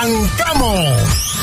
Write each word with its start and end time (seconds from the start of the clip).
¡Arrancamos! 0.00 1.37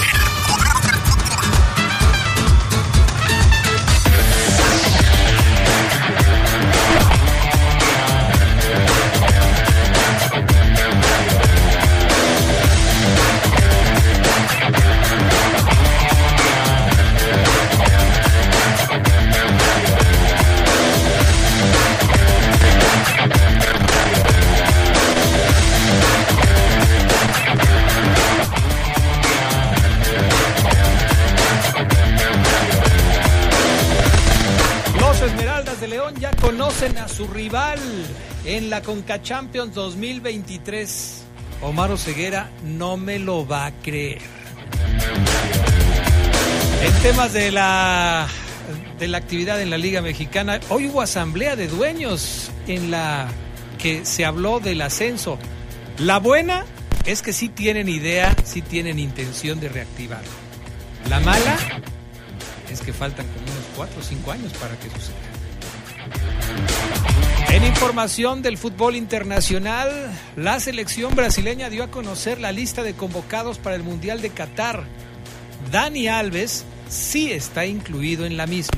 Conocen 36.57 36.98
a 36.99 37.09
su 37.09 37.27
rival 37.27 37.79
en 38.45 38.70
la 38.70 38.81
Conca 38.81 39.21
Champions 39.21 39.73
2023. 39.73 41.23
Omar 41.62 41.97
Ceguera 41.97 42.49
no 42.63 42.95
me 42.95 43.20
lo 43.20 43.45
va 43.45 43.65
a 43.65 43.71
creer. 43.81 44.21
En 46.81 46.93
temas 47.03 47.34
de 47.34 47.51
la 47.51 48.29
de 48.97 49.07
la 49.09 49.17
actividad 49.17 49.62
en 49.62 49.70
la 49.70 49.77
Liga 49.77 50.01
Mexicana, 50.01 50.62
hoy 50.70 50.87
hubo 50.87 51.01
asamblea 51.01 51.57
de 51.57 51.67
dueños 51.67 52.49
en 52.67 52.90
la 52.90 53.27
que 53.77 54.05
se 54.05 54.23
habló 54.23 54.62
del 54.62 54.81
ascenso. 54.81 55.37
La 55.97 56.19
buena 56.19 56.63
es 57.03 57.21
que 57.21 57.34
sí 57.34 57.49
tienen 57.49 57.90
idea, 57.90 58.34
sí 58.45 58.62
tienen 58.62 58.97
intención 58.97 59.59
de 59.59 59.67
reactivarlo. 59.67 60.31
La 61.09 61.19
mala 61.19 61.57
es 62.71 62.79
que 62.79 62.93
faltan 62.93 63.27
como 63.27 63.41
unos 63.41 63.65
4 63.75 63.99
o 63.99 64.03
5 64.03 64.31
años 64.31 64.53
para 64.53 64.78
que 64.79 64.90
suceda. 64.90 65.34
En 67.56 67.63
información 67.63 68.41
del 68.41 68.57
fútbol 68.57 68.97
internacional, 68.97 69.89
la 70.35 70.59
selección 70.59 71.16
brasileña 71.16 71.69
dio 71.69 71.85
a 71.85 71.88
conocer 71.89 72.41
la 72.41 72.51
lista 72.51 72.84
de 72.84 72.95
convocados 72.95 73.59
para 73.59 73.78
el 73.78 73.84
Mundial 73.84 74.22
de 74.22 74.29
Qatar. 74.29 74.84
Dani 75.72 76.09
Alves 76.09 76.66
sí 76.89 77.31
está 77.31 77.66
incluido 77.66 78.25
en 78.25 78.35
la 78.35 78.45
misma. 78.45 78.78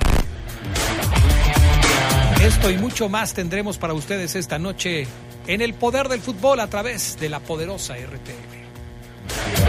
Esto 2.39 2.69
y 2.69 2.78
mucho 2.78 3.09
más 3.09 3.34
tendremos 3.34 3.80
para 3.80 3.95
ustedes 3.95 4.36
esta 4.36 4.59
noche 4.59 5.08
en 5.47 5.62
el 5.62 5.73
poder 5.73 6.08
del 6.08 6.22
fútbol 6.22 6.59
a 6.59 6.67
través 6.67 7.19
de 7.19 7.30
la 7.30 7.39
poderosa 7.39 7.95
RTL. 7.95 9.67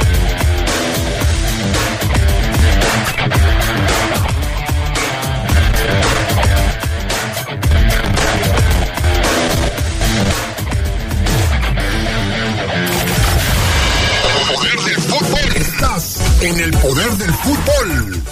En 16.41 16.61
el 16.61 16.71
poder 16.71 17.11
del 17.17 17.33
fútbol. 17.35 18.23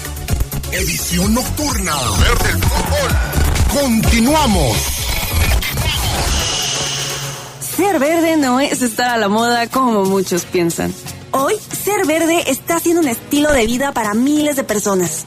Edición 0.70 1.34
nocturna. 1.34 1.92
Poder 1.96 2.38
del 2.38 2.62
fútbol. 2.62 3.82
Continuamos. 3.82 4.76
Ser 7.76 7.98
verde 7.98 8.36
no 8.36 8.60
es 8.60 8.82
estar 8.82 9.10
a 9.10 9.16
la 9.16 9.28
moda 9.28 9.66
como 9.66 10.04
muchos 10.04 10.44
piensan. 10.44 10.94
Hoy, 11.32 11.54
ser 11.84 12.06
verde 12.06 12.44
está 12.46 12.78
siendo 12.78 13.02
un 13.02 13.08
estilo 13.08 13.52
de 13.52 13.66
vida 13.66 13.92
para 13.92 14.14
miles 14.14 14.56
de 14.56 14.64
personas. 14.64 15.26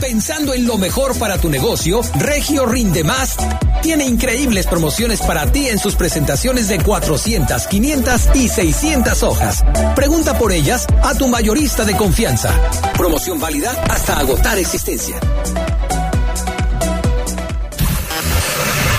Pensando 0.00 0.52
en 0.52 0.66
lo 0.66 0.76
mejor 0.76 1.18
para 1.18 1.38
tu 1.38 1.48
negocio, 1.48 2.00
Regio 2.16 2.66
Rinde 2.66 3.02
Más 3.02 3.36
tiene 3.82 4.04
increíbles 4.04 4.66
promociones 4.66 5.20
para 5.20 5.50
ti 5.50 5.68
en 5.68 5.78
sus 5.78 5.94
presentaciones 5.94 6.68
de 6.68 6.82
400, 6.82 7.66
500 7.66 8.22
y 8.34 8.48
600 8.48 9.22
hojas. 9.22 9.64
Pregunta 9.94 10.38
por 10.38 10.52
ellas 10.52 10.86
a 11.02 11.14
tu 11.14 11.28
mayorista 11.28 11.84
de 11.84 11.96
confianza. 11.96 12.50
Promoción 12.96 13.40
válida 13.40 13.72
hasta 13.88 14.18
agotar 14.18 14.58
existencia. 14.58 15.16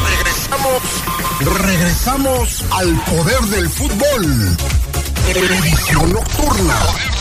Regresamos, 0.09 1.63
regresamos 1.63 2.65
al 2.71 3.01
poder 3.01 3.41
del 3.41 3.69
fútbol. 3.69 4.57
Televisión 5.33 6.13
nocturna. 6.13 7.16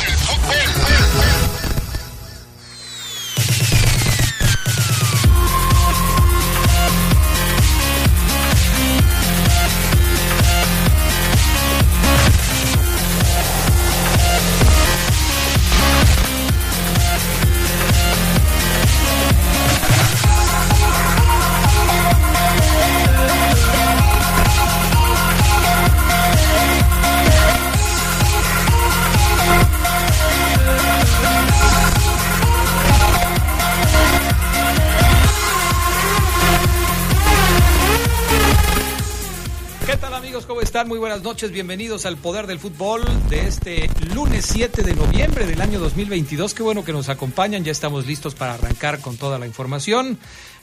Muy 40.87 41.01
buenas 41.01 41.23
noches, 41.23 41.51
bienvenidos 41.51 42.07
al 42.07 42.17
Poder 42.17 42.47
del 42.47 42.61
Fútbol 42.61 43.03
de 43.29 43.49
este 43.49 43.91
lunes 44.15 44.47
7 44.47 44.83
de 44.83 44.95
noviembre 44.95 45.45
del 45.45 45.60
año 45.60 45.81
2022. 45.81 46.55
Qué 46.55 46.63
bueno 46.63 46.84
que 46.84 46.93
nos 46.93 47.09
acompañan, 47.09 47.65
ya 47.65 47.72
estamos 47.72 48.07
listos 48.07 48.37
para 48.37 48.55
arrancar 48.55 49.01
con 49.01 49.16
toda 49.16 49.37
la 49.41 49.49
información. 49.49 50.16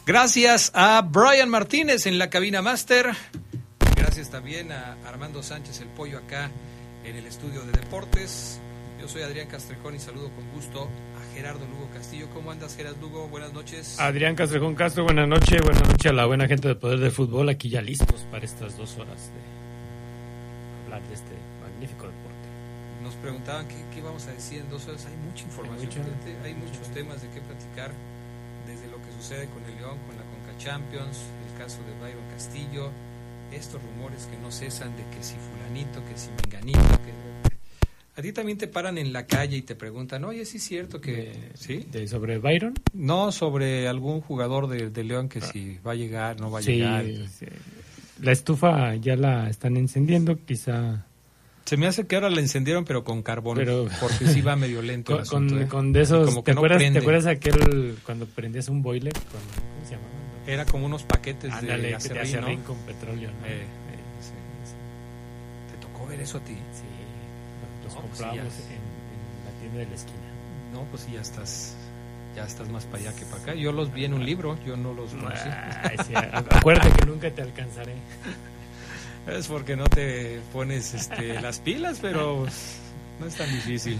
Gracias 0.05 0.71
a 0.75 1.01
Brian 1.01 1.49
Martínez 1.49 2.05
en 2.05 2.17
la 2.17 2.29
cabina 2.29 2.61
máster. 2.61 3.11
Gracias 3.97 4.29
también 4.29 4.71
a 4.71 4.97
Armando 5.05 5.43
Sánchez, 5.43 5.81
el 5.81 5.89
pollo 5.89 6.19
acá 6.19 6.49
en 7.03 7.17
el 7.17 7.25
estudio 7.25 7.61
de 7.63 7.73
deportes. 7.73 8.61
Yo 9.01 9.09
soy 9.09 9.23
Adrián 9.23 9.49
Castrejón 9.49 9.95
y 9.95 9.99
saludo 9.99 10.31
con 10.33 10.49
gusto 10.51 10.87
a 11.19 11.35
Gerardo 11.35 11.67
Lugo 11.67 11.89
Castillo. 11.93 12.29
¿Cómo 12.33 12.49
andas, 12.49 12.77
Gerardo 12.77 13.01
Lugo? 13.01 13.27
Buenas 13.27 13.51
noches. 13.51 13.99
Adrián 13.99 14.35
Castrejón 14.35 14.75
Castro, 14.75 15.03
buenas 15.03 15.27
noches. 15.27 15.61
Buenas 15.61 15.85
noches 15.85 16.09
a 16.09 16.13
la 16.13 16.25
buena 16.25 16.47
gente 16.47 16.69
del 16.69 16.77
Poder 16.77 16.99
del 16.99 17.11
Fútbol. 17.11 17.49
Aquí 17.49 17.67
ya 17.67 17.81
listos 17.81 18.25
para 18.31 18.45
estas 18.45 18.77
dos 18.77 18.97
horas 18.97 19.33
de 19.33 19.62
de 21.01 21.13
este 21.13 21.33
magnífico 21.61 22.07
deporte. 22.07 22.47
Nos 23.01 23.15
preguntaban 23.15 23.67
qué, 23.67 23.75
qué 23.93 24.01
vamos 24.01 24.27
a 24.27 24.31
decir 24.31 24.61
en 24.61 24.69
dos 24.69 24.87
horas. 24.87 25.05
Hay 25.05 25.17
mucha 25.17 25.43
información, 25.43 26.05
hay, 26.43 26.53
muchos 26.53 26.87
temas 26.93 27.21
de 27.21 27.29
qué 27.29 27.41
platicar, 27.41 27.91
desde 28.67 28.87
lo 28.87 28.97
que 28.97 29.11
sucede 29.19 29.47
con 29.49 29.63
el 29.65 29.75
León, 29.75 29.97
con 30.07 30.15
la 30.15 30.23
Conca 30.23 30.57
Champions, 30.57 31.19
el 31.51 31.57
caso 31.57 31.79
de 31.83 31.91
Byron 31.99 32.29
Castillo, 32.31 32.91
estos 33.51 33.81
rumores 33.81 34.25
que 34.27 34.37
no 34.37 34.51
cesan 34.51 34.95
de 34.95 35.03
que 35.15 35.23
si 35.23 35.35
fulanito, 35.35 36.03
que 36.05 36.17
si 36.17 36.29
menganito, 36.29 36.79
que 36.79 38.19
A 38.19 38.21
ti 38.21 38.31
también 38.31 38.57
te 38.57 38.67
paran 38.67 38.97
en 38.97 39.11
la 39.11 39.25
calle 39.25 39.57
y 39.57 39.61
te 39.63 39.75
preguntan, 39.75 40.23
oye, 40.23 40.45
¿sí 40.45 40.57
es 40.57 40.63
cierto 40.63 41.01
que... 41.01 41.51
¿Sí? 41.55 41.85
De, 41.91 42.07
¿Sobre 42.07 42.37
Byron? 42.37 42.73
No, 42.93 43.31
sobre 43.31 43.87
algún 43.87 44.21
jugador 44.21 44.67
de, 44.67 44.89
de 44.89 45.03
León 45.03 45.27
que 45.27 45.41
si 45.41 45.77
va 45.85 45.91
a 45.91 45.95
llegar, 45.95 46.39
no 46.39 46.49
va 46.49 46.59
a 46.59 46.61
llegar. 46.61 47.05
sí. 47.05 47.47
La 48.23 48.31
estufa 48.31 48.95
ya 48.95 49.15
la 49.15 49.49
están 49.49 49.75
encendiendo, 49.77 50.37
quizá... 50.45 51.05
Se 51.65 51.77
me 51.77 51.87
hace 51.87 52.07
que 52.07 52.15
ahora 52.15 52.29
la 52.29 52.39
encendieron, 52.41 52.83
pero 52.85 53.03
con 53.03 53.21
carbón, 53.21 53.55
Pero- 53.57 53.87
porque 54.01 54.27
sí 54.27 54.41
va 54.41 54.55
medio 54.55 54.81
lento 54.81 55.15
el 55.15 55.21
asunto, 55.23 55.59
¿eh? 55.59 55.67
con 55.67 55.91
de 55.93 56.01
esos... 56.01 56.27
Como 56.29 56.43
¿te, 56.43 56.53
no 56.53 56.59
acuerdas, 56.59 56.77
¿Te 56.79 56.83
prende. 56.85 56.99
acuerdas 56.99 57.25
aquel 57.27 57.97
cuando 58.05 58.25
prendías 58.25 58.67
un 58.69 58.81
boiler? 58.81 59.13
Con, 59.13 59.23
¿Cómo 59.41 59.85
se 59.85 59.91
llama? 59.95 60.03
Era 60.47 60.65
como 60.65 60.85
unos 60.85 61.03
paquetes 61.03 61.53
Ándale, 61.53 61.83
de 61.83 61.89
te 61.89 62.19
acerrín, 62.19 62.59
¿no? 62.59 62.65
con 62.65 62.77
petróleo, 62.79 63.29
¿no? 63.41 63.45
Eh, 63.47 63.61
Eh, 63.61 63.65
sí, 64.21 64.31
sí. 64.65 64.73
¿Te 65.71 65.85
tocó 65.85 66.05
ver 66.07 66.19
eso 66.19 66.37
a 66.37 66.41
ti? 66.41 66.53
Sí, 66.53 66.83
los 67.85 67.93
No, 67.95 68.01
pues 68.01 68.19
compramos 68.19 68.53
en, 68.59 68.75
en 68.75 69.45
la 69.45 69.59
tienda 69.61 69.79
de 69.79 69.85
la 69.85 69.95
esquina. 69.95 70.17
No, 70.73 70.83
pues 70.91 71.03
sí, 71.03 71.11
ya 71.13 71.21
estás, 71.21 71.75
ya 72.35 72.45
estás 72.45 72.69
más 72.69 72.85
para 72.85 72.99
allá 72.99 73.15
que 73.15 73.25
para 73.25 73.41
acá. 73.41 73.53
Yo 73.55 73.71
los 73.71 73.93
vi 73.93 74.05
en 74.05 74.13
un 74.13 74.25
libro, 74.25 74.57
yo 74.65 74.75
no 74.75 74.93
los 74.93 75.11
conocí. 75.11 75.49
Ay, 75.83 75.97
sí, 76.05 76.13
acuérdate 76.15 76.91
que 76.99 77.05
nunca 77.05 77.31
te 77.31 77.41
alcanzaré. 77.41 77.93
Es 79.27 79.47
porque 79.47 79.75
no 79.75 79.87
te 79.87 80.41
pones 80.51 80.93
este, 80.93 81.39
las 81.41 81.59
pilas, 81.59 81.99
pero 82.01 82.45
no 83.19 83.25
es 83.25 83.35
tan 83.35 83.49
difícil. 83.51 83.99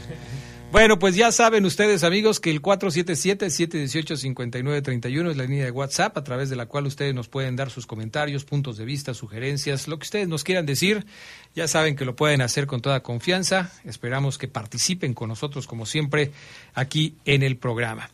Bueno, 0.74 0.98
pues 0.98 1.16
ya 1.16 1.32
saben 1.32 1.66
ustedes, 1.66 2.04
amigos, 2.04 2.40
que 2.40 2.50
el 2.50 2.64
477-718-5931 2.64 5.30
es 5.30 5.38
la 5.38 5.44
línea 5.44 5.66
de 5.66 5.72
WhatsApp 5.72 6.18
a 6.18 6.24
través 6.24 6.50
de 6.50 6.56
la 6.56 6.66
cual 6.66 6.88
ustedes 6.88 7.14
nos 7.14 7.28
pueden 7.28 7.56
dar 7.56 7.70
sus 7.70 7.86
comentarios, 7.86 8.44
puntos 8.44 8.78
de 8.78 8.86
vista, 8.86 9.14
sugerencias, 9.14 9.88
lo 9.88 10.00
que 10.00 10.06
ustedes 10.06 10.28
nos 10.28 10.44
quieran 10.44 10.66
decir. 10.66 11.06
Ya 11.54 11.68
saben 11.68 11.96
que 11.96 12.06
lo 12.06 12.16
pueden 12.16 12.42
hacer 12.42 12.66
con 12.66 12.82
toda 12.82 13.04
confianza. 13.04 13.72
Esperamos 13.84 14.40
que 14.40 14.48
participen 14.48 15.14
con 15.14 15.30
nosotros, 15.30 15.68
como 15.68 15.86
siempre, 15.86 16.32
aquí 16.74 17.18
en 17.26 17.44
el 17.44 17.58
programa. 17.58 18.10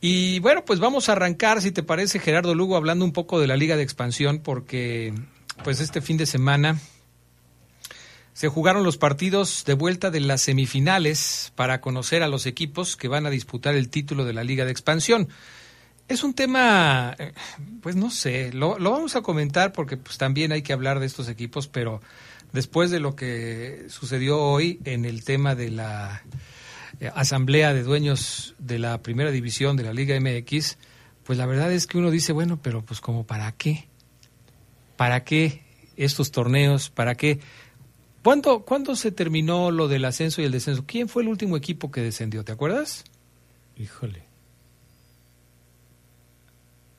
Y 0.00 0.40
bueno, 0.40 0.64
pues 0.64 0.80
vamos 0.80 1.08
a 1.08 1.12
arrancar, 1.12 1.62
si 1.62 1.70
te 1.70 1.84
parece, 1.84 2.18
Gerardo 2.18 2.56
Lugo, 2.56 2.74
hablando 2.74 3.04
un 3.04 3.12
poco 3.12 3.38
de 3.38 3.46
la 3.46 3.56
Liga 3.56 3.76
de 3.76 3.84
Expansión, 3.84 4.40
porque 4.40 5.14
pues 5.62 5.78
este 5.78 6.00
fin 6.00 6.16
de 6.16 6.26
semana 6.26 6.76
se 8.32 8.48
jugaron 8.48 8.84
los 8.84 8.96
partidos 8.96 9.64
de 9.66 9.74
vuelta 9.74 10.10
de 10.10 10.20
las 10.20 10.42
semifinales 10.42 11.52
para 11.56 11.80
conocer 11.80 12.22
a 12.22 12.28
los 12.28 12.46
equipos 12.46 12.96
que 12.96 13.08
van 13.08 13.26
a 13.26 13.30
disputar 13.30 13.74
el 13.74 13.88
título 13.88 14.24
de 14.24 14.32
la 14.32 14.44
Liga 14.44 14.64
de 14.64 14.70
Expansión. 14.70 15.28
Es 16.08 16.24
un 16.24 16.34
tema, 16.34 17.14
eh, 17.18 17.32
pues 17.82 17.96
no 17.96 18.10
sé, 18.10 18.52
lo, 18.52 18.78
vamos 18.78 19.14
a 19.16 19.22
comentar 19.22 19.72
porque 19.72 19.96
pues 19.96 20.18
también 20.18 20.52
hay 20.52 20.62
que 20.62 20.72
hablar 20.72 21.00
de 21.00 21.06
estos 21.06 21.28
equipos, 21.28 21.68
pero 21.68 22.00
después 22.52 22.90
de 22.90 23.00
lo 23.00 23.14
que 23.14 23.86
sucedió 23.88 24.40
hoy 24.40 24.80
en 24.84 25.04
el 25.04 25.24
tema 25.24 25.54
de 25.54 25.70
la 25.70 26.22
eh, 26.98 27.10
asamblea 27.14 27.74
de 27.74 27.82
dueños 27.82 28.54
de 28.58 28.78
la 28.78 29.02
primera 29.02 29.30
división 29.30 29.76
de 29.76 29.84
la 29.84 29.92
Liga 29.92 30.18
MX, 30.18 30.78
pues 31.24 31.38
la 31.38 31.46
verdad 31.46 31.72
es 31.72 31.86
que 31.86 31.98
uno 31.98 32.10
dice, 32.10 32.32
bueno, 32.32 32.58
pero 32.60 32.84
pues 32.84 33.00
como 33.00 33.24
para 33.24 33.52
qué, 33.52 33.86
para 34.96 35.22
qué 35.22 35.62
estos 35.96 36.30
torneos, 36.30 36.90
para 36.90 37.14
qué. 37.14 37.40
¿Cuándo, 38.22 38.60
¿Cuándo 38.64 38.96
se 38.96 39.12
terminó 39.12 39.70
lo 39.70 39.88
del 39.88 40.04
ascenso 40.04 40.42
y 40.42 40.44
el 40.44 40.52
descenso? 40.52 40.84
¿Quién 40.86 41.08
fue 41.08 41.22
el 41.22 41.28
último 41.28 41.56
equipo 41.56 41.90
que 41.90 42.02
descendió? 42.02 42.44
¿Te 42.44 42.52
acuerdas? 42.52 43.04
Híjole. 43.76 44.24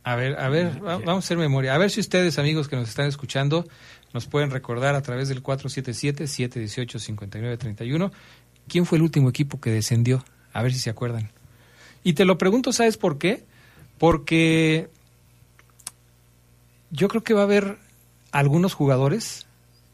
A 0.04 0.16
ver, 0.16 0.40
a 0.40 0.50
ver, 0.50 0.84
va- 0.84 0.98
vamos 0.98 1.24
a 1.24 1.28
hacer 1.28 1.38
memoria. 1.38 1.76
A 1.76 1.78
ver 1.78 1.92
si 1.92 2.00
ustedes, 2.00 2.40
amigos 2.40 2.68
que 2.68 2.76
nos 2.76 2.90
están 2.90 3.06
escuchando, 3.08 3.68
nos 4.14 4.26
pueden 4.26 4.50
recordar 4.50 4.96
a 4.96 5.04
través 5.04 5.30
del 5.30 5.44
477-718-5931 5.44 8.12
quién 8.68 8.88
fue 8.88 8.98
el 8.98 9.04
último 9.04 9.30
equipo 9.30 9.62
que 9.62 9.70
descendió. 9.70 10.26
A 10.54 10.64
ver 10.64 10.74
si 10.74 10.80
se 10.80 10.90
acuerdan. 10.90 11.30
Y 12.04 12.14
te 12.14 12.26
lo 12.26 12.40
pregunto, 12.40 12.74
¿sabes 12.74 12.98
por 12.98 13.20
qué? 13.20 13.44
Porque 14.00 14.90
yo 16.90 17.08
creo 17.08 17.24
que 17.24 17.36
va 17.36 17.42
a 17.42 17.44
haber 17.44 17.78
algunos 18.32 18.74
jugadores 18.74 19.46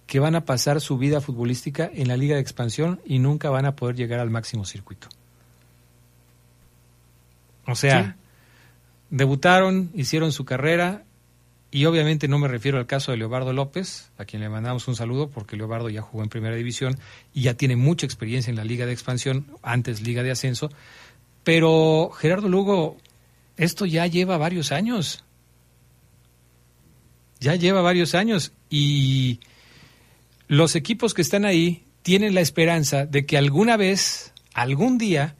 que 0.07 0.19
van 0.19 0.35
a 0.35 0.45
pasar 0.45 0.81
su 0.81 0.97
vida 0.97 1.21
futbolística 1.21 1.91
en 1.93 2.07
la 2.07 2.17
liga 2.17 2.35
de 2.35 2.41
expansión 2.41 3.01
y 3.05 3.19
nunca 3.19 3.49
van 3.49 3.65
a 3.65 3.75
poder 3.75 3.95
llegar 3.95 4.19
al 4.19 4.29
máximo 4.29 4.65
circuito. 4.65 5.09
O 7.65 7.75
sea, 7.75 8.15
debutaron, 9.09 9.91
hicieron 9.93 10.31
su 10.31 10.45
carrera 10.45 11.03
y 11.69 11.83
obviamente 11.83 12.29
no 12.29 12.39
me 12.39 12.47
refiero 12.47 12.77
al 12.77 12.87
caso 12.87 13.11
de 13.11 13.17
Leobardo 13.17 13.51
López, 13.51 14.09
a 14.17 14.23
quien 14.23 14.41
le 14.41 14.47
mandamos 14.47 14.87
un 14.87 14.95
saludo 14.95 15.29
porque 15.29 15.57
Leobardo 15.57 15.89
ya 15.89 16.01
jugó 16.01 16.23
en 16.23 16.29
primera 16.29 16.55
división 16.55 16.97
y 17.33 17.41
ya 17.41 17.55
tiene 17.55 17.75
mucha 17.75 18.05
experiencia 18.05 18.49
en 18.49 18.55
la 18.55 18.63
liga 18.63 18.85
de 18.85 18.93
expansión, 18.93 19.47
antes 19.61 20.01
liga 20.01 20.23
de 20.23 20.31
ascenso, 20.31 20.71
pero 21.43 22.11
Gerardo 22.11 22.47
Lugo, 22.47 22.95
esto 23.57 23.85
ya 23.85 24.07
lleva 24.07 24.37
varios 24.37 24.71
años. 24.71 25.25
Ya 27.39 27.55
lleva 27.55 27.81
varios 27.81 28.15
años 28.15 28.53
y 28.69 29.41
los 30.47 30.75
equipos 30.75 31.13
que 31.13 31.21
están 31.21 31.45
ahí 31.45 31.83
tienen 32.01 32.33
la 32.33 32.41
esperanza 32.41 33.05
de 33.05 33.25
que 33.25 33.37
alguna 33.37 33.75
vez, 33.77 34.33
algún 34.53 34.97
día, 34.97 35.35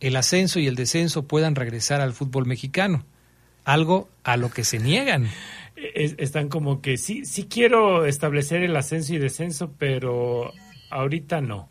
el 0.00 0.16
ascenso 0.16 0.58
y 0.58 0.66
el 0.66 0.74
descenso 0.74 1.26
puedan 1.26 1.54
regresar 1.54 2.00
al 2.00 2.12
fútbol 2.12 2.46
mexicano. 2.46 3.04
Algo 3.64 4.08
a 4.24 4.36
lo 4.36 4.50
que 4.50 4.64
se 4.64 4.78
niegan. 4.78 5.28
Es- 5.94 6.14
están 6.18 6.48
como 6.48 6.80
que 6.80 6.96
sí, 6.96 7.24
sí 7.24 7.44
quiero 7.44 8.06
establecer 8.06 8.62
el 8.62 8.74
ascenso 8.76 9.14
y 9.14 9.18
descenso, 9.18 9.72
pero 9.78 10.52
ahorita 10.90 11.40
no. 11.40 11.68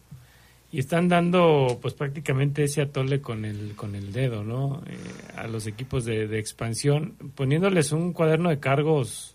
Y 0.71 0.79
están 0.79 1.09
dando 1.09 1.79
pues 1.81 1.93
prácticamente 1.95 2.63
ese 2.63 2.81
atole 2.81 3.19
con 3.19 3.43
el, 3.43 3.73
con 3.75 3.93
el 3.95 4.13
dedo, 4.13 4.43
¿no? 4.45 4.81
Eh, 4.87 4.95
a 5.35 5.47
los 5.47 5.67
equipos 5.67 6.05
de 6.05 6.39
expansión, 6.39 7.15
poniéndoles 7.35 7.91
un 7.91 8.13
cuaderno 8.13 8.49
de 8.49 8.59
cargos. 8.59 9.30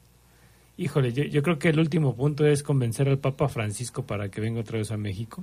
Híjole, 0.78 1.12
yo, 1.12 1.24
yo 1.24 1.42
creo 1.42 1.58
que 1.58 1.70
el 1.70 1.78
último 1.78 2.14
punto 2.14 2.46
es 2.46 2.62
convencer 2.62 3.08
al 3.08 3.18
Papa 3.18 3.48
Francisco 3.48 4.04
para 4.04 4.28
que 4.28 4.40
venga 4.40 4.60
otra 4.60 4.78
vez 4.78 4.90
a 4.90 4.96
México. 4.96 5.42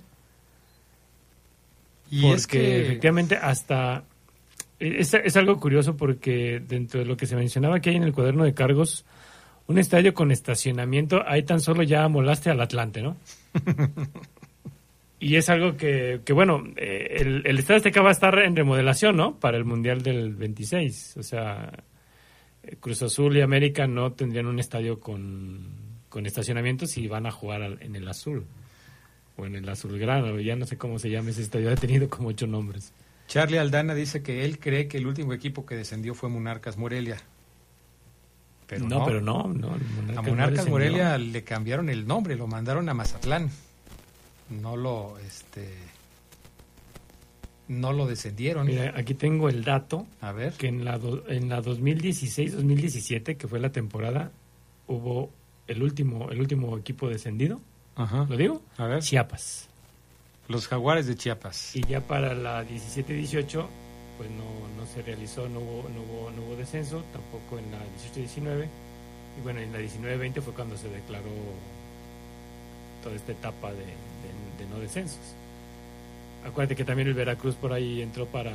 Y 2.12 2.22
porque 2.22 2.36
es 2.36 2.48
que 2.48 2.82
efectivamente 2.82 3.36
hasta 3.36 4.04
es, 4.80 5.14
es 5.14 5.38
algo 5.38 5.60
curioso 5.60 5.96
porque 5.96 6.62
dentro 6.66 7.00
de 7.00 7.06
lo 7.06 7.18
que 7.18 7.26
se 7.26 7.36
mencionaba 7.36 7.80
que 7.80 7.92
hay 7.92 7.96
en 7.96 8.04
el 8.04 8.14
cuaderno 8.14 8.44
de 8.44 8.54
cargos 8.54 9.06
un 9.68 9.78
estadio 9.78 10.14
con 10.14 10.32
estacionamiento 10.32 11.24
ahí 11.26 11.44
tan 11.44 11.62
solo 11.62 11.84
ya 11.84 12.08
molaste 12.08 12.50
al 12.50 12.62
Atlante 12.62 13.02
no 13.02 13.16
y 15.20 15.38
es 15.38 15.50
algo 15.50 15.78
que, 15.78 16.22
que 16.26 16.34
bueno 16.34 16.64
eh, 16.76 17.18
el, 17.22 17.44
el 17.46 17.60
estadio 17.60 17.78
Azteca 17.78 18.02
va 18.02 18.10
a 18.10 18.14
estar 18.14 18.38
en 18.40 18.56
remodelación 18.56 19.16
no 19.16 19.40
para 19.40 19.58
el 19.58 19.64
mundial 19.64 20.02
del 20.02 20.36
26 20.36 21.16
o 21.18 21.24
sea 21.24 21.72
Cruz 22.80 23.02
Azul 23.04 23.36
y 23.38 23.42
América 23.42 23.88
no 23.88 24.14
tendrían 24.14 24.48
un 24.48 24.60
estadio 24.60 25.00
con, 25.00 25.68
con 26.10 26.26
estacionamiento 26.26 26.88
si 26.88 27.08
van 27.08 27.26
a 27.26 27.32
jugar 27.32 27.78
en 27.82 27.96
el 27.96 28.08
azul 28.08 28.46
o 29.36 29.46
en 29.46 29.56
el 29.56 29.68
azulgrana, 29.68 30.40
ya 30.42 30.56
no 30.56 30.66
sé 30.66 30.78
cómo 30.78 31.00
se 31.00 31.10
llama 31.10 31.32
ese 31.32 31.42
estadio, 31.42 31.72
ha 31.72 31.76
tenido 31.76 32.10
como 32.10 32.30
ocho 32.30 32.48
nombres. 32.48 32.94
Charlie 33.28 33.58
Aldana 33.58 33.96
dice 33.96 34.22
que 34.22 34.46
él 34.46 34.60
cree 34.60 34.88
que 34.88 34.98
el 34.98 35.08
último 35.08 35.34
equipo 35.34 35.66
que 35.66 35.76
descendió 35.76 36.14
fue 36.14 36.30
Monarcas 36.30 36.78
Morelia. 36.78 37.18
Pero 38.68 38.88
no, 38.88 39.00
no, 39.00 39.06
pero 39.06 39.22
no, 39.22 39.48
no. 39.48 39.76
el 39.76 40.18
A 40.18 40.22
Monarcas 40.22 40.28
Monarcas. 40.28 40.70
Morelia 40.70 41.18
le 41.18 41.44
cambiaron 41.44 41.90
el 41.90 42.08
nombre, 42.08 42.36
lo 42.36 42.48
mandaron 42.48 42.88
a 42.90 42.94
Mazatlán. 42.94 43.50
No 44.50 44.76
lo, 44.76 45.18
este, 45.20 45.68
no 47.68 47.94
lo 47.94 48.06
descendieron. 48.08 48.68
Mira, 48.68 48.94
aquí 48.96 49.14
tengo 49.14 49.50
el 49.50 49.64
dato 49.64 50.06
A 50.22 50.32
ver. 50.32 50.54
que 50.54 50.68
en 50.68 50.84
la, 50.86 50.98
do- 50.98 51.24
en 51.30 51.50
la 51.50 51.62
2016-2017, 51.62 53.38
que 53.38 53.48
fue 53.48 53.60
la 53.60 53.72
temporada, 53.72 54.32
hubo 54.88 55.32
el 55.68 55.82
último, 55.82 56.30
el 56.30 56.40
último 56.40 56.78
equipo 56.78 57.08
descendido, 57.10 57.62
Ajá. 57.96 58.26
¿lo 58.30 58.36
digo? 58.38 58.62
A 58.78 58.86
ver. 58.88 59.02
Chiapas. 59.02 59.70
Los 60.50 60.68
Jaguares 60.68 61.08
de 61.08 61.16
Chiapas. 61.16 61.76
Y 61.76 61.82
ya 61.88 62.02
para 62.02 62.34
la 62.34 62.64
17-18, 62.66 63.66
pues 64.18 64.30
no, 64.32 64.68
no 64.78 64.86
se 64.94 65.02
realizó, 65.02 65.48
no 65.48 65.60
hubo, 65.60 65.90
no, 65.90 66.02
hubo, 66.02 66.32
no 66.32 66.42
hubo 66.44 66.56
descenso, 66.58 67.04
tampoco 67.14 67.60
en 67.60 67.72
la 67.72 67.80
18-19. 68.14 68.68
Y 69.40 69.42
bueno, 69.42 69.62
en 69.62 69.72
la 69.72 69.80
19-20 69.80 70.42
fue 70.42 70.54
cuando 70.54 70.76
se 70.78 70.90
declaró 70.90 71.30
toda 73.04 73.16
esta 73.16 73.32
etapa 73.32 73.72
de, 73.72 73.80
de- 73.80 74.64
de 74.64 74.70
no 74.70 74.80
descensos. 74.80 75.20
Acuérdate 76.46 76.76
que 76.76 76.84
también 76.84 77.08
el 77.08 77.14
Veracruz 77.14 77.56
por 77.56 77.72
ahí 77.74 78.02
entró 78.02 78.26
para 78.26 78.52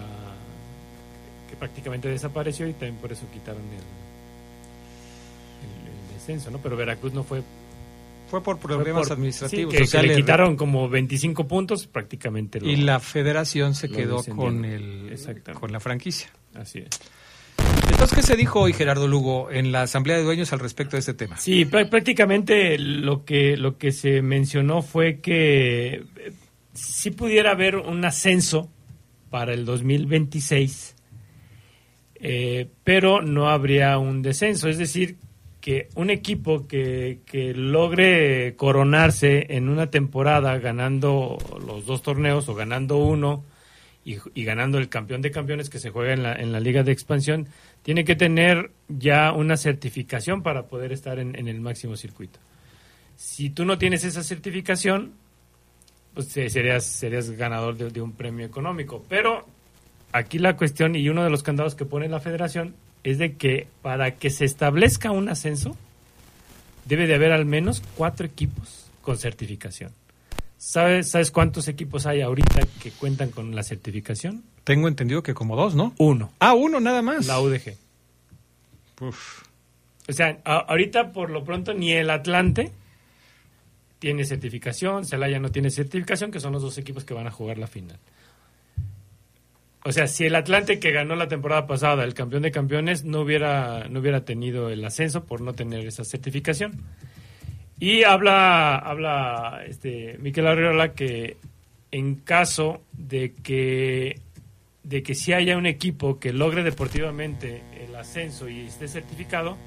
que 1.49 1.57
prácticamente 1.57 2.09
desapareció 2.09 2.67
y 2.69 2.73
también 2.73 2.97
por 2.97 3.11
eso 3.13 3.27
quitaron 3.33 3.63
el, 3.63 3.69
el, 3.73 3.79
el 6.11 6.15
descenso, 6.15 6.51
¿no? 6.51 6.59
Pero 6.59 6.77
Veracruz 6.77 7.13
no 7.15 7.25
fue 7.25 7.43
Fue 8.31 8.43
por 8.43 8.59
fue 8.59 8.75
problemas 8.77 9.05
por- 9.09 9.13
administrativos. 9.17 9.73
sí, 9.73 9.79
que, 9.79 9.85
o 9.85 9.87
sea, 9.87 10.03
que 10.03 10.09
le 10.09 10.15
le- 10.15 10.21
quitaron 10.21 10.57
como 10.57 10.89
25 10.89 11.49
puntos, 11.49 11.87
prácticamente. 11.87 12.61
lo- 12.61 12.69
y 12.69 12.77
la 12.77 13.01
federación 13.01 13.75
se 13.75 13.89
quedó 13.89 14.23
con 14.25 14.65
el 14.65 15.17
con 15.55 15.73
la 15.73 15.81
franquicia. 15.81 16.29
Así 16.55 16.81
es. 16.81 16.89
Entonces, 17.91 18.15
¿qué 18.17 18.23
se 18.23 18.37
dijo 18.37 18.61
hoy 18.61 18.73
Gerardo 18.73 19.09
Lugo 19.09 19.51
en 19.51 19.73
la 19.73 19.83
asamblea 19.83 20.17
de 20.19 20.23
dueños 20.23 20.53
al 20.53 20.61
respecto 20.61 20.95
de 20.97 21.01
este 21.01 21.15
tema? 21.15 21.37
Sí, 21.39 21.65
prá- 21.65 21.89
prácticamente 21.89 22.79
lo 22.79 23.25
que, 23.25 23.57
lo 23.57 23.77
que 23.79 23.91
se 23.93 24.23
mencionó 24.23 24.83
fue 24.83 25.19
que 25.21 26.05
sí 26.79 27.11
pudiera 27.11 27.51
haber 27.51 27.77
un 27.77 28.05
ascenso 28.05 28.71
para 29.31 29.53
el 29.53 29.65
2026, 29.65 30.97
eh, 32.21 32.69
pero 32.85 33.23
no 33.23 33.49
habría 33.49 33.99
un 33.99 34.23
descenso. 34.23 34.69
Es 34.69 34.79
decir, 34.79 35.17
que 35.61 35.89
un 35.97 36.11
equipo 36.11 36.67
que, 36.67 37.21
que, 37.27 37.53
logre 37.53 38.55
coronarse 38.57 39.47
en 39.51 39.69
una 39.69 39.91
temporada 39.91 40.59
ganando 40.59 41.37
los 41.67 41.85
dos 41.85 42.03
torneos 42.03 42.49
o 42.49 42.55
ganando 42.55 42.97
uno 42.97 43.45
y, 44.05 44.17
y, 44.35 44.45
ganando 44.45 44.79
el 44.79 44.89
campeón 44.89 45.21
de 45.21 45.31
campeones 45.31 45.69
que 45.69 45.81
se 45.81 45.91
juega 45.91 46.15
en 46.15 46.23
la, 46.23 46.33
en 46.35 46.53
la 46.53 46.61
liga 46.61 46.85
de 46.85 46.93
expansión, 46.93 47.49
tiene 47.83 48.05
que 48.05 48.17
tener 48.17 48.71
ya 48.89 49.33
una 49.33 49.57
certificación 49.57 50.43
para 50.43 50.67
poder 50.67 50.93
estar 50.93 51.19
en, 51.19 51.37
en 51.37 51.49
el 51.49 51.61
máximo 51.61 51.97
circuito. 51.97 52.39
Si 53.17 53.51
tú 53.51 53.65
no 53.65 53.79
tienes 53.79 54.05
esa 54.05 54.23
certificación, 54.23 55.13
pues 56.15 56.29
serías, 56.29 56.85
serías 56.85 57.31
ganador 57.31 57.77
de, 57.77 57.91
de 57.91 58.01
un 58.01 58.13
premio 58.13 58.47
económico. 58.47 59.05
Pero 59.09 59.47
aquí 60.13 60.39
la 60.39 60.57
cuestión 60.57 60.97
y 60.97 61.09
uno 61.09 61.25
de 61.25 61.31
los 61.31 61.43
candados 61.43 61.75
que 61.75 61.85
pone 61.85 62.09
la 62.09 62.21
federación 62.21 62.75
es 63.05 63.19
de 63.19 63.37
que 63.37 63.69
para 63.83 64.17
que 64.17 64.31
se 64.31 64.45
establezca 64.45 65.11
un 65.11 65.29
ascenso, 65.29 65.77
debe 66.85 67.07
de 67.07 67.15
haber 67.15 67.33
al 67.33 67.45
menos 67.45 67.83
cuatro 67.97 68.27
equipos 68.27 68.91
con 69.03 69.19
certificación. 69.19 69.93
¿Sabes, 70.57 71.11
¿Sabes 71.11 71.31
cuántos 71.31 71.69
equipos 71.69 72.07
hay 72.07 72.21
ahorita 72.21 72.63
que 72.83 72.91
cuentan 72.91 73.31
con 73.31 73.55
la 73.55 73.63
certificación? 73.63 74.43
Tengo 74.65 74.89
entendido 74.89 75.23
que 75.23 75.33
como 75.33 75.55
dos, 75.55 75.75
¿no? 75.75 75.95
Uno. 75.99 76.33
Ah, 76.41 76.55
uno 76.55 76.81
nada 76.81 77.01
más. 77.01 77.27
La 77.27 77.41
UDG. 77.41 77.77
Uf. 79.01 79.45
O 80.09 80.13
sea, 80.13 80.41
a, 80.45 80.57
ahorita 80.59 81.13
por 81.13 81.31
lo 81.31 81.45
pronto 81.45 81.75
ni 81.75 81.93
el 81.93 82.11
Atlante 82.11 82.73
tiene 83.99 84.25
certificación, 84.25 85.05
Celaya 85.05 85.39
no 85.39 85.51
tiene 85.51 85.71
certificación, 85.71 86.31
que 86.31 86.41
son 86.41 86.53
los 86.53 86.63
dos 86.63 86.79
equipos 86.79 87.05
que 87.05 87.15
van 87.15 87.27
a 87.27 87.31
jugar 87.31 87.59
la 87.59 87.67
final. 87.67 87.99
O 89.85 89.93
sea, 89.93 90.07
si 90.07 90.25
el 90.25 90.35
Atlante 90.35 90.81
que 90.81 90.91
ganó 90.91 91.15
la 91.15 91.29
temporada 91.29 91.67
pasada, 91.67 92.05
el 92.05 92.15
campeón 92.15 92.43
de 92.43 92.51
campeones, 92.51 93.05
no 93.05 93.21
hubiera, 93.21 93.89
no 93.89 94.01
hubiera 94.01 94.25
tenido 94.25 94.69
el 94.71 94.85
ascenso 94.85 95.25
por 95.25 95.41
no 95.41 95.55
tener 95.55 95.87
esa 95.87 96.05
certificación. 96.05 96.83
Y 97.81 98.03
habla, 98.03 98.77
habla 98.77 99.63
este 99.67 100.19
Miquel 100.19 100.47
Arriola 100.47 100.95
que 100.95 101.37
en 101.91 102.17
caso 102.17 102.83
de 102.93 103.35
que 103.35 104.21
de 104.83 105.03
que 105.03 105.15
si 105.15 105.33
haya 105.33 105.57
un 105.59 105.67
equipo 105.67 106.19
que 106.19 106.33
logre 106.33 106.63
deportivamente 106.63 107.63
el 107.79 107.95
ascenso 107.95 108.49
y 108.49 108.61
esté 108.61 108.89
certificado, 108.89 109.59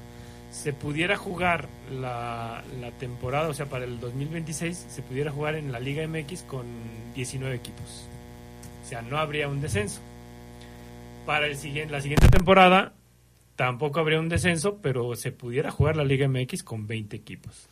se 0.52 0.74
pudiera 0.74 1.16
jugar 1.16 1.68
la, 1.90 2.62
la 2.80 2.90
temporada, 2.92 3.48
o 3.48 3.54
sea, 3.54 3.66
para 3.66 3.86
el 3.86 3.98
2026, 3.98 4.86
se 4.88 5.02
pudiera 5.02 5.32
jugar 5.32 5.54
en 5.54 5.72
la 5.72 5.80
Liga 5.80 6.06
MX 6.06 6.42
con 6.42 6.66
19 7.14 7.56
equipos. 7.56 8.06
O 8.84 8.88
sea, 8.88 9.00
no 9.00 9.16
habría 9.16 9.48
un 9.48 9.62
descenso. 9.62 10.00
Para 11.24 11.46
el 11.46 11.56
siguiente, 11.56 11.90
la 11.90 12.02
siguiente 12.02 12.28
temporada 12.28 12.92
tampoco 13.56 13.98
habría 13.98 14.20
un 14.20 14.28
descenso, 14.28 14.78
pero 14.82 15.16
se 15.16 15.32
pudiera 15.32 15.70
jugar 15.70 15.96
la 15.96 16.04
Liga 16.04 16.28
MX 16.28 16.62
con 16.62 16.86
20 16.86 17.16
equipos. 17.16 17.68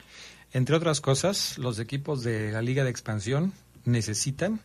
Entre 0.53 0.75
otras 0.75 1.03
cosas, 1.03 1.59
los 1.59 1.79
equipos 1.79 2.23
de 2.23 2.51
la 2.51 2.63
Liga 2.63 2.83
de 2.83 2.91
Expansión 2.91 3.53
necesitan 3.85 4.61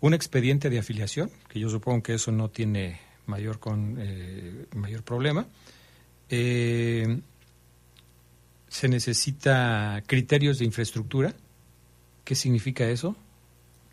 un 0.00 0.12
expediente 0.12 0.70
de 0.70 0.80
afiliación, 0.80 1.30
que 1.48 1.60
yo 1.60 1.70
supongo 1.70 2.02
que 2.02 2.14
eso 2.14 2.32
no 2.32 2.50
tiene 2.50 2.98
mayor, 3.26 3.60
con, 3.60 3.96
eh, 4.00 4.66
mayor 4.74 5.04
problema. 5.04 5.46
Eh, 6.30 7.20
se 8.68 8.88
necesita 8.88 10.02
criterios 10.06 10.58
de 10.58 10.64
infraestructura. 10.64 11.34
¿Qué 12.24 12.34
significa 12.34 12.88
eso? 12.88 13.16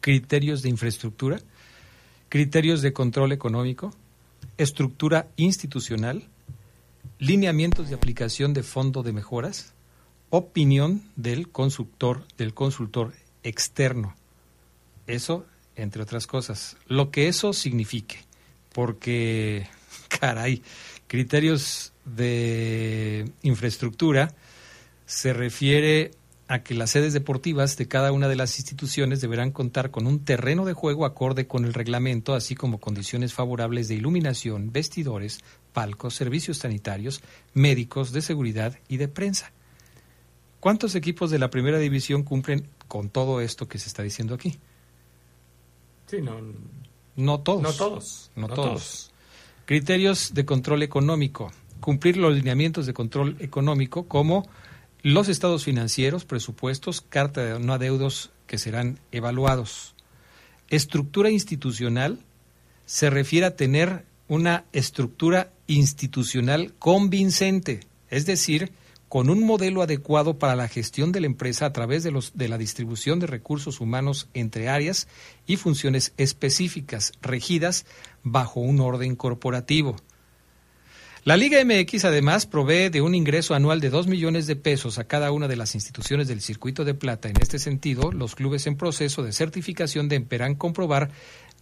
Criterios 0.01 0.61
de 0.61 0.69
infraestructura, 0.69 1.39
criterios 2.29 2.81
de 2.81 2.93
control 2.93 3.31
económico, 3.31 3.93
estructura 4.57 5.27
institucional, 5.37 6.27
lineamientos 7.19 7.89
de 7.89 7.95
aplicación 7.95 8.53
de 8.53 8.63
fondo 8.63 9.03
de 9.03 9.13
mejoras, 9.13 9.73
opinión 10.29 11.03
del 11.15 11.49
consultor, 11.49 12.25
del 12.37 12.53
consultor 12.53 13.13
externo. 13.43 14.15
Eso, 15.07 15.45
entre 15.75 16.01
otras 16.01 16.27
cosas. 16.27 16.77
Lo 16.87 17.11
que 17.11 17.27
eso 17.27 17.53
signifique, 17.53 18.17
porque, 18.73 19.67
caray, 20.19 20.61
criterios 21.07 21.93
de 22.03 23.31
infraestructura 23.41 24.33
se 25.05 25.33
refiere 25.33 26.11
a 26.47 26.61
que 26.61 26.75
las 26.75 26.91
sedes 26.91 27.13
deportivas 27.13 27.75
de 27.77 27.87
cada 27.87 28.11
una 28.11 28.27
de 28.27 28.35
las 28.35 28.59
instituciones 28.59 29.19
deberán 29.19 29.51
contar 29.51 29.89
con 29.89 30.05
un 30.05 30.23
terreno 30.23 30.65
de 30.65 30.73
juego 30.73 31.05
acorde 31.05 31.47
con 31.47 31.65
el 31.65 31.73
reglamento, 31.73 32.35
así 32.35 32.55
como 32.55 32.79
condiciones 32.79 33.33
favorables 33.33 33.87
de 33.87 33.95
iluminación, 33.95 34.71
vestidores, 34.71 35.39
palcos, 35.73 36.13
servicios 36.13 36.57
sanitarios, 36.59 37.21
médicos, 37.53 38.11
de 38.11 38.21
seguridad 38.21 38.77
y 38.87 38.97
de 38.97 39.07
prensa. 39.07 39.51
¿Cuántos 40.59 40.95
equipos 40.95 41.31
de 41.31 41.39
la 41.39 41.49
primera 41.49 41.79
división 41.79 42.23
cumplen 42.23 42.67
con 42.87 43.09
todo 43.09 43.41
esto 43.41 43.67
que 43.67 43.79
se 43.79 43.87
está 43.87 44.03
diciendo 44.03 44.35
aquí? 44.35 44.57
Sí, 46.07 46.21
no, 46.21 46.39
No 47.15 47.39
todos. 47.39 47.61
no 47.63 47.73
todos. 47.73 48.31
No, 48.35 48.47
todos. 48.47 49.11
Criterios 49.65 50.33
de 50.33 50.45
control 50.45 50.83
económico. 50.83 51.51
Cumplir 51.79 52.17
los 52.17 52.35
lineamientos 52.35 52.85
de 52.85 52.93
control 52.93 53.35
económico 53.39 54.07
como 54.07 54.47
los 55.05 55.29
estados 55.29 55.63
financieros, 55.63 56.25
presupuestos, 56.25 56.99
carta 56.99 57.43
de 57.43 57.59
no 57.59 57.73
adeudos 57.73 58.31
que 58.47 58.57
serán 58.57 58.97
evaluados. 59.11 59.93
Estructura 60.67 61.29
institucional 61.29 62.17
se 62.87 63.11
refiere 63.11 63.45
a 63.45 63.55
tener 63.55 64.03
una 64.27 64.65
estructura 64.73 65.51
institucional 65.67 66.73
convincente, 66.79 67.81
es 68.09 68.25
decir, 68.25 68.71
con 69.07 69.29
un 69.29 69.43
modelo 69.43 69.83
adecuado 69.83 70.39
para 70.39 70.55
la 70.55 70.67
gestión 70.67 71.11
de 71.11 71.19
la 71.19 71.27
empresa 71.27 71.67
a 71.67 71.71
través 71.71 72.01
de, 72.01 72.09
los, 72.09 72.35
de 72.35 72.49
la 72.49 72.57
distribución 72.57 73.19
de 73.19 73.27
recursos 73.27 73.81
humanos 73.81 74.27
entre 74.33 74.69
áreas 74.69 75.07
y 75.45 75.57
funciones 75.57 76.13
específicas 76.17 77.11
regidas 77.21 77.85
bajo 78.23 78.59
un 78.59 78.79
orden 78.79 79.15
corporativo. 79.15 79.97
La 81.25 81.37
Liga 81.37 81.57
MX 81.65 82.05
además 82.05 82.45
provee 82.45 82.89
de 82.89 83.01
un 83.01 83.15
ingreso 83.15 83.55
anual 83.55 83.81
de 83.81 83.89
2 83.89 84.05
millones 84.05 84.45
de 84.45 84.55
pesos 84.55 84.99
a 84.99 85.05
cada 85.05 85.31
una 85.31 85.47
de 85.47 85.55
las 85.55 85.73
instituciones 85.73 86.27
del 86.27 86.39
circuito 86.39 86.85
de 86.85 86.93
plata. 86.93 87.29
En 87.29 87.41
este 87.41 87.57
sentido, 87.57 88.11
los 88.11 88.35
clubes 88.35 88.67
en 88.67 88.77
proceso 88.77 89.23
de 89.23 89.33
certificación 89.33 90.07
deberán 90.07 90.53
comprobar 90.53 91.09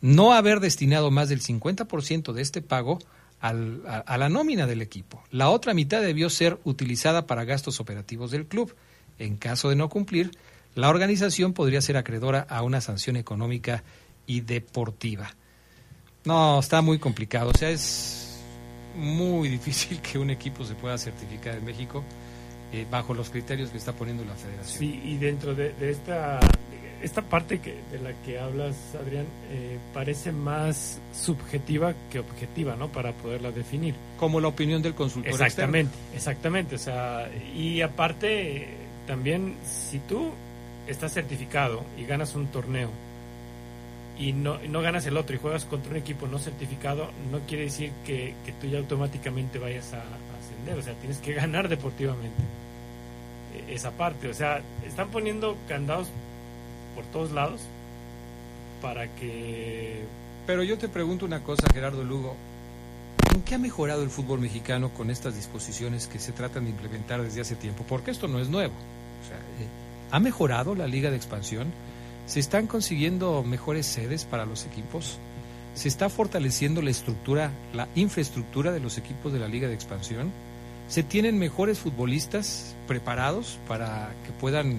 no 0.02 0.34
haber 0.34 0.60
destinado 0.60 1.12
más 1.12 1.30
del 1.30 1.42
50% 1.42 2.34
de 2.34 2.42
este 2.42 2.62
pago 2.62 3.00
al, 3.40 3.82
a, 3.88 4.00
a, 4.00 4.18
la 4.18 4.28
nómina 4.28 4.68
del 4.68 4.82
equipo. 4.82 5.24
La 5.32 5.50
otra 5.50 5.74
mitad 5.74 6.02
debió 6.02 6.30
ser 6.30 6.60
utilizada 6.66 7.26
para 7.26 7.46
gastos 7.46 7.80
operativos 7.80 8.32
del 8.32 8.48
club. 8.48 8.76
En 9.18 9.38
caso 9.38 9.70
de 9.70 9.78
no 9.78 9.88
cumplir, 9.88 10.32
la 10.76 10.90
organización 10.90 11.54
podría 11.54 11.80
ser 11.80 11.96
acreedora 11.96 12.46
a 12.50 12.64
una 12.64 12.82
sanción 12.82 13.16
económica 13.16 13.86
y 14.28 14.42
deportiva. 14.42 15.34
No, 16.26 16.60
está 16.60 16.82
muy 16.82 17.00
complicado. 17.00 17.52
O 17.52 17.58
sea, 17.58 17.70
es 17.70 18.33
muy 18.96 19.50
difícil 19.50 20.00
que 20.02 20.18
un 20.18 20.30
equipo 20.30 20.64
se 20.64 20.76
pueda 20.76 20.98
certificar 20.98 21.56
en 21.56 21.66
México 21.66 22.04
eh, 22.72 22.86
bajo 22.90 23.14
los 23.14 23.30
criterios 23.30 23.70
que 23.70 23.78
está 23.78 23.94
poniendo 23.94 24.24
la 24.26 24.36
federación. 24.36 24.80
Sí, 24.80 25.02
y 25.04 25.18
dentro 25.18 25.54
de, 25.54 25.74
de 25.74 25.92
esta, 25.92 26.40
esta 27.02 27.22
parte 27.22 27.60
que, 27.60 27.76
de 27.92 28.00
la 28.00 28.14
que 28.26 28.40
hablas, 28.40 28.76
Adrián, 29.00 29.26
eh, 29.52 29.78
parece 29.94 30.32
más 30.32 31.00
subjetiva 31.14 31.94
que 32.12 32.20
objetiva, 32.20 32.76
¿no? 32.76 32.88
Para 32.92 33.12
poderla 33.12 33.52
definir. 33.52 33.94
Como 34.18 34.40
la 34.40 34.48
opinión 34.48 34.82
del 34.82 34.96
consultor 34.96 35.32
Exactamente, 35.32 35.94
externo. 35.94 36.18
exactamente. 36.18 36.76
O 36.76 36.80
sea, 36.80 37.30
y 37.56 37.82
aparte, 37.82 38.70
también, 39.06 39.56
si 39.64 40.00
tú 40.00 40.32
estás 40.88 41.14
certificado 41.14 41.84
y 41.98 42.06
ganas 42.06 42.36
un 42.36 42.48
torneo 42.48 42.90
y 44.24 44.32
no, 44.32 44.58
no 44.70 44.82
ganas 44.82 45.06
el 45.06 45.18
otro 45.18 45.36
y 45.36 45.40
juegas 45.40 45.66
contra 45.66 45.92
un 45.92 45.98
equipo 45.98 46.28
no 46.28 46.40
certificado, 46.40 47.10
no 47.30 47.40
quiere 47.42 47.66
decir 47.66 47.92
que, 48.06 48.34
tú 48.62 48.68
ya 48.68 48.78
automáticamente 48.78 49.60
vayas 49.60 49.94
a, 49.94 49.98
ascender. 49.98 50.80
O 50.80 50.82
sea, 50.82 50.94
tienes 50.94 51.18
que 51.18 51.34
ganar 51.34 51.68
deportivamente 51.68 52.42
esa 53.68 53.92
parte. 53.92 54.30
O 54.30 54.34
sea, 54.34 54.62
están 54.88 55.10
poniendo 55.10 55.58
candados 55.68 56.08
por 56.96 57.04
todos 57.06 57.32
lados 57.34 57.60
para 58.82 59.14
que... 59.16 60.06
Pero 60.48 60.64
yo 60.64 60.78
te 60.78 60.88
pregunto 60.88 61.26
una 61.26 61.44
cosa, 61.44 61.68
Gerardo 61.74 62.06
Lugo. 62.06 62.38
¿En 63.36 63.42
qué 63.42 63.56
ha 63.56 63.60
mejorado 63.60 64.04
el 64.04 64.10
fútbol 64.10 64.40
mexicano 64.40 64.94
con 64.94 65.10
estas 65.10 65.36
disposiciones 65.36 66.08
que 66.08 66.20
se 66.20 66.32
tratan 66.32 66.64
de 66.64 66.70
implementar 66.70 67.22
desde 67.22 67.42
hace 67.42 67.56
tiempo? 67.56 67.84
Porque 67.90 68.12
esto 68.12 68.30
no 68.30 68.40
es 68.40 68.48
nuevo. 68.48 68.74
Eh, 68.74 69.68
¿Ha 70.12 70.20
mejorado 70.22 70.76
la 70.76 70.88
liga 70.88 71.10
de 71.10 71.18
expansión? 71.18 71.74
¿Se 72.26 72.40
están 72.40 72.68
consiguiendo 72.68 73.44
mejores 73.44 73.86
sedes 73.86 74.26
para 74.26 74.46
los 74.46 74.66
equipos? 74.66 75.20
¿Se 75.76 75.88
está 75.88 76.10
fortaleciendo 76.10 76.82
la 76.82 76.92
estructura, 76.92 77.52
la 77.74 77.88
infraestructura 77.96 78.72
de 78.72 78.80
los 78.80 78.98
equipos 78.98 79.34
de 79.34 79.40
la 79.40 79.48
Liga 79.48 79.68
de 79.68 79.74
Expansión? 79.74 80.32
¿Se 80.88 81.04
tienen 81.04 81.40
mejores 81.40 81.80
futbolistas 81.80 82.76
preparados 82.88 83.60
para 83.68 84.14
que 84.26 84.32
puedan 84.34 84.78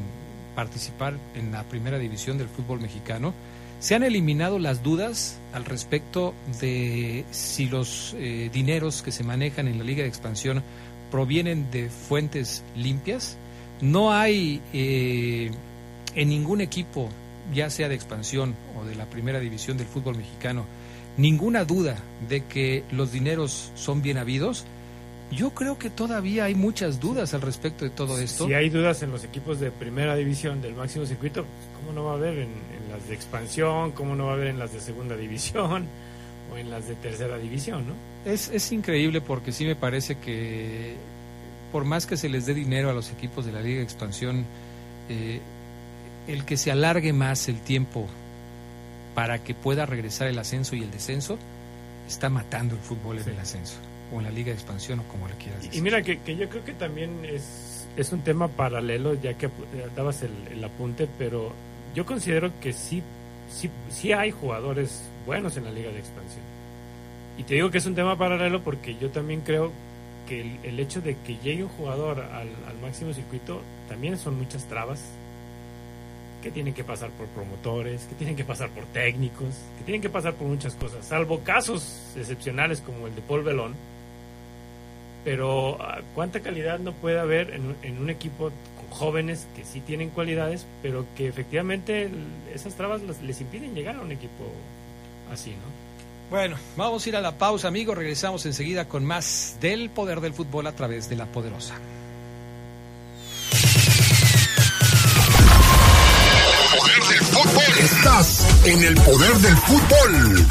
participar 0.55 1.15
en 1.35 1.53
la 1.53 1.65
primera 1.65 1.99
división 1.99 2.39
del 2.39 2.49
fútbol 2.49 2.81
mexicano, 2.81 3.35
se 3.81 3.95
han 3.95 4.03
eliminado 4.03 4.59
las 4.59 4.83
dudas 4.83 5.39
al 5.53 5.65
respecto 5.65 6.33
de 6.61 7.25
si 7.31 7.67
los 7.67 8.15
eh, 8.19 8.49
dineros 8.53 9.03
que 9.03 9.13
se 9.13 9.25
manejan 9.25 9.69
en 9.69 9.79
la 9.79 9.85
Liga 9.85 10.03
de 10.03 10.09
Expansión 10.09 10.63
provienen 11.11 11.71
de 11.71 11.91
fuentes 11.91 12.63
limpias. 12.77 13.37
No 13.81 14.13
hay 14.13 14.63
eh, 14.73 15.51
en 16.15 16.29
ningún 16.29 16.61
equipo, 16.61 17.09
ya 17.53 17.71
sea 17.71 17.89
de 17.89 17.95
expansión 17.95 18.55
o 18.79 18.85
de 18.85 18.95
la 18.95 19.07
primera 19.07 19.41
división 19.41 19.77
del 19.77 19.87
fútbol 19.87 20.17
mexicano, 20.17 20.65
ninguna 21.17 21.65
duda 21.65 21.97
de 22.29 22.45
que 22.45 22.85
los 22.91 23.13
dineros 23.13 23.71
son 23.75 24.03
bien 24.03 24.19
habidos. 24.19 24.65
Yo 25.31 25.51
creo 25.51 25.79
que 25.79 25.91
todavía 25.91 26.45
hay 26.45 26.55
muchas 26.55 27.01
dudas 27.01 27.35
al 27.35 27.43
respecto 27.43 27.85
de 27.85 27.91
todo 27.91 28.19
esto. 28.19 28.47
Si 28.47 28.55
hay 28.55 28.69
dudas 28.71 29.03
en 29.03 29.11
los 29.11 29.25
equipos 29.25 29.59
de 29.59 29.71
primera 29.71 30.15
división 30.17 30.63
del 30.63 30.75
máximo 30.75 31.07
circuito, 31.07 31.45
¿cómo 31.77 31.93
no 31.93 32.05
va 32.05 32.13
a 32.13 32.15
haber 32.15 32.39
en, 32.39 32.51
las 32.91 33.09
de 33.09 33.15
expansión? 33.15 33.93
¿Cómo 33.93 34.15
no 34.15 34.27
va 34.27 34.33
a 34.33 34.35
haber 34.35 34.49
en 34.49 34.59
las 34.59 34.73
de 34.73 34.81
segunda 34.81 35.17
división? 35.17 35.87
O 36.53 36.59
en 36.59 36.71
las 36.71 36.87
de 36.87 36.95
tercera 36.97 37.39
división, 37.39 37.87
¿no? 37.89 37.95
Es, 38.31 38.51
es 38.51 38.71
increíble 38.71 39.23
porque 39.23 39.51
sí 39.51 39.65
me 39.65 39.77
parece 39.77 40.19
que 40.19 40.95
por 41.75 41.85
más 41.85 42.07
que 42.07 42.17
se 42.17 42.29
les 42.29 42.47
dé 42.47 42.55
dinero 42.55 42.89
a 42.89 42.93
los 42.93 43.11
equipos 43.11 43.45
de 43.45 43.51
la 43.51 43.61
Liga 43.61 43.79
de 43.79 43.83
Expansión, 43.83 44.45
eh, 45.09 45.41
el 46.27 46.45
que 46.45 46.57
se 46.57 46.71
alargue 46.71 47.13
más 47.13 47.49
el 47.49 47.61
tiempo 47.61 48.07
para 49.15 49.39
que 49.43 49.55
pueda 49.55 49.87
regresar 49.87 50.29
el 50.29 50.39
ascenso 50.39 50.75
y 50.77 50.83
el 50.83 50.91
descenso, 50.91 51.39
está 52.09 52.29
matando 52.29 52.75
el 52.75 52.81
fútbol 52.81 53.19
en 53.19 53.29
el 53.29 53.39
ascenso, 53.39 53.77
o 54.13 54.19
en 54.19 54.25
la 54.25 54.31
liga 54.31 54.49
de 54.49 54.55
expansión, 54.55 55.01
o 55.01 55.05
como 55.05 55.29
le 55.29 55.35
quieras 55.35 55.63
decir. 55.63 55.79
Y 55.79 55.83
mira, 55.83 56.03
que, 56.03 56.19
yo 56.37 56.49
creo 56.49 56.65
que 56.65 56.75
también 56.75 57.25
es, 57.25 57.87
es 57.97 58.13
un 58.13 58.21
tema 58.23 58.49
paralelo, 58.49 59.15
ya 59.15 59.35
que 59.35 59.49
dabas 59.97 60.23
el, 60.23 60.63
apunte, 60.65 61.09
pero 61.19 61.53
yo 61.95 62.05
considero 62.05 62.51
que 62.61 62.73
sí, 62.73 63.03
sí, 63.51 63.71
sí 63.91 64.13
hay 64.13 64.31
jugadores 64.31 65.03
buenos 65.27 65.57
en 65.57 65.65
la 65.65 65.71
liga 65.71 65.91
de 65.91 66.01
expansión. 66.01 66.43
Y 67.39 67.45
te 67.45 67.55
digo 67.55 67.71
que 67.71 67.79
es 67.79 67.87
un 67.87 67.95
tema 67.95 68.19
paralelo 68.19 68.63
porque 68.63 68.97
yo 68.97 69.11
también 69.11 69.41
creo 69.41 69.73
que 70.29 70.59
el, 70.63 70.81
hecho 70.81 71.01
de 71.01 71.17
que 71.19 71.37
llegue 71.39 71.65
un 71.65 71.69
jugador 71.71 72.21
al, 72.21 72.49
al 72.67 72.79
máximo 72.81 73.13
circuito 73.13 73.61
también 73.89 74.19
son 74.19 74.39
muchas 74.39 74.65
trabas 74.65 75.01
que 76.45 76.51
tienen 76.51 76.75
que 76.75 76.85
pasar 76.85 77.09
por 77.13 77.27
promotores, 77.29 78.03
que 78.03 78.15
tienen 78.15 78.37
que 78.37 78.45
pasar 78.45 78.69
por 78.69 78.85
técnicos, 78.85 79.49
que 79.79 79.85
tienen 79.85 80.03
que 80.03 80.11
pasar 80.11 80.35
por 80.35 80.47
muchas 80.47 80.75
cosas, 80.75 81.07
salvo 81.07 81.41
casos 81.41 82.13
excepcionales 82.17 82.83
como 82.83 83.07
el 83.07 83.15
de 83.15 83.23
Paul 83.23 83.43
Belón. 83.43 83.75
Pero 85.25 85.79
ah, 85.81 86.03
¿cuánta 86.15 86.41
calidad 86.41 86.79
no 86.79 86.93
puede 86.93 87.19
haber 87.19 87.55
en, 87.55 87.99
un 87.99 88.11
equipo 88.11 88.53
con 88.77 88.91
jóvenes 88.91 89.47
que 89.57 89.65
sí 89.65 89.81
tienen 89.81 90.11
cualidades, 90.11 90.67
pero 90.83 91.07
que 91.17 91.29
efectivamente 91.29 92.11
esas 92.55 92.75
trabas 92.75 93.01
les 93.23 93.41
impiden 93.41 93.75
llegar 93.75 93.97
a 93.97 94.03
un 94.03 94.13
equipo 94.13 94.45
así, 95.33 95.53
¿no? 95.53 95.85
Bueno, 96.31 96.57
vamos 96.77 97.07
a 97.07 97.09
ir 97.09 97.17
a 97.17 97.23
la 97.23 97.39
pausa, 97.39 97.69
amigos. 97.69 97.97
Regresamos 97.97 98.45
enseguida 98.45 98.87
con 98.87 99.03
más 99.03 99.57
del 99.63 99.89
poder 99.89 100.21
del 100.21 100.35
fútbol 100.35 100.67
a 100.67 100.73
través 100.73 101.09
de 101.09 101.17
la 101.17 101.25
poderosa. 101.25 101.75
En 108.17 108.81
el 108.85 108.95
poder 108.95 109.35
del 109.39 109.57
fútbol. 109.57 110.47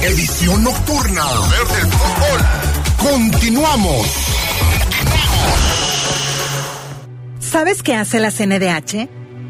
Edición 0.00 0.64
nocturna. 0.64 1.22
Del 1.22 1.92
fútbol. 1.92 3.12
Continuamos. 3.12 4.06
¿Sabes 7.40 7.82
qué 7.82 7.94
hace 7.94 8.20
la 8.20 8.30
CNDH? 8.30 9.17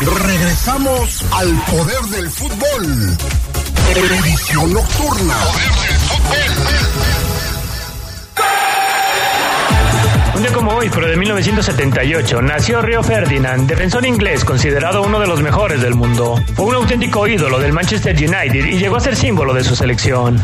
Regresamos 0.00 1.24
al 1.32 1.60
poder 1.64 2.00
del 2.12 2.30
fútbol. 2.30 3.16
Televisión 3.92 4.72
nocturna. 4.72 5.34
Un 10.36 10.42
día 10.42 10.52
como 10.52 10.70
hoy, 10.76 10.88
pero 10.88 11.08
de 11.08 11.16
1978, 11.16 12.42
nació 12.42 12.80
Rio 12.80 13.02
Ferdinand, 13.02 13.68
defensor 13.68 14.06
inglés 14.06 14.44
considerado 14.44 15.02
uno 15.02 15.18
de 15.18 15.26
los 15.26 15.42
mejores 15.42 15.82
del 15.82 15.96
mundo. 15.96 16.36
Fue 16.54 16.66
un 16.66 16.76
auténtico 16.76 17.26
ídolo 17.26 17.58
del 17.58 17.72
Manchester 17.72 18.14
United 18.14 18.66
y 18.66 18.78
llegó 18.78 18.96
a 18.96 19.00
ser 19.00 19.16
símbolo 19.16 19.52
de 19.52 19.64
su 19.64 19.74
selección. 19.74 20.40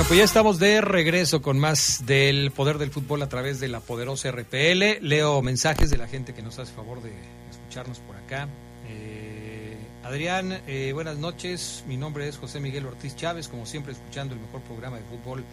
Bueno, 0.00 0.08
pues 0.08 0.18
ya 0.18 0.24
estamos 0.24 0.58
de 0.58 0.80
regreso 0.80 1.42
con 1.42 1.58
más 1.58 2.06
del 2.06 2.52
poder 2.52 2.78
del 2.78 2.90
fútbol 2.90 3.20
a 3.20 3.28
través 3.28 3.60
de 3.60 3.68
la 3.68 3.80
poderosa 3.80 4.30
RPL. 4.30 5.06
Leo 5.06 5.42
mensajes 5.42 5.90
de 5.90 5.98
la 5.98 6.08
gente 6.08 6.32
que 6.32 6.40
nos 6.40 6.58
hace 6.58 6.72
favor 6.72 7.02
de 7.02 7.12
escucharnos 7.50 7.98
por 7.98 8.16
acá. 8.16 8.48
Eh, 8.88 9.76
Adrián, 10.02 10.62
eh, 10.66 10.92
buenas 10.94 11.18
noches. 11.18 11.84
Mi 11.86 11.98
nombre 11.98 12.26
es 12.26 12.38
José 12.38 12.60
Miguel 12.60 12.86
Ortiz 12.86 13.14
Chávez, 13.14 13.46
como 13.48 13.66
siempre 13.66 13.92
escuchando 13.92 14.32
el 14.32 14.40
mejor 14.40 14.62
programa 14.62 14.96
de 14.96 15.02
fútbol 15.02 15.44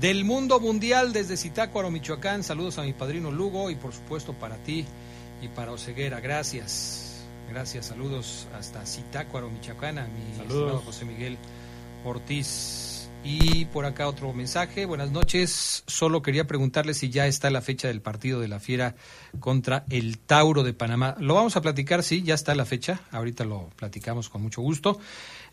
del 0.00 0.24
mundo 0.24 0.60
mundial 0.60 1.12
desde 1.12 1.36
Zitácuaro, 1.36 1.90
Michoacán. 1.90 2.42
Saludos 2.42 2.78
a 2.78 2.82
mi 2.84 2.94
padrino 2.94 3.30
Lugo 3.30 3.70
y 3.70 3.74
por 3.74 3.92
supuesto 3.92 4.32
para 4.32 4.56
ti 4.56 4.86
y 5.42 5.48
para 5.48 5.72
Oseguera. 5.72 6.20
Gracias. 6.20 7.26
Gracias, 7.50 7.84
saludos 7.84 8.48
hasta 8.58 8.86
Zitácuaro, 8.86 9.50
Michoacán, 9.50 9.98
a 9.98 10.06
mi 10.06 10.38
saludos. 10.38 10.84
José 10.86 11.04
Miguel 11.04 11.36
Ortiz. 12.02 12.89
Y 13.22 13.66
por 13.66 13.84
acá 13.84 14.08
otro 14.08 14.32
mensaje. 14.32 14.86
Buenas 14.86 15.10
noches. 15.10 15.84
Solo 15.86 16.22
quería 16.22 16.46
preguntarle 16.46 16.94
si 16.94 17.10
ya 17.10 17.26
está 17.26 17.50
la 17.50 17.60
fecha 17.60 17.88
del 17.88 18.00
partido 18.00 18.40
de 18.40 18.48
la 18.48 18.60
Fiera 18.60 18.94
contra 19.40 19.84
el 19.90 20.18
Tauro 20.18 20.62
de 20.62 20.72
Panamá. 20.72 21.16
Lo 21.18 21.34
vamos 21.34 21.54
a 21.56 21.60
platicar, 21.60 22.02
sí, 22.02 22.22
ya 22.22 22.34
está 22.34 22.54
la 22.54 22.64
fecha. 22.64 23.02
Ahorita 23.10 23.44
lo 23.44 23.68
platicamos 23.76 24.30
con 24.30 24.40
mucho 24.40 24.62
gusto. 24.62 24.98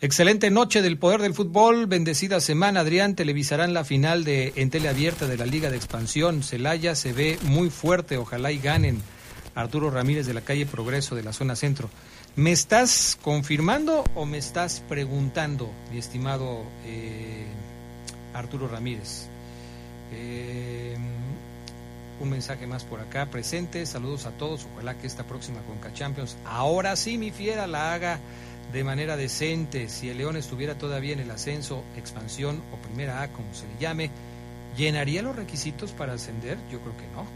Excelente 0.00 0.50
noche 0.50 0.80
del 0.80 0.98
poder 0.98 1.20
del 1.20 1.34
fútbol. 1.34 1.86
Bendecida 1.86 2.40
semana, 2.40 2.80
Adrián. 2.80 3.14
Televisarán 3.14 3.74
la 3.74 3.84
final 3.84 4.24
de 4.24 4.54
en 4.56 4.70
teleabierta 4.70 5.26
de 5.26 5.36
la 5.36 5.44
Liga 5.44 5.70
de 5.70 5.76
Expansión. 5.76 6.42
Celaya 6.42 6.94
se 6.94 7.12
ve 7.12 7.38
muy 7.42 7.68
fuerte. 7.68 8.16
Ojalá 8.16 8.50
y 8.50 8.58
ganen. 8.58 9.02
Arturo 9.54 9.90
Ramírez 9.90 10.26
de 10.26 10.34
la 10.34 10.40
calle 10.40 10.64
Progreso 10.66 11.16
de 11.16 11.22
la 11.22 11.32
zona 11.32 11.54
centro. 11.54 11.90
¿Me 12.36 12.52
estás 12.52 13.18
confirmando 13.20 14.04
o 14.14 14.24
me 14.24 14.38
estás 14.38 14.84
preguntando, 14.88 15.72
mi 15.90 15.98
estimado 15.98 16.62
eh, 16.84 17.48
Arturo 18.34 18.68
Ramírez? 18.68 19.26
Eh, 20.12 20.96
un 22.20 22.30
mensaje 22.30 22.66
más 22.66 22.84
por 22.84 23.00
acá 23.00 23.26
presente. 23.26 23.84
Saludos 23.86 24.26
a 24.26 24.30
todos. 24.32 24.66
Ojalá 24.74 24.94
que 24.94 25.06
esta 25.06 25.24
próxima 25.24 25.60
Conca 25.62 25.92
Champions, 25.92 26.36
ahora 26.44 26.96
sí 26.96 27.18
mi 27.18 27.30
fiera 27.30 27.66
la 27.66 27.94
haga 27.94 28.18
de 28.72 28.84
manera 28.84 29.16
decente. 29.16 29.88
Si 29.88 30.08
el 30.08 30.18
León 30.18 30.36
estuviera 30.36 30.76
todavía 30.76 31.12
en 31.12 31.20
el 31.20 31.30
ascenso, 31.30 31.82
expansión 31.96 32.62
o 32.72 32.76
primera 32.76 33.22
A, 33.22 33.28
como 33.28 33.54
se 33.54 33.66
le 33.66 33.78
llame, 33.80 34.10
¿llenaría 34.76 35.22
los 35.22 35.36
requisitos 35.36 35.92
para 35.92 36.14
ascender? 36.14 36.58
Yo 36.70 36.80
creo 36.80 36.96
que 36.96 37.06
no. 37.14 37.26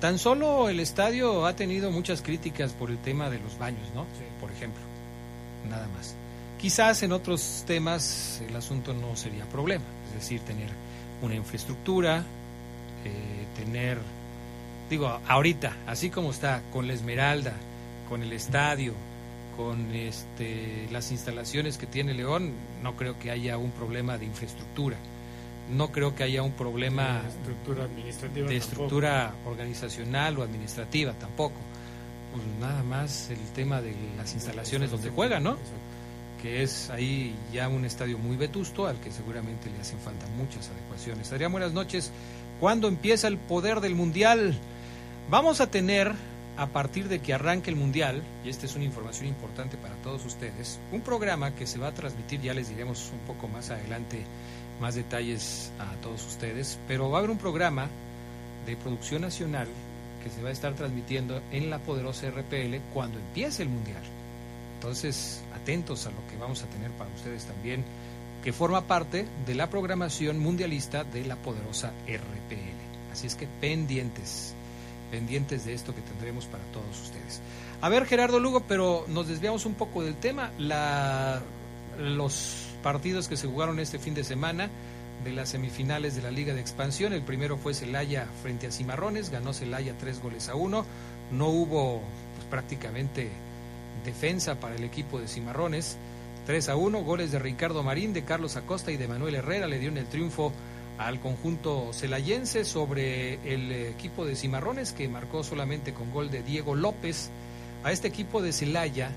Tan 0.00 0.18
solo 0.18 0.68
el 0.68 0.80
estadio 0.80 1.46
ha 1.46 1.54
tenido 1.54 1.90
muchas 1.90 2.22
críticas 2.22 2.72
por 2.72 2.90
el 2.90 2.98
tema 2.98 3.28
de 3.28 3.38
los 3.38 3.58
baños, 3.58 3.86
¿no? 3.94 4.06
Por 4.40 4.50
ejemplo. 4.50 4.80
Nada 5.68 5.86
más. 5.88 6.14
Quizás 6.60 7.02
en 7.02 7.12
otros 7.12 7.64
temas 7.66 8.42
el 8.46 8.54
asunto 8.54 8.92
no 8.92 9.16
sería 9.16 9.48
problema, 9.48 9.84
es 10.08 10.14
decir, 10.14 10.40
tener 10.40 10.68
una 11.22 11.34
infraestructura, 11.34 12.18
eh, 13.02 13.46
tener, 13.56 13.96
digo, 14.90 15.08
ahorita, 15.26 15.74
así 15.86 16.10
como 16.10 16.30
está, 16.30 16.62
con 16.70 16.86
la 16.86 16.92
Esmeralda, 16.92 17.54
con 18.10 18.22
el 18.22 18.34
estadio, 18.34 18.92
con 19.56 19.94
este, 19.94 20.86
las 20.90 21.10
instalaciones 21.12 21.78
que 21.78 21.86
tiene 21.86 22.12
León, 22.12 22.52
no 22.82 22.94
creo 22.94 23.18
que 23.18 23.30
haya 23.30 23.56
un 23.56 23.70
problema 23.70 24.18
de 24.18 24.26
infraestructura. 24.26 24.98
No 25.70 25.92
creo 25.92 26.14
que 26.14 26.24
haya 26.24 26.42
un 26.42 26.52
problema 26.52 27.22
estructura 27.26 27.84
administrativa 27.84 28.48
de 28.48 28.56
estructura 28.56 29.34
organizacional 29.46 30.38
o 30.38 30.42
administrativa 30.42 31.12
tampoco. 31.12 31.56
Pues 32.34 32.44
nada 32.60 32.82
más 32.82 33.30
el 33.30 33.38
tema 33.54 33.80
de 33.80 33.94
las 34.16 34.34
instalaciones 34.34 34.90
donde 34.90 35.08
juegan, 35.10 35.44
¿no? 35.44 35.56
Que 36.40 36.62
es 36.62 36.90
ahí 36.90 37.34
ya 37.52 37.68
un 37.68 37.84
estadio 37.84 38.18
muy 38.18 38.36
vetusto 38.36 38.86
al 38.86 38.98
que 39.00 39.10
seguramente 39.10 39.70
le 39.70 39.78
hacen 39.80 39.98
falta 39.98 40.26
muchas 40.36 40.70
adecuaciones. 40.70 41.30
Adrián, 41.32 41.52
buenas 41.52 41.72
noches. 41.72 42.10
¿Cuándo 42.58 42.88
empieza 42.88 43.28
el 43.28 43.38
poder 43.38 43.80
del 43.80 43.94
Mundial? 43.94 44.54
Vamos 45.30 45.60
a 45.60 45.70
tener, 45.70 46.12
a 46.56 46.66
partir 46.68 47.08
de 47.08 47.20
que 47.20 47.34
arranque 47.34 47.70
el 47.70 47.76
Mundial, 47.76 48.22
y 48.44 48.48
esta 48.48 48.66
es 48.66 48.74
una 48.74 48.84
información 48.84 49.28
importante 49.28 49.76
para 49.76 49.94
todos 49.96 50.24
ustedes, 50.24 50.78
un 50.92 51.00
programa 51.02 51.54
que 51.54 51.66
se 51.66 51.78
va 51.78 51.88
a 51.88 51.94
transmitir, 51.94 52.40
ya 52.40 52.54
les 52.54 52.68
diremos 52.68 53.10
un 53.12 53.20
poco 53.20 53.48
más 53.48 53.70
adelante 53.70 54.24
más 54.80 54.94
detalles 54.94 55.70
a 55.78 55.94
todos 56.00 56.26
ustedes, 56.26 56.78
pero 56.88 57.10
va 57.10 57.18
a 57.18 57.20
haber 57.20 57.30
un 57.30 57.38
programa 57.38 57.88
de 58.66 58.76
producción 58.76 59.22
nacional 59.22 59.68
que 60.22 60.30
se 60.30 60.42
va 60.42 60.48
a 60.48 60.52
estar 60.52 60.74
transmitiendo 60.74 61.42
en 61.52 61.70
la 61.70 61.78
poderosa 61.78 62.30
RPL 62.30 62.76
cuando 62.92 63.18
empiece 63.18 63.62
el 63.62 63.68
Mundial. 63.68 64.02
Entonces, 64.80 65.42
atentos 65.60 66.06
a 66.06 66.10
lo 66.10 66.26
que 66.28 66.36
vamos 66.36 66.62
a 66.62 66.66
tener 66.66 66.90
para 66.92 67.10
ustedes 67.10 67.44
también, 67.44 67.84
que 68.42 68.52
forma 68.52 68.86
parte 68.86 69.26
de 69.46 69.54
la 69.54 69.68
programación 69.68 70.38
mundialista 70.38 71.04
de 71.04 71.24
la 71.24 71.36
poderosa 71.36 71.92
RPL. 72.06 73.12
Así 73.12 73.26
es 73.26 73.34
que 73.34 73.46
pendientes, 73.60 74.54
pendientes 75.10 75.64
de 75.64 75.74
esto 75.74 75.94
que 75.94 76.00
tendremos 76.00 76.46
para 76.46 76.64
todos 76.72 77.00
ustedes. 77.02 77.40
A 77.80 77.88
ver, 77.88 78.06
Gerardo 78.06 78.40
Lugo, 78.40 78.64
pero 78.66 79.04
nos 79.08 79.28
desviamos 79.28 79.66
un 79.66 79.74
poco 79.74 80.02
del 80.02 80.16
tema. 80.16 80.52
Los 81.98 82.68
partidos 82.82 83.28
que 83.28 83.36
se 83.36 83.46
jugaron 83.46 83.78
este 83.78 83.98
fin 83.98 84.14
de 84.14 84.24
semana 84.24 84.70
de 85.24 85.32
las 85.32 85.50
semifinales 85.50 86.16
de 86.16 86.22
la 86.22 86.30
Liga 86.30 86.54
de 86.54 86.60
Expansión. 86.60 87.12
El 87.12 87.22
primero 87.22 87.58
fue 87.58 87.74
Celaya 87.74 88.26
frente 88.42 88.66
a 88.66 88.70
Cimarrones, 88.70 89.30
ganó 89.30 89.52
Celaya 89.52 89.96
tres 89.98 90.22
goles 90.22 90.48
a 90.48 90.54
uno. 90.54 90.84
No 91.30 91.48
hubo 91.48 92.00
pues, 92.36 92.46
prácticamente 92.48 93.30
defensa 94.04 94.60
para 94.60 94.76
el 94.76 94.84
equipo 94.84 95.20
de 95.20 95.28
Cimarrones. 95.28 95.96
3 96.46 96.68
a 96.70 96.76
1, 96.76 97.02
goles 97.04 97.32
de 97.32 97.38
Ricardo 97.38 97.82
Marín, 97.82 98.12
de 98.12 98.24
Carlos 98.24 98.56
Acosta 98.56 98.90
y 98.90 98.96
de 98.96 99.08
Manuel 99.08 99.36
Herrera 99.36 99.66
le 99.66 99.78
dieron 99.78 99.98
el 99.98 100.06
triunfo 100.06 100.52
al 100.98 101.20
conjunto 101.20 101.92
celayense 101.92 102.64
sobre 102.64 103.34
el 103.54 103.72
equipo 103.72 104.26
de 104.26 104.36
Cimarrones 104.36 104.92
que 104.92 105.08
marcó 105.08 105.42
solamente 105.42 105.94
con 105.94 106.10
gol 106.12 106.30
de 106.30 106.42
Diego 106.42 106.74
López. 106.74 107.30
A 107.84 107.92
este 107.92 108.08
equipo 108.08 108.42
de 108.42 108.52
Celaya 108.52 109.10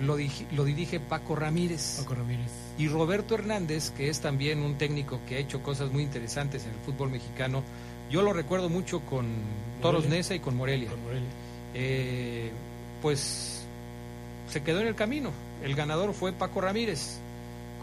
lo, 0.00 0.16
lo 0.52 0.64
dirige 0.64 1.00
Paco 1.00 1.36
Ramírez. 1.36 1.96
Paco 2.00 2.14
Ramírez. 2.14 2.50
Y 2.78 2.88
Roberto 2.88 3.34
Hernández, 3.34 3.90
que 3.90 4.08
es 4.08 4.20
también 4.20 4.60
un 4.60 4.78
técnico 4.78 5.20
que 5.28 5.36
ha 5.36 5.38
hecho 5.38 5.62
cosas 5.62 5.90
muy 5.90 6.02
interesantes 6.02 6.64
en 6.64 6.70
el 6.70 6.78
fútbol 6.86 7.10
mexicano. 7.10 7.62
Yo 8.10 8.22
lo 8.22 8.32
recuerdo 8.32 8.68
mucho 8.68 9.00
con 9.00 9.26
Toros 9.82 10.06
Nesa 10.06 10.34
y 10.34 10.40
con 10.40 10.56
Morelia. 10.56 10.90
Con 10.90 11.02
Morelia. 11.02 11.28
Eh, 11.74 12.50
pues 13.02 13.55
se 14.48 14.62
quedó 14.62 14.80
en 14.80 14.86
el 14.86 14.94
camino. 14.94 15.30
El 15.62 15.74
ganador 15.74 16.12
fue 16.14 16.32
Paco 16.32 16.60
Ramírez. 16.60 17.18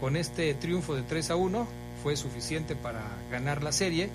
Con 0.00 0.16
este 0.16 0.54
triunfo 0.54 0.94
de 0.94 1.02
3 1.02 1.30
a 1.30 1.36
1 1.36 1.66
fue 2.02 2.16
suficiente 2.16 2.76
para 2.76 3.02
ganar 3.30 3.62
la 3.62 3.72
serie 3.72 4.10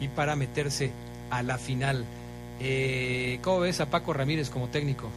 y 0.00 0.08
para 0.08 0.36
meterse 0.36 0.90
a 1.30 1.42
la 1.42 1.58
final. 1.58 2.04
Eh, 2.60 3.38
¿Cómo 3.42 3.60
ves 3.60 3.80
a 3.80 3.90
Paco 3.90 4.12
Ramírez 4.12 4.50
como 4.50 4.68
técnico? 4.68 5.08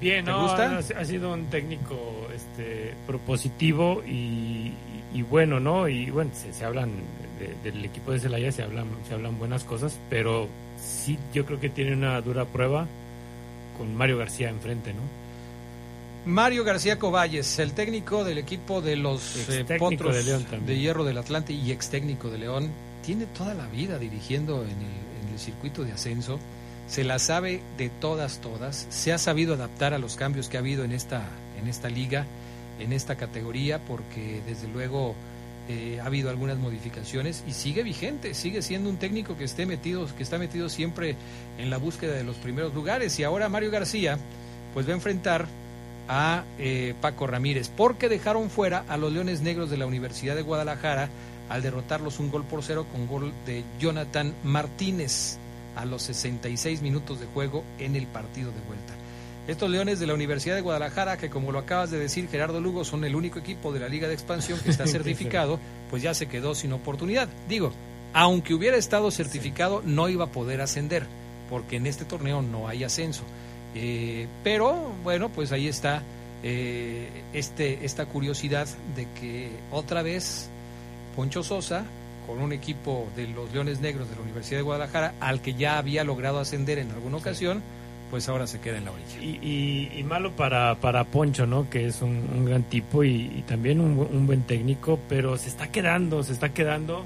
Bien, 0.00 0.24
¿Te 0.24 0.32
gusta? 0.32 0.78
Ha, 0.78 1.04
sido 1.04 1.32
un 1.34 1.46
técnico 1.46 2.26
este, 2.34 2.94
propositivo 3.06 4.02
y, 4.06 4.72
bueno, 5.28 5.60
¿no? 5.60 5.88
Y 5.88 6.10
bueno, 6.10 6.30
se, 6.32 6.64
hablan 6.64 6.92
del 7.62 7.84
equipo 7.84 8.12
de 8.12 8.20
Celaya, 8.20 8.50
se 8.50 8.62
hablan, 8.62 8.86
se 9.06 9.14
hablan 9.14 9.38
buenas 9.38 9.64
cosas, 9.64 9.98
pero 10.08 10.48
sí, 10.78 11.18
yo 11.34 11.44
creo 11.44 11.60
que 11.60 11.68
tiene 11.68 11.92
una 11.92 12.18
dura 12.22 12.46
prueba 12.46 12.86
con 13.76 13.94
Mario 13.94 14.16
García 14.16 14.48
enfrente, 14.48 14.94
¿no? 14.94 15.19
Mario 16.26 16.64
García 16.64 16.98
Coballes, 16.98 17.58
el 17.58 17.72
técnico 17.72 18.24
del 18.24 18.36
equipo 18.36 18.82
de 18.82 18.96
los 18.96 19.48
eh, 19.48 19.64
Potros 19.78 20.14
de, 20.66 20.78
Hierro 20.78 21.04
del 21.04 21.16
Atlante 21.16 21.54
y 21.54 21.72
ex 21.72 21.88
técnico 21.88 22.28
de 22.28 22.38
León, 22.38 22.70
tiene 23.04 23.24
toda 23.26 23.54
la 23.54 23.66
vida 23.68 23.98
dirigiendo 23.98 24.62
en 24.62 24.70
el, 24.70 25.38
circuito 25.38 25.84
de 25.84 25.92
ascenso, 25.92 26.38
se 26.86 27.02
la 27.02 27.18
sabe 27.18 27.62
de 27.78 27.88
todas, 27.88 28.42
todas, 28.42 28.86
se 28.90 29.10
ha 29.10 29.16
sabido 29.16 29.54
adaptar 29.54 29.94
a 29.94 29.98
los 29.98 30.16
cambios 30.16 30.50
que 30.50 30.58
ha 30.58 30.60
habido 30.60 30.84
en 30.84 30.92
esta, 30.92 31.22
en 31.58 31.66
esta 31.66 31.88
liga, 31.88 32.26
en 32.78 32.92
esta 32.92 33.16
categoría, 33.16 33.78
porque 33.78 34.42
desde 34.46 34.68
luego 34.68 35.14
eh, 35.70 35.98
ha 35.98 36.04
habido 36.04 36.28
algunas 36.28 36.58
modificaciones 36.58 37.42
y 37.48 37.52
sigue 37.52 37.82
vigente, 37.82 38.34
sigue 38.34 38.60
siendo 38.60 38.90
un 38.90 38.98
técnico 38.98 39.38
que 39.38 39.44
esté 39.44 39.64
metido, 39.64 40.06
que 40.14 40.22
está 40.22 40.36
metido 40.36 40.68
siempre 40.68 41.16
en 41.56 41.70
la 41.70 41.78
búsqueda 41.78 42.12
de 42.12 42.24
los 42.24 42.36
primeros 42.36 42.74
lugares. 42.74 43.18
Y 43.18 43.24
ahora 43.24 43.48
Mario 43.48 43.70
García, 43.70 44.18
pues 44.74 44.86
va 44.86 44.90
a 44.90 44.96
enfrentar 44.96 45.46
a 46.12 46.44
eh, 46.58 46.94
Paco 47.00 47.28
Ramírez, 47.28 47.70
porque 47.74 48.08
dejaron 48.08 48.50
fuera 48.50 48.84
a 48.88 48.96
los 48.96 49.12
Leones 49.12 49.42
Negros 49.42 49.70
de 49.70 49.76
la 49.76 49.86
Universidad 49.86 50.34
de 50.34 50.42
Guadalajara 50.42 51.08
al 51.48 51.62
derrotarlos 51.62 52.18
un 52.18 52.32
gol 52.32 52.44
por 52.44 52.64
cero 52.64 52.84
con 52.90 53.06
gol 53.06 53.32
de 53.46 53.62
Jonathan 53.78 54.34
Martínez 54.42 55.38
a 55.76 55.84
los 55.84 56.02
66 56.02 56.82
minutos 56.82 57.20
de 57.20 57.26
juego 57.26 57.62
en 57.78 57.94
el 57.94 58.08
partido 58.08 58.50
de 58.50 58.60
vuelta. 58.66 58.92
Estos 59.46 59.70
Leones 59.70 60.00
de 60.00 60.08
la 60.08 60.14
Universidad 60.14 60.56
de 60.56 60.62
Guadalajara, 60.62 61.16
que 61.16 61.30
como 61.30 61.52
lo 61.52 61.60
acabas 61.60 61.92
de 61.92 61.98
decir 61.98 62.28
Gerardo 62.28 62.60
Lugo, 62.60 62.84
son 62.84 63.04
el 63.04 63.14
único 63.14 63.38
equipo 63.38 63.72
de 63.72 63.78
la 63.78 63.88
Liga 63.88 64.08
de 64.08 64.14
Expansión 64.14 64.58
que 64.58 64.70
está 64.70 64.86
certificado, 64.88 65.60
pues 65.90 66.02
ya 66.02 66.12
se 66.12 66.26
quedó 66.26 66.56
sin 66.56 66.72
oportunidad. 66.72 67.28
Digo, 67.48 67.72
aunque 68.14 68.52
hubiera 68.52 68.76
estado 68.76 69.12
certificado, 69.12 69.80
no 69.84 70.08
iba 70.08 70.24
a 70.24 70.32
poder 70.32 70.60
ascender, 70.60 71.06
porque 71.48 71.76
en 71.76 71.86
este 71.86 72.04
torneo 72.04 72.42
no 72.42 72.66
hay 72.66 72.82
ascenso. 72.82 73.22
Eh, 73.74 74.26
pero 74.42 74.92
bueno, 75.02 75.28
pues 75.28 75.52
ahí 75.52 75.68
está 75.68 76.02
eh, 76.42 77.08
este, 77.32 77.84
esta 77.84 78.06
curiosidad 78.06 78.66
de 78.96 79.06
que 79.18 79.50
otra 79.70 80.02
vez 80.02 80.48
Poncho 81.14 81.42
Sosa, 81.42 81.84
con 82.26 82.40
un 82.40 82.52
equipo 82.52 83.08
de 83.16 83.28
los 83.28 83.52
Leones 83.52 83.80
Negros 83.80 84.08
de 84.08 84.16
la 84.16 84.22
Universidad 84.22 84.58
de 84.58 84.62
Guadalajara, 84.62 85.14
al 85.20 85.40
que 85.40 85.54
ya 85.54 85.78
había 85.78 86.04
logrado 86.04 86.38
ascender 86.38 86.78
en 86.78 86.90
alguna 86.90 87.18
ocasión, 87.18 87.62
pues 88.10 88.28
ahora 88.28 88.46
se 88.46 88.60
queda 88.60 88.78
en 88.78 88.86
la 88.86 88.92
orilla. 88.92 89.20
Y, 89.22 90.02
malo 90.04 90.32
para, 90.32 90.74
para 90.80 91.04
Poncho, 91.04 91.46
¿no? 91.46 91.70
Que 91.70 91.86
es 91.86 92.02
un, 92.02 92.44
gran 92.44 92.64
tipo 92.64 93.04
y, 93.04 93.44
también 93.46 93.80
un, 93.80 93.98
un, 93.98 94.26
buen 94.26 94.42
técnico, 94.42 94.98
pero 95.08 95.36
se 95.36 95.48
está 95.48 95.70
quedando, 95.70 96.22
se 96.24 96.32
está 96.32 96.52
quedando 96.52 97.04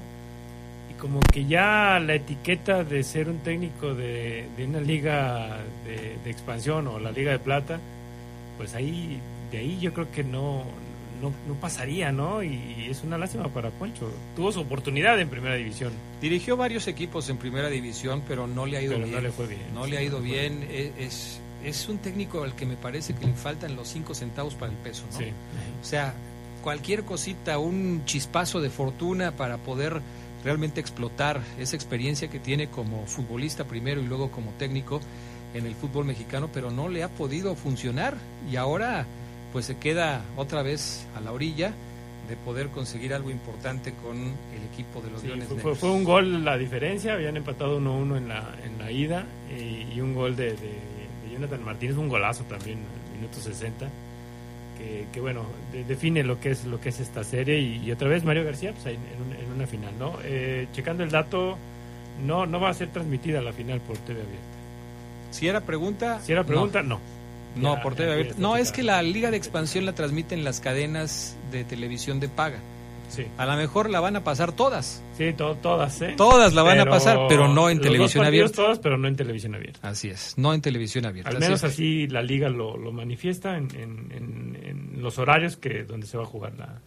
como 1.05 1.19
que 1.19 1.45
ya 1.45 1.99
la 1.99 2.15
etiqueta 2.15 2.83
de 2.83 3.03
ser 3.03 3.29
un 3.29 3.37
técnico 3.37 3.93
de, 3.93 4.47
una 4.67 4.79
liga 4.81 5.59
de, 5.85 6.17
expansión 6.31 6.87
o 6.87 6.97
la 6.97 7.11
liga 7.11 7.31
de 7.31 7.37
plata, 7.37 7.79
pues 8.57 8.73
ahí, 8.73 9.19
de 9.51 9.59
ahí 9.59 9.79
yo 9.79 9.93
creo 9.93 10.11
que 10.11 10.23
no, 10.23 10.63
no, 11.21 11.53
pasaría, 11.61 12.11
¿no? 12.11 12.41
Y, 12.41 12.87
es 12.89 13.03
una 13.03 13.19
lástima 13.19 13.49
para 13.49 13.69
Poncho. 13.69 14.09
Tuvo 14.35 14.51
su 14.51 14.61
oportunidad 14.61 15.19
en 15.19 15.29
primera 15.29 15.53
división. 15.53 15.93
Dirigió 16.21 16.57
varios 16.57 16.87
equipos 16.87 17.29
en 17.29 17.37
primera 17.37 17.69
división, 17.69 18.23
pero 18.27 18.47
no 18.47 18.65
le 18.65 18.77
ha 18.77 18.81
ido 18.81 18.97
bien. 18.97 19.11
No 19.11 19.21
le 19.21 19.31
fue 19.31 19.45
bien. 19.45 19.61
No 19.75 19.85
le 19.85 19.99
ha 19.99 20.01
ido 20.01 20.21
bien. 20.21 20.65
E, 20.71 20.91
es, 20.97 21.39
es 21.63 21.87
un 21.87 21.99
técnico 21.99 22.41
al 22.41 22.55
que 22.55 22.65
me 22.65 22.77
parece 22.77 23.13
que 23.13 23.27
le 23.27 23.33
faltan 23.33 23.75
los 23.75 23.89
cinco 23.89 24.15
centavos 24.15 24.55
para 24.55 24.71
el 24.71 24.77
peso, 24.79 25.03
¿no? 25.11 25.19
O 25.19 25.85
sea, 25.85 26.15
cualquier 26.63 27.03
cosita, 27.03 27.59
un 27.59 28.05
chispazo 28.05 28.59
de 28.59 28.71
fortuna 28.71 29.33
para 29.33 29.57
poder 29.57 30.01
realmente 30.45 30.79
explotar 30.79 31.41
esa 31.59 31.75
experiencia 31.75 32.29
que 32.29 32.39
tiene 32.39 32.67
como 32.69 33.05
futbolista 33.07 33.65
primero 33.65 33.99
y 33.99 34.05
luego 34.05 34.31
como 34.31 34.51
técnico 34.51 35.01
en 35.53 35.65
el 35.65 35.75
fútbol 35.75 36.05
mexicano, 36.05 36.49
pero 36.53 36.71
no 36.71 36.87
le 36.87 37.03
ha 37.03 37.09
podido 37.09 37.55
funcionar 37.55 38.15
y 38.49 38.55
ahora 38.55 39.05
pues 39.51 39.65
se 39.65 39.77
queda 39.77 40.23
otra 40.37 40.61
vez 40.61 41.05
a 41.17 41.19
la 41.21 41.31
orilla. 41.33 41.73
de 42.29 42.35
poder 42.37 42.69
conseguir 42.69 43.13
algo 43.13 43.29
importante 43.29 43.93
con 44.01 44.17
el 44.17 44.63
equipo 44.73 44.99
de 44.99 45.11
los 45.11 45.21
Sí, 45.21 45.27
Leones 45.27 45.47
fue, 45.47 45.57
Negros. 45.57 45.77
fue 45.77 45.91
un 45.91 46.03
gol 46.03 46.43
la 46.43 46.57
diferencia, 46.57 47.13
habían 47.13 47.37
empatado 47.37 47.79
1-1 47.79 48.17
en 48.17 48.27
la, 48.27 48.55
en 48.65 48.79
la 48.79 48.91
ida 48.91 49.25
y, 49.55 49.93
y 49.93 50.01
un 50.01 50.15
gol 50.15 50.35
de, 50.35 50.45
de- 50.53 50.57
de 50.57 51.31
Jonathan 51.31 51.63
Martínez, 51.63 51.97
un 51.97 52.09
golazo 52.09 52.43
también, 52.45 52.79
minuto 53.15 53.39
60, 53.39 53.87
que, 54.85 55.05
que 55.13 55.19
bueno, 55.19 55.43
de- 55.71 55.83
define 55.83 56.23
lo 56.23 56.39
que 56.39 56.51
es 56.51 56.65
lo 56.65 56.79
que 56.79 56.89
es 56.89 56.99
esta 56.99 57.23
serie 57.23 57.59
y, 57.59 57.81
y 57.83 57.91
otra 57.91 58.07
vez 58.07 58.23
Mario 58.23 58.43
García 58.45 58.71
pues, 58.73 58.85
en, 58.87 58.99
una, 59.25 59.39
en 59.39 59.51
una 59.51 59.67
final, 59.67 59.93
¿no? 59.97 60.17
Eh, 60.23 60.67
checando 60.73 61.03
el 61.03 61.09
dato, 61.11 61.57
no, 62.25 62.45
no 62.45 62.59
va 62.59 62.69
a 62.69 62.73
ser 62.73 62.89
transmitida 62.89 63.41
la 63.41 63.51
final 63.53 63.81
por 63.81 63.97
TV 63.97 64.21
abierta. 64.21 64.45
Si 65.31 65.47
era 65.47 65.61
pregunta, 65.61 66.19
Si 66.23 66.31
era 66.31 66.43
pregunta, 66.43 66.81
no. 66.83 66.99
No, 67.55 67.75
Ya, 67.77 67.81
por 67.81 67.95
TV 67.95 68.11
abierta. 68.11 68.35
No, 68.37 68.57
es 68.57 68.71
que 68.71 68.83
la 68.83 69.01
Liga 69.01 69.31
de 69.31 69.37
Expansión 69.37 69.85
la 69.85 69.93
transmiten 69.93 70.43
las 70.43 70.59
cadenas 70.59 71.35
de 71.51 71.63
televisión 71.63 72.19
de 72.19 72.27
paga. 72.29 72.59
Sí, 73.09 73.25
A 73.37 73.45
lo 73.45 73.55
mejor 73.55 73.89
la 73.89 73.99
van 73.99 74.15
a 74.15 74.23
pasar 74.23 74.51
todas. 74.51 75.01
sí 75.17 75.31
to- 75.33 75.55
todas, 75.61 76.01
¿eh? 76.01 76.13
Todas 76.17 76.53
la 76.53 76.63
van 76.63 76.79
a 76.79 76.85
pasar, 76.85 77.19
pero 77.29 77.47
no 77.47 77.69
en 77.69 77.77
los 77.77 77.85
televisión 77.87 78.25
abierta. 78.25 78.55
Todas, 78.55 78.79
pero 78.79 78.97
no 78.97 79.07
en 79.07 79.15
televisión 79.15 79.55
abierta. 79.55 79.87
Así 79.87 80.09
es, 80.09 80.33
no 80.37 80.53
en 80.53 80.61
televisión 80.61 81.05
abierta. 81.05 81.29
Al 81.29 81.39
menos 81.39 81.63
así 81.63 82.07
la 82.07 82.21
liga 82.21 82.49
lo, 82.49 82.77
lo 82.77 82.91
manifiesta 82.91 83.57
en, 83.57 83.67
en- 83.75 84.11
en- 84.11 84.59
en 84.95 85.01
los 85.01 85.17
horarios 85.19 85.55
que 85.57 85.83
donde 85.83 86.07
se 86.07 86.17
va 86.17 86.23
a 86.23 86.27
jugar 86.27 86.53
la, 86.57 86.79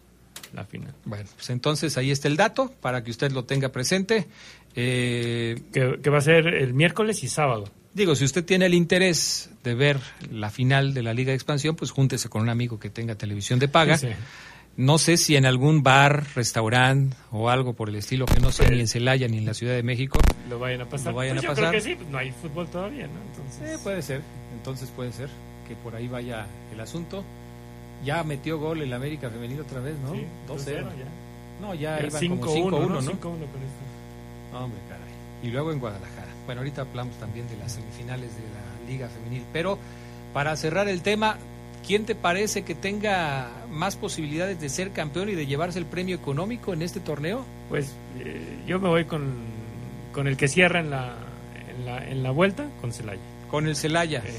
la 0.53 0.65
final. 0.65 0.93
Bueno, 1.05 1.25
pues 1.35 1.49
entonces 1.49 1.97
ahí 1.97 2.11
está 2.11 2.27
el 2.27 2.37
dato 2.37 2.71
para 2.81 3.03
que 3.03 3.11
usted 3.11 3.31
lo 3.31 3.45
tenga 3.45 3.69
presente. 3.69 4.27
Eh, 4.75 5.59
Que, 5.73 5.99
que 6.01 6.09
va 6.09 6.19
a 6.19 6.21
ser 6.21 6.47
el 6.47 6.73
miércoles 6.73 7.23
y 7.23 7.27
sábado. 7.27 7.65
digo, 7.93 8.15
si 8.15 8.23
usted 8.23 8.45
tiene 8.45 8.65
el 8.67 8.73
interés 8.73 9.49
de 9.63 9.73
ver 9.73 9.99
la 10.31 10.49
final 10.51 10.93
de 10.93 11.03
la 11.03 11.13
Liga 11.13 11.29
de 11.31 11.35
Expansión, 11.35 11.75
pues 11.75 11.91
júntese 11.91 12.29
con 12.29 12.41
un 12.43 12.49
amigo 12.49 12.79
que 12.79 12.89
tenga 12.89 13.15
televisión 13.15 13.59
de 13.59 13.67
paga. 13.67 13.97
Sí, 13.97 14.07
sí. 14.07 14.13
No 14.79 14.97
sé 14.97 15.17
si 15.17 15.35
en 15.35 15.45
algún 15.45 15.83
bar, 15.83 16.25
restaurante 16.35 17.13
o 17.33 17.49
algo 17.49 17.73
por 17.73 17.89
el 17.89 17.95
estilo 17.95 18.25
que 18.25 18.39
no 18.39 18.49
sea 18.53 18.67
Pues- 18.67 18.75
ni 18.77 18.81
en 18.81 18.87
Celaya 18.87 19.27
ni 19.27 19.37
en 19.39 19.45
la 19.45 19.53
Ciudad 19.53 19.73
de 19.73 19.83
México. 19.83 20.17
Lo 20.49 20.57
vayan 20.57 20.79
a 20.79 20.85
pasar. 20.85 21.11
Lo 21.11 21.17
vayan 21.17 21.35
Pues 21.35 21.43
a 21.43 21.47
yo 21.47 21.53
pasar. 21.55 21.69
creo 21.69 21.81
que 21.83 21.89
sí, 21.89 21.95
pues 21.95 22.07
no 22.09 22.17
hay 22.17 22.31
fútbol 22.31 22.67
todavía, 22.69 23.07
¿no? 23.07 23.19
Entonces, 23.29 23.75
Eh, 23.75 23.77
puede 23.83 24.01
ser, 24.01 24.21
entonces 24.53 24.89
puede 24.95 25.11
ser 25.11 25.27
que 25.67 25.75
por 25.75 25.95
ahí 25.95 26.07
vaya 26.07 26.47
el 26.71 26.79
asunto. 26.79 27.25
Ya 28.05 28.23
metió 28.23 28.57
gol 28.57 28.81
el 28.81 28.93
América 28.93 29.29
femenino 29.29 29.63
otra 29.63 29.81
vez, 29.81 29.95
¿no? 29.99 30.13
sí, 30.13 30.23
2-0. 30.47 30.87
2-0 30.87 30.97
ya. 30.97 31.05
No, 31.67 31.73
ya 31.75 31.99
5-1, 31.99 32.39
como 32.39 32.53
5-1, 32.55 32.71
¿no? 32.87 33.01
¿no? 33.01 33.01
5-1 33.01 33.19
con 33.19 33.61
esto. 33.61 34.57
Hombre, 34.57 34.79
caray. 34.87 35.09
Y 35.43 35.47
luego 35.51 35.73
en 35.73 35.79
Guadalajara. 35.79 36.29
Bueno, 36.45 36.61
ahorita 36.61 36.83
hablamos 36.83 37.17
también 37.17 37.49
de 37.49 37.57
las 37.57 37.73
semifinales 37.73 38.29
de 38.33 38.43
la 38.43 38.89
Liga 38.89 39.09
Femenil. 39.09 39.43
Pero 39.51 39.77
para 40.33 40.55
cerrar 40.55 40.87
el 40.87 41.01
tema, 41.01 41.37
¿quién 41.85 42.05
te 42.05 42.15
parece 42.15 42.63
que 42.63 42.75
tenga 42.75 43.49
más 43.69 43.95
posibilidades 43.95 44.59
de 44.59 44.69
ser 44.69 44.91
campeón 44.91 45.29
y 45.29 45.35
de 45.35 45.45
llevarse 45.45 45.79
el 45.79 45.85
premio 45.85 46.15
económico 46.15 46.73
en 46.73 46.81
este 46.81 46.99
torneo? 46.99 47.45
Pues 47.69 47.93
eh, 48.19 48.41
yo 48.67 48.79
me 48.79 48.89
voy 48.89 49.05
con, 49.05 49.33
con 50.13 50.27
el 50.27 50.37
que 50.37 50.47
cierra 50.47 50.79
en 50.79 50.89
la, 50.89 51.15
en 51.69 51.85
la, 51.85 52.07
en 52.07 52.23
la 52.23 52.31
vuelta, 52.31 52.67
con 52.81 52.91
Celaya. 52.91 53.21
Con 53.49 53.67
el 53.67 53.75
Celaya. 53.75 54.21
Eh, 54.25 54.37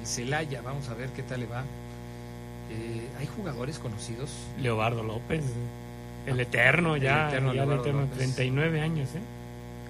El 0.00 0.06
Celaya, 0.06 0.60
vamos 0.62 0.88
a 0.88 0.94
ver 0.94 1.10
qué 1.10 1.22
tal 1.22 1.40
le 1.40 1.46
va. 1.46 1.62
Eh, 2.70 3.08
¿Hay 3.18 3.26
jugadores 3.26 3.78
conocidos? 3.78 4.30
Leobardo 4.60 5.02
López, 5.02 5.44
el 6.26 6.40
eterno 6.40 6.96
El 6.96 7.02
ya, 7.02 7.28
eterno 7.28 7.52
ya 7.54 7.62
el 7.64 7.72
eterno, 7.72 8.00
López. 8.02 8.16
39 8.16 8.80
años, 8.80 9.08
¿eh? 9.14 9.20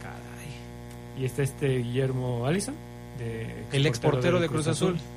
Caray. 0.02 1.22
Y 1.22 1.24
está 1.24 1.42
este 1.42 1.78
Guillermo 1.78 2.46
Allison, 2.46 2.74
de 3.18 3.46
El 3.72 3.86
exportero 3.86 4.40
de 4.40 4.48
Cruz 4.48 4.66
Azul. 4.66 4.96
Azul. 4.96 5.08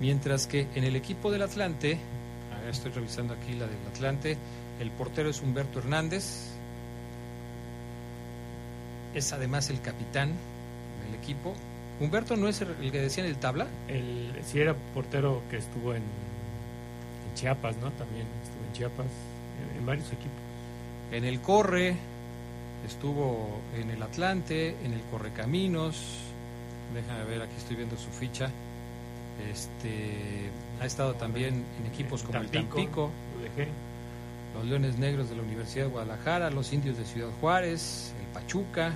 Mientras 0.00 0.46
que 0.46 0.66
en 0.74 0.84
el 0.84 0.96
equipo 0.96 1.30
del 1.30 1.42
Atlante, 1.42 1.98
a 2.56 2.60
ver, 2.60 2.70
estoy 2.70 2.90
revisando 2.92 3.34
aquí 3.34 3.52
la 3.52 3.66
del 3.66 3.86
Atlante, 3.92 4.36
el 4.80 4.90
portero 4.90 5.28
es 5.28 5.42
Humberto 5.42 5.78
Hernández, 5.78 6.48
es 9.14 9.32
además 9.32 9.68
el 9.68 9.80
capitán 9.82 10.32
del 11.04 11.20
equipo. 11.20 11.54
Humberto 12.00 12.34
no 12.36 12.48
es 12.48 12.62
el 12.62 12.74
el 12.80 12.90
que 12.90 13.00
decía 13.00 13.24
en 13.24 13.30
el 13.30 13.36
tabla, 13.36 13.66
El, 13.88 14.32
sí 14.46 14.58
era 14.58 14.74
portero 14.94 15.42
que 15.50 15.58
estuvo 15.58 15.92
en, 15.92 16.02
en 16.02 17.34
Chiapas, 17.34 17.76
¿no? 17.76 17.90
También 17.90 18.26
estuvo 18.42 18.64
en 18.66 18.72
Chiapas, 18.72 19.06
en, 19.06 19.80
en 19.80 19.86
varios 19.86 20.06
equipos. 20.06 20.40
en 21.12 21.24
el 21.24 21.40
Corre, 21.42 21.96
estuvo 22.86 23.60
en 23.76 23.90
el 23.90 24.02
Atlante, 24.02 24.76
en 24.82 24.94
el 24.94 25.02
Correcaminos, 25.10 26.20
déjame 26.94 27.24
ver, 27.24 27.42
aquí 27.42 27.54
estoy 27.58 27.76
viendo 27.76 27.98
su 27.98 28.08
ficha. 28.10 28.50
Este 29.50 30.50
ha 30.80 30.86
estado 30.86 31.14
también 31.14 31.64
en 31.78 31.86
equipos 31.86 32.22
como 32.22 32.38
el 32.38 32.48
Tampico, 32.48 33.10
UDG. 33.38 33.68
los 34.54 34.64
Leones 34.66 34.98
Negros 34.98 35.28
de 35.28 35.36
la 35.36 35.42
Universidad 35.42 35.86
de 35.86 35.90
Guadalajara, 35.90 36.50
los 36.50 36.72
Indios 36.72 36.96
de 36.96 37.04
Ciudad 37.04 37.28
Juárez, 37.40 38.12
el 38.18 38.26
Pachuca, 38.32 38.94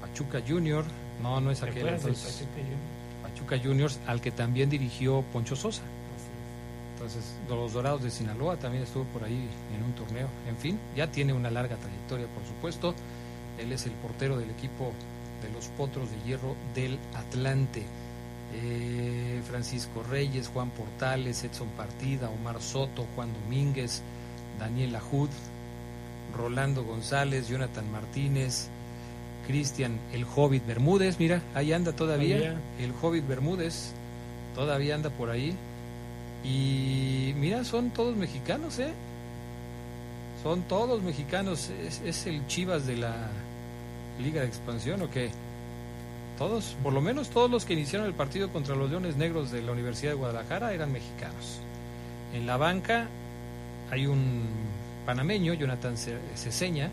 Pachuca 0.00 0.40
Junior, 0.46 0.84
no, 1.22 1.40
no 1.40 1.50
es 1.50 1.60
¿Te 1.60 1.70
aquel 1.70 1.88
entonces, 1.88 2.44
Pachuca 3.22 3.58
Juniors? 3.62 4.00
Al 4.06 4.20
que 4.20 4.30
también 4.30 4.70
dirigió 4.70 5.22
Poncho 5.32 5.56
Sosa. 5.56 5.82
Entonces, 6.94 7.34
los 7.48 7.74
Dorados 7.74 8.02
de 8.02 8.10
Sinaloa 8.10 8.56
también 8.56 8.84
estuvo 8.84 9.04
por 9.04 9.22
ahí 9.22 9.48
en 9.76 9.82
un 9.82 9.92
torneo. 9.92 10.28
En 10.48 10.56
fin, 10.56 10.78
ya 10.96 11.10
tiene 11.10 11.34
una 11.34 11.50
larga 11.50 11.76
trayectoria, 11.76 12.26
por 12.28 12.44
supuesto. 12.46 12.94
Él 13.58 13.70
es 13.72 13.84
el 13.84 13.92
portero 13.92 14.38
del 14.38 14.50
equipo 14.50 14.92
de 15.42 15.50
los 15.50 15.66
Potros 15.68 16.10
de 16.10 16.16
Hierro 16.22 16.56
del 16.74 16.98
Atlante. 17.14 17.84
Eh, 18.54 19.42
Francisco 19.46 20.02
Reyes, 20.08 20.48
Juan 20.48 20.70
Portales, 20.70 21.44
Edson 21.44 21.68
Partida, 21.76 22.30
Omar 22.30 22.60
Soto, 22.62 23.06
Juan 23.14 23.32
Domínguez, 23.32 24.02
Daniel 24.58 24.96
Ajud, 24.96 25.28
Rolando 26.36 26.84
González, 26.84 27.48
Jonathan 27.48 27.90
Martínez, 27.90 28.68
Cristian 29.46 29.98
el 30.12 30.24
Hobbit 30.24 30.66
Bermúdez, 30.66 31.18
mira, 31.18 31.42
ahí 31.54 31.72
anda 31.72 31.92
todavía, 31.92 32.60
el 32.80 32.92
Hobbit 33.00 33.26
Bermúdez, 33.26 33.92
todavía 34.54 34.94
anda 34.94 35.10
por 35.10 35.30
ahí. 35.30 35.54
Y 36.44 37.32
mira, 37.36 37.64
son 37.64 37.90
todos 37.90 38.16
mexicanos, 38.16 38.78
¿eh? 38.78 38.92
Son 40.42 40.62
todos 40.62 41.02
mexicanos. 41.02 41.70
¿Es, 41.70 42.00
es 42.02 42.26
el 42.26 42.46
Chivas 42.46 42.86
de 42.86 42.96
la 42.96 43.30
Liga 44.20 44.42
de 44.42 44.46
Expansión 44.46 45.02
o 45.02 45.10
qué? 45.10 45.30
Todos, 46.38 46.76
por 46.82 46.92
lo 46.92 47.00
menos 47.00 47.30
todos 47.30 47.50
los 47.50 47.64
que 47.64 47.72
iniciaron 47.72 48.06
el 48.06 48.12
partido 48.14 48.50
contra 48.52 48.74
los 48.76 48.90
Leones 48.90 49.16
Negros 49.16 49.50
de 49.50 49.62
la 49.62 49.72
Universidad 49.72 50.12
de 50.12 50.16
Guadalajara 50.18 50.74
eran 50.74 50.92
mexicanos. 50.92 51.60
En 52.34 52.46
la 52.46 52.58
banca 52.58 53.06
hay 53.90 54.06
un 54.06 54.42
panameño, 55.06 55.54
Jonathan 55.54 55.96
Ce- 55.96 56.18
Ceseña, 56.34 56.90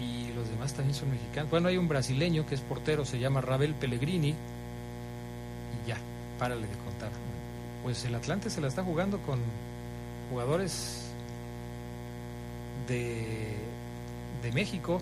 y 0.00 0.32
los 0.32 0.48
demás 0.48 0.72
también 0.74 0.94
son 0.94 1.10
mexicanos. 1.10 1.50
Bueno, 1.50 1.68
hay 1.68 1.76
un 1.76 1.86
brasileño 1.86 2.46
que 2.46 2.56
es 2.56 2.60
portero, 2.62 3.04
se 3.04 3.20
llama 3.20 3.40
Rabel 3.40 3.74
Pellegrini, 3.74 4.30
y 4.30 5.88
ya, 5.88 5.96
párale 6.38 6.66
de 6.66 6.74
contar. 6.84 7.10
Pues 7.84 8.04
el 8.06 8.14
Atlante 8.16 8.50
se 8.50 8.60
la 8.60 8.66
está 8.66 8.82
jugando 8.82 9.18
con 9.18 9.38
jugadores 10.30 11.10
de, 12.88 13.54
de 14.42 14.52
México, 14.52 15.00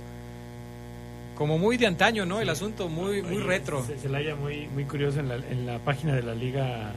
como 1.37 1.59
muy 1.59 1.77
de 1.77 1.87
antaño, 1.87 2.27
¿no? 2.27 2.41
El 2.41 2.49
asunto 2.49 2.89
muy, 2.89 3.23
muy 3.23 3.37
Oye, 3.37 3.45
retro. 3.45 3.85
Se, 3.85 3.97
Celaya 3.99 4.37
muy, 4.37 4.69
muy 4.69 4.85
curioso 4.85 5.21
en 5.21 5.29
la, 5.29 5.37
en 5.37 5.67
la 5.67 5.79
página 5.79 6.15
de 6.15 6.23
la 6.23 6.35
Liga 6.35 6.93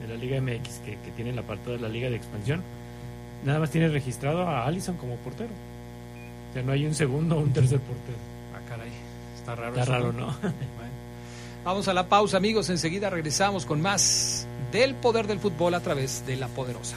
de 0.00 0.08
la 0.08 0.14
Liga 0.14 0.40
MX 0.40 0.78
que, 0.84 0.96
que 1.04 1.10
tiene 1.16 1.30
el 1.30 1.38
apartado 1.38 1.72
de 1.72 1.78
la 1.78 1.88
Liga 1.88 2.08
de 2.08 2.16
Expansión. 2.16 2.62
Nada 3.44 3.58
más 3.60 3.70
tiene 3.70 3.88
registrado 3.88 4.42
a 4.46 4.66
Allison 4.66 4.96
como 4.96 5.16
portero. 5.16 5.50
O 6.50 6.52
sea, 6.52 6.62
no 6.62 6.72
hay 6.72 6.86
un 6.86 6.94
segundo 6.94 7.36
o 7.36 7.40
un 7.40 7.52
tercer 7.52 7.80
portero. 7.80 8.18
Ah, 8.54 8.60
caray, 8.68 8.90
está 9.36 9.54
raro. 9.54 9.70
Está 9.70 9.82
eso, 9.82 9.92
raro, 9.92 10.12
¿no? 10.12 10.26
Bueno. 10.40 10.98
Vamos 11.64 11.88
a 11.88 11.92
la 11.92 12.08
pausa, 12.08 12.36
amigos. 12.36 12.70
Enseguida 12.70 13.10
regresamos 13.10 13.66
con 13.66 13.82
más 13.82 14.46
del 14.72 14.94
poder 14.94 15.26
del 15.26 15.38
fútbol 15.38 15.74
a 15.74 15.80
través 15.80 16.24
de 16.26 16.36
la 16.36 16.48
poderosa. 16.48 16.96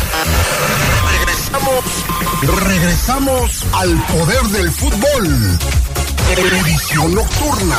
Regresamos, 1.11 1.83
regresamos 2.67 3.65
al 3.73 3.89
poder 4.05 4.43
del 4.51 4.71
fútbol. 4.71 5.59
Edición 6.37 7.15
nocturna. 7.15 7.75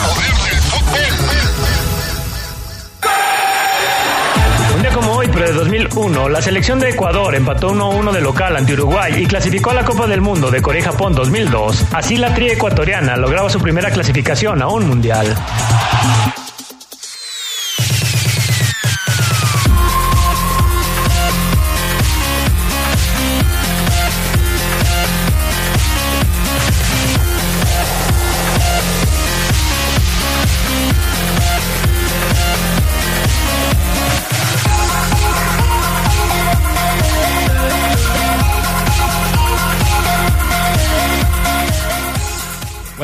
Un 4.74 4.82
día 4.82 4.92
como 4.92 5.12
hoy, 5.12 5.28
pero 5.32 5.46
de 5.46 5.52
2001, 5.52 6.28
la 6.28 6.42
selección 6.42 6.80
de 6.80 6.90
Ecuador 6.90 7.34
empató 7.34 7.72
1-1 7.72 8.10
de 8.12 8.20
local 8.20 8.56
ante 8.56 8.72
Uruguay 8.72 9.22
y 9.22 9.26
clasificó 9.26 9.70
a 9.70 9.74
la 9.74 9.84
Copa 9.84 10.06
del 10.08 10.20
Mundo 10.20 10.50
de 10.50 10.60
Corea 10.60 10.80
y 10.80 10.84
Japón 10.84 11.14
2002. 11.14 11.84
Así 11.92 12.16
la 12.16 12.34
tri 12.34 12.50
ecuatoriana 12.50 13.16
lograba 13.16 13.48
su 13.50 13.60
primera 13.60 13.90
clasificación 13.90 14.62
a 14.62 14.68
un 14.68 14.88
mundial. 14.88 15.36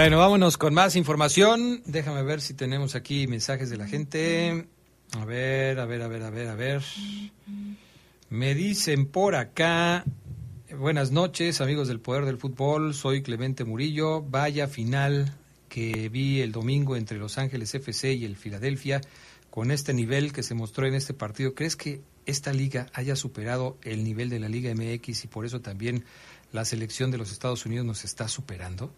Bueno, 0.08 0.20
vámonos 0.20 0.56
con 0.56 0.72
más 0.72 0.96
información. 0.96 1.82
Déjame 1.84 2.22
ver 2.22 2.40
si 2.40 2.54
tenemos 2.54 2.94
aquí 2.94 3.26
mensajes 3.26 3.68
de 3.68 3.76
la 3.76 3.86
gente. 3.86 4.66
A 5.12 5.26
ver, 5.26 5.78
a 5.78 5.84
ver, 5.84 6.00
a 6.00 6.08
ver, 6.08 6.22
a 6.22 6.30
ver, 6.30 6.48
a 6.48 6.54
ver. 6.54 6.82
Me 8.30 8.54
dicen 8.54 9.04
por 9.04 9.34
acá. 9.34 10.06
Buenas 10.74 11.10
noches, 11.10 11.60
amigos 11.60 11.88
del 11.88 12.00
Poder 12.00 12.24
del 12.24 12.38
Fútbol. 12.38 12.94
Soy 12.94 13.20
Clemente 13.20 13.66
Murillo. 13.66 14.22
Vaya 14.22 14.66
final 14.66 15.36
que 15.68 16.08
vi 16.08 16.40
el 16.40 16.52
domingo 16.52 16.96
entre 16.96 17.18
Los 17.18 17.36
Ángeles 17.36 17.74
FC 17.74 18.14
y 18.14 18.24
el 18.24 18.36
Filadelfia. 18.36 19.02
Con 19.50 19.70
este 19.70 19.92
nivel 19.92 20.32
que 20.32 20.42
se 20.42 20.54
mostró 20.54 20.86
en 20.86 20.94
este 20.94 21.12
partido, 21.12 21.54
¿crees 21.54 21.76
que 21.76 22.00
esta 22.24 22.54
liga 22.54 22.86
haya 22.94 23.14
superado 23.14 23.76
el 23.82 24.04
nivel 24.04 24.30
de 24.30 24.40
la 24.40 24.48
Liga 24.48 24.74
MX 24.74 25.24
y 25.24 25.28
por 25.28 25.44
eso 25.44 25.60
también 25.60 26.06
la 26.50 26.64
selección 26.64 27.10
de 27.10 27.18
los 27.18 27.30
Estados 27.30 27.66
Unidos 27.66 27.84
nos 27.84 28.06
está 28.06 28.26
superando? 28.26 28.90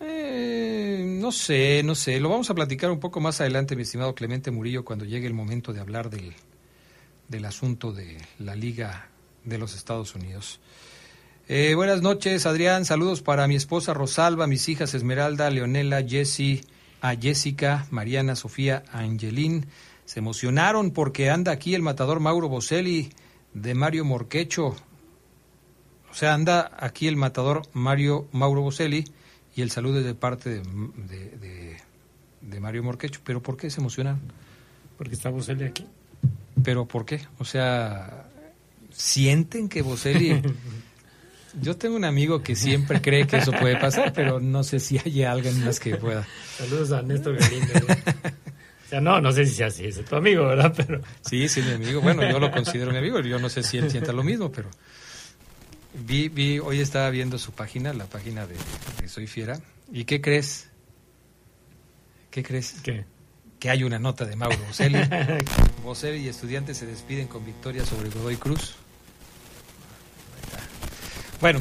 Eh, 0.00 1.04
no 1.04 1.30
sé, 1.30 1.82
no 1.84 1.94
sé. 1.94 2.18
Lo 2.20 2.30
vamos 2.30 2.48
a 2.50 2.54
platicar 2.54 2.90
un 2.90 3.00
poco 3.00 3.20
más 3.20 3.40
adelante, 3.40 3.76
mi 3.76 3.82
estimado 3.82 4.14
Clemente 4.14 4.50
Murillo, 4.50 4.84
cuando 4.84 5.04
llegue 5.04 5.26
el 5.26 5.34
momento 5.34 5.72
de 5.72 5.80
hablar 5.80 6.08
del, 6.08 6.32
del 7.28 7.44
asunto 7.44 7.92
de 7.92 8.18
la 8.38 8.56
Liga 8.56 9.08
de 9.44 9.58
los 9.58 9.74
Estados 9.74 10.14
Unidos. 10.14 10.60
Eh, 11.48 11.74
buenas 11.74 12.00
noches, 12.00 12.46
Adrián. 12.46 12.84
Saludos 12.84 13.22
para 13.22 13.46
mi 13.46 13.56
esposa 13.56 13.92
Rosalba, 13.92 14.46
mis 14.46 14.68
hijas 14.68 14.94
Esmeralda, 14.94 15.50
Leonela, 15.50 16.02
Jessie, 16.02 16.64
a 17.02 17.14
Jessica, 17.14 17.86
Mariana, 17.90 18.36
Sofía, 18.36 18.84
Angelín. 18.92 19.66
Se 20.06 20.20
emocionaron 20.20 20.92
porque 20.92 21.28
anda 21.28 21.52
aquí 21.52 21.74
el 21.74 21.82
matador 21.82 22.20
Mauro 22.20 22.48
Boselli 22.48 23.10
de 23.52 23.74
Mario 23.74 24.04
Morquecho. 24.04 24.76
O 26.10 26.14
sea, 26.14 26.34
anda 26.34 26.70
aquí 26.78 27.06
el 27.06 27.16
matador 27.16 27.62
Mario 27.72 28.28
Mauro 28.32 28.62
Boselli 28.62 29.04
y 29.56 29.62
el 29.62 29.70
saludo 29.70 29.98
es 29.98 30.04
de 30.04 30.14
parte 30.14 30.50
de, 30.50 30.60
de, 30.60 31.36
de, 31.38 31.76
de 32.40 32.60
Mario 32.60 32.82
Morquecho. 32.82 33.20
¿Pero 33.24 33.42
por 33.42 33.56
qué 33.56 33.70
se 33.70 33.80
emocionan? 33.80 34.20
Porque 34.96 35.14
está 35.14 35.30
Boselli 35.30 35.64
aquí. 35.64 35.86
¿Pero 36.62 36.86
por 36.86 37.04
qué? 37.04 37.20
O 37.38 37.44
sea, 37.44 38.28
¿sienten 38.92 39.68
que 39.68 39.82
Boselli... 39.82 40.42
Yo 41.60 41.76
tengo 41.76 41.96
un 41.96 42.04
amigo 42.04 42.42
que 42.42 42.54
siempre 42.54 43.00
cree 43.00 43.26
que 43.26 43.38
eso 43.38 43.50
puede 43.50 43.76
pasar, 43.76 44.12
pero 44.12 44.38
no 44.38 44.62
sé 44.62 44.78
si 44.78 44.98
hay 44.98 45.24
alguien 45.24 45.64
más 45.64 45.80
que 45.80 45.96
pueda. 45.96 46.24
Saludos 46.56 46.92
a 46.92 47.02
Néstor 47.02 47.36
Galindo. 47.38 47.72
o 48.86 48.88
sea, 48.88 49.00
no, 49.00 49.20
no 49.20 49.32
sé 49.32 49.46
si 49.46 49.54
sea 49.56 49.66
así, 49.66 49.84
es 49.86 50.04
tu 50.04 50.14
amigo, 50.14 50.46
¿verdad? 50.46 50.72
Pero... 50.76 51.00
Sí, 51.22 51.48
sí, 51.48 51.60
mi 51.62 51.72
amigo. 51.72 52.00
Bueno, 52.00 52.22
yo 52.30 52.38
lo 52.38 52.52
considero 52.52 52.92
mi 52.92 52.98
amigo, 52.98 53.18
yo 53.20 53.40
no 53.40 53.48
sé 53.48 53.64
si 53.64 53.78
él 53.78 53.90
sienta 53.90 54.12
lo 54.12 54.22
mismo, 54.22 54.52
pero... 54.52 54.70
Vi, 55.92 56.28
vi, 56.28 56.58
hoy 56.58 56.80
estaba 56.80 57.10
viendo 57.10 57.38
su 57.38 57.52
página, 57.52 57.92
la 57.92 58.06
página 58.06 58.46
de, 58.46 58.54
de 59.00 59.08
Soy 59.08 59.26
Fiera. 59.26 59.60
¿Y 59.92 60.04
qué 60.04 60.20
crees? 60.20 60.68
¿Qué 62.30 62.42
crees? 62.42 62.76
¿Qué? 62.82 63.04
Que 63.58 63.70
hay 63.70 63.82
una 63.82 63.98
nota 63.98 64.24
de 64.24 64.36
Mauro 64.36 64.56
Boselli. 64.66 64.98
Boselli 65.84 66.24
y 66.24 66.28
estudiantes 66.28 66.78
se 66.78 66.86
despiden 66.86 67.26
con 67.26 67.44
victoria 67.44 67.84
sobre 67.84 68.08
Godoy 68.08 68.36
Cruz. 68.36 68.76
Bueno, 71.40 71.60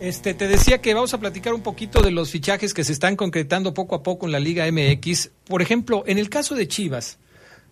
este, 0.00 0.34
te 0.34 0.48
decía 0.48 0.80
que 0.80 0.94
vamos 0.94 1.12
a 1.14 1.18
platicar 1.18 1.52
un 1.52 1.62
poquito 1.62 2.00
de 2.00 2.10
los 2.10 2.30
fichajes 2.30 2.74
que 2.74 2.84
se 2.84 2.92
están 2.92 3.16
concretando 3.16 3.74
poco 3.74 3.96
a 3.96 4.02
poco 4.02 4.26
en 4.26 4.32
la 4.32 4.40
Liga 4.40 4.70
MX. 4.70 5.30
Por 5.46 5.62
ejemplo, 5.62 6.04
en 6.06 6.18
el 6.18 6.30
caso 6.30 6.54
de 6.54 6.68
Chivas, 6.68 7.18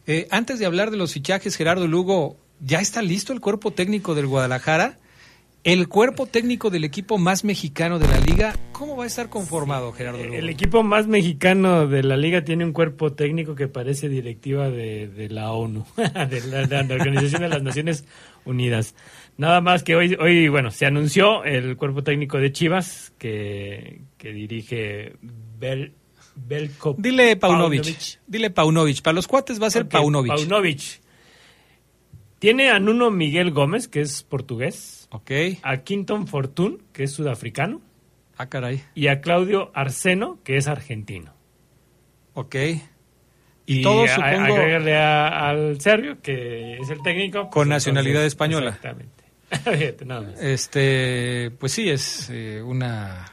eh, 0.07 0.27
antes 0.31 0.59
de 0.59 0.67
hablar 0.67 0.91
de 0.91 0.97
los 0.97 1.13
fichajes, 1.13 1.57
Gerardo 1.57 1.87
Lugo, 1.87 2.37
¿ya 2.61 2.81
está 2.81 3.03
listo 3.03 3.33
el 3.33 3.41
cuerpo 3.41 3.71
técnico 3.71 4.15
del 4.15 4.27
Guadalajara? 4.27 4.99
El 5.65 5.87
cuerpo 5.87 6.27
técnico 6.27 6.71
del 6.71 6.83
equipo 6.83 7.19
más 7.19 7.45
mexicano 7.45 8.01
de 8.01 8.09
la 8.09 8.19
liga, 8.19 8.57
¿cómo 8.73 8.97
va 8.97 9.05
a 9.05 9.07
estar 9.07 9.29
conformado, 9.29 9.93
Gerardo 9.93 10.25
Lugo? 10.25 10.35
El 10.35 10.49
equipo 10.49 10.83
más 10.83 11.07
mexicano 11.07 11.87
de 11.87 12.03
la 12.03 12.17
liga 12.17 12.43
tiene 12.43 12.65
un 12.65 12.73
cuerpo 12.73 13.13
técnico 13.13 13.55
que 13.55 13.69
parece 13.69 14.09
directiva 14.09 14.71
de, 14.71 15.07
de 15.07 15.29
la 15.29 15.53
ONU, 15.53 15.87
de 15.97 16.41
la, 16.49 16.67
de 16.67 16.83
la 16.85 16.95
Organización 16.97 17.43
de 17.43 17.49
las 17.49 17.63
Naciones 17.63 18.05
Unidas. 18.45 18.97
Nada 19.37 19.61
más 19.61 19.85
que 19.85 19.95
hoy, 19.95 20.17
hoy 20.19 20.49
bueno, 20.49 20.73
se 20.73 20.85
anunció 20.85 21.45
el 21.45 21.77
cuerpo 21.77 22.03
técnico 22.03 22.39
de 22.39 22.51
Chivas 22.51 23.13
que, 23.17 24.01
que 24.19 24.33
dirige 24.33 25.13
Bel, 25.61 25.95
Belko 26.35 26.97
Dile 26.99 27.37
Paunovic. 27.37 28.19
Dile 28.27 28.51
Paunovic. 28.51 29.01
Para 29.01 29.15
los 29.15 29.29
cuates 29.29 29.63
va 29.63 29.69
a 29.69 29.71
ser 29.71 29.83
Okay, 29.85 30.01
Paunovic. 30.01 30.35
Paunovic. 30.35 31.01
Tiene 32.41 32.71
a 32.71 32.81
Nuno 32.81 33.13
Miguel 33.13 33.53
Gómez, 33.53 33.87
que 33.87 34.01
es 34.01 34.25
portugués. 34.25 35.02
Ok. 35.13 35.31
A 35.63 35.79
Quinton 35.79 36.27
Fortune, 36.27 36.79
que 36.93 37.05
es 37.05 37.13
sudafricano. 37.13 37.81
Ah, 38.37 38.49
caray. 38.49 38.83
Y 38.95 39.09
a 39.09 39.21
Claudio 39.21 39.71
Arseno, 39.75 40.39
que 40.43 40.57
es 40.57 40.67
argentino. 40.69 41.35
Ok. 42.35 42.55
Y, 43.67 43.79
Y 43.79 43.83
todos, 43.83 44.11
a- 44.11 44.15
supongo- 44.17 44.55
agréguele 44.55 44.97
a- 44.97 45.49
al 45.51 45.81
Serbio, 45.81 46.21
que 46.21 46.79
es 46.79 46.89
el 46.91 47.01
técnico. 47.03 47.43
Con 47.45 47.51
pues, 47.51 47.69
nacionalidad 47.69 48.23
entonces, 48.25 48.33
española. 48.33 48.69
Exactamente. 48.71 49.25
Fíjate, 49.79 50.05
nada 50.07 50.21
más. 50.23 50.41
Este, 50.43 51.51
pues 51.61 51.73
sí, 51.73 51.89
es 51.91 52.29
eh, 52.31 52.63
una, 52.63 53.27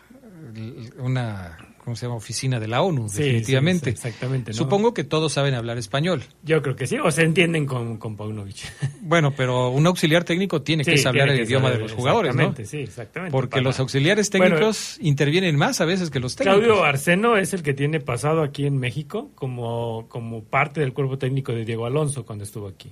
una, 0.98 1.58
¿cómo 1.90 1.96
se 1.96 2.06
llama? 2.06 2.16
Oficina 2.18 2.60
de 2.60 2.68
la 2.68 2.84
ONU, 2.84 3.10
Sí, 3.10 3.24
definitivamente. 3.24 3.86
sí, 3.86 3.90
exactamente, 3.96 4.52
¿no? 4.52 4.58
Supongo 4.58 4.94
que 4.94 5.04
todos 5.04 5.34
saben 5.34 5.56
hablar 5.56 5.80
español. 5.80 6.24
Yo 6.44 6.62
creo 6.62 6.76
que 6.76 6.86
sí, 6.86 6.98
o 7.04 7.10
se 7.10 7.24
entienden 7.24 7.66
con, 7.66 7.98
con 7.98 8.16
Paunovic. 8.16 8.58
Bueno, 9.02 9.32
pero 9.36 9.70
un 9.70 9.88
auxiliar 9.88 10.24
técnico 10.24 10.62
tiene 10.62 10.84
que 10.86 10.96
saber 11.00 11.30
el 11.30 11.38
que 11.38 11.44
idioma 11.46 11.70
saber, 11.70 11.78
de 11.78 11.84
los 11.88 11.94
jugadores, 11.94 12.36
¿no? 12.36 12.42
exactamente, 12.44 12.70
sí, 12.70 12.84
exactamente. 12.84 13.32
Porque 13.32 13.50
Para- 13.50 13.64
los 13.64 13.80
auxiliares 13.80 14.30
Bueno, 14.30 14.46
técnicos 14.56 14.98
intervienen 15.02 15.56
más 15.56 15.82
a 15.82 15.86
veces 15.86 16.12
que 16.12 16.20
los 16.20 16.36
técnicos. 16.36 16.64
Claudio 16.64 16.84
Arseno 16.84 17.36
es 17.38 17.54
el 17.54 17.64
que 17.64 17.74
tiene 17.74 18.00
pasado 18.00 18.44
aquí 18.44 18.68
en 18.68 18.78
México 18.78 19.32
como, 19.34 20.06
como 20.10 20.44
parte 20.44 20.80
del 20.82 20.94
cuerpo 20.94 21.18
técnico 21.18 21.54
de 21.54 21.66
Diego 21.66 21.88
Alonso 21.88 22.24
cuando 22.24 22.44
estuvo 22.44 22.68
aquí. 22.68 22.92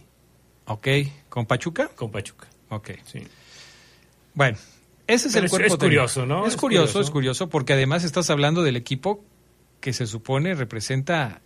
Ok, 0.65 0.87
¿con 1.29 1.45
Pachuca? 1.45 1.89
Con 1.95 2.09
Pachuca. 2.09 2.47
Ok. 2.69 2.89
Sí. 3.05 3.19
Bueno, 4.33 4.57
ese 5.07 5.27
es 5.29 5.33
Pero 5.33 5.45
el 5.45 5.49
cuerpo 5.49 5.67
es 5.73 5.77
curioso, 5.79 6.25
¿no? 6.25 6.45
Es, 6.45 6.53
Es 6.53 6.59
curioso, 6.59 6.85
curioso. 6.93 7.01
es 7.01 7.09
curioso, 7.11 7.49
porque 7.49 7.73
además 7.73 8.03
estás 8.03 8.29
hablando 8.29 8.61
del 8.63 8.75
equipo 8.75 9.23
que 9.79 9.93
se 9.93 10.05
supone 10.07 10.53
representa 10.55 11.41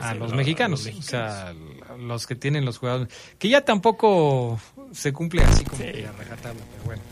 a 0.00 0.12
Sí, 0.12 0.18
los 0.18 0.30
a- 0.30 0.34
a 0.34 0.36
mexicanos, 0.36 0.84
los 0.86 0.96
o 0.98 1.02
sea, 1.02 1.54
los 1.98 2.26
que 2.26 2.34
tienen 2.36 2.64
los 2.64 2.78
jugadores, 2.78 3.08
que 3.38 3.48
ya 3.48 3.62
tampoco 3.64 4.60
se 4.92 5.12
cumple 5.12 5.42
así 5.42 5.64
como 5.64 5.82
que 5.82 6.06
a 6.06 6.12
rajatabla, 6.12 6.60
pero 6.72 6.84
bueno. 6.84 7.02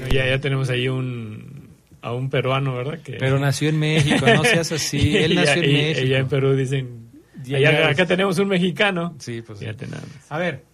No, 0.00 0.08
ya, 0.08 0.26
ya 0.26 0.40
tenemos 0.40 0.70
ahí 0.70 0.88
un 0.88 1.68
a 2.02 2.12
un 2.12 2.28
peruano, 2.28 2.74
¿verdad? 2.76 3.00
Que... 3.00 3.12
Pero 3.14 3.38
nació 3.38 3.70
en 3.70 3.78
México, 3.78 4.26
no 4.26 4.44
seas 4.44 4.70
así, 4.72 5.16
él 5.16 5.32
Y 5.32 5.34
nació 5.36 5.54
ya- 5.62 5.64
en 5.64 5.70
y- 5.70 5.72
México. 5.74 6.06
y 6.06 6.08
ya 6.10 6.18
en 6.18 6.28
Perú 6.28 6.54
dicen, 6.54 7.08
Y 7.46 7.54
allá- 7.54 7.88
acá 7.88 8.04
tenemos 8.06 8.38
un 8.38 8.48
mexicano. 8.48 9.14
Sí, 9.18 9.40
pues 9.42 9.58
sí. 9.58 9.64
Fíjate 9.64 9.86
nada 9.86 10.02
más. 10.02 10.26
A 10.30 10.38
ver, 10.38 10.64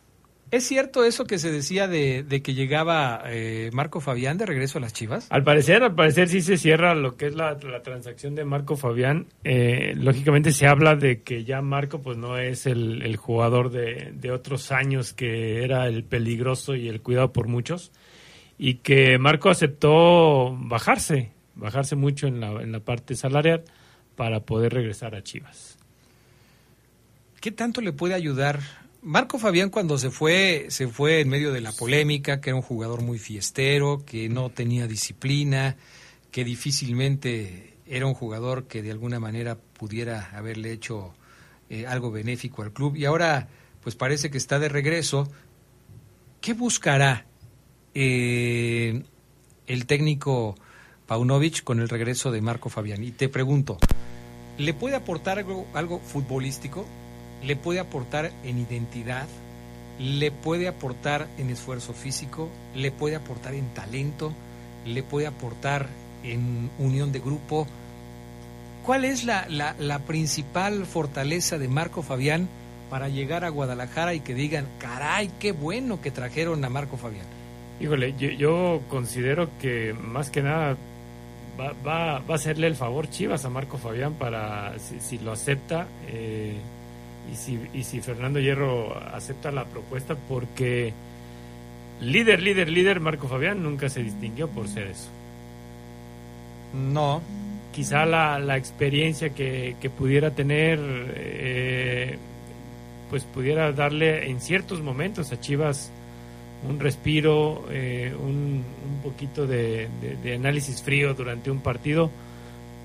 ¿Es 0.51 0.65
cierto 0.67 1.05
eso 1.05 1.27
que 1.27 1.39
se 1.39 1.53
decía 1.53 1.87
de, 1.87 2.25
que 2.43 2.55
llegaba 2.55 3.23
eh, 3.27 3.71
Marco 3.73 4.01
Fabián 4.01 4.37
de 4.37 4.47
regreso 4.47 4.79
a 4.79 4.81
las 4.81 4.93
Chivas? 4.93 5.29
Al 5.31 5.45
parecer, 5.45 5.85
al 5.85 5.95
parecer 5.95 6.29
sí 6.29 6.41
se 6.41 6.57
cierra 6.57 6.95
lo 6.97 7.17
que 7.17 7.27
es 7.29 7.37
la, 7.37 7.57
transacción 7.57 8.35
de 8.35 8.45
Marco 8.45 8.77
Fabián. 8.77 9.27
Eh, 9.45 9.93
lógicamente 9.97 10.51
se 10.51 10.67
habla 10.67 10.97
de 10.97 11.23
que 11.23 11.45
ya 11.45 11.63
Marco 11.63 12.03
pues 12.03 12.17
no 12.17 12.37
es 12.37 12.67
el, 12.67 13.17
jugador 13.17 13.71
de, 13.71 14.13
de, 14.13 14.33
otros 14.33 14.73
años 14.73 15.13
que 15.13 15.63
era 15.63 15.87
el 15.87 16.03
peligroso 16.03 16.75
y 16.75 16.89
el 16.89 17.01
cuidado 17.01 17.33
por 17.33 17.47
muchos 17.47 17.93
y 18.59 18.75
que 18.75 19.19
Marco 19.19 19.51
aceptó 19.51 20.57
bajarse, 20.59 21.31
bajarse 21.55 21.95
mucho 21.95 22.27
en 22.27 22.41
la, 22.41 22.61
en 22.61 22.73
la 22.73 22.81
parte 22.81 23.15
salarial 23.15 23.63
para 24.17 24.41
poder 24.41 24.75
regresar 24.75 25.15
a 25.15 25.23
Chivas. 25.23 25.79
¿Qué 27.41 27.53
tanto 27.53 27.81
le 27.81 27.93
puede 27.93 28.13
ayudar 28.13 28.61
Marco 29.03 29.39
Fabián 29.39 29.71
cuando 29.71 29.97
se 29.97 30.11
fue, 30.11 30.67
se 30.69 30.87
fue 30.87 31.21
en 31.21 31.29
medio 31.31 31.53
de 31.53 31.63
la 31.63 31.73
polémica, 31.73 32.41
que 32.41 32.51
era 32.51 32.57
un 32.57 32.63
jugador 32.63 33.01
muy 33.01 33.19
fiestero, 33.19 34.05
que 34.05 34.29
no 34.29 34.51
tenía 34.51 34.87
disciplina, 34.87 35.77
que 36.31 36.45
difícilmente 36.45 37.79
era 37.87 38.07
un 38.07 38.13
jugador 38.13 38.67
que 38.67 38.83
de 38.83 38.91
alguna 38.91 39.19
manera 39.19 39.57
pudiera 39.57 40.31
haberle 40.37 40.73
hecho 40.73 41.15
eh, 41.71 41.87
algo 41.87 42.11
benéfico 42.11 42.63
al 42.63 42.73
club. 42.73 42.95
Y 42.97 43.07
ahora, 43.07 43.49
pues 43.83 43.97
parece 43.97 44.31
que 44.31 44.37
está 44.37 44.59
de 44.59 44.69
regreso. 44.69 45.31
¿Qué 46.43 46.53
buscará 46.53 47.27
eh, 47.95 49.03
el 49.67 49.87
técnico 49.87 50.57
Paunovic 51.07 51.65
con 51.65 51.81
el 51.81 51.89
regreso 51.89 52.31
de 52.31 52.43
Marco 52.43 52.69
Fabián? 52.69 53.03
Y 53.03 53.13
te 53.13 53.31
pregunto, 53.31 53.79
¿le 54.59 54.75
puede 54.75 54.97
aportar 54.97 55.39
algo, 55.39 55.67
algo 55.73 56.01
futbolístico? 56.01 56.87
Le 57.43 57.57
puede 57.57 57.80
aportar 57.80 58.30
en 58.45 58.59
identidad, 58.59 59.26
le 59.99 60.30
puede 60.30 60.68
aportar 60.68 61.28
en 61.38 61.51
esfuerzo 61.51 61.93
físico, 61.93 62.49
le 62.74 62.91
puede 62.91 63.16
aportar 63.16 63.55
en 63.55 63.68
talento, 63.74 64.32
le 64.86 65.03
puede 65.03 65.26
aportar 65.26 65.88
en 66.24 66.70
unión 66.78 67.12
de 67.12 67.20
grupo. 67.20 67.66
¿Cuál 68.84 69.05
es 69.05 69.24
la, 69.24 69.47
la, 69.49 69.99
principal 70.01 70.86
fortaleza 70.86 71.59
de 71.59 71.68
Marco 71.68 72.03
Fabián 72.03 72.49
para 72.88 73.09
llegar 73.09 73.45
a 73.45 73.51
Guadalajara 73.51 74.14
y 74.14 74.20
que 74.20 74.34
digan, 74.34 74.66
caray, 74.78 75.30
qué 75.38 75.53
bueno 75.53 76.01
que 76.01 76.11
trajeron 76.11 76.64
a 76.64 76.70
Marco 76.70 76.97
Fabián? 76.97 77.26
Híjole, 77.78 78.14
yo, 78.16 78.80
considero 78.88 79.51
que 79.61 79.95
más 79.95 80.30
que 80.30 80.43
nada 80.43 80.76
va, 81.59 81.72
va, 81.86 82.18
va, 82.20 82.34
a 82.34 82.36
hacerle 82.36 82.66
el 82.66 82.74
favor 82.74 83.09
Chivas 83.09 83.45
a 83.45 83.51
Marco 83.51 83.78
Fabián 83.78 84.14
para, 84.14 84.78
si, 84.78 85.18
lo 85.18 85.32
acepta, 85.32 85.86
eh, 86.09 86.57
y 87.31 87.37
si, 87.37 87.61
y 87.72 87.85
si 87.85 88.01
Fernando 88.01 88.41
Hierro 88.41 88.97
acepta 89.14 89.51
la 89.51 89.64
propuesta 89.64 90.16
porque 90.28 90.93
líder, 92.01 92.43
líder, 92.43 92.68
líder, 92.68 93.01
Marco 93.01 93.28
Fabián 93.28 93.62
nunca 93.62 93.89
se 93.89 94.03
distinguió 94.03 94.49
por 94.49 94.68
ser 94.68 94.89
eso. 94.89 95.09
No. 96.74 97.22
Quizá 97.72 98.05
la, 98.05 98.39
la 98.41 98.57
experiencia 98.57 99.31
que, 99.31 99.76
que, 99.81 99.91
pudiera 99.91 100.33
tener, 100.33 100.81
eh, 101.14 102.18
pues 103.11 103.22
pudiera 103.24 103.70
darle 103.72 104.28
en 104.28 104.41
ciertos 104.41 104.83
momentos 104.83 105.31
a 105.31 105.41
Chivas 105.41 105.93
un 106.68 106.81
respiro, 106.81 107.66
eh, 107.70 108.12
un, 108.18 108.64
un, 108.64 109.03
poquito 109.05 109.47
de, 109.47 109.89
de 110.22 110.35
análisis 110.35 110.83
frío 110.83 111.14
durante 111.14 111.51
un 111.51 111.61
partido 111.61 112.11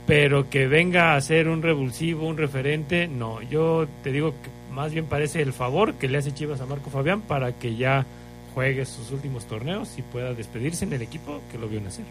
pero 0.05 0.49
que 0.49 0.67
venga 0.67 1.15
a 1.15 1.21
ser 1.21 1.47
un 1.47 1.61
revulsivo, 1.61 2.27
un 2.27 2.37
referente, 2.37 3.07
no. 3.07 3.41
Yo 3.41 3.87
te 4.03 4.11
digo 4.11 4.31
que 4.31 4.49
más 4.73 4.91
bien 4.91 5.05
parece 5.05 5.41
el 5.41 5.53
favor 5.53 5.95
que 5.95 6.07
le 6.07 6.17
hace 6.17 6.33
Chivas 6.33 6.61
a 6.61 6.65
Marco 6.65 6.89
Fabián 6.89 7.21
para 7.21 7.53
que 7.53 7.75
ya 7.75 8.05
juegue 8.53 8.85
sus 8.85 9.11
últimos 9.11 9.45
torneos 9.45 9.97
y 9.97 10.01
pueda 10.01 10.33
despedirse 10.33 10.85
en 10.85 10.93
el 10.93 11.01
equipo 11.01 11.41
que 11.51 11.57
lo 11.57 11.67
vio 11.67 11.81
nacer. 11.81 12.05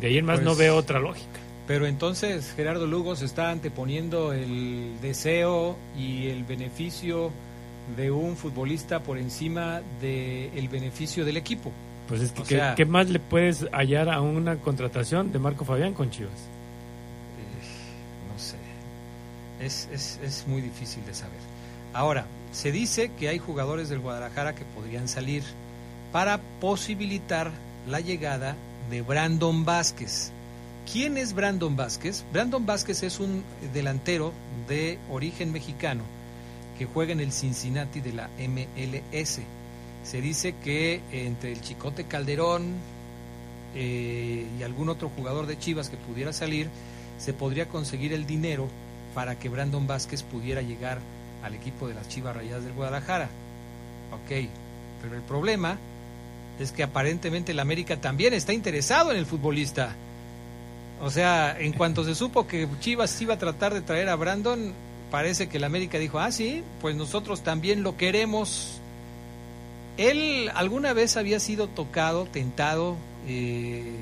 De 0.00 0.08
ahí 0.08 0.18
en 0.18 0.24
más 0.24 0.40
no 0.40 0.50
pues, 0.50 0.58
veo 0.58 0.76
otra 0.76 0.98
lógica. 0.98 1.40
Pero 1.66 1.86
entonces 1.86 2.52
Gerardo 2.56 2.86
Lugo 2.86 3.14
se 3.14 3.24
está 3.24 3.50
anteponiendo 3.50 4.32
el 4.32 5.00
deseo 5.00 5.76
y 5.96 6.28
el 6.28 6.44
beneficio 6.44 7.30
de 7.96 8.10
un 8.10 8.36
futbolista 8.36 9.02
por 9.02 9.18
encima 9.18 9.80
del 10.00 10.68
beneficio 10.68 11.24
del 11.24 11.36
equipo. 11.36 11.72
Pues 12.08 12.20
es 12.20 12.32
que, 12.32 12.60
¿qué 12.76 12.84
más 12.84 13.08
le 13.08 13.20
puedes 13.20 13.66
hallar 13.72 14.08
a 14.08 14.20
una 14.20 14.56
contratación 14.56 15.32
de 15.32 15.38
Marco 15.38 15.64
Fabián 15.64 15.94
con 15.94 16.10
Chivas? 16.10 16.51
Es, 19.62 19.88
es, 20.22 20.44
muy 20.46 20.60
difícil 20.60 21.04
de 21.06 21.14
saber. 21.14 21.38
Ahora, 21.92 22.26
se 22.52 22.72
dice 22.72 23.10
que 23.18 23.28
hay 23.28 23.38
jugadores 23.38 23.88
del 23.88 24.00
Guadalajara 24.00 24.54
que 24.54 24.64
podrían 24.64 25.08
salir 25.08 25.42
para 26.12 26.40
posibilitar 26.60 27.50
la 27.88 28.00
llegada 28.00 28.56
de 28.90 29.02
Brandon 29.02 29.64
Vázquez. 29.64 30.30
¿Quién 30.90 31.16
es 31.16 31.32
Brandon 31.32 31.76
Vázquez? 31.76 32.24
Brandon 32.32 32.66
Vázquez 32.66 33.02
es 33.02 33.20
un 33.20 33.44
delantero 33.72 34.32
de 34.68 34.98
origen 35.10 35.52
mexicano 35.52 36.02
que 36.78 36.86
juega 36.86 37.12
en 37.12 37.20
el 37.20 37.32
Cincinnati 37.32 38.00
de 38.00 38.12
la 38.12 38.28
MLS. 38.38 39.40
Se 40.02 40.20
dice 40.20 40.54
que 40.62 41.00
entre 41.12 41.52
el 41.52 41.60
Chicote 41.60 42.04
Calderón 42.04 42.74
eh, 43.74 44.46
y 44.58 44.62
algún 44.62 44.88
otro 44.88 45.08
jugador 45.08 45.46
de 45.46 45.58
Chivas 45.58 45.88
que 45.88 45.96
pudiera 45.96 46.32
salir, 46.32 46.68
se 47.18 47.32
podría 47.32 47.68
conseguir 47.68 48.12
el 48.12 48.26
dinero 48.26 48.68
para 49.14 49.38
que 49.38 49.48
Brandon 49.48 49.86
Vázquez 49.86 50.22
pudiera 50.22 50.62
llegar 50.62 50.98
al 51.42 51.54
equipo 51.54 51.88
de 51.88 51.94
las 51.94 52.08
Chivas 52.08 52.36
Rayadas 52.36 52.64
del 52.64 52.72
Guadalajara. 52.72 53.28
Ok, 54.12 54.48
pero 55.02 55.16
el 55.16 55.22
problema 55.22 55.78
es 56.58 56.72
que 56.72 56.82
aparentemente 56.82 57.52
el 57.52 57.60
América 57.60 58.00
también 58.00 58.34
está 58.34 58.52
interesado 58.52 59.10
en 59.10 59.18
el 59.18 59.26
futbolista. 59.26 59.94
O 61.00 61.10
sea, 61.10 61.56
en 61.58 61.72
cuanto 61.72 62.04
se 62.04 62.14
supo 62.14 62.46
que 62.46 62.68
Chivas 62.80 63.20
iba 63.20 63.34
a 63.34 63.38
tratar 63.38 63.74
de 63.74 63.80
traer 63.80 64.08
a 64.08 64.16
Brandon, 64.16 64.72
parece 65.10 65.48
que 65.48 65.56
el 65.56 65.64
América 65.64 65.98
dijo, 65.98 66.20
ah, 66.20 66.30
sí, 66.30 66.62
pues 66.80 66.94
nosotros 66.94 67.42
también 67.42 67.82
lo 67.82 67.96
queremos. 67.96 68.78
Él 69.96 70.50
alguna 70.54 70.92
vez 70.92 71.16
había 71.16 71.40
sido 71.40 71.66
tocado, 71.68 72.26
tentado, 72.26 72.96
eh, 73.26 73.96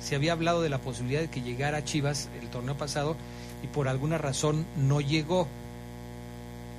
se 0.00 0.16
había 0.16 0.32
hablado 0.32 0.60
de 0.60 0.68
la 0.68 0.78
posibilidad 0.78 1.20
de 1.20 1.30
que 1.30 1.40
llegara 1.40 1.78
a 1.78 1.84
Chivas 1.84 2.28
el 2.40 2.48
torneo 2.48 2.76
pasado, 2.76 3.16
y 3.62 3.66
por 3.68 3.88
alguna 3.88 4.18
razón 4.18 4.66
no 4.76 5.00
llegó. 5.00 5.48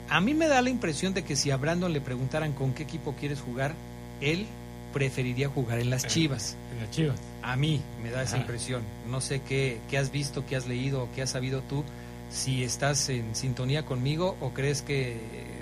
A 0.09 0.21
mí 0.21 0.34
me 0.34 0.47
da 0.47 0.61
la 0.61 0.69
impresión 0.69 1.13
de 1.13 1.23
que 1.23 1.36
si 1.36 1.51
a 1.51 1.57
Brandon 1.57 1.91
le 1.91 2.01
preguntaran 2.01 2.53
con 2.53 2.73
qué 2.73 2.84
equipo 2.84 3.15
quieres 3.19 3.41
jugar, 3.41 3.73
él 4.21 4.45
preferiría 4.93 5.49
jugar 5.49 5.79
en 5.79 5.89
las 5.89 6.05
Chivas. 6.05 6.55
En 6.71 6.81
las 6.81 6.91
Chivas. 6.91 7.19
A 7.41 7.55
mí 7.55 7.81
me 8.01 8.11
da 8.11 8.23
esa 8.23 8.38
impresión. 8.38 8.84
No 9.09 9.21
sé 9.21 9.41
qué, 9.41 9.79
qué 9.89 9.97
has 9.97 10.11
visto, 10.11 10.45
qué 10.45 10.55
has 10.55 10.67
leído, 10.67 11.09
qué 11.15 11.23
has 11.23 11.31
sabido 11.31 11.61
tú, 11.61 11.84
si 12.29 12.63
estás 12.63 13.09
en 13.09 13.36
sintonía 13.36 13.86
conmigo 13.86 14.38
o 14.39 14.51
crees 14.51 14.81
que 14.81 15.17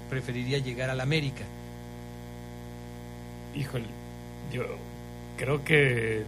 preferiría 0.10 0.58
llegar 0.58 0.90
al 0.90 1.00
América. 1.00 1.44
Híjole, 3.56 3.86
yo 4.52 4.64
creo 5.38 5.64
que 5.64 6.24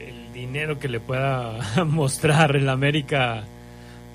el 0.00 0.32
dinero 0.32 0.78
que 0.78 0.88
le 0.88 1.00
pueda 1.00 1.84
mostrar 1.86 2.56
el 2.56 2.68
América 2.68 3.44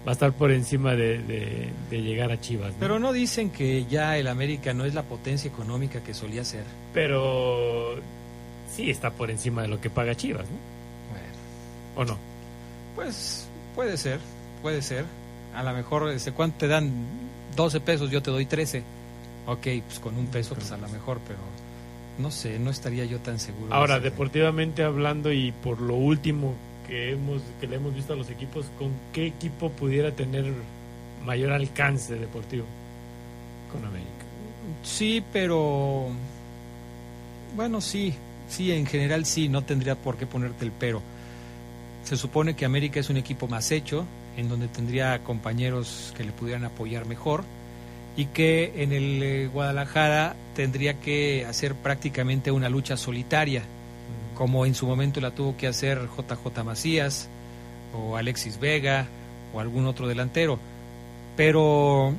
va 0.06 0.12
a 0.12 0.14
estar 0.14 0.34
por 0.34 0.52
encima 0.52 0.96
de, 0.96 1.70
llegar 1.92 2.32
a 2.32 2.40
Chivas. 2.40 2.74
Pero 2.80 3.00
no 3.00 3.14
dicen 3.14 3.52
que 3.52 3.86
ya 3.86 4.18
el 4.18 4.28
América 4.28 4.74
no 4.74 4.86
es 4.86 4.94
la 4.94 5.04
potencia 5.04 5.50
económica 5.50 6.02
que 6.02 6.14
solía 6.14 6.44
ser. 6.44 6.64
Pero 6.94 7.96
sí 8.74 8.90
está 8.90 9.12
por 9.12 9.30
encima 9.30 9.62
de 9.62 9.68
lo 9.68 9.80
que 9.80 9.90
paga 9.90 10.16
Chivas, 10.16 10.46
¿no? 10.50 10.58
Bueno. 11.12 11.32
¿O 11.96 12.06
no? 12.06 12.18
Pues 12.96 13.48
puede 13.76 13.98
ser, 13.98 14.20
puede 14.62 14.82
ser. 14.82 15.06
A 15.56 15.64
lo 15.64 15.74
mejor, 15.74 16.10
este, 16.10 16.32
¿cuánto 16.32 16.60
te 16.60 16.68
dan? 16.68 16.92
12 17.56 17.82
pesos, 17.82 18.10
yo 18.10 18.22
te 18.22 18.32
doy 18.32 18.46
13. 18.46 18.84
Ok, 19.48 19.68
pues 19.86 20.00
con 20.00 20.18
un 20.18 20.28
peso, 20.28 20.56
pues 20.56 20.72
a 20.72 20.78
lo 20.78 20.88
mejor, 20.88 21.20
pero 21.28 21.40
no 22.18 22.32
sé, 22.32 22.60
no 22.60 22.70
estaría 22.70 23.06
yo 23.06 23.20
tan 23.20 23.40
seguro. 23.40 23.74
Ahora, 23.74 24.00
deportivamente 24.00 24.84
hablando 24.84 25.32
y 25.32 25.52
por 25.52 25.82
lo 25.82 25.96
último 25.96 26.56
que, 26.92 27.14
hemos, 27.14 27.42
que 27.62 27.68
le 27.68 27.78
hemos 27.78 27.96
visto 27.96 28.12
a 28.12 28.18
los 28.18 28.30
equipos, 28.30 28.66
¿con 28.78 28.92
qué 29.14 29.28
equipo 29.28 29.70
pudiera 29.70 30.12
tener 30.12 30.52
mayor 31.26 31.54
alcance 31.54 32.16
deportivo 32.16 32.66
con 33.72 33.86
América? 33.86 34.10
Sí, 34.84 35.24
pero 35.32 36.10
bueno, 37.56 37.80
sí, 37.80 38.14
sí, 38.50 38.74
en 38.74 38.86
general 38.86 39.26
sí, 39.26 39.48
no 39.48 39.64
tendría 39.64 39.96
por 39.96 40.18
qué 40.18 40.28
ponerte 40.28 40.66
el 40.66 40.74
pero. 40.74 41.02
Se 42.04 42.18
supone 42.18 42.58
que 42.58 42.66
América 42.66 43.00
es 43.00 43.10
un 43.10 43.16
equipo 43.16 43.48
más 43.48 43.72
hecho, 43.72 44.06
en 44.36 44.50
donde 44.50 44.68
tendría 44.68 45.24
compañeros 45.24 46.14
que 46.18 46.26
le 46.26 46.34
pudieran 46.34 46.66
apoyar 46.66 47.06
mejor 47.06 47.46
y 48.18 48.26
que 48.26 48.84
en 48.84 48.92
el 48.92 49.24
eh, 49.24 49.48
Guadalajara 49.48 50.36
tendría 50.58 51.00
que 51.00 51.46
hacer 51.46 51.74
prácticamente 51.74 52.52
una 52.52 52.68
lucha 52.68 52.98
solitaria 52.98 53.64
como 54.42 54.66
en 54.66 54.74
su 54.74 54.88
momento 54.88 55.22
la 55.22 55.30
tuvo 55.30 55.56
que 55.56 55.68
hacer 55.68 56.10
JJ 56.18 56.64
Macías 56.64 57.30
o 57.94 58.18
Alexis 58.18 58.60
Vega 58.60 59.06
o 59.54 59.60
algún 59.60 59.86
otro 59.86 60.08
delantero. 60.08 60.58
Pero 61.38 62.12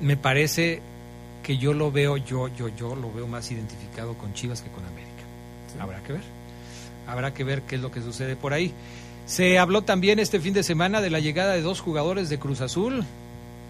me 0.00 0.16
parece 0.16 0.80
que 1.42 1.58
yo 1.58 1.74
lo 1.74 1.92
veo, 1.92 2.16
yo, 2.16 2.48
yo, 2.48 2.68
yo 2.68 2.96
lo 2.96 3.12
veo 3.12 3.26
más 3.26 3.50
identificado 3.50 4.14
con 4.14 4.32
Chivas 4.32 4.62
que 4.62 4.70
con 4.70 4.86
América. 4.86 5.12
Habrá 5.78 6.02
que 6.02 6.14
ver. 6.14 6.22
Habrá 7.06 7.34
que 7.34 7.44
ver 7.44 7.60
qué 7.60 7.74
es 7.74 7.82
lo 7.82 7.90
que 7.90 8.00
sucede 8.00 8.34
por 8.34 8.54
ahí. 8.54 8.72
Se 9.26 9.58
habló 9.58 9.82
también 9.82 10.20
este 10.20 10.40
fin 10.40 10.54
de 10.54 10.62
semana 10.62 11.02
de 11.02 11.10
la 11.10 11.20
llegada 11.20 11.52
de 11.52 11.60
dos 11.60 11.82
jugadores 11.82 12.30
de 12.30 12.38
Cruz 12.38 12.62
Azul 12.62 13.04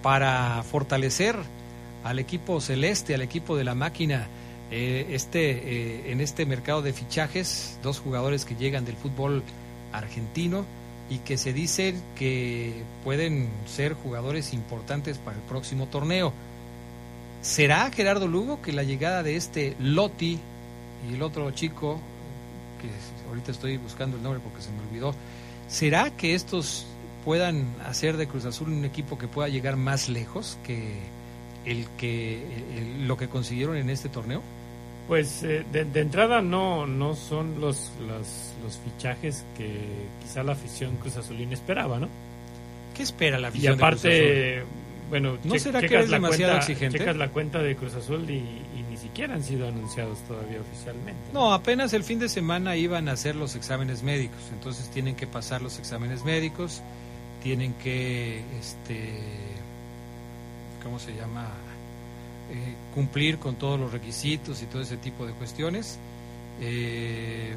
para 0.01 0.63
fortalecer 0.63 1.35
al 2.05 2.21
equipo 2.21 2.61
celeste, 2.61 3.17
al 3.17 3.23
equipo 3.23 3.57
de 3.57 3.65
la 3.65 3.75
máquina. 3.75 4.29
Eh, 4.71 5.07
este, 5.11 5.51
eh, 5.51 6.13
en 6.13 6.21
este 6.21 6.45
mercado 6.45 6.83
de 6.83 6.93
fichajes, 6.93 7.79
dos 7.83 8.01
jugadores 8.01 8.45
que 8.45 8.55
llegan 8.55 8.85
del 8.85 8.97
fútbol 8.97 9.43
argentino 9.93 10.67
y 11.09 11.19
que 11.19 11.39
se 11.39 11.55
dicen 11.55 12.03
que 12.17 12.83
pueden 13.03 13.49
ser 13.67 13.95
jugadores 13.95 14.53
importantes 14.53 15.17
para 15.17 15.39
el 15.39 15.43
próximo 15.45 15.87
torneo. 15.87 16.35
¿Será 17.41 17.91
Gerardo 17.91 18.29
Lugo 18.29 18.61
que 18.61 18.73
la 18.73 18.83
llegada 18.83 19.23
de 19.23 19.37
este 19.37 19.75
Lotti 19.79 20.39
y 21.09 21.15
el 21.15 21.23
otro 21.23 21.51
chico, 21.53 21.99
que 22.83 22.91
ahorita 23.29 23.53
estoy 23.53 23.79
buscando 23.79 24.19
el 24.19 24.23
nombre 24.23 24.43
porque 24.43 24.61
se 24.61 24.71
me 24.71 24.81
olvidó, 24.81 25.15
¿será 25.69 26.11
que 26.11 26.35
estos 26.35 26.85
puedan 27.25 27.75
hacer 27.87 28.19
de 28.19 28.29
Cruz 28.29 28.45
Azul 28.45 28.69
un 28.69 28.85
equipo 28.85 29.17
que 29.17 29.29
pueda 29.29 29.49
llegar 29.49 29.77
más 29.77 30.11
lejos 30.11 30.59
que 30.63 30.99
el 31.65 31.87
que 31.97 32.45
lo 33.01 33.17
que 33.17 33.29
consiguieron 33.29 33.77
en 33.77 33.89
este 33.89 34.11
torneo? 34.11 34.43
Pues 35.09 35.43
eh, 35.43 35.65
de, 35.73 36.01
entrada 36.01 36.43
no 36.43 36.87
no 36.87 37.15
son 37.15 37.61
los, 37.63 37.91
los, 38.07 38.53
los 38.63 38.79
fichajes 38.85 39.45
que 39.57 39.81
quizá 40.23 40.43
la 40.43 40.53
afición 40.53 40.97
Cruz 40.97 41.17
Azulina 41.17 41.55
esperaba, 41.55 41.99
¿no? 41.99 42.09
¿Qué 42.95 43.03
espera 43.05 43.39
la 43.39 43.49
afición? 43.49 43.73
Y 43.73 43.77
aparte, 43.77 44.65
bueno, 45.09 45.39
¿no 45.45 45.59
será 45.59 45.81
que 45.81 45.99
es 45.99 46.11
demasiado 46.11 46.53
cuenta, 46.53 46.73
exigente? 46.73 46.99
Checas 46.99 47.17
la 47.17 47.29
cuenta 47.29 47.63
de 47.63 47.75
Cruz 47.75 47.95
Azul 47.95 48.29
y, 48.29 48.43
ni 48.91 48.97
siquiera 48.97 49.35
han 49.35 49.43
sido 49.43 49.69
anunciados 49.69 50.19
todavía 50.27 50.61
oficialmente. 50.61 51.21
No, 51.33 51.55
apenas 51.55 51.93
el 51.93 52.03
fin 52.03 52.19
de 52.19 52.29
semana 52.29 52.77
iban 52.77 53.09
a 53.09 53.13
hacer 53.13 53.37
los 53.37 53.55
exámenes 53.55 54.03
médicos, 54.03 54.41
entonces 54.53 54.91
tienen 54.91 55.15
que 55.15 55.27
pasar 55.27 55.63
los 55.63 55.79
exámenes 55.79 56.25
médicos, 56.25 56.83
tienen 57.43 57.73
que, 57.75 58.43
este, 58.59 59.21
¿cómo 60.83 60.99
se 60.99 61.15
llama? 61.15 61.49
Eh, 62.51 62.75
cumplir 62.95 63.39
con 63.39 63.57
todos 63.57 63.79
los 63.79 63.93
requisitos 63.93 64.63
y 64.63 64.67
todo 64.67 64.81
ese 64.81 64.97
tipo 64.97 65.27
de 65.27 65.35
cuestiones 65.35 65.99
eh, 66.63 67.55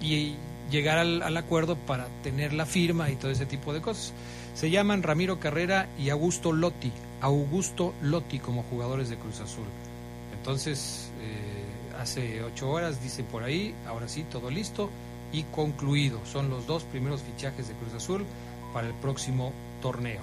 y 0.00 0.34
llegar 0.72 0.98
al, 0.98 1.36
acuerdo 1.36 1.76
para 1.76 2.08
tener 2.24 2.52
la 2.52 2.66
firma 2.66 3.10
y 3.10 3.16
todo 3.16 3.30
ese 3.30 3.46
tipo 3.46 3.72
de 3.72 3.80
cosas. 3.80 4.12
Se 4.54 4.70
llaman 4.70 5.04
Ramiro 5.04 5.38
Carrera 5.38 5.88
y 5.98 6.10
Augusto 6.10 6.52
Lotti, 6.52 6.90
Augusto 7.20 7.94
Lotti 8.02 8.40
como 8.40 8.64
jugadores 8.64 9.08
de 9.08 9.16
Cruz 9.18 9.38
Azul. 9.38 9.66
Entonces, 10.36 11.12
eh, 11.20 11.96
hace 12.00 12.42
ocho 12.42 12.70
horas, 12.70 13.00
dice 13.04 13.22
por 13.22 13.44
ahí, 13.44 13.72
ahora 13.86 14.08
sí, 14.08 14.24
todo 14.32 14.50
listo 14.50 14.90
y 15.32 15.44
concluido. 15.44 16.18
Son 16.26 16.50
los 16.50 16.66
dos 16.66 16.82
primeros 16.82 17.22
fichajes 17.22 17.68
de 17.68 17.74
Cruz 17.74 17.94
Azul 17.94 18.24
para 18.74 18.88
el 18.88 18.94
próximo 18.94 19.52
torneo. 19.80 20.22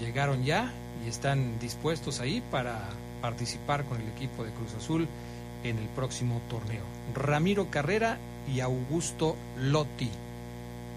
Llegaron 0.00 0.44
ya 0.44 0.72
y 1.04 1.08
están 1.08 1.58
dispuestos 1.58 2.20
ahí 2.20 2.42
para 2.50 2.88
participar 3.20 3.84
con 3.84 4.00
el 4.00 4.08
equipo 4.08 4.44
de 4.44 4.50
Cruz 4.52 4.74
Azul 4.74 5.08
en 5.64 5.78
el 5.78 5.88
próximo 5.88 6.40
torneo. 6.48 6.82
Ramiro 7.14 7.70
Carrera 7.70 8.18
y 8.52 8.60
Augusto 8.60 9.36
Lotti 9.58 10.10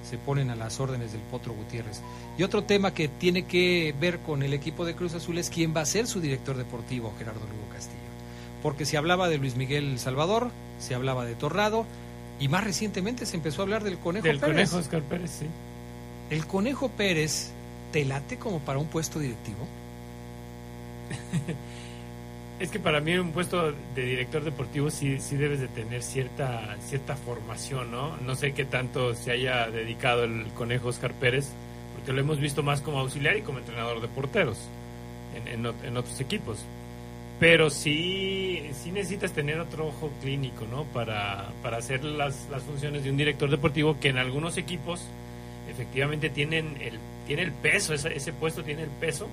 se 0.09 0.17
ponen 0.17 0.49
a 0.49 0.55
las 0.55 0.79
órdenes 0.79 1.11
del 1.11 1.21
Potro 1.21 1.53
Gutiérrez. 1.53 2.01
Y 2.37 2.43
otro 2.43 2.63
tema 2.63 2.93
que 2.93 3.07
tiene 3.07 3.43
que 3.43 3.93
ver 3.99 4.19
con 4.19 4.43
el 4.43 4.53
equipo 4.53 4.85
de 4.85 4.95
Cruz 4.95 5.13
Azul 5.13 5.37
es 5.37 5.49
quién 5.49 5.75
va 5.75 5.81
a 5.81 5.85
ser 5.85 6.07
su 6.07 6.21
director 6.21 6.57
deportivo, 6.57 7.13
Gerardo 7.17 7.41
Lugo 7.41 7.73
Castillo. 7.73 7.99
Porque 8.63 8.85
se 8.85 8.97
hablaba 8.97 9.29
de 9.29 9.37
Luis 9.37 9.55
Miguel 9.55 9.99
Salvador, 9.99 10.49
se 10.79 10.95
hablaba 10.95 11.25
de 11.25 11.35
Torrado 11.35 11.85
y 12.39 12.47
más 12.47 12.63
recientemente 12.63 13.25
se 13.25 13.35
empezó 13.35 13.61
a 13.61 13.63
hablar 13.63 13.83
del 13.83 13.97
Conejo 13.97 14.25
del 14.25 14.39
Pérez. 14.39 14.69
Conejo 14.69 14.77
Oscar 14.77 15.01
Pérez, 15.03 15.31
sí. 15.39 15.45
El 16.29 16.45
Conejo 16.45 16.89
Pérez 16.89 17.51
te 17.91 18.05
late 18.05 18.37
como 18.37 18.59
para 18.59 18.79
un 18.79 18.87
puesto 18.87 19.19
directivo. 19.19 19.67
es 22.59 22.69
que 22.69 22.79
para 22.79 22.99
mí 22.99 23.17
un 23.17 23.31
puesto 23.31 23.73
de 23.95 24.01
director 24.01 24.43
deportivo 24.43 24.89
sí, 24.89 25.19
sí 25.19 25.37
debes 25.37 25.59
de 25.59 25.67
tener 25.67 26.03
cierta, 26.03 26.77
cierta 26.81 27.15
formación, 27.15 27.91
¿no? 27.91 28.17
No 28.17 28.35
sé 28.35 28.53
qué 28.53 28.65
tanto 28.65 29.15
se 29.15 29.31
haya 29.31 29.69
dedicado 29.69 30.23
el 30.23 30.47
Conejo 30.55 30.89
Oscar 30.89 31.13
Pérez, 31.13 31.49
porque 31.95 32.13
lo 32.13 32.19
hemos 32.21 32.39
visto 32.39 32.63
más 32.63 32.81
como 32.81 32.99
auxiliar 32.99 33.37
y 33.37 33.41
como 33.41 33.59
entrenador 33.59 34.01
de 34.01 34.07
porteros 34.07 34.57
en, 35.35 35.65
en, 35.65 35.97
otros 35.97 36.19
equipos. 36.19 36.59
Pero 37.39 37.69
sí, 37.69 38.69
sí 38.73 38.91
necesitas 38.91 39.31
tener 39.31 39.59
otro 39.59 39.87
ojo 39.87 40.11
clínico, 40.21 40.65
¿no? 40.69 40.83
Para, 40.85 41.49
para 41.63 41.77
hacer 41.77 42.03
las, 42.03 42.49
las 42.51 42.63
funciones 42.63 43.03
de 43.03 43.11
un 43.11 43.17
director 43.17 43.49
deportivo 43.49 43.97
que 43.99 44.09
en 44.09 44.17
algunos 44.17 44.57
equipos 44.57 45.01
efectivamente 45.69 46.29
tienen 46.29 46.77
el, 46.81 46.99
tiene 47.27 47.43
el 47.43 47.51
peso, 47.51 47.93
ese, 47.93 48.33
puesto 48.33 48.63
tiene 48.63 48.83
el 48.83 48.89
peso 48.89 49.27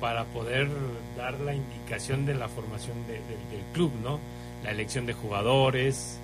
para 0.00 0.24
poder 0.24 0.68
dar 1.16 1.38
la 1.40 1.54
indicación 1.54 2.26
de 2.26 2.34
la 2.34 2.48
formación 2.48 2.96
de, 3.06 3.14
de, 3.14 3.56
del 3.56 3.64
club, 3.72 3.92
¿no? 4.02 4.18
La 4.64 4.70
elección 4.70 5.06
de 5.06 5.12
jugadores, 5.12 6.18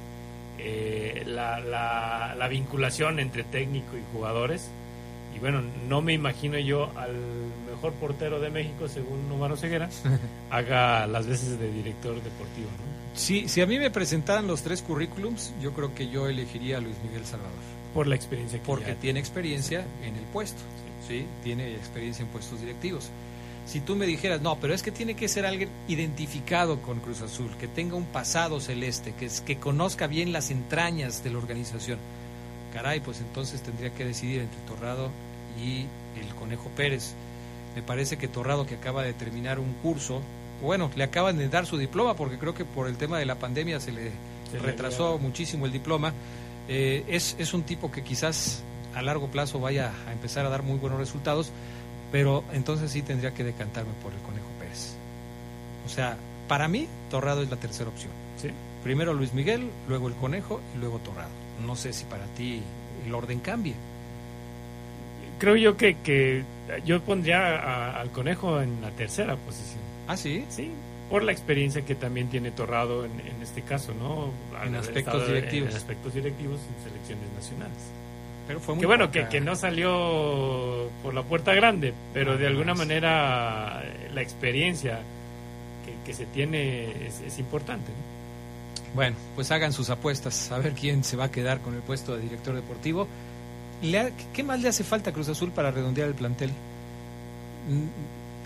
eh, 0.59 1.23
la, 1.27 1.61
la, 1.61 2.35
la, 2.37 2.49
vinculación 2.49 3.21
entre 3.21 3.45
técnico 3.45 3.97
y 3.97 4.03
jugadores. 4.13 4.69
Y 5.35 5.39
bueno, 5.39 5.63
no 5.89 6.03
me 6.03 6.15
imagino 6.15 6.59
yo 6.59 6.91
al 6.97 7.15
mejor 7.71 7.93
portero 7.95 8.41
de 8.41 8.51
México, 8.51 8.89
según 8.89 9.31
Omar 9.31 9.57
Ceguera, 9.57 9.89
haga 10.51 11.07
las 11.07 11.27
veces 11.27 11.59
de 11.61 11.71
director 11.71 12.15
deportivo, 12.15 12.69
¿no? 12.79 12.99
Sí, 13.15 13.49
si 13.49 13.61
a 13.61 13.67
mí 13.67 13.79
me 13.79 13.91
presentaran 13.91 14.47
los 14.47 14.63
tres 14.63 14.83
currículums, 14.83 15.53
yo 15.61 15.73
creo 15.73 15.95
que 15.95 16.09
yo 16.09 16.29
elegiría 16.29 16.79
a 16.79 16.81
Luis 16.81 16.97
Miguel 17.05 17.25
Salvador. 17.25 17.53
Por 17.95 18.07
la 18.07 18.15
experiencia 18.15 18.59
que 18.59 18.65
Porque 18.67 18.93
ya... 18.93 19.01
tiene 19.01 19.21
experiencia 19.21 19.85
en 20.05 20.17
el 20.17 20.25
puesto, 20.25 20.61
sí. 21.07 21.21
¿sí? 21.21 21.27
Tiene 21.43 21.75
experiencia 21.75 22.25
en 22.25 22.29
puestos 22.29 22.61
directivos 22.61 23.11
si 23.69 23.81
tú 23.81 23.97
me 23.97 24.07
dijeras, 24.07 24.41
no, 24.41 24.57
pero 24.59 24.73
es 24.73 24.83
que 24.83 24.91
tiene 24.91 25.15
que 25.15 25.29
ser 25.29 25.45
alguien 25.45 25.69
identificado 25.89 26.81
con 26.81 27.01
Cruz 27.01 27.21
Azul, 27.21 27.51
que 27.61 27.69
tenga 27.69 27.97
un 27.97 28.07
pasado 28.07 28.61
celeste, 28.61 29.13
que, 29.13 29.29
que 29.45 29.59
conozca 29.59 30.07
bien 30.07 30.33
las 30.33 30.51
entrañas 30.51 31.23
de 31.23 31.31
la 31.31 31.39
organización. 31.39 31.99
Caray, 32.73 33.01
pues 33.01 33.21
entonces 33.21 33.63
tendría 33.63 33.91
que 33.91 34.07
decidir 34.07 34.41
entre 34.41 34.59
Torrado 34.63 35.11
y 35.63 35.85
el 36.19 36.35
Conejo 36.39 36.71
Pérez. 36.77 37.13
Me 37.77 37.83
parece 37.83 38.17
que 38.17 38.27
Torrado, 38.27 38.67
que 38.67 38.77
acaba 38.77 39.03
de 39.03 39.13
terminar 39.13 39.59
un 39.59 39.75
curso, 39.75 40.23
bueno, 40.63 40.91
le 40.97 41.05
acaban 41.05 41.37
de 41.37 41.49
dar 41.51 41.67
su 41.67 41.77
diploma, 41.77 42.17
porque 42.17 42.39
creo 42.39 42.55
que 42.55 42.65
por 42.65 42.89
el 42.89 42.97
tema 42.97 43.19
de 43.19 43.27
la 43.27 43.35
pandemia 43.35 43.81
se 43.81 43.93
le 43.93 44.13
se 44.51 44.59
retrasó 44.59 45.17
le 45.19 45.25
muchísimo 45.25 45.67
el 45.67 45.73
diploma, 45.73 46.15
eh, 46.69 47.05
es, 47.07 47.37
es 47.39 47.53
un 47.53 47.65
tipo 47.65 47.91
que 47.91 48.03
quizás 48.03 48.63
a 48.95 49.03
largo 49.03 49.29
plazo 49.29 49.61
vaya 49.61 49.93
a 50.07 50.13
empezar 50.13 50.47
a 50.47 50.49
dar 50.49 50.63
muy 50.63 50.79
buenos 50.79 50.99
resultados 50.99 51.51
pero 52.11 52.45
entonces 52.53 52.91
sí 52.91 53.03
tendría 53.03 53.33
que 53.35 53.45
decantarme 53.45 53.93
por 54.03 54.13
el 54.13 54.19
Conejo 54.21 54.47
Pérez. 54.59 54.95
O 55.87 55.89
sea, 55.89 56.17
para 56.49 56.69
mí, 56.69 56.89
Torrado 57.11 57.43
es 57.43 57.51
la 57.51 57.57
tercera 57.57 57.91
opción. 57.91 58.13
¿Sí? 58.41 58.51
Primero 58.83 59.13
Luis 59.13 59.35
Miguel, 59.35 59.71
luego 59.89 60.09
el 60.09 60.15
Conejo 60.15 60.61
y 60.75 60.79
luego 60.79 60.99
Torrado. 60.99 61.31
No 61.67 61.77
sé 61.77 61.93
si 61.93 62.05
para 62.05 62.25
ti 62.37 62.63
el 63.07 63.15
orden 63.15 63.41
cambie. 63.41 63.75
Creo 65.39 65.57
yo 65.57 65.77
que, 65.77 65.97
que 66.03 66.45
yo 66.85 67.01
pondría 67.03 67.59
a, 67.59 68.01
al 68.01 68.11
Conejo 68.11 68.61
en 68.61 68.81
la 68.81 68.91
tercera 68.91 69.37
posición. 69.37 69.81
¿Ah, 70.07 70.17
sí? 70.17 70.45
Sí, 70.49 70.73
por 71.11 71.23
la 71.23 71.33
experiencia 71.33 71.83
que 71.83 71.95
también 71.95 72.29
tiene 72.29 72.51
Torrado 72.51 73.05
en, 73.05 73.13
en 73.21 73.43
este 73.43 73.63
caso, 73.63 73.93
¿no? 73.95 74.31
En 74.65 74.75
aspectos 74.75 75.27
directivos. 75.27 75.71
En 75.71 75.77
aspectos 75.77 76.15
directivos 76.15 76.61
en 76.61 76.91
selecciones 76.91 77.33
nacionales. 77.35 77.79
Pero 78.49 78.61
fue 78.61 78.75
muy 78.75 78.81
que 78.81 78.87
bueno, 78.87 79.11
que, 79.11 79.29
que, 79.29 79.41
no 79.41 79.55
salió 79.55 80.89
por 81.03 81.15
la 81.15 81.23
puerta 81.23 81.55
grande, 81.55 81.95
pero 82.13 82.33
ah, 82.33 82.37
de 82.37 82.47
alguna 82.47 82.75
manera 82.75 83.85
la 84.13 84.23
experiencia 84.23 85.01
que, 85.85 85.93
que 86.05 86.15
se 86.17 86.27
tiene 86.27 87.07
es, 87.07 87.21
es 87.21 87.39
importante. 87.39 87.93
¿no? 87.93 88.09
Bueno, 88.95 89.17
pues 89.35 89.51
hagan 89.51 89.73
sus 89.73 89.91
apuestas, 89.91 90.51
a 90.51 90.59
ver 90.59 90.73
quién 90.73 91.05
se 91.05 91.17
va 91.17 91.25
a 91.25 91.31
quedar 91.31 91.61
con 91.61 91.75
el 91.75 91.83
puesto 91.83 92.17
de 92.17 92.23
director 92.23 92.55
deportivo. 92.55 93.07
¿Le, 93.83 94.13
¿Qué 94.33 94.43
más 94.43 94.61
le 94.61 94.69
hace 94.69 94.83
falta 94.83 95.11
a 95.11 95.13
Cruz 95.13 95.29
Azul 95.29 95.53
para 95.53 95.71
redondear 95.71 96.09
el 96.09 96.15
plantel? 96.15 96.51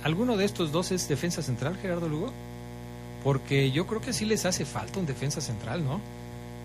¿Alguno 0.02 0.36
de 0.36 0.44
estos 0.44 0.72
dos 0.72 0.90
es 0.90 1.08
defensa 1.08 1.42
central, 1.42 1.76
Gerardo 1.80 2.08
Lugo? 2.08 2.32
Porque 3.22 3.70
yo 3.70 3.86
creo 3.86 4.00
que 4.00 4.12
sí 4.12 4.24
les 4.24 4.44
hace 4.44 4.64
falta 4.64 4.98
un 4.98 5.06
defensa 5.06 5.40
central, 5.40 5.84
¿no? 5.84 6.00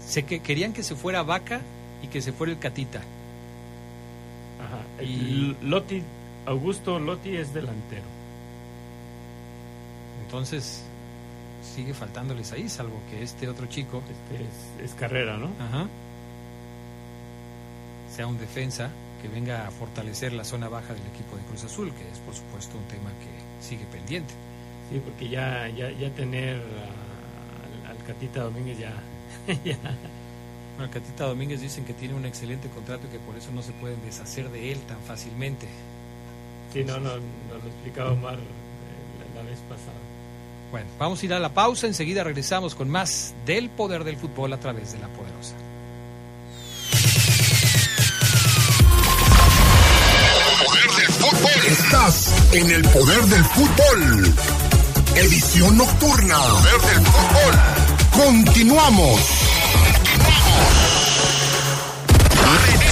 Sé 0.06 0.24
que 0.24 0.40
querían 0.40 0.74
que 0.74 0.82
se 0.82 0.96
fuera 0.96 1.22
Vaca 1.22 1.62
y 2.02 2.08
que 2.08 2.22
se 2.22 2.34
fuera 2.34 2.52
el 2.52 2.60
Catita. 2.60 3.02
Ajá. 4.64 5.03
Y 5.03 5.55
Lotti, 5.62 6.01
Augusto 6.45 6.99
Lotti 6.99 7.36
es 7.38 7.53
delantero. 7.53 8.05
Entonces, 10.26 10.84
sigue 11.76 11.93
faltándoles 11.93 12.51
ahí, 12.51 12.68
salvo 12.70 12.99
que 13.10 13.24
este 13.24 13.47
otro 13.47 13.66
chico. 13.68 14.01
Este 14.10 14.43
es, 14.43 14.89
es 14.91 14.95
carrera, 14.99 15.38
¿no? 15.38 15.49
Ajá. 15.64 15.88
Sea 18.16 18.28
un 18.28 18.38
defensa 18.38 18.89
que 19.22 19.28
venga 19.30 19.68
a 19.68 19.72
fortalecer 19.72 20.34
la 20.34 20.43
zona 20.43 20.70
baja 20.70 20.93
del 20.93 21.05
equipo 21.08 21.36
de 21.38 21.43
Cruz 21.43 21.64
Azul, 21.64 21.91
que 21.93 22.08
es 22.12 22.20
por 22.20 22.34
supuesto 22.36 22.78
un 22.78 22.84
tema 22.86 23.10
que 23.20 23.66
sigue 23.68 23.86
pendiente. 23.86 24.34
Sí, 24.91 25.01
porque 25.03 25.30
ya, 25.30 25.68
ya, 25.70 25.91
ya 25.91 26.10
tener 26.12 26.58
a- 26.58 27.89
al, 27.91 27.97
Catita 28.05 28.41
Domínguez 28.43 28.78
ya, 28.80 28.93
ya 29.66 29.78
Bueno, 30.78 30.92
Catita 30.94 31.26
Domínguez 31.26 31.60
dicen 31.60 31.86
que 31.86 31.94
tiene 31.94 32.14
un 32.14 32.26
excelente 32.26 32.70
contrato 32.70 33.08
y 33.08 33.10
que 33.10 33.18
por 33.20 33.36
eso 33.36 33.50
no 33.52 33.64
se 33.64 33.72
pueden 33.74 34.00
deshacer 34.06 34.50
de 34.52 34.72
él 34.72 34.80
tan 34.82 35.00
fácilmente. 35.02 35.68
Sí, 36.72 36.84
no, 36.84 37.00
no, 37.00 37.16
nos 37.16 37.64
lo 37.64 37.70
explicaba 37.70 38.12
Omar 38.12 38.36
eh, 38.36 39.34
la, 39.36 39.42
la 39.42 39.50
vez 39.50 39.58
pasada. 39.68 39.98
Bueno, 40.70 40.88
vamos 41.00 41.22
a 41.22 41.26
ir 41.26 41.34
a 41.34 41.40
la 41.40 41.50
pausa, 41.54 41.88
enseguida 41.88 42.24
regresamos 42.24 42.76
con 42.76 42.90
más 42.90 43.34
del 43.48 43.70
poder 43.72 44.04
del 44.04 44.18
fútbol 44.18 44.54
a 44.54 44.60
través 44.60 44.92
de 44.92 45.00
la 45.00 45.08
poderosa. 45.08 45.56
Poder 50.64 50.92
del 50.92 51.14
fútbol. 51.14 51.72
Estás 51.72 52.54
en 52.54 52.70
el 52.70 52.82
poder 52.84 53.22
del 53.24 53.44
fútbol. 53.46 54.34
Edición 55.16 55.78
nocturna. 55.78 56.38
Poder 56.38 56.82
del 56.82 57.06
fútbol. 57.06 58.26
Continuamos. 58.26 59.47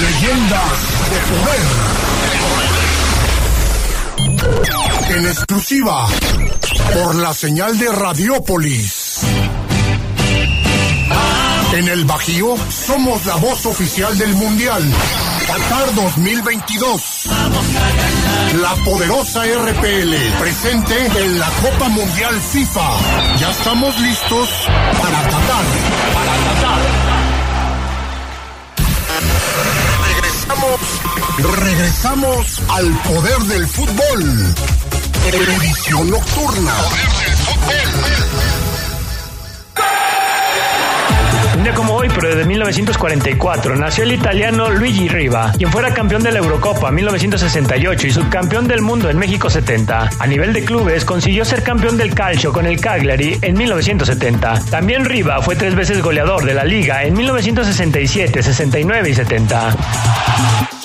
Leyendas 0.00 0.72
de 1.10 1.18
poder. 1.28 1.60
En 5.18 5.26
exclusiva 5.26 6.06
por 6.94 7.14
la 7.16 7.34
señal 7.34 7.78
de 7.78 7.92
Radiópolis. 7.92 9.20
En 11.74 11.88
el 11.88 12.04
Bajío 12.04 12.56
somos 12.86 13.26
la 13.26 13.36
voz 13.36 13.66
oficial 13.66 14.16
del 14.16 14.34
Mundial. 14.34 14.82
Qatar 15.46 15.94
2022. 15.94 17.02
La 18.60 18.74
poderosa 18.84 19.44
RPL 19.44 20.14
presente 20.38 21.06
en 21.22 21.38
la 21.38 21.48
Copa 21.62 21.88
Mundial 21.88 22.40
FIFA. 22.40 22.90
Ya 23.38 23.50
estamos 23.50 23.98
listos 24.00 24.48
para 25.00 25.22
Qatar. 25.22 25.64
Para 26.14 26.36
Qatar. 26.54 27.01
Regresamos, 30.52 31.00
regresamos 31.62 32.62
al 32.68 32.94
poder 33.04 33.38
del 33.38 33.66
fútbol. 33.66 34.54
Edición 35.32 36.10
nocturna. 36.10 36.74
Un 41.62 41.66
día 41.66 41.74
como 41.76 41.94
hoy, 41.94 42.08
pero 42.12 42.34
de 42.34 42.44
1944, 42.44 43.76
nació 43.76 44.02
el 44.02 44.10
italiano 44.10 44.68
Luigi 44.68 45.06
Riva, 45.06 45.52
quien 45.56 45.70
fuera 45.70 45.94
campeón 45.94 46.20
de 46.24 46.32
la 46.32 46.40
Eurocopa 46.40 46.90
1968 46.90 48.08
y 48.08 48.10
subcampeón 48.10 48.66
del 48.66 48.82
mundo 48.82 49.08
en 49.08 49.16
México 49.16 49.48
70. 49.48 50.10
A 50.18 50.26
nivel 50.26 50.52
de 50.54 50.64
clubes, 50.64 51.04
consiguió 51.04 51.44
ser 51.44 51.62
campeón 51.62 51.96
del 51.96 52.16
calcio 52.16 52.52
con 52.52 52.66
el 52.66 52.80
Cagliari 52.80 53.38
en 53.42 53.56
1970. 53.56 54.64
También 54.72 55.04
Riva 55.04 55.40
fue 55.40 55.54
tres 55.54 55.76
veces 55.76 56.02
goleador 56.02 56.44
de 56.44 56.54
la 56.54 56.64
liga 56.64 57.04
en 57.04 57.14
1967, 57.14 58.42
69 58.42 59.10
y 59.10 59.14
70. 59.14 60.81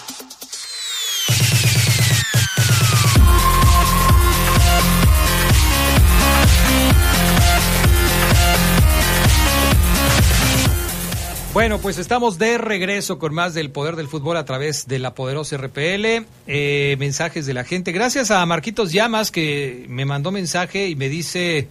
Bueno, 11.58 11.80
pues 11.80 11.98
estamos 11.98 12.38
de 12.38 12.60
regreso 12.60 13.18
con 13.18 13.34
más 13.34 13.56
del 13.56 13.72
poder 13.72 13.96
del 13.96 14.08
fútbol 14.08 14.38
a 14.38 14.46
través 14.46 14.86
de 14.88 15.00
la 15.00 15.16
poderosa 15.16 15.58
RPL. 15.58 16.24
Eh, 16.46 16.96
mensajes 17.00 17.48
de 17.48 17.56
la 17.56 17.64
gente. 17.64 17.92
Gracias 17.92 18.30
a 18.30 18.46
Marquitos 18.46 18.92
Llamas 18.92 19.32
que 19.32 19.88
me 19.90 20.06
mandó 20.06 20.32
mensaje 20.32 20.88
y 20.88 20.96
me 20.96 21.10
dice 21.10 21.68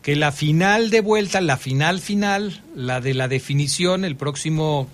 que 0.00 0.16
la 0.16 0.32
final 0.32 0.88
de 0.88 1.02
vuelta, 1.02 1.42
la 1.42 1.58
final 1.58 2.00
final, 2.00 2.62
la 2.74 3.02
de 3.02 3.12
la 3.12 3.28
definición, 3.28 4.06
el 4.06 4.16
próximo, 4.16 4.88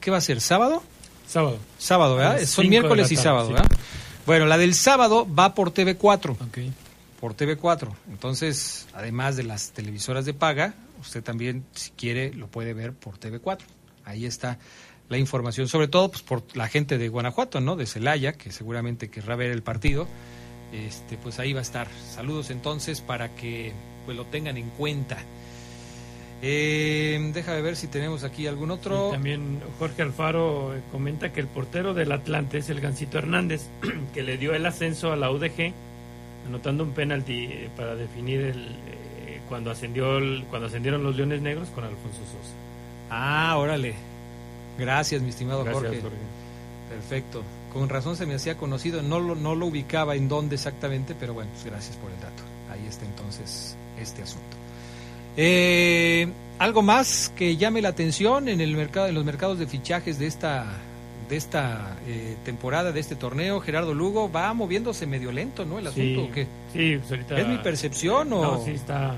¿qué 0.00 0.10
va 0.10 0.16
a 0.16 0.22
ser? 0.22 0.40
¿Sábado? 0.40 0.82
Sábado. 1.28 1.58
Sábado, 1.78 2.16
¿verdad? 2.16 2.44
Son 2.46 2.68
miércoles 2.68 3.12
y 3.12 3.16
sábado, 3.16 3.46
sí. 3.46 3.52
¿verdad? 3.52 3.70
Bueno, 4.26 4.46
la 4.46 4.58
del 4.58 4.74
sábado 4.74 5.24
va 5.32 5.54
por 5.54 5.72
TV4. 5.72 6.36
Por 7.20 7.36
TV4. 7.36 7.88
Entonces, 8.10 8.88
además 8.92 9.36
de 9.36 9.44
las 9.44 9.70
televisoras 9.70 10.24
de 10.24 10.34
paga, 10.34 10.74
usted 11.00 11.22
también, 11.22 11.64
si 11.76 11.92
quiere, 11.92 12.34
lo 12.34 12.48
puede 12.48 12.74
ver 12.74 12.92
por 12.92 13.20
TV4. 13.20 13.60
Ahí 14.04 14.26
está 14.26 14.58
la 15.08 15.18
información, 15.18 15.68
sobre 15.68 15.88
todo 15.88 16.10
pues, 16.10 16.22
por 16.22 16.42
la 16.56 16.68
gente 16.68 16.96
de 16.98 17.08
Guanajuato, 17.08 17.60
¿no? 17.60 17.76
De 17.76 17.86
Celaya, 17.86 18.32
que 18.32 18.50
seguramente 18.52 19.08
querrá 19.08 19.36
ver 19.36 19.50
el 19.50 19.62
partido. 19.62 20.06
Este, 20.72 21.16
pues 21.16 21.38
ahí 21.38 21.52
va 21.52 21.60
a 21.60 21.62
estar. 21.62 21.86
Saludos 22.10 22.50
entonces 22.50 23.00
para 23.00 23.34
que 23.36 23.72
pues 24.06 24.16
lo 24.16 24.24
tengan 24.26 24.56
en 24.56 24.70
cuenta. 24.70 25.18
Eh, 26.42 27.30
déjame 27.32 27.62
ver 27.62 27.76
si 27.76 27.86
tenemos 27.86 28.22
aquí 28.24 28.46
algún 28.46 28.70
otro. 28.70 29.10
También 29.12 29.60
Jorge 29.78 30.02
Alfaro 30.02 30.76
eh, 30.76 30.82
comenta 30.92 31.32
que 31.32 31.40
el 31.40 31.46
portero 31.46 31.94
del 31.94 32.12
Atlante 32.12 32.58
es 32.58 32.68
el 32.70 32.80
Gancito 32.80 33.18
Hernández, 33.18 33.62
que 34.14 34.22
le 34.22 34.36
dio 34.36 34.54
el 34.54 34.66
ascenso 34.66 35.12
a 35.12 35.16
la 35.16 35.30
UDG, 35.30 35.72
anotando 36.46 36.84
un 36.84 36.90
penalti 36.92 37.44
eh, 37.44 37.70
para 37.76 37.94
definir 37.94 38.40
el 38.40 38.58
eh, 39.26 39.40
cuando 39.48 39.70
ascendió 39.70 40.18
el- 40.18 40.44
cuando 40.50 40.66
ascendieron 40.66 41.02
los 41.02 41.16
Leones 41.16 41.40
Negros 41.40 41.68
con 41.68 41.84
Alfonso 41.84 42.18
Sosa. 42.18 42.54
Ah, 43.10 43.56
órale. 43.58 43.94
Gracias, 44.78 45.22
mi 45.22 45.30
estimado 45.30 45.62
Gracias, 45.64 45.84
Jorge. 45.84 46.00
Jorge. 46.00 46.16
Perfecto. 46.88 47.42
Con 47.72 47.88
razón 47.88 48.16
se 48.16 48.26
me 48.26 48.34
hacía 48.34 48.56
conocido. 48.56 49.02
No 49.02 49.20
lo, 49.20 49.34
no 49.34 49.54
lo 49.54 49.66
ubicaba 49.66 50.14
en 50.14 50.28
dónde 50.28 50.54
exactamente, 50.56 51.14
pero 51.18 51.34
bueno, 51.34 51.50
pues 51.52 51.64
gracias 51.64 51.96
por 51.96 52.10
el 52.10 52.20
dato. 52.20 52.42
Ahí 52.72 52.86
está 52.88 53.04
entonces 53.04 53.76
este 54.00 54.22
asunto. 54.22 54.56
Eh, 55.36 56.28
algo 56.58 56.82
más 56.82 57.32
que 57.36 57.56
llame 57.56 57.82
la 57.82 57.88
atención 57.90 58.48
en 58.48 58.60
el 58.60 58.76
mercado, 58.76 59.08
en 59.08 59.14
los 59.14 59.24
mercados 59.24 59.58
de 59.58 59.66
fichajes 59.66 60.18
de 60.18 60.26
esta 60.26 60.66
de 61.28 61.36
esta 61.36 61.96
eh, 62.06 62.36
temporada, 62.44 62.92
de 62.92 63.00
este 63.00 63.16
torneo, 63.16 63.58
Gerardo 63.58 63.94
Lugo 63.94 64.30
va 64.30 64.52
moviéndose 64.52 65.06
medio 65.06 65.32
lento, 65.32 65.64
¿no? 65.64 65.78
El 65.78 65.86
asunto. 65.86 66.20
Sí, 66.22 66.28
¿o 66.30 66.32
qué? 66.32 66.46
sí, 66.72 66.96
pues 66.98 67.10
ahorita- 67.12 67.40
¿Es 67.40 67.48
mi 67.48 67.56
percepción 67.58 68.30
o...? 68.34 68.42
No, 68.42 68.62
sí, 68.64 68.72
está, 68.72 69.14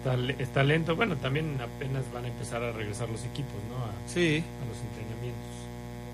está, 0.00 0.42
está 0.42 0.62
lento. 0.62 0.96
Bueno, 0.96 1.16
también 1.16 1.58
apenas 1.60 2.04
van 2.12 2.24
a 2.24 2.28
empezar 2.28 2.62
a 2.62 2.72
regresar 2.72 3.08
los 3.08 3.24
equipos, 3.24 3.54
¿no? 3.70 3.76
A, 3.84 3.92
Sí. 4.06 4.42
a 4.62 4.66
los 4.68 4.78
entrenamientos. 4.88 5.50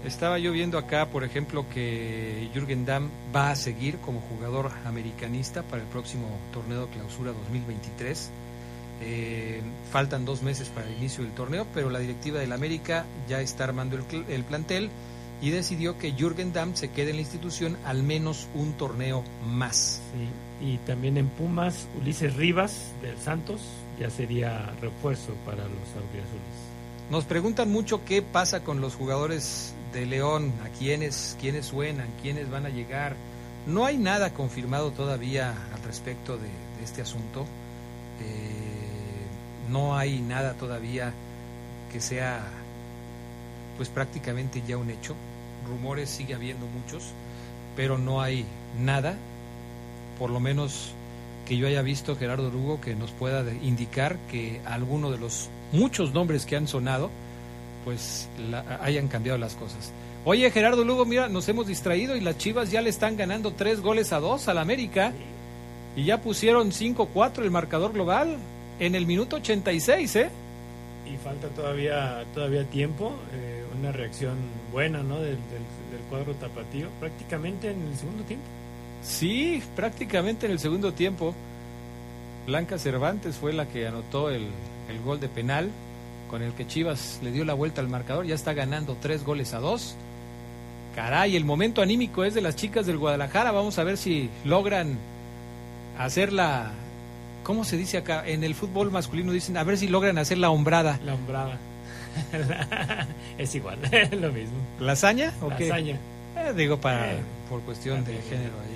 Estaba 0.04 0.38
yo 0.38 0.52
viendo 0.52 0.78
acá, 0.78 1.06
por 1.06 1.24
ejemplo, 1.24 1.66
que 1.72 2.48
Jürgen 2.54 2.84
Damm 2.84 3.10
va 3.34 3.50
a 3.50 3.56
seguir 3.56 3.96
como 3.98 4.20
jugador 4.20 4.70
americanista 4.84 5.62
para 5.62 5.82
el 5.82 5.88
próximo 5.88 6.28
torneo 6.52 6.86
Clausura 6.88 7.32
2023. 7.32 8.30
Eh, 9.02 9.60
faltan 9.90 10.24
dos 10.24 10.42
meses 10.42 10.68
para 10.68 10.86
el 10.86 10.96
inicio 10.96 11.24
del 11.24 11.32
torneo, 11.32 11.66
pero 11.74 11.90
la 11.90 11.98
directiva 11.98 12.38
del 12.38 12.52
América 12.52 13.04
ya 13.28 13.40
está 13.40 13.64
armando 13.64 13.96
el, 13.96 14.24
el 14.28 14.44
plantel 14.44 14.90
y 15.42 15.50
decidió 15.50 15.98
que 15.98 16.12
Jürgen 16.12 16.52
Damm 16.52 16.74
se 16.76 16.88
quede 16.90 17.10
en 17.10 17.16
la 17.16 17.22
institución 17.22 17.76
al 17.84 18.02
menos 18.02 18.48
un 18.54 18.72
torneo 18.74 19.22
más. 19.44 20.00
Sí, 20.14 20.28
y 20.60 20.78
también 20.78 21.16
en 21.16 21.28
Pumas, 21.28 21.86
Ulises 22.00 22.34
Rivas 22.34 22.92
del 23.02 23.16
Santos 23.18 23.60
ya 24.00 24.10
sería 24.10 24.72
refuerzo 24.80 25.34
para 25.44 25.64
los 25.64 25.88
auriazules. 25.94 26.66
Nos 27.10 27.24
preguntan 27.24 27.70
mucho 27.70 28.04
qué 28.04 28.20
pasa 28.22 28.64
con 28.64 28.80
los 28.80 28.94
jugadores 28.94 29.74
de 29.92 30.06
León, 30.06 30.52
a 30.64 30.68
quiénes, 30.76 31.36
quiénes 31.40 31.66
suenan, 31.66 32.08
quiénes 32.20 32.50
van 32.50 32.66
a 32.66 32.68
llegar. 32.68 33.14
No 33.66 33.84
hay 33.84 33.96
nada 33.96 34.34
confirmado 34.34 34.90
todavía 34.90 35.54
al 35.74 35.82
respecto 35.84 36.36
de, 36.36 36.48
este 36.82 37.02
asunto. 37.02 37.46
Eh, 38.20 38.76
no 39.70 39.96
hay 39.96 40.20
nada 40.20 40.54
todavía 40.54 41.12
que 41.92 42.00
sea, 42.00 42.44
pues 43.76 43.88
prácticamente 43.88 44.62
ya 44.66 44.76
un 44.76 44.90
hecho. 44.90 45.14
Rumores 45.68 46.10
sigue 46.10 46.34
habiendo 46.34 46.66
muchos, 46.66 47.04
pero 47.76 47.98
no 47.98 48.20
hay 48.20 48.44
nada, 48.80 49.16
por 50.18 50.30
lo 50.30 50.40
menos 50.40 50.90
que 51.46 51.56
yo 51.56 51.66
haya 51.68 51.82
visto, 51.82 52.16
Gerardo 52.16 52.50
Lugo, 52.50 52.80
que 52.80 52.94
nos 52.94 53.10
pueda 53.12 53.44
indicar 53.62 54.18
que 54.30 54.60
alguno 54.64 55.10
de 55.10 55.18
los 55.18 55.48
muchos 55.72 56.12
nombres 56.14 56.44
que 56.46 56.56
han 56.56 56.66
sonado, 56.68 57.10
pues 57.84 58.28
la- 58.50 58.80
hayan 58.82 59.08
cambiado 59.08 59.38
las 59.38 59.54
cosas. 59.54 59.92
Oye, 60.24 60.50
Gerardo 60.50 60.84
Lugo, 60.84 61.04
mira, 61.04 61.28
nos 61.28 61.48
hemos 61.48 61.68
distraído 61.68 62.16
y 62.16 62.20
las 62.20 62.36
Chivas 62.36 62.70
ya 62.72 62.82
le 62.82 62.90
están 62.90 63.16
ganando 63.16 63.52
tres 63.52 63.80
goles 63.80 64.12
a 64.12 64.18
dos 64.18 64.48
al 64.48 64.58
América 64.58 65.12
y 65.94 66.04
ya 66.04 66.20
pusieron 66.20 66.72
5-4 66.72 67.42
el 67.44 67.50
marcador 67.50 67.92
global. 67.92 68.36
en 68.78 68.94
el 68.94 69.06
minuto 69.06 69.36
86, 69.36 70.16
¿eh? 70.16 70.28
Y 71.10 71.16
falta 71.24 71.48
todavía 71.48 72.24
todavía 72.34 72.64
tiempo, 72.64 73.12
eh, 73.32 73.64
una 73.80 73.90
reacción 73.92 74.34
buena, 74.70 75.02
¿no? 75.02 75.14
Del, 75.16 75.36
del, 75.36 76.00
cuadro 76.10 76.34
tapatío, 76.34 76.88
prácticamente 77.00 77.70
en 77.70 77.80
el 77.82 77.96
segundo 77.96 78.22
tiempo. 78.24 78.44
Sí, 79.02 79.62
prácticamente 79.74 80.46
en 80.46 80.52
el 80.52 80.58
segundo 80.58 80.92
tiempo. 80.92 81.34
Blanca 82.46 82.78
Cervantes 82.78 83.36
fue 83.36 83.52
la 83.52 83.66
que 83.66 83.86
anotó 83.86 84.30
el, 84.30 84.46
el 84.88 85.00
gol 85.04 85.18
de 85.20 85.28
penal 85.28 85.70
con 86.30 86.42
el 86.42 86.52
que 86.52 86.66
Chivas 86.66 87.20
le 87.22 87.32
dio 87.32 87.44
la 87.44 87.54
vuelta 87.54 87.80
al 87.80 87.88
marcador. 87.88 88.26
Ya 88.26 88.34
está 88.34 88.52
ganando 88.52 88.96
tres 89.00 89.24
goles 89.24 89.54
a 89.54 89.58
dos. 89.58 89.96
Caray, 90.94 91.36
el 91.36 91.44
momento 91.44 91.82
anímico 91.82 92.24
es 92.24 92.34
de 92.34 92.40
las 92.40 92.56
chicas 92.56 92.86
del 92.86 92.98
Guadalajara. 92.98 93.52
Vamos 93.52 93.78
a 93.78 93.84
ver 93.84 93.96
si 93.96 94.30
logran 94.44 94.96
hacer 95.98 96.32
la, 96.32 96.72
¿Cómo 97.46 97.62
se 97.62 97.76
dice 97.76 97.96
acá? 97.96 98.24
En 98.26 98.42
el 98.42 98.56
fútbol 98.56 98.90
masculino 98.90 99.30
dicen, 99.30 99.56
a 99.56 99.62
ver 99.62 99.78
si 99.78 99.86
logran 99.86 100.18
hacer 100.18 100.36
la 100.36 100.50
hombrada. 100.50 100.98
La 101.04 101.14
hombrada. 101.14 101.56
es 103.38 103.54
igual, 103.54 103.78
es 103.92 104.10
lo 104.20 104.32
mismo. 104.32 104.56
¿Lasaña 104.80 105.32
o 105.40 105.50
Lasaña. 105.50 105.96
Eh, 106.36 106.52
digo, 106.56 106.80
para, 106.80 107.12
eh, 107.12 107.18
por 107.48 107.60
cuestión 107.60 108.04
de 108.04 108.14
género 108.14 108.54
ahí, 108.64 108.75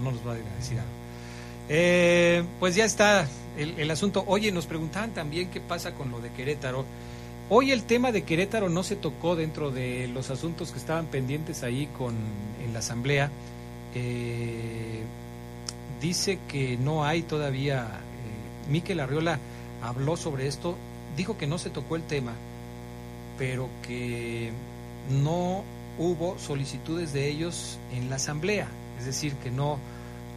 no, 0.00 0.10
no, 0.10 0.10
no 0.10 0.10
nos 0.12 0.26
va 0.26 0.32
a 0.32 0.36
decir 0.56 0.78
algo. 0.78 0.90
Eh, 1.68 2.42
pues 2.58 2.74
ya 2.74 2.84
está 2.84 3.26
el, 3.56 3.78
el, 3.78 3.90
asunto. 3.90 4.24
Oye, 4.26 4.50
nos 4.50 4.66
preguntaban 4.66 5.12
también 5.12 5.50
qué 5.50 5.60
pasa 5.60 5.94
con 5.94 6.10
lo 6.10 6.20
de 6.20 6.30
Querétaro. 6.30 6.84
Hoy 7.48 7.72
el 7.72 7.82
tema 7.82 8.12
de 8.12 8.22
Querétaro 8.22 8.68
no 8.68 8.82
se 8.82 8.96
tocó 8.96 9.36
dentro 9.36 9.70
de 9.70 10.08
los 10.08 10.30
asuntos 10.30 10.70
que 10.70 10.78
estaban 10.78 11.06
pendientes 11.06 11.62
ahí 11.62 11.88
con, 11.98 12.14
en 12.64 12.72
la 12.72 12.78
asamblea. 12.78 13.30
Eh, 13.94 15.02
dice 16.00 16.38
que 16.48 16.76
no 16.76 17.04
hay 17.04 17.22
todavía, 17.22 17.88
eh, 17.88 18.70
Miquel 18.70 19.00
Arriola 19.00 19.38
habló 19.82 20.16
sobre 20.16 20.46
esto, 20.46 20.76
dijo 21.16 21.36
que 21.36 21.46
no 21.46 21.58
se 21.58 21.70
tocó 21.70 21.96
el 21.96 22.02
tema, 22.02 22.32
pero 23.38 23.68
que 23.86 24.52
no 25.10 25.64
hubo 25.98 26.38
solicitudes 26.38 27.12
de 27.12 27.28
ellos 27.28 27.78
en 27.92 28.10
la 28.10 28.16
asamblea, 28.16 28.68
es 29.00 29.06
decir, 29.06 29.34
que 29.34 29.50
no, 29.50 29.78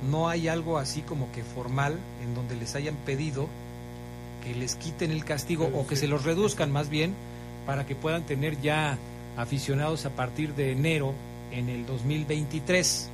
no 0.10 0.28
hay 0.28 0.48
algo 0.48 0.78
así 0.78 1.02
como 1.02 1.32
que 1.32 1.44
formal 1.44 2.00
en 2.24 2.34
donde 2.34 2.56
les 2.56 2.76
hayan 2.76 2.96
pedido 3.06 3.48
que 4.44 4.56
les 4.56 4.76
quiten 4.76 5.12
el 5.12 5.24
castigo 5.24 5.70
o 5.74 5.88
que 5.88 5.96
se 5.96 6.08
los 6.08 6.24
reduzcan 6.24 6.72
más 6.72 6.90
bien 6.90 7.14
para 7.66 7.86
que 7.86 7.96
puedan 7.96 8.24
tener 8.24 8.60
ya 8.62 8.98
aficionados 9.38 10.06
a 10.06 10.10
partir 10.10 10.54
de 10.56 10.72
enero 10.72 11.14
en 11.52 11.70
el 11.70 11.86
2023. 11.86 13.10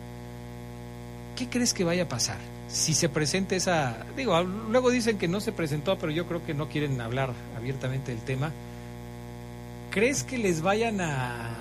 ¿qué 1.40 1.48
crees 1.48 1.74
que 1.74 1.86
vaya 1.86 2.04
a 2.04 2.08
pasar? 2.10 2.38
Si 2.68 2.94
se 2.94 3.08
presenta 3.08 3.56
esa, 3.56 4.06
digo, 4.18 4.44
luego 4.44 4.92
dicen 4.92 5.18
que 5.18 5.30
no 5.30 5.40
se 5.40 5.54
presentó, 5.54 5.98
pero 5.98 6.12
yo 6.12 6.28
creo 6.28 6.46
que 6.46 6.54
no 6.54 6.68
quieren 6.68 7.00
hablar 7.00 7.34
abiertamente 7.56 8.12
del 8.12 8.22
tema. 8.22 8.52
¿Crees 9.90 10.24
que 10.24 10.38
les 10.38 10.62
vayan 10.62 11.00
a, 11.00 11.56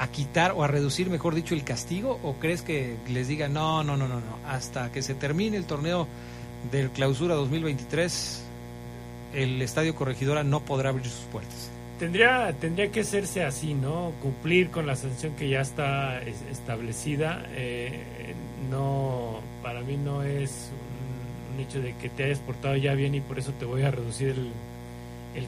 a 0.00 0.08
quitar 0.08 0.52
o 0.52 0.64
a 0.64 0.66
reducir, 0.66 1.10
mejor 1.10 1.34
dicho, 1.34 1.54
el 1.54 1.62
castigo? 1.62 2.18
¿O 2.22 2.34
crees 2.36 2.62
que 2.62 2.96
les 3.08 3.28
digan, 3.28 3.52
no, 3.52 3.84
no, 3.84 3.98
no, 3.98 4.08
no, 4.08 4.16
no, 4.16 4.38
hasta 4.48 4.90
que 4.90 5.02
se 5.02 5.14
termine 5.14 5.58
el 5.58 5.66
torneo 5.66 6.08
del 6.72 6.88
clausura 6.88 7.34
2023, 7.34 8.42
el 9.34 9.60
Estadio 9.60 9.94
Corregidora 9.94 10.42
no 10.42 10.60
podrá 10.60 10.88
abrir 10.88 11.04
sus 11.04 11.26
puertas? 11.26 11.70
Tendría, 11.98 12.54
tendría 12.58 12.90
que 12.90 13.00
hacerse 13.00 13.44
así, 13.44 13.74
¿no? 13.74 14.12
Cumplir 14.22 14.70
con 14.70 14.86
la 14.86 14.96
sanción 14.96 15.36
que 15.36 15.50
ya 15.50 15.60
está 15.60 16.22
establecida. 16.22 17.44
Eh, 17.50 18.34
no, 18.70 19.40
para 19.62 19.82
mí 19.82 19.98
no 19.98 20.22
es 20.22 20.70
un, 21.52 21.60
hecho 21.60 21.82
de 21.82 21.94
que 21.96 22.08
te 22.08 22.24
hayas 22.24 22.38
portado 22.38 22.74
ya 22.74 22.94
bien 22.94 23.14
y 23.14 23.20
por 23.20 23.38
eso 23.38 23.52
te 23.52 23.66
voy 23.66 23.82
a 23.82 23.90
reducir 23.90 24.28
el, 24.30 24.50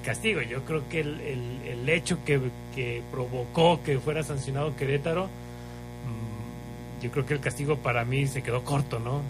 castigo. 0.02 0.40
Yo 0.42 0.64
creo 0.64 0.88
que 0.88 1.00
el, 1.00 1.20
el, 1.20 1.88
hecho 1.88 2.24
que, 2.24 2.40
que, 2.74 3.02
provocó 3.10 3.82
que 3.82 3.98
fuera 3.98 4.22
sancionado 4.22 4.76
Querétaro, 4.76 5.26
mm, 5.26 7.02
yo 7.02 7.10
creo 7.10 7.26
que 7.26 7.34
el 7.34 7.40
castigo 7.40 7.76
para 7.76 8.04
mí 8.04 8.26
se 8.26 8.42
quedó 8.42 8.64
corto, 8.64 8.98
¿no? 8.98 9.22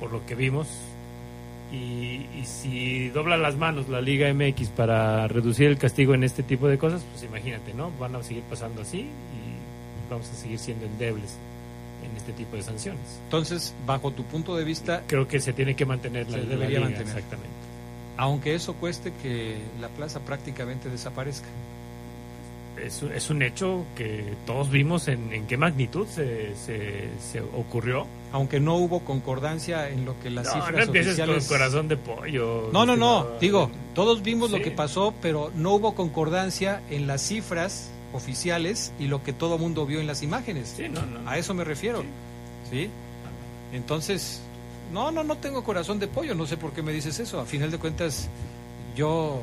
Por 0.00 0.12
lo 0.12 0.26
que 0.26 0.34
vimos 0.34 0.68
y, 1.74 2.44
si 2.44 3.08
dobla 3.08 3.36
las 3.36 3.56
manos 3.56 3.88
la 3.88 4.00
Liga 4.00 4.32
MX 4.32 4.68
para 4.70 5.26
reducir 5.28 5.66
el 5.66 5.78
castigo 5.78 6.14
en 6.14 6.24
este 6.24 6.42
tipo 6.42 6.68
de 6.68 6.78
cosas, 6.78 7.04
pues 7.10 7.24
imagínate, 7.24 7.74
¿no? 7.74 7.90
Van 7.98 8.14
a 8.14 8.22
seguir 8.22 8.42
pasando 8.44 8.82
así 8.82 9.00
y 9.00 10.10
vamos 10.10 10.28
a 10.30 10.34
seguir 10.34 10.58
siendo 10.58 10.86
endebles 10.86 11.36
en 12.04 12.16
este 12.16 12.32
tipo 12.32 12.56
de 12.56 12.62
sanciones. 12.62 13.20
Entonces, 13.24 13.74
bajo 13.86 14.10
tu 14.10 14.24
punto 14.24 14.56
de 14.56 14.64
vista... 14.64 15.02
Creo 15.06 15.26
que 15.26 15.40
se 15.40 15.52
tiene 15.52 15.74
que 15.74 15.86
mantener 15.86 16.28
la, 16.30 16.38
debería 16.38 16.80
mantener. 16.80 17.08
Exactamente. 17.08 17.63
Aunque 18.16 18.54
eso 18.54 18.74
cueste 18.74 19.12
que 19.22 19.58
la 19.80 19.88
plaza 19.88 20.20
prácticamente 20.20 20.88
desaparezca 20.88 21.48
es, 22.82 23.02
es, 23.02 23.30
un 23.30 23.42
hecho 23.42 23.84
que 23.96 24.34
todos 24.46 24.70
vimos 24.70 25.08
en, 25.08 25.32
en 25.32 25.46
qué 25.46 25.56
magnitud 25.56 26.06
se, 26.06 26.54
se, 26.56 27.40
ocurrió. 27.40 28.06
Aunque 28.32 28.60
no 28.60 28.76
hubo 28.76 29.00
concordancia 29.00 29.88
en 29.88 30.04
lo 30.04 30.18
que 30.20 30.30
las 30.30 30.52
cifras 30.52 30.88
no 30.88 30.92
oficiales... 30.92 31.46
con 31.46 31.56
corazón 31.56 31.88
de 31.88 31.96
pollo. 31.96 32.70
No, 32.72 32.84
no, 32.84 32.96
no, 32.96 33.26
digo, 33.40 33.70
todos 33.94 34.22
vimos 34.22 34.50
lo 34.50 34.60
que 34.60 34.70
pasó, 34.70 35.14
pero 35.22 35.50
no 35.54 35.72
hubo 35.74 35.94
concordancia 35.94 36.82
en 36.90 37.06
las 37.06 37.22
cifras 37.22 37.90
oficiales 38.12 38.92
y 38.98 39.06
lo 39.06 39.22
que 39.22 39.32
todo 39.32 39.58
mundo 39.58 39.86
vio 39.86 40.00
en 40.00 40.06
las 40.06 40.22
imágenes. 40.22 40.74
Sí, 40.76 40.88
no, 40.88 41.04
no. 41.06 41.28
A 41.28 41.38
eso 41.38 41.54
me 41.54 41.64
refiero. 41.64 42.02
¿Sí? 42.70 42.90
Entonces, 43.72 44.40
no, 44.94 45.10
no, 45.10 45.24
no 45.24 45.36
tengo 45.38 45.64
corazón 45.64 45.98
de 45.98 46.06
pollo, 46.06 46.36
no 46.36 46.46
sé 46.46 46.56
por 46.56 46.72
qué 46.72 46.80
me 46.80 46.92
dices 46.92 47.18
eso. 47.18 47.40
A 47.40 47.44
final 47.44 47.68
de 47.72 47.78
cuentas, 47.78 48.28
yo 48.94 49.42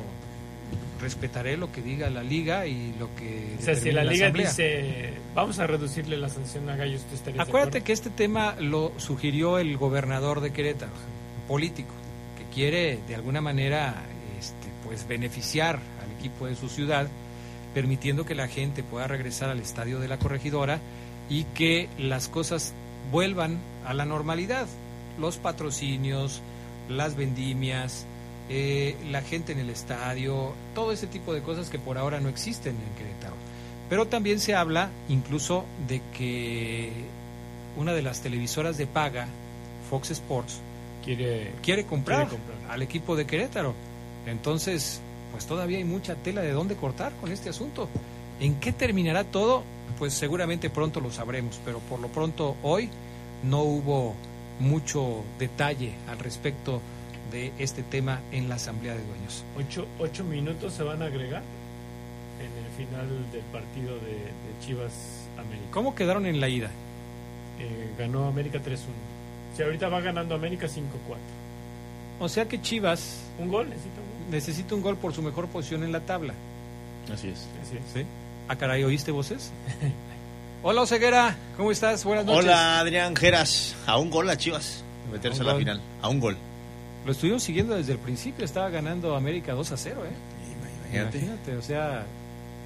respetaré 0.98 1.58
lo 1.58 1.70
que 1.70 1.82
diga 1.82 2.08
la 2.08 2.22
liga 2.22 2.66
y 2.66 2.94
lo 2.98 3.14
que... 3.14 3.56
O 3.58 3.62
sea, 3.62 3.74
si 3.74 3.92
la, 3.92 4.02
liga 4.02 4.30
dice, 4.30 5.12
vamos 5.34 5.58
a 5.58 5.66
reducirle 5.66 6.16
la 6.16 6.30
sanción 6.30 6.70
a 6.70 6.76
Gallos, 6.76 7.02
¿tú 7.02 7.16
estarías 7.16 7.46
Acuérdate 7.46 7.82
que 7.82 7.92
este 7.92 8.08
tema 8.08 8.56
lo 8.60 8.92
sugirió 8.96 9.58
el 9.58 9.76
gobernador 9.76 10.40
de 10.40 10.54
Querétaro, 10.54 10.92
político, 11.46 11.92
que 12.38 12.54
quiere 12.54 13.00
de 13.06 13.14
alguna 13.14 13.42
manera 13.42 14.06
este, 14.40 14.68
pues 14.86 15.06
beneficiar 15.06 15.80
al 16.02 16.18
equipo 16.18 16.46
de 16.46 16.56
su 16.56 16.70
ciudad, 16.70 17.08
permitiendo 17.74 18.24
que 18.24 18.34
la 18.34 18.48
gente 18.48 18.82
pueda 18.82 19.06
regresar 19.06 19.50
al 19.50 19.60
estadio 19.60 20.00
de 20.00 20.08
la 20.08 20.18
corregidora 20.18 20.80
y 21.28 21.44
que 21.44 21.90
las 21.98 22.28
cosas 22.28 22.72
vuelvan 23.10 23.58
a 23.84 23.92
la 23.92 24.06
normalidad. 24.06 24.66
Los 25.18 25.36
patrocinios, 25.36 26.40
las 26.88 27.16
vendimias, 27.16 28.06
eh, 28.48 28.96
la 29.10 29.22
gente 29.22 29.52
en 29.52 29.58
el 29.58 29.70
estadio, 29.70 30.52
todo 30.74 30.92
ese 30.92 31.06
tipo 31.06 31.32
de 31.32 31.42
cosas 31.42 31.70
que 31.70 31.78
por 31.78 31.98
ahora 31.98 32.20
no 32.20 32.28
existen 32.28 32.74
en 32.74 32.94
Querétaro. 32.98 33.34
Pero 33.88 34.06
también 34.06 34.40
se 34.40 34.54
habla 34.54 34.90
incluso 35.08 35.64
de 35.86 36.00
que 36.16 36.92
una 37.76 37.92
de 37.92 38.02
las 38.02 38.20
televisoras 38.20 38.78
de 38.78 38.86
paga, 38.86 39.26
Fox 39.90 40.10
Sports, 40.10 40.60
quiere, 41.04 41.52
quiere, 41.62 41.84
comprar, 41.84 42.28
al 42.68 42.82
equipo 42.82 43.16
de 43.16 43.26
Querétaro. 43.26 43.74
Entonces, 44.26 45.00
pues 45.30 45.46
todavía 45.46 45.78
hay 45.78 45.84
mucha 45.84 46.14
tela 46.14 46.42
de 46.42 46.52
dónde 46.52 46.76
cortar 46.76 47.12
con 47.20 47.32
este 47.32 47.50
asunto. 47.50 47.88
¿En 48.40 48.56
qué 48.56 48.72
terminará 48.72 49.24
todo? 49.24 49.62
Pues 49.98 50.14
seguramente 50.14 50.70
pronto 50.70 51.00
lo 51.00 51.10
sabremos, 51.10 51.60
pero 51.64 51.78
por 51.80 52.00
lo 52.00 52.08
pronto 52.08 52.56
hoy 52.62 52.88
no 53.44 53.62
hubo 53.62 54.14
mucho 54.62 55.24
detalle 55.38 55.92
al 56.08 56.18
respecto 56.18 56.80
de 57.30 57.52
este 57.58 57.82
tema 57.82 58.20
en 58.30 58.48
la 58.48 58.54
Asamblea 58.54 58.94
de 58.94 59.02
Dueños. 59.04 59.44
Ocho, 59.98 60.24
minutos 60.24 60.72
se 60.72 60.82
van 60.82 61.02
a 61.02 61.06
agregar 61.06 61.42
en 62.38 62.64
el 62.64 62.70
final 62.76 63.08
del 63.32 63.42
partido 63.52 63.94
de, 63.96 64.18
Chivas 64.64 65.26
América. 65.38 65.66
¿Cómo 65.72 65.94
quedaron 65.94 66.26
en 66.26 66.40
la 66.40 66.48
ida? 66.48 66.70
Eh, 67.58 67.90
ganó 67.98 68.26
América 68.26 68.58
3-1. 68.58 68.78
Si 69.56 69.62
ahorita 69.62 69.88
va 69.88 70.00
ganando 70.00 70.34
América 70.34 70.66
5-4. 70.66 70.78
O 72.20 72.28
sea 72.28 72.46
que 72.46 72.62
Chivas... 72.62 73.20
Un 73.38 73.48
gol, 73.48 73.68
necesita 73.68 74.00
un 74.00 74.06
gol. 74.06 74.30
Necesita 74.30 74.74
un 74.74 74.82
gol 74.82 74.96
por 74.96 75.12
su 75.12 75.22
mejor 75.22 75.48
posición 75.48 75.82
en 75.82 75.92
la 75.92 76.00
tabla. 76.00 76.34
Así 77.12 77.28
es. 77.28 77.48
Así 77.62 77.76
es. 77.76 77.82
¿Sí? 77.92 78.00
¿A 78.48 78.52
ah, 78.52 78.56
caray, 78.56 78.84
oíste 78.84 79.10
voces? 79.10 79.50
Hola, 80.64 80.82
Oseguera. 80.82 81.36
¿Cómo 81.56 81.72
estás? 81.72 82.04
Buenas 82.04 82.24
noches. 82.24 82.44
Hola, 82.44 82.78
Adrián 82.78 83.16
Geras. 83.16 83.74
A 83.84 83.98
un 83.98 84.10
gol 84.10 84.30
a 84.30 84.36
Chivas. 84.36 84.84
Meterse 85.10 85.40
a, 85.40 85.44
a 85.44 85.46
la 85.48 85.56
final. 85.56 85.80
A 86.00 86.08
un 86.08 86.20
gol. 86.20 86.36
Lo 87.04 87.10
estuvimos 87.10 87.42
siguiendo 87.42 87.74
desde 87.74 87.94
el 87.94 87.98
principio, 87.98 88.44
estaba 88.44 88.70
ganando 88.70 89.16
América 89.16 89.54
2 89.54 89.72
a 89.72 89.76
0, 89.76 90.02
¿eh? 90.04 90.92
Imagínate. 90.92 91.56
o 91.56 91.62
sea, 91.62 92.06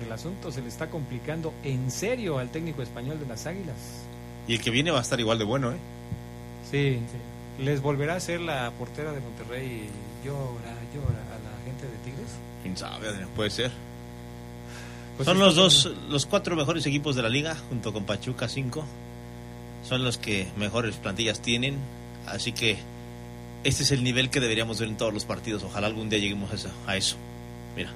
el 0.04 0.12
asunto 0.12 0.52
se 0.52 0.60
le 0.60 0.68
está 0.68 0.90
complicando 0.90 1.54
en 1.64 1.90
serio 1.90 2.38
al 2.38 2.50
técnico 2.50 2.82
español 2.82 3.18
de 3.18 3.24
las 3.24 3.46
Águilas. 3.46 3.76
Y 4.46 4.56
el 4.56 4.60
que 4.60 4.70
viene 4.70 4.90
va 4.90 4.98
a 4.98 5.02
estar 5.02 5.18
igual 5.18 5.38
de 5.38 5.44
bueno, 5.44 5.72
¿eh? 5.72 5.78
Sí, 6.70 6.98
les 7.58 7.80
volverá 7.80 8.16
a 8.16 8.20
ser 8.20 8.40
la 8.42 8.72
portera 8.72 9.12
de 9.12 9.20
Monterrey 9.20 9.88
llora, 10.22 10.74
llora 10.94 11.22
a 11.34 11.38
la 11.38 11.64
gente 11.64 11.86
de 11.86 11.96
Tigres. 12.04 12.28
¿Quién 12.62 12.76
sabe, 12.76 13.08
Puede 13.34 13.48
ser. 13.48 13.70
Pues 15.16 15.26
Son 15.26 15.38
los 15.38 15.54
dos, 15.54 15.90
los 16.10 16.26
cuatro 16.26 16.56
mejores 16.56 16.84
equipos 16.86 17.16
de 17.16 17.22
la 17.22 17.28
liga, 17.30 17.56
junto 17.68 17.92
con 17.92 18.04
Pachuca 18.04 18.48
5. 18.48 18.84
Son 19.82 20.04
los 20.04 20.18
que 20.18 20.48
mejores 20.56 20.96
plantillas 20.96 21.40
tienen, 21.40 21.78
así 22.26 22.52
que 22.52 22.76
este 23.64 23.82
es 23.82 23.92
el 23.92 24.04
nivel 24.04 24.30
que 24.30 24.40
deberíamos 24.40 24.78
ver 24.78 24.88
en 24.88 24.96
todos 24.96 25.14
los 25.14 25.24
partidos. 25.24 25.62
Ojalá 25.62 25.86
algún 25.86 26.10
día 26.10 26.18
lleguemos 26.18 26.50
a 26.50 26.54
eso. 26.54 26.70
A 26.86 26.96
eso. 26.96 27.16
Mira. 27.76 27.90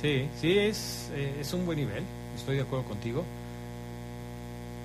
Sí, 0.00 0.26
sí, 0.40 0.58
es, 0.58 1.10
eh, 1.14 1.38
es 1.40 1.52
un 1.52 1.66
buen 1.66 1.78
nivel. 1.78 2.04
Estoy 2.36 2.56
de 2.56 2.62
acuerdo 2.62 2.84
contigo. 2.84 3.24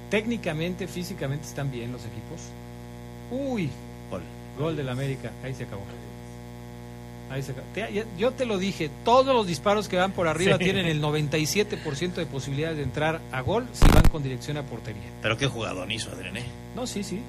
Técnicamente, 0.10 0.88
físicamente 0.88 1.46
están 1.46 1.72
bien 1.72 1.92
los 1.92 2.02
equipos. 2.02 2.42
Uy, 3.32 3.70
Gol. 4.10 4.24
gol 4.58 4.76
del 4.76 4.90
América. 4.90 5.32
Ahí 5.44 5.54
se 5.54 5.64
acabó. 5.66 5.84
Ahí 7.32 7.44
se 7.44 7.52
acabó. 7.52 7.68
Te- 7.74 7.94
ya- 7.94 8.06
yo 8.18 8.32
te 8.32 8.46
lo 8.46 8.58
dije, 8.58 8.90
todos 9.06 9.28
los 9.36 9.46
disparos 9.46 9.88
que 9.88 9.98
van 9.98 10.12
por 10.14 10.28
arriba 10.28 10.58
Sí. 10.58 10.64
tienen 10.64 10.88
el 10.88 11.00
97% 11.02 12.20
de 12.22 12.26
posibilidades 12.26 12.78
de 12.78 12.84
entrar 12.84 13.22
a 13.32 13.42
gol 13.42 13.68
si 13.72 13.88
van 13.94 14.08
con 14.10 14.24
dirección 14.24 14.58
a 14.58 14.64
portería. 14.64 15.04
Pero 15.22 15.38
qué 15.38 15.48
jugador 15.48 15.92
hizo 15.92 16.10
Adrián, 16.12 16.38
¿eh? 16.38 16.44
No, 16.76 16.88
sí, 16.88 17.04
sí. 17.04 17.22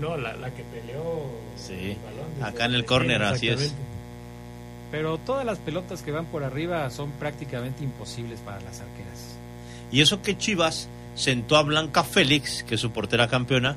No, 0.00 0.16
la, 0.16 0.34
la 0.36 0.50
que 0.54 0.62
peleó. 0.64 1.26
Sí. 1.56 1.72
el 1.92 1.96
balón 1.96 2.42
Acá 2.54 2.64
en 2.66 2.74
el 2.74 2.84
córner, 2.84 3.22
así 3.22 3.48
es. 3.48 3.74
Pero 4.90 5.18
todas 5.18 5.44
las 5.44 5.58
pelotas 5.58 6.00
que 6.02 6.12
van 6.12 6.24
por 6.26 6.44
arriba 6.44 6.88
son 6.90 7.10
prácticamente 7.12 7.84
imposibles 7.84 8.40
para 8.40 8.60
las 8.60 8.80
arqueras. 8.80 9.36
Y 9.92 10.00
eso 10.00 10.22
que 10.22 10.36
Chivas 10.38 10.88
sentó 11.14 11.56
a 11.56 11.62
Blanca 11.62 12.04
Félix, 12.04 12.62
que 12.62 12.76
es 12.76 12.80
su 12.80 12.90
portera 12.90 13.28
campeona, 13.28 13.76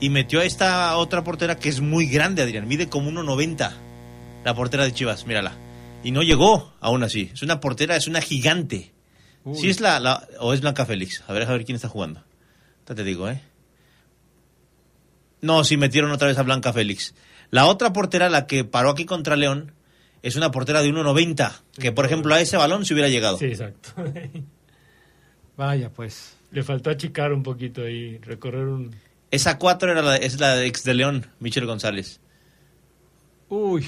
y 0.00 0.10
metió 0.10 0.40
a 0.40 0.44
esta 0.44 0.96
otra 0.96 1.22
portera 1.22 1.56
que 1.58 1.68
es 1.68 1.80
muy 1.80 2.06
grande, 2.06 2.42
Adrián. 2.42 2.66
Mide 2.66 2.88
como 2.88 3.08
1,90. 3.10 3.72
La 4.48 4.54
portera 4.54 4.84
de 4.84 4.94
Chivas, 4.94 5.26
mírala. 5.26 5.52
Y 6.02 6.10
no 6.10 6.22
llegó 6.22 6.72
aún 6.80 7.02
así. 7.02 7.28
Es 7.34 7.42
una 7.42 7.60
portera, 7.60 7.96
es 7.96 8.06
una 8.08 8.22
gigante. 8.22 8.94
Uy. 9.44 9.58
Si 9.58 9.68
es 9.68 9.78
la, 9.78 10.00
la- 10.00 10.26
o 10.40 10.54
es 10.54 10.62
Blanca 10.62 10.86
Félix. 10.86 11.22
A 11.28 11.34
ver, 11.34 11.42
a 11.42 11.52
ver 11.52 11.66
quién 11.66 11.76
está 11.76 11.90
jugando. 11.90 12.24
Ya 12.88 12.94
te 12.94 13.04
digo, 13.04 13.28
¿eh? 13.28 13.42
No, 15.42 15.64
sí 15.64 15.76
metieron 15.76 16.10
otra 16.12 16.28
vez 16.28 16.38
a 16.38 16.44
Blanca 16.44 16.72
Félix. 16.72 17.14
La 17.50 17.66
otra 17.66 17.92
portera, 17.92 18.30
la 18.30 18.46
que 18.46 18.64
paró 18.64 18.88
aquí 18.88 19.04
contra 19.04 19.36
León, 19.36 19.72
es 20.22 20.34
una 20.34 20.50
portera 20.50 20.80
de 20.80 20.88
1.90. 20.88 21.52
Que, 21.78 21.92
por 21.92 22.06
ejemplo, 22.06 22.34
a 22.34 22.40
ese 22.40 22.56
balón 22.56 22.86
se 22.86 22.94
hubiera 22.94 23.10
llegado. 23.10 23.36
Sí, 23.36 23.44
exacto. 23.48 23.90
Vaya, 25.58 25.90
pues. 25.90 26.38
Le 26.52 26.62
faltó 26.62 26.88
achicar 26.88 27.34
un 27.34 27.42
poquito 27.42 27.86
y 27.86 28.16
recorrer 28.16 28.64
un. 28.64 28.96
Esa 29.30 29.58
4 29.58 29.92
era 29.92 30.00
la, 30.00 30.16
es 30.16 30.40
la 30.40 30.64
ex 30.64 30.84
de 30.84 30.94
León, 30.94 31.26
Michel 31.38 31.66
González. 31.66 32.18
Uy. 33.50 33.86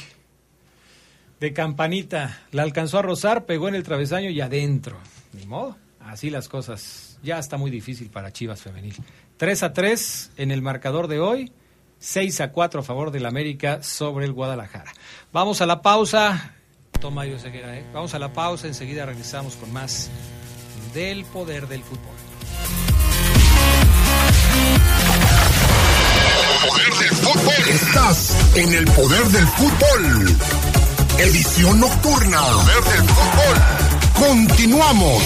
De 1.41 1.55
campanita. 1.55 2.39
La 2.53 2.63
alcanzó 2.63 2.99
a 2.99 3.03
rozar, 3.03 3.47
pegó 3.47 3.67
en 3.69 3.75
el 3.75 3.83
travesaño 3.83 4.29
y 4.29 4.41
adentro. 4.43 4.99
Ni 5.33 5.47
modo. 5.47 5.77
Así 5.99 6.29
las 6.29 6.49
cosas. 6.49 7.19
Ya 7.23 7.39
está 7.39 7.57
muy 7.57 7.71
difícil 7.71 8.11
para 8.11 8.31
Chivas 8.31 8.61
Femenil. 8.61 8.95
3 9.39 9.63
a 9.63 9.73
3 9.73 10.33
en 10.37 10.51
el 10.51 10.61
marcador 10.61 11.09
de 11.09 11.19
hoy. 11.19 11.53
6 11.99 12.43
a 12.43 12.53
4 12.53 12.81
a 12.81 12.83
favor 12.83 13.11
del 13.11 13.25
América 13.25 13.83
sobre 13.83 14.27
el 14.27 14.33
Guadalajara. 14.33 14.93
Vamos 15.33 15.63
a 15.63 15.67
la 15.67 15.81
pausa. 15.81 16.55
Toma 17.01 17.25
yo 17.25 17.39
Ceguera, 17.39 17.79
¿eh? 17.79 17.87
Vamos 17.93 18.13
a 18.13 18.19
la 18.19 18.33
pausa. 18.33 18.67
Enseguida 18.67 19.07
regresamos 19.07 19.57
con 19.57 19.73
más 19.73 20.11
del 20.93 21.25
poder 21.25 21.69
del 21.69 21.83
fútbol. 21.83 22.17
Poder 26.69 26.93
del 26.99 27.17
fútbol. 27.17 27.69
Estás 27.71 28.57
en 28.57 28.75
el 28.75 28.85
poder 28.85 29.25
del 29.25 29.47
fútbol. 29.47 30.70
Edición 31.21 31.79
nocturna. 31.79 32.41
Poder 32.41 32.85
del 32.85 33.09
fútbol. 33.11 34.27
Continuamos. 34.27 35.23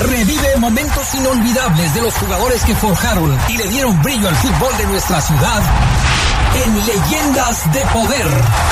Revive 0.00 0.56
momentos 0.58 1.12
inolvidables 1.14 1.92
de 1.92 2.02
los 2.02 2.14
jugadores 2.14 2.62
que 2.62 2.76
forjaron 2.76 3.36
y 3.48 3.56
le 3.56 3.66
dieron 3.66 4.00
brillo 4.00 4.28
al 4.28 4.36
fútbol 4.36 4.76
de 4.78 4.86
nuestra 4.86 5.20
ciudad 5.20 5.62
en 6.64 6.86
Leyendas 6.86 7.72
de 7.72 7.80
Poder. 7.86 8.26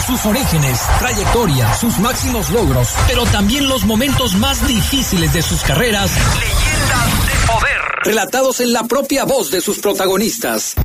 Sus 0.07 0.25
orígenes, 0.25 0.81
trayectoria, 1.01 1.75
sus 1.75 1.99
máximos 1.99 2.49
logros, 2.51 2.91
pero 3.09 3.25
también 3.27 3.69
los 3.69 3.85
momentos 3.85 4.37
más 4.37 4.65
difíciles 4.69 5.33
de 5.33 5.43
sus 5.43 5.63
carreras. 5.63 6.13
Leyendas 6.15 7.27
de 7.27 7.53
Poder. 7.53 7.81
Relatados 8.05 8.61
en 8.61 8.73
la 8.73 8.85
propia 8.85 9.25
voz 9.25 9.51
de 9.51 9.61
sus 9.61 9.81
protagonistas. 9.81 10.77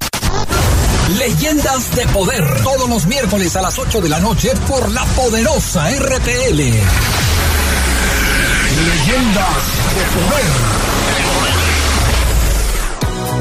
Leyendas 1.15 1.95
de 1.95 2.05
Poder. 2.07 2.43
Todos 2.63 2.89
los 2.89 3.05
miércoles 3.07 3.55
a 3.55 3.61
las 3.61 3.79
8 3.79 4.01
de 4.01 4.09
la 4.09 4.19
noche 4.19 4.51
por 4.67 4.91
la 4.91 5.05
poderosa 5.05 5.89
RPL. 5.89 6.57
Leyendas 6.57 6.83
de 9.95 10.03
poder. 10.13 11.56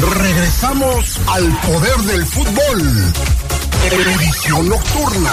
Regresamos, 0.00 1.20
al 1.28 1.46
poder 1.58 1.96
del 1.98 2.24
fútbol. 2.24 3.12
Edición 3.84 4.68
nocturna. 4.70 5.30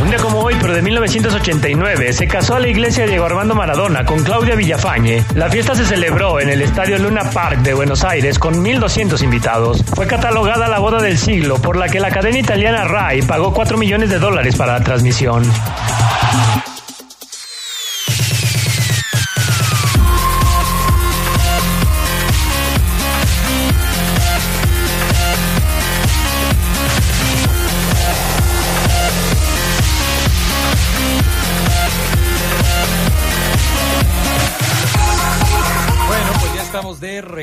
Un 0.00 0.08
día 0.08 0.18
como 0.18 0.40
hoy, 0.40 0.56
pero 0.58 0.72
de 0.74 0.80
1989, 0.80 2.14
se 2.14 2.26
casó 2.26 2.54
a 2.54 2.60
la 2.60 2.68
iglesia 2.68 3.06
Diego 3.06 3.26
Armando 3.26 3.54
Maradona 3.54 4.06
con 4.06 4.22
Claudia 4.24 4.54
Villafañe. 4.54 5.22
La 5.34 5.50
fiesta 5.50 5.74
se 5.74 5.84
celebró 5.84 6.40
en 6.40 6.48
el 6.48 6.62
Estadio 6.62 6.98
Luna 6.98 7.30
Park 7.30 7.58
de 7.58 7.74
Buenos 7.74 8.04
Aires 8.04 8.38
con 8.38 8.64
1.200 8.64 9.22
invitados. 9.22 9.84
Fue 9.94 10.06
catalogada 10.06 10.66
la 10.68 10.78
boda 10.78 11.02
del 11.02 11.18
siglo, 11.18 11.58
por 11.58 11.76
la 11.76 11.90
que 11.90 12.00
la 12.00 12.10
cadena 12.10 12.38
italiana 12.38 12.84
RAI 12.84 13.20
pagó 13.22 13.52
4 13.52 13.76
millones 13.76 14.08
de 14.08 14.18
dólares 14.18 14.56
para 14.56 14.78
la 14.78 14.84
transmisión. 14.84 15.44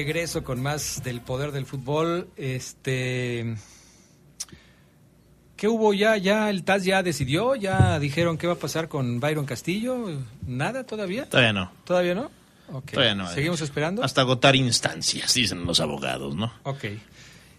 Regreso 0.04 0.44
con 0.44 0.60
más 0.64 1.04
del 1.04 1.22
poder 1.22 1.52
del 1.52 1.68
fútbol. 1.68 2.28
Este. 2.36 3.56
¿Qué 5.56 5.68
hubo 5.68 5.94
ya? 5.94 6.18
¿Ya 6.18 6.50
el 6.50 6.64
TAS 6.64 6.84
ya 6.84 7.04
decidió? 7.04 7.56
¿Ya 7.56 8.00
dijeron 8.00 8.40
qué 8.40 8.48
va 8.48 8.54
a 8.54 8.58
pasar 8.58 8.88
con 8.88 9.20
Byron 9.20 9.46
Castillo? 9.46 10.08
¿Nada 10.48 10.86
todavía? 10.86 11.30
Todavía 11.30 11.54
no. 11.54 11.72
¿Todavía 11.86 12.16
no? 12.16 12.32
Ok. 12.74 12.94
Todavía 12.94 13.14
no. 13.14 13.28
¿Seguimos 13.28 13.62
esperando? 13.62 14.04
Hasta 14.04 14.22
agotar 14.22 14.56
instancias, 14.56 15.36
dicen 15.36 15.66
los 15.66 15.80
abogados, 15.80 16.36
¿no? 16.36 16.52
Ok. 16.64 16.86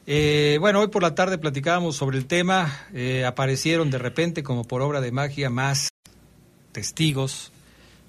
Eh, 0.09 0.57
bueno, 0.59 0.80
hoy 0.80 0.88
por 0.88 1.03
la 1.03 1.14
tarde 1.14 1.38
platicábamos 1.38 1.95
sobre 1.95 2.18
el 2.18 2.26
tema. 2.26 2.88
Eh, 2.93 3.24
aparecieron 3.24 3.93
de 3.93 3.99
repente, 3.99 4.43
como 4.43 4.64
por 4.64 4.82
obra 4.82 5.01
de 5.01 5.12
magia, 5.12 5.49
más 5.49 5.90
testigos 6.72 7.53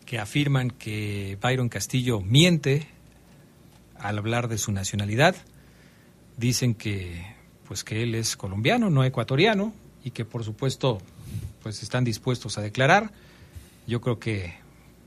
que 0.08 0.18
afirman 0.18 0.72
que 0.72 1.38
Byron 1.40 1.70
Castillo 1.70 2.20
miente 2.20 2.93
al 4.04 4.18
hablar 4.18 4.50
de 4.50 4.58
su 4.58 4.72
nacionalidad. 4.72 5.36
Dicen 6.38 6.76
que, 6.76 7.26
pues, 7.68 7.84
que 7.84 8.04
él 8.04 8.14
es 8.16 8.36
colombiano, 8.36 8.90
no 8.90 9.04
ecuatoriano, 9.04 9.74
y 10.04 10.12
que 10.12 10.26
por 10.26 10.44
supuesto, 10.44 11.00
pues, 11.64 11.82
están 11.82 12.04
dispuestos 12.04 12.58
a 12.58 12.62
declarar. 12.62 13.12
Yo 13.88 14.02
creo 14.02 14.20
que 14.20 14.54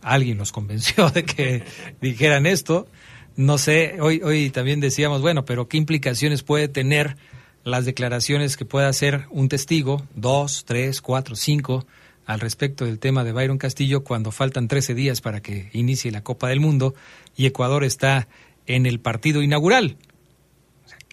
alguien 0.03 0.39
los 0.39 0.51
convenció 0.51 1.11
de 1.15 1.25
que 1.25 1.63
dijeran 2.01 2.47
esto. 2.47 2.89
No 3.37 3.59
sé, 3.59 3.99
hoy, 4.01 4.23
hoy 4.25 4.49
también 4.51 4.81
decíamos, 4.81 5.21
bueno, 5.21 5.45
pero 5.45 5.69
¿qué 5.69 5.77
implicaciones 5.77 6.43
puede 6.43 6.69
tener 6.69 7.17
las 7.65 7.85
declaraciones 7.85 8.57
que 8.57 8.65
pueda 8.65 8.89
hacer 8.89 9.27
un 9.29 9.49
testigo, 9.51 10.07
dos, 10.15 10.65
tres, 10.65 11.03
cuatro, 11.03 11.37
cinco, 11.37 11.85
al 12.25 12.41
respecto 12.41 12.85
del 12.85 12.99
tema 12.99 13.25
de 13.25 13.33
Byron 13.33 13.59
Castillo 13.59 14.05
cuando 14.05 14.33
faltan 14.33 14.69
13 14.69 14.95
días 14.95 15.21
para 15.21 15.41
que 15.41 15.69
inicie 15.73 16.11
la 16.11 16.23
Copa 16.23 16.49
del 16.49 16.61
Mundo 16.61 16.95
y 17.37 17.47
Ecuador 17.47 17.85
está 17.85 18.27
en 18.67 18.87
el 18.87 19.01
partido 19.01 19.43
inaugural? 19.43 19.97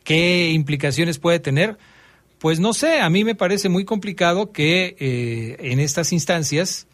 ¿Qué 0.03 0.51
implicaciones 0.51 1.19
puede 1.19 1.39
tener? 1.39 1.77
Pues 2.39 2.59
no 2.59 2.73
sé, 2.73 2.99
a 2.99 3.09
mí 3.09 3.23
me 3.23 3.35
parece 3.35 3.69
muy 3.69 3.85
complicado 3.85 4.51
que 4.51 4.95
eh, 4.99 5.71
en 5.71 5.79
estas 5.79 6.11
instancias 6.11 6.87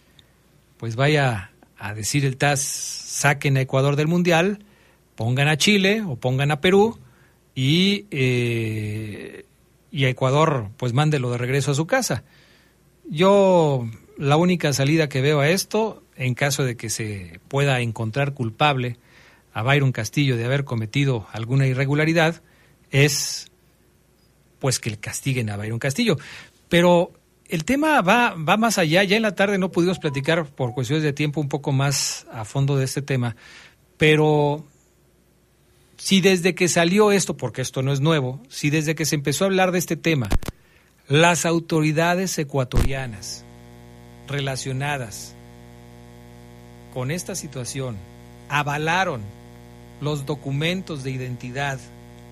pues 0.77 0.95
vaya 0.95 1.51
a 1.77 1.93
decir 1.93 2.23
el 2.25 2.37
TAS, 2.37 2.61
saquen 2.61 3.57
a 3.57 3.61
Ecuador 3.61 3.95
del 3.95 4.07
Mundial, 4.07 4.59
pongan 5.15 5.47
a 5.47 5.57
Chile 5.57 6.03
o 6.05 6.15
pongan 6.15 6.51
a 6.51 6.61
Perú 6.61 6.99
y, 7.55 8.05
eh, 8.11 9.45
y 9.91 10.05
a 10.05 10.09
Ecuador 10.09 10.69
pues 10.77 10.93
mándelo 10.93 11.31
de 11.31 11.37
regreso 11.37 11.71
a 11.71 11.75
su 11.75 11.87
casa. 11.87 12.23
Yo 13.09 13.89
la 14.17 14.37
única 14.37 14.71
salida 14.71 15.09
que 15.09 15.21
veo 15.21 15.39
a 15.39 15.49
esto, 15.49 16.03
en 16.15 16.35
caso 16.35 16.63
de 16.63 16.77
que 16.77 16.89
se 16.89 17.39
pueda 17.47 17.79
encontrar 17.81 18.33
culpable 18.33 18.97
a 19.53 19.63
Byron 19.63 19.91
Castillo 19.91 20.37
de 20.37 20.45
haber 20.45 20.63
cometido 20.63 21.27
alguna 21.31 21.67
irregularidad, 21.67 22.41
es 22.91 23.51
pues 24.59 24.79
que 24.79 24.89
le 24.89 24.97
castiguen 24.97 25.49
a 25.49 25.57
Byron 25.57 25.79
Castillo. 25.79 26.17
Pero 26.67 27.13
el 27.47 27.65
tema 27.65 28.01
va, 28.01 28.35
va 28.35 28.57
más 28.57 28.77
allá. 28.77 29.03
Ya 29.03 29.15
en 29.15 29.23
la 29.23 29.35
tarde 29.35 29.57
no 29.57 29.71
pudimos 29.71 29.99
platicar 29.99 30.45
por 30.45 30.73
cuestiones 30.73 31.03
de 31.03 31.13
tiempo 31.13 31.41
un 31.41 31.49
poco 31.49 31.71
más 31.71 32.27
a 32.31 32.45
fondo 32.45 32.77
de 32.77 32.85
este 32.85 33.01
tema. 33.01 33.35
Pero 33.97 34.65
si 35.97 36.21
desde 36.21 36.55
que 36.55 36.67
salió 36.67 37.11
esto, 37.11 37.35
porque 37.35 37.61
esto 37.61 37.81
no 37.81 37.91
es 37.91 37.99
nuevo, 37.99 38.41
si 38.49 38.69
desde 38.69 38.95
que 38.95 39.05
se 39.05 39.15
empezó 39.15 39.43
a 39.43 39.47
hablar 39.47 39.71
de 39.71 39.79
este 39.79 39.95
tema, 39.95 40.29
las 41.07 41.45
autoridades 41.45 42.37
ecuatorianas 42.37 43.43
relacionadas 44.27 45.35
con 46.93 47.11
esta 47.11 47.35
situación 47.35 47.97
avalaron 48.47 49.21
los 50.01 50.25
documentos 50.25 51.03
de 51.03 51.11
identidad 51.11 51.79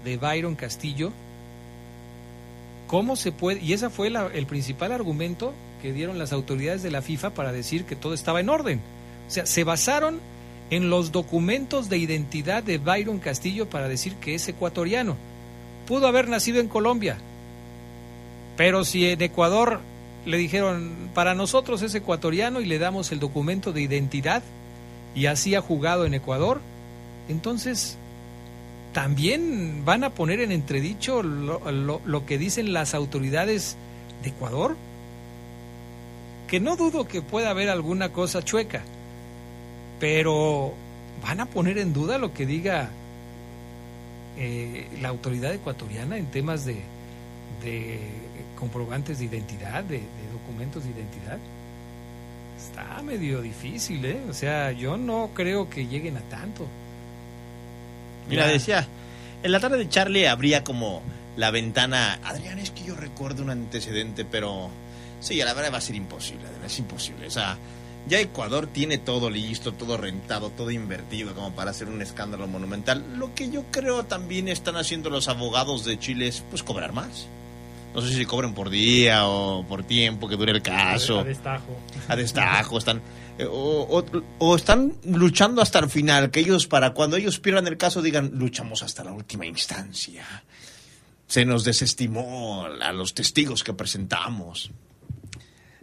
de 0.03 0.17
Byron 0.17 0.55
Castillo, 0.55 1.11
¿cómo 2.87 3.15
se 3.15 3.31
puede? 3.31 3.61
Y 3.61 3.73
ese 3.73 3.89
fue 3.89 4.07
el 4.07 4.45
principal 4.45 4.91
argumento 4.91 5.53
que 5.81 5.93
dieron 5.93 6.17
las 6.17 6.33
autoridades 6.33 6.83
de 6.83 6.91
la 6.91 7.01
FIFA 7.01 7.31
para 7.31 7.51
decir 7.51 7.85
que 7.85 7.95
todo 7.95 8.13
estaba 8.13 8.39
en 8.39 8.49
orden. 8.49 8.81
O 9.27 9.31
sea, 9.31 9.45
se 9.45 9.63
basaron 9.63 10.19
en 10.69 10.89
los 10.89 11.11
documentos 11.11 11.89
de 11.89 11.97
identidad 11.97 12.63
de 12.63 12.77
Byron 12.77 13.19
Castillo 13.19 13.69
para 13.69 13.87
decir 13.87 14.15
que 14.15 14.35
es 14.35 14.47
ecuatoriano. 14.47 15.15
Pudo 15.85 16.07
haber 16.07 16.27
nacido 16.27 16.59
en 16.59 16.67
Colombia, 16.67 17.17
pero 18.57 18.83
si 18.83 19.07
en 19.07 19.21
Ecuador 19.21 19.79
le 20.25 20.37
dijeron, 20.37 21.09
para 21.13 21.35
nosotros 21.35 21.81
es 21.83 21.95
ecuatoriano 21.95 22.59
y 22.59 22.65
le 22.65 22.79
damos 22.79 23.11
el 23.13 23.19
documento 23.19 23.71
de 23.71 23.81
identidad 23.81 24.43
y 25.15 25.27
así 25.27 25.55
ha 25.55 25.61
jugado 25.61 26.05
en 26.05 26.13
Ecuador, 26.13 26.59
entonces 27.29 27.97
también 28.93 29.85
van 29.85 30.03
a 30.03 30.11
poner 30.11 30.39
en 30.39 30.51
entredicho 30.51 31.21
lo, 31.21 32.25
que 32.25 32.37
dicen 32.37 32.73
las 32.73 32.93
autoridades 32.93 33.77
de 34.23 34.29
Ecuador. 34.29 34.75
Que 36.47 36.59
no 36.59 36.77
dudo 36.77 37.07
que 37.07 37.21
pueda 37.21 37.49
haber 37.49 37.69
alguna 37.69 38.13
cosa 38.13 38.43
chueca, 38.43 38.81
pero 39.99 40.73
van 41.21 41.41
a 41.41 41.45
poner 41.45 41.77
en 41.77 41.93
duda 41.93 42.17
lo 42.17 42.33
que 42.33 42.45
diga 42.45 42.89
eh, 44.37 44.87
la 45.01 45.09
autoridad 45.09 45.53
ecuatoriana 45.53 46.17
en 46.17 46.27
temas 46.27 46.63
de, 46.63 46.81
de 47.63 47.99
comprobantes 48.57 49.19
de 49.19 49.25
identidad, 49.25 49.83
de, 49.83 50.01
documentos 50.33 50.83
de 50.83 50.91
identidad. 50.91 51.37
Está 52.57 53.01
medio 53.01 53.41
difícil, 53.41 54.03
¿eh? 54.05 54.21
O 54.29 54.33
sea, 54.33 54.71
yo 54.71 54.97
no 54.97 55.29
creo 55.33 55.69
que 55.69 55.87
lleguen 55.87 56.17
a 56.17 56.21
tanto. 56.21 56.65
Mira, 58.29 58.47
decía, 58.47 58.87
en 59.43 59.51
la 59.51 59.59
tarde 59.59 59.77
de 59.77 59.89
Charlie 59.89 60.27
habría 60.27 60.63
como 60.63 61.01
la 61.35 61.51
ventana. 61.51 62.19
Adrián, 62.23 62.59
es 62.59 62.71
que 62.71 62.83
yo 62.83 62.95
recuerdo 62.95 63.43
un 63.43 63.49
antecedente, 63.49 64.25
pero 64.25 64.69
sí, 65.19 65.39
a 65.41 65.45
la 65.45 65.53
verdad 65.53 65.73
va 65.73 65.77
a 65.77 65.81
ser 65.81 65.95
imposible, 65.95 66.45
es 66.65 66.79
imposible. 66.79 67.27
O 67.27 67.31
sea, 67.31 67.57
ya 68.07 68.19
Ecuador 68.19 68.67
tiene 68.67 68.97
todo 68.97 69.29
listo, 69.29 69.73
todo 69.73 69.97
rentado, 69.97 70.49
todo 70.49 70.71
invertido 70.71 71.33
como 71.33 71.53
para 71.53 71.71
hacer 71.71 71.87
un 71.87 72.01
escándalo 72.01 72.47
monumental. 72.47 73.03
Lo 73.17 73.33
que 73.35 73.49
yo 73.49 73.65
creo 73.71 74.03
también 74.05 74.47
están 74.47 74.75
haciendo 74.75 75.09
los 75.09 75.27
abogados 75.27 75.85
de 75.85 75.99
Chile 75.99 76.27
es 76.27 76.43
pues 76.49 76.63
cobrar 76.63 76.93
más 76.93 77.27
no 77.97 78.03
sé 78.03 78.13
si 78.13 78.25
cobran 78.27 78.53
por 78.53 78.69
día 78.69 79.27
o 79.27 79.65
por 79.67 79.83
tiempo 79.83 80.27
que 80.27 80.35
dure 80.35 80.51
el 80.51 80.61
caso. 80.61 81.21
A 81.21 81.23
destajo. 81.23 81.75
A 82.07 82.15
destajo, 82.15 82.77
están. 82.77 83.01
O, 83.45 84.55
están 84.55 84.93
luchando 85.03 85.61
hasta 85.61 85.79
el 85.79 85.89
final, 85.89 86.31
que 86.31 86.39
ellos, 86.39 86.67
para 86.67 86.93
cuando 86.93 87.17
ellos 87.17 87.39
pierdan 87.39 87.67
el 87.67 87.77
caso, 87.77 88.01
digan, 88.01 88.31
luchamos 88.33 88.81
hasta 88.83 89.03
la 89.03 89.11
última 89.11 89.45
instancia. 89.45 90.43
Se 91.27 91.45
nos 91.45 91.63
desestimó 91.63 92.65
a 92.65 92.91
los 92.93 93.13
testigos 93.13 93.63
que 93.63 93.73
presentamos. 93.73 94.71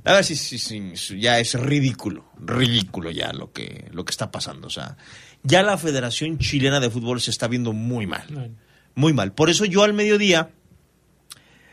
A 0.04 0.12
ver 0.12 0.24
si, 0.24 0.36
si, 0.36 0.92
ya 1.18 1.38
es 1.38 1.54
ridículo, 1.54 2.26
ridículo 2.38 3.10
ya 3.10 3.32
lo 3.32 3.52
que, 3.52 3.88
lo 3.92 4.04
que 4.04 4.10
está 4.10 4.30
pasando. 4.30 4.66
O 4.66 4.70
sea, 4.70 4.96
ya 5.42 5.62
la 5.62 5.78
Federación 5.78 6.38
Chilena 6.38 6.80
de 6.80 6.90
Fútbol 6.90 7.20
se 7.20 7.30
está 7.30 7.48
viendo 7.48 7.72
muy 7.72 8.06
mal. 8.06 8.54
Muy 8.94 9.12
mal. 9.12 9.32
Por 9.32 9.48
eso 9.48 9.64
yo 9.64 9.82
al 9.82 9.92
mediodía 9.92 10.50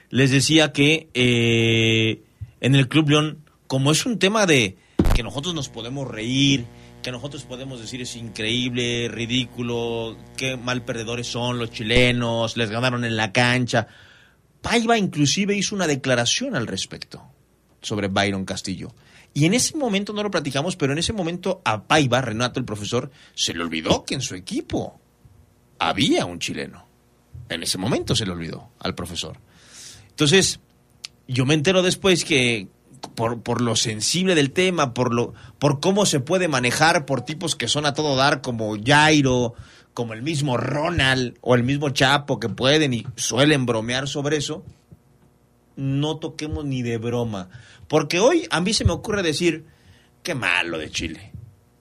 les 0.09 0.31
decía 0.31 0.71
que 0.71 1.09
eh, 1.13 2.23
en 2.59 2.75
el 2.75 2.87
Club 2.87 3.09
León, 3.09 3.39
como 3.67 3.91
es 3.91 4.05
un 4.05 4.19
tema 4.19 4.45
de 4.45 4.77
que 5.13 5.23
nosotros 5.23 5.53
nos 5.53 5.69
podemos 5.69 6.07
reír, 6.07 6.65
que 7.01 7.11
nosotros 7.11 7.43
podemos 7.43 7.81
decir 7.81 8.01
es 8.01 8.15
increíble, 8.15 9.09
ridículo, 9.09 10.17
qué 10.37 10.57
mal 10.57 10.83
perdedores 10.83 11.27
son 11.27 11.59
los 11.59 11.71
chilenos, 11.71 12.57
les 12.57 12.69
ganaron 12.69 13.03
en 13.03 13.17
la 13.17 13.31
cancha. 13.31 13.87
Paiva 14.61 14.97
inclusive 14.97 15.55
hizo 15.55 15.75
una 15.75 15.87
declaración 15.87 16.55
al 16.55 16.67
respecto 16.67 17.23
sobre 17.81 18.07
Byron 18.07 18.45
Castillo. 18.45 18.93
Y 19.33 19.45
en 19.45 19.53
ese 19.53 19.77
momento 19.77 20.13
no 20.13 20.23
lo 20.23 20.31
platicamos, 20.31 20.75
pero 20.75 20.93
en 20.93 20.99
ese 20.99 21.13
momento 21.13 21.61
a 21.65 21.83
Paiva, 21.83 22.21
Renato 22.21 22.59
el 22.59 22.65
profesor, 22.65 23.11
se 23.33 23.53
le 23.53 23.63
olvidó 23.63 24.03
que 24.03 24.15
en 24.15 24.21
su 24.21 24.35
equipo 24.35 24.99
había 25.79 26.25
un 26.25 26.39
chileno. 26.39 26.85
En 27.49 27.63
ese 27.63 27.77
momento 27.77 28.15
se 28.15 28.25
le 28.25 28.31
olvidó 28.31 28.69
al 28.79 28.93
profesor. 28.93 29.37
Entonces, 30.09 30.59
yo 31.27 31.45
me 31.45 31.53
entero 31.53 31.81
después 31.81 32.25
que 32.25 32.67
por, 33.15 33.41
por, 33.41 33.61
lo 33.61 33.75
sensible 33.75 34.35
del 34.35 34.51
tema, 34.51 34.93
por, 34.93 35.13
lo, 35.13 35.33
por 35.59 35.79
cómo 35.79 36.05
se 36.05 36.19
puede 36.19 36.47
manejar 36.47 37.05
por 37.05 37.21
tipos 37.21 37.55
que 37.55 37.67
son 37.67 37.85
a 37.85 37.93
todo 37.93 38.15
dar, 38.15 38.41
como 38.41 38.75
Jairo, 38.83 39.53
como 39.93 40.13
el 40.13 40.21
mismo 40.21 40.57
Ronald 40.57 41.37
o 41.41 41.55
el 41.55 41.63
mismo 41.63 41.89
Chapo, 41.89 42.39
que 42.39 42.49
pueden 42.49 42.93
y 42.93 43.05
suelen 43.15 43.65
bromear 43.65 44.07
sobre 44.07 44.37
eso, 44.37 44.63
no 45.75 46.17
toquemos 46.17 46.65
ni 46.65 46.81
de 46.81 46.97
broma. 46.97 47.49
Porque 47.87 48.19
hoy 48.19 48.47
a 48.49 48.61
mí 48.61 48.73
se 48.73 48.85
me 48.85 48.91
ocurre 48.91 49.23
decir, 49.23 49.65
qué 50.23 50.35
mal 50.35 50.69
lo 50.69 50.77
de 50.77 50.89
Chile. 50.89 51.31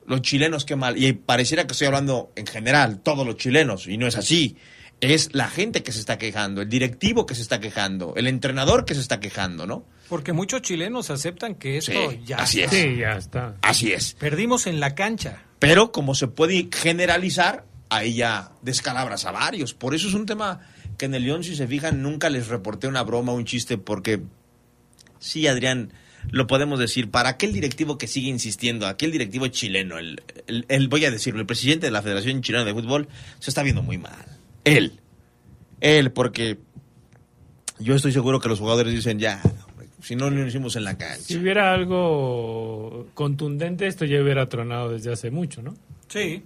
Los 0.06 0.22
chilenos, 0.22 0.64
qué 0.64 0.74
mal. 0.74 1.02
Y 1.02 1.12
pareciera 1.12 1.66
que 1.66 1.72
estoy 1.72 1.86
hablando 1.86 2.32
en 2.34 2.46
general, 2.46 3.00
todos 3.00 3.26
los 3.26 3.36
chilenos, 3.36 3.86
y 3.86 3.96
no 3.96 4.06
es 4.06 4.16
así 4.16 4.56
es 5.00 5.34
la 5.34 5.48
gente 5.48 5.82
que 5.82 5.92
se 5.92 6.00
está 6.00 6.18
quejando, 6.18 6.62
el 6.62 6.68
directivo 6.68 7.26
que 7.26 7.34
se 7.34 7.42
está 7.42 7.60
quejando, 7.60 8.14
el 8.16 8.26
entrenador 8.26 8.84
que 8.84 8.94
se 8.94 9.00
está 9.00 9.18
quejando, 9.18 9.66
¿no? 9.66 9.84
Porque 10.10 10.34
muchos 10.34 10.60
chilenos 10.60 11.08
aceptan 11.08 11.54
que 11.54 11.78
esto 11.78 12.12
ya 12.26 12.36
así 12.36 12.60
está. 12.60 12.76
Es. 12.76 12.82
Sí, 12.82 12.96
ya 12.98 13.12
está. 13.12 13.56
Así 13.62 13.92
es. 13.92 14.14
Perdimos 14.14 14.66
en 14.66 14.78
la 14.78 14.94
cancha. 14.94 15.42
Pero 15.58 15.92
como 15.92 16.14
se 16.14 16.26
puede 16.28 16.68
generalizar, 16.70 17.64
ahí 17.88 18.16
ya 18.16 18.52
descalabras 18.60 19.24
a 19.24 19.30
varios. 19.30 19.72
Por 19.72 19.94
eso 19.94 20.08
es 20.08 20.14
un 20.14 20.26
tema 20.26 20.60
que 20.98 21.06
en 21.06 21.14
el 21.14 21.24
León, 21.24 21.42
si 21.42 21.56
se 21.56 21.66
fijan, 21.66 22.02
nunca 22.02 22.28
les 22.28 22.48
reporté 22.48 22.88
una 22.88 23.02
broma, 23.02 23.32
un 23.32 23.46
chiste, 23.46 23.78
porque 23.78 24.20
sí, 25.18 25.46
Adrián, 25.46 25.94
lo 26.30 26.46
podemos 26.46 26.78
decir, 26.78 27.10
para 27.10 27.30
aquel 27.30 27.54
directivo 27.54 27.96
que 27.96 28.06
sigue 28.06 28.28
insistiendo, 28.28 28.86
aquel 28.86 29.12
directivo 29.12 29.46
chileno, 29.46 29.98
el, 29.98 30.22
el 30.46 30.88
voy 30.88 31.06
a 31.06 31.10
decirlo, 31.10 31.40
el 31.40 31.46
presidente 31.46 31.86
de 31.86 31.92
la 31.92 32.02
Federación 32.02 32.42
Chilena 32.42 32.66
de 32.66 32.74
Fútbol, 32.74 33.08
se 33.38 33.50
está 33.50 33.62
viendo 33.62 33.82
muy 33.82 33.96
mal 33.96 34.40
él. 34.64 35.00
Él, 35.80 36.12
porque 36.12 36.58
yo 37.78 37.94
estoy 37.94 38.12
seguro 38.12 38.40
que 38.40 38.48
los 38.48 38.58
jugadores 38.58 38.92
dicen 38.92 39.18
ya, 39.18 39.40
si 40.02 40.16
no 40.16 40.30
lo 40.30 40.46
hicimos 40.46 40.76
en 40.76 40.84
la 40.84 40.96
cancha. 40.96 41.22
Si 41.22 41.36
hubiera 41.36 41.72
algo 41.72 43.08
contundente, 43.14 43.86
esto 43.86 44.04
ya 44.04 44.20
hubiera 44.20 44.48
tronado 44.48 44.90
desde 44.90 45.12
hace 45.12 45.30
mucho, 45.30 45.62
¿no? 45.62 45.74
Sí. 46.08 46.42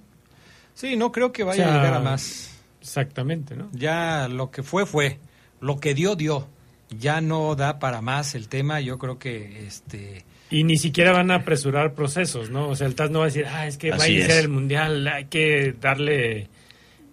Sí, 0.75 0.97
no 0.97 1.13
creo 1.13 1.33
que 1.33 1.45
vaya 1.45 1.73
a 1.73 1.77
llegar 1.77 1.95
a 1.95 2.01
más. 2.01 2.61
Exactamente, 2.81 3.57
¿no? 3.57 3.71
Ya 3.73 4.29
lo 4.29 4.51
que 4.51 4.63
fue, 4.63 4.87
fue. 4.87 5.19
Lo 5.61 5.79
que 5.81 5.95
dio, 5.95 6.17
dio. 6.17 6.49
Ya 6.91 7.21
no 7.21 7.55
da 7.55 7.79
para 7.79 8.03
más 8.03 8.35
el 8.35 8.49
tema. 8.49 8.81
Yo 8.81 8.99
creo 8.99 9.19
que 9.19 9.67
este. 9.67 10.25
Y 10.51 10.65
ni 10.65 10.77
siquiera 10.77 11.13
van 11.13 11.31
a 11.31 11.37
apresurar 11.37 11.95
procesos, 11.95 12.51
¿no? 12.51 12.69
O 12.69 12.77
sea, 12.77 12.87
el 12.87 12.95
TAS 12.95 13.11
no 13.11 13.21
va 13.21 13.25
a 13.25 13.29
decir, 13.29 13.47
ah, 13.47 13.67
es 13.67 13.79
que 13.79 13.91
va 13.91 14.05
a 14.05 14.09
iniciar 14.09 14.39
el 14.39 14.49
mundial, 14.49 15.09
hay 15.09 15.25
que 15.25 15.75
darle 15.81 16.49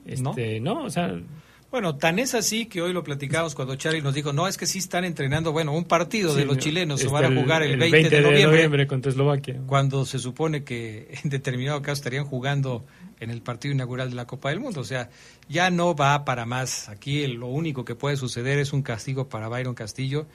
este, 0.06 0.60
¿no? 0.60 0.84
O 0.84 0.90
sea, 0.90 1.14
bueno, 1.72 1.96
tan 1.96 2.20
es 2.20 2.36
así 2.36 2.66
que 2.66 2.82
hoy 2.82 2.92
lo 2.92 3.04
platicamos 3.04 3.56
cuando 3.56 3.76
Charlie 3.76 4.02
nos 4.02 4.14
dijo, 4.14 4.34
no, 4.34 4.48
es 4.48 4.58
que 4.58 4.66
sí 4.66 4.80
están 4.80 5.06
entrenando, 5.06 5.54
bueno, 5.54 5.72
un 5.72 5.86
partido 5.86 6.36
de 6.36 6.46
los 6.46 6.58
chilenos 6.58 7.00
se 7.00 7.08
van 7.08 7.26
a 7.26 7.42
jugar 7.42 7.64
el, 7.64 7.78
20, 7.78 8.10
de, 8.10 8.22
noviembre, 8.22 8.88
contra 8.88 9.10
Eslovaquia. 9.10 9.62
Cuando 9.66 10.06
se 10.06 10.20
supone 10.20 10.64
que 10.66 11.18
en 11.24 11.30
determinado 11.30 11.82
caso 11.82 11.94
estarían 11.94 12.26
jugando 12.26 12.86
en 13.22 13.30
el 13.30 13.42
partido 13.42 13.74
inaugural 13.74 14.10
de 14.10 14.16
la 14.16 14.28
Copa 14.28 14.50
del 14.50 14.60
Mundo. 14.60 14.82
O 14.82 14.84
sea, 14.84 15.10
ya 15.48 15.70
no 15.70 15.96
va 15.96 16.26
para 16.26 16.46
más. 16.46 16.90
Aquí 16.90 17.26
lo 17.28 17.48
único 17.48 17.86
que 17.86 17.96
puede 17.96 18.18
suceder 18.18 18.60
es 18.60 18.74
un 18.74 18.82
castigo 18.82 19.30
para 19.30 19.48
Byron 19.48 19.76
Castillo 19.76 20.28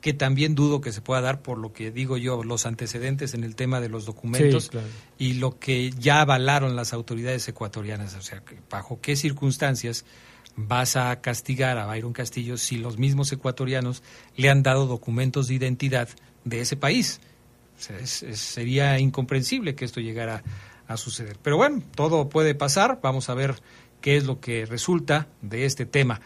que 0.00 0.12
también 0.12 0.54
dudo 0.54 0.80
que 0.80 0.92
se 0.92 1.00
pueda 1.00 1.20
dar 1.20 1.42
por 1.42 1.58
lo 1.58 1.72
que 1.72 1.90
digo 1.90 2.16
yo, 2.16 2.44
los 2.44 2.66
antecedentes 2.66 3.34
en 3.34 3.42
el 3.42 3.56
tema 3.56 3.80
de 3.80 3.88
los 3.88 4.06
documentos 4.06 4.64
Sí, 4.64 4.70
claro. 4.70 4.86
y 5.18 5.34
lo 5.34 5.58
que 5.58 5.90
ya 5.90 6.20
avalaron 6.20 6.76
las 6.76 6.92
autoridades 6.92 7.48
ecuatorianas. 7.48 8.14
O 8.14 8.22
sea, 8.22 8.42
bajo 8.70 9.00
qué 9.00 9.16
circunstancias 9.16 10.04
vas 10.58 10.96
a 10.96 11.20
castigar 11.20 11.78
a 11.78 11.86
Byron 11.86 12.12
Castillo 12.12 12.56
si 12.56 12.78
los 12.78 12.98
mismos 12.98 13.30
ecuatorianos 13.30 14.02
le 14.36 14.50
han 14.50 14.64
dado 14.64 14.86
documentos 14.86 15.46
de 15.46 15.54
identidad 15.54 16.08
de 16.44 16.60
ese 16.60 16.76
país. 16.76 17.20
Sería 18.04 18.98
incomprensible 18.98 19.76
que 19.76 19.84
esto 19.84 20.00
llegara 20.00 20.42
a 20.88 20.96
suceder. 20.96 21.36
Pero 21.42 21.56
bueno, 21.56 21.82
todo 21.94 22.28
puede 22.28 22.56
pasar. 22.56 22.98
Vamos 23.00 23.28
a 23.28 23.34
ver 23.34 23.54
qué 24.00 24.16
es 24.16 24.24
lo 24.24 24.40
que 24.40 24.66
resulta 24.66 25.28
de 25.42 25.64
este 25.64 25.86
tema. 25.86 26.20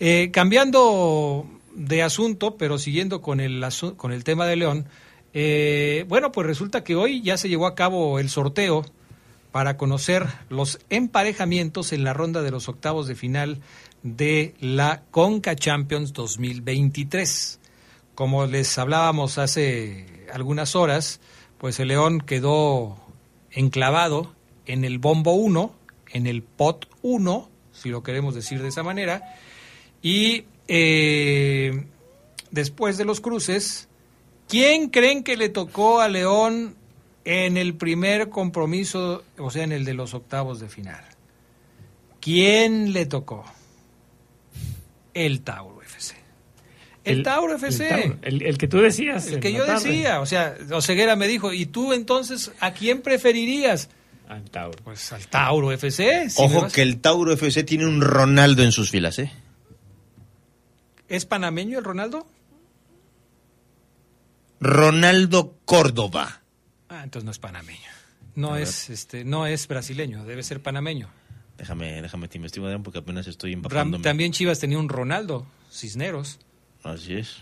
Eh, 0.00 0.30
cambiando 0.32 1.48
de 1.74 2.02
asunto, 2.02 2.56
pero 2.58 2.76
siguiendo 2.76 3.22
con 3.22 3.40
el, 3.40 3.64
con 3.96 4.12
el 4.12 4.22
tema 4.22 4.46
de 4.46 4.56
León, 4.56 4.86
eh, 5.32 6.04
bueno, 6.08 6.30
pues 6.30 6.46
resulta 6.46 6.84
que 6.84 6.94
hoy 6.94 7.22
ya 7.22 7.38
se 7.38 7.48
llevó 7.48 7.66
a 7.66 7.74
cabo 7.74 8.18
el 8.18 8.28
sorteo 8.28 8.84
para 9.52 9.76
conocer 9.76 10.26
los 10.48 10.78
emparejamientos 10.90 11.92
en 11.92 12.04
la 12.04 12.12
ronda 12.12 12.42
de 12.42 12.50
los 12.50 12.68
octavos 12.68 13.06
de 13.06 13.14
final 13.14 13.60
de 14.02 14.54
la 14.60 15.02
Conca 15.10 15.56
Champions 15.56 16.12
2023. 16.12 17.60
Como 18.14 18.46
les 18.46 18.78
hablábamos 18.78 19.38
hace 19.38 20.26
algunas 20.32 20.76
horas, 20.76 21.20
pues 21.58 21.80
el 21.80 21.88
León 21.88 22.20
quedó 22.20 22.96
enclavado 23.50 24.34
en 24.66 24.84
el 24.84 24.98
bombo 24.98 25.32
1, 25.32 25.74
en 26.12 26.26
el 26.26 26.42
pot 26.42 26.88
1, 27.02 27.50
si 27.72 27.88
lo 27.88 28.02
queremos 28.02 28.34
decir 28.34 28.62
de 28.62 28.68
esa 28.68 28.82
manera, 28.82 29.34
y 30.02 30.44
eh, 30.68 31.86
después 32.50 32.98
de 32.98 33.04
los 33.04 33.20
cruces, 33.20 33.88
¿quién 34.48 34.90
creen 34.90 35.24
que 35.24 35.36
le 35.36 35.48
tocó 35.48 36.00
a 36.00 36.08
León 36.08 36.76
en 37.30 37.58
el 37.58 37.74
primer 37.74 38.30
compromiso, 38.30 39.22
o 39.36 39.50
sea, 39.50 39.62
en 39.64 39.72
el 39.72 39.84
de 39.84 39.92
los 39.92 40.14
octavos 40.14 40.60
de 40.60 40.68
final? 40.70 41.04
¿Quién 42.22 42.94
le 42.94 43.04
tocó? 43.04 43.44
El 45.12 45.42
Tauro 45.42 45.82
FC. 45.82 46.14
El, 47.04 47.22
Tauro 47.22 47.54
FC. 47.56 47.84
El, 47.84 48.00
Tauro, 48.00 48.18
el- 48.22 48.42
el 48.42 48.56
que 48.58 48.66
tú 48.68 48.78
decías. 48.78 49.26
El 49.26 49.40
que 49.40 49.52
yo 49.52 49.66
tarde. 49.66 49.88
decía, 49.88 50.20
o 50.20 50.26
sea, 50.26 50.56
Oseguera 50.72 51.16
me 51.16 51.28
dijo, 51.28 51.52
¿y 51.52 51.66
tú 51.66 51.92
entonces 51.92 52.50
a 52.60 52.72
quién 52.72 53.02
preferirías? 53.02 53.90
Al 54.26 54.44
Tauro. 54.50 54.78
Pues 54.84 55.12
al 55.12 55.26
Tauro 55.26 55.70
FC. 55.72 56.30
si 56.30 56.42
Ojo 56.42 56.68
que 56.68 56.80
el 56.82 57.00
Tauro 57.00 57.32
FC 57.34 57.62
tiene 57.64 57.84
un 57.86 58.00
Ronaldo 58.00 58.62
en 58.62 58.72
sus 58.72 58.90
filas, 58.90 59.18
¿eh? 59.18 59.30
¿Es 61.08 61.26
panameño 61.26 61.78
el 61.78 61.84
Ronaldo? 61.84 62.26
Ronaldo 64.60 65.54
Córdoba. 65.64 66.42
Ah, 66.88 67.02
entonces 67.04 67.24
no 67.24 67.30
es 67.30 67.38
panameño. 67.38 67.90
No 68.34 68.54
A 68.54 68.60
es, 68.60 68.88
este, 68.90 69.24
no 69.24 69.46
es 69.46 69.66
brasileño, 69.66 70.24
debe 70.24 70.42
ser 70.42 70.62
panameño. 70.62 71.08
Déjame, 71.56 72.00
déjame 72.00 72.28
te 72.28 72.38
investigo 72.38 72.68
porque 72.82 73.00
apenas 73.00 73.26
estoy 73.26 73.52
empapándome. 73.52 74.02
también 74.04 74.32
Chivas 74.32 74.60
tenía 74.60 74.78
un 74.78 74.88
Ronaldo, 74.88 75.46
Cisneros. 75.72 76.38
Así 76.84 77.14
es. 77.14 77.38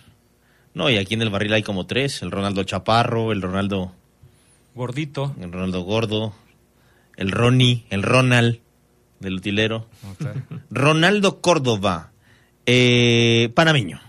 No, 0.73 0.89
y 0.91 0.97
aquí 0.97 1.15
en 1.15 1.23
el 1.23 1.31
barril 1.31 1.53
hay 1.53 1.63
como 1.63 1.87
tres. 1.87 2.23
El 2.23 2.31
Ronaldo 2.31 2.65
Chaparro, 2.65 3.33
el 3.33 3.43
Ronaldo... 3.43 3.95
Gordito. 4.75 5.35
El 5.41 5.53
Ronaldo 5.53 5.83
Gordo, 5.83 6.35
el 7.17 7.31
Ronnie, 7.31 7.87
el 7.91 8.03
Ronald 8.03 8.61
del 9.21 9.35
utilero. 9.35 9.89
Ronaldo 10.71 11.41
Córdoba, 11.41 12.13
eh, 12.67 13.51
panameño, 13.55 14.01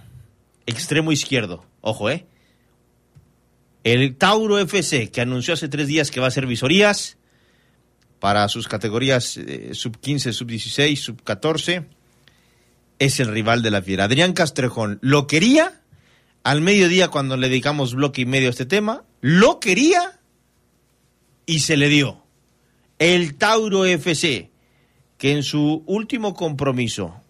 extremo 0.65 1.11
izquierdo. 1.11 1.65
Ojo, 1.81 2.09
¿eh? 2.09 2.25
El 3.93 4.17
Tauro 4.17 4.59
FC, 4.59 5.11
que 5.11 5.21
anunció 5.21 5.53
hace 5.53 5.69
tres 5.69 5.88
días 5.88 6.11
que 6.11 6.19
va 6.19 6.25
a 6.25 6.27
hacer 6.27 6.45
visorías 6.45 7.15
para 8.19 8.49
sus 8.49 8.67
categorías 8.67 9.38
eh, 9.38 9.69
sub 9.75 9.97
15, 9.97 10.33
sub 10.33 10.45
16, 10.45 10.99
sub 10.99 11.23
14, 11.23 11.85
es 12.99 13.19
el 13.21 13.29
rival 13.29 13.61
de 13.61 13.71
la 13.71 13.81
fiera. 13.81 14.03
Adrián 14.03 14.33
Castrejón 14.33 14.99
lo 15.01 15.25
quería 15.25 15.79
al 16.43 16.59
mediodía 16.59 17.07
cuando 17.07 17.38
le 17.38 17.47
dedicamos 17.47 17.95
bloque 17.95 18.23
y 18.23 18.25
medio 18.25 18.47
a 18.47 18.49
este 18.49 18.65
tema, 18.65 19.05
lo 19.21 19.61
quería 19.61 20.19
y 21.45 21.59
se 21.59 21.77
le 21.77 21.88
dio. 21.88 22.21
El 22.99 23.35
Tauro 23.35 23.85
FC, 23.85 24.51
que 25.17 25.31
en 25.31 25.43
su 25.43 25.83
último 25.85 26.33
compromiso 26.33 27.21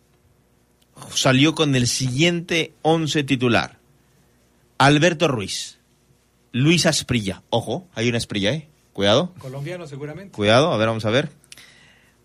salió 1.14 1.54
con 1.54 1.76
el 1.76 1.86
siguiente 1.86 2.74
once 2.82 3.24
titular. 3.24 3.78
Alberto 4.80 5.28
Ruiz, 5.28 5.77
Luis 6.58 6.86
Asprilla, 6.86 7.44
ojo, 7.50 7.88
hay 7.94 8.10
una 8.10 8.18
Asprilla, 8.18 8.52
¿eh? 8.52 8.68
Cuidado, 8.94 9.34
Colombiano 9.38 9.86
seguramente. 9.86 10.32
cuidado, 10.36 10.74
a 10.74 10.78
ver, 10.78 10.88
vamos 10.88 11.06
a 11.06 11.12
ver. 11.12 11.30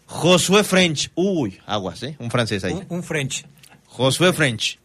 Josué 0.06 0.64
French, 0.64 1.10
uy, 1.14 1.58
aguas, 1.66 2.02
¿eh? 2.02 2.16
Un 2.18 2.30
francés 2.30 2.64
ahí. 2.64 2.72
Un, 2.72 2.86
un 2.88 3.02
French. 3.02 3.44
Josué 3.86 4.32
French. 4.32 4.78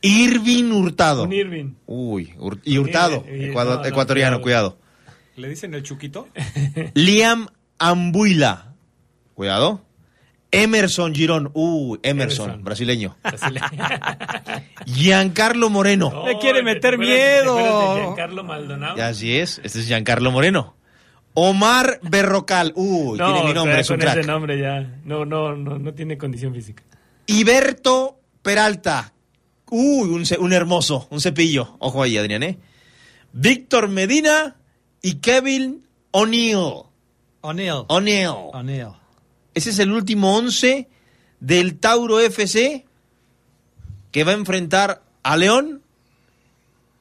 Irving 0.00 0.70
Hurtado. 0.72 1.24
Un 1.24 1.32
Irving. 1.32 1.74
Uy, 1.86 2.34
Hur- 2.38 2.60
y 2.64 2.78
Hurtado, 2.78 3.24
ecuado- 3.26 3.76
no, 3.76 3.80
no, 3.82 3.86
ecuatoriano, 3.86 4.40
cuidado. 4.40 4.78
¿Le 5.36 5.48
dicen 5.48 5.74
el 5.74 5.82
Chuquito? 5.82 6.28
Liam 6.94 7.48
Ambuila. 7.78 8.74
Cuidado. 9.34 9.83
Emerson 10.62 11.14
Girón. 11.14 11.50
Uh, 11.54 11.96
Emerson, 12.02 12.44
Emerson. 12.46 12.64
brasileño. 12.64 13.16
Giancarlo 14.86 15.70
Moreno. 15.70 16.24
Le 16.26 16.38
quiere 16.38 16.58
¿te 16.58 16.64
meter 16.64 16.98
miedo. 16.98 17.96
Giancarlo 17.96 18.44
Maldonado? 18.44 19.02
Así 19.02 19.36
es, 19.38 19.60
este 19.64 19.80
es 19.80 19.86
Giancarlo 19.86 20.30
Moreno. 20.30 20.74
Omar 21.34 21.98
Berrocal. 22.02 22.72
Uy, 22.76 23.18
no, 23.18 23.32
tiene 23.32 23.48
mi 23.48 23.54
nombre, 23.54 23.80
es 23.80 23.90
un 23.90 23.96
con 23.96 24.00
crack. 24.04 24.18
ese 24.18 24.26
nombre 24.26 24.58
ya. 24.58 24.80
No, 25.04 25.24
no, 25.24 25.56
no, 25.56 25.78
no 25.78 25.94
tiene 25.94 26.16
condición 26.16 26.54
física. 26.54 26.82
Iberto 27.26 28.20
Peralta. 28.42 29.12
Uy, 29.70 30.08
un, 30.10 30.24
un 30.38 30.52
hermoso, 30.52 31.08
un 31.10 31.20
cepillo. 31.20 31.76
Ojo 31.80 32.02
ahí, 32.02 32.16
Adrián, 32.16 32.42
¿eh? 32.44 32.58
Víctor 33.32 33.88
Medina 33.88 34.56
y 35.02 35.14
Kevin 35.16 35.84
O'Neill. 36.12 36.84
O'Neill. 37.40 37.84
O'Neill. 37.88 38.28
O'Neill. 38.52 38.92
Ese 39.54 39.70
es 39.70 39.78
el 39.78 39.92
último 39.92 40.36
once 40.36 40.88
del 41.40 41.78
Tauro 41.78 42.20
FC 42.20 42.84
que 44.10 44.24
va 44.24 44.32
a 44.32 44.34
enfrentar 44.34 45.02
a 45.22 45.36
León 45.36 45.82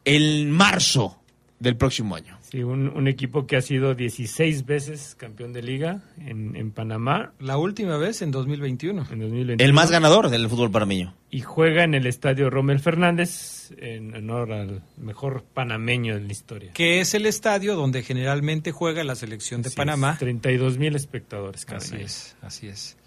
en 0.05 0.51
marzo 0.51 1.19
del 1.59 1.77
próximo 1.77 2.15
año. 2.15 2.32
Sí, 2.53 2.61
un, 2.61 2.87
un 2.89 3.07
equipo 3.07 3.47
que 3.47 3.55
ha 3.57 3.63
sido 3.63 3.95
16 3.95 4.67
veces 4.67 5.15
campeón 5.17 5.53
de 5.53 5.63
liga 5.63 6.03
en, 6.19 6.55
en 6.55 6.69
Panamá 6.69 7.33
La 7.39 7.57
última 7.57 7.97
vez 7.97 8.21
en 8.21 8.29
2021. 8.29 9.07
en 9.09 9.19
2021. 9.21 9.55
El 9.57 9.73
más 9.73 9.89
ganador 9.89 10.29
del 10.29 10.47
fútbol 10.47 10.69
panameño. 10.69 11.15
Y 11.31 11.41
juega 11.41 11.83
en 11.83 11.95
el 11.95 12.05
estadio 12.05 12.51
Rommel 12.51 12.79
Fernández 12.79 13.71
en 13.79 14.13
honor 14.13 14.51
al 14.51 14.83
mejor 14.97 15.43
panameño 15.51 16.13
de 16.13 16.21
la 16.21 16.31
historia. 16.31 16.73
Que 16.73 16.99
es 17.01 17.15
el 17.15 17.25
estadio 17.25 17.75
donde 17.75 18.03
generalmente 18.03 18.71
juega 18.71 19.03
la 19.03 19.15
selección 19.15 19.63
de 19.63 19.69
Así 19.69 19.75
Panamá. 19.75 20.11
es, 20.11 20.19
32 20.19 20.77
mil 20.77 20.95
espectadores 20.95 21.65
cada 21.65 21.77
Así 21.79 21.95
es, 21.95 22.35
así 22.43 22.67
es. 22.67 22.97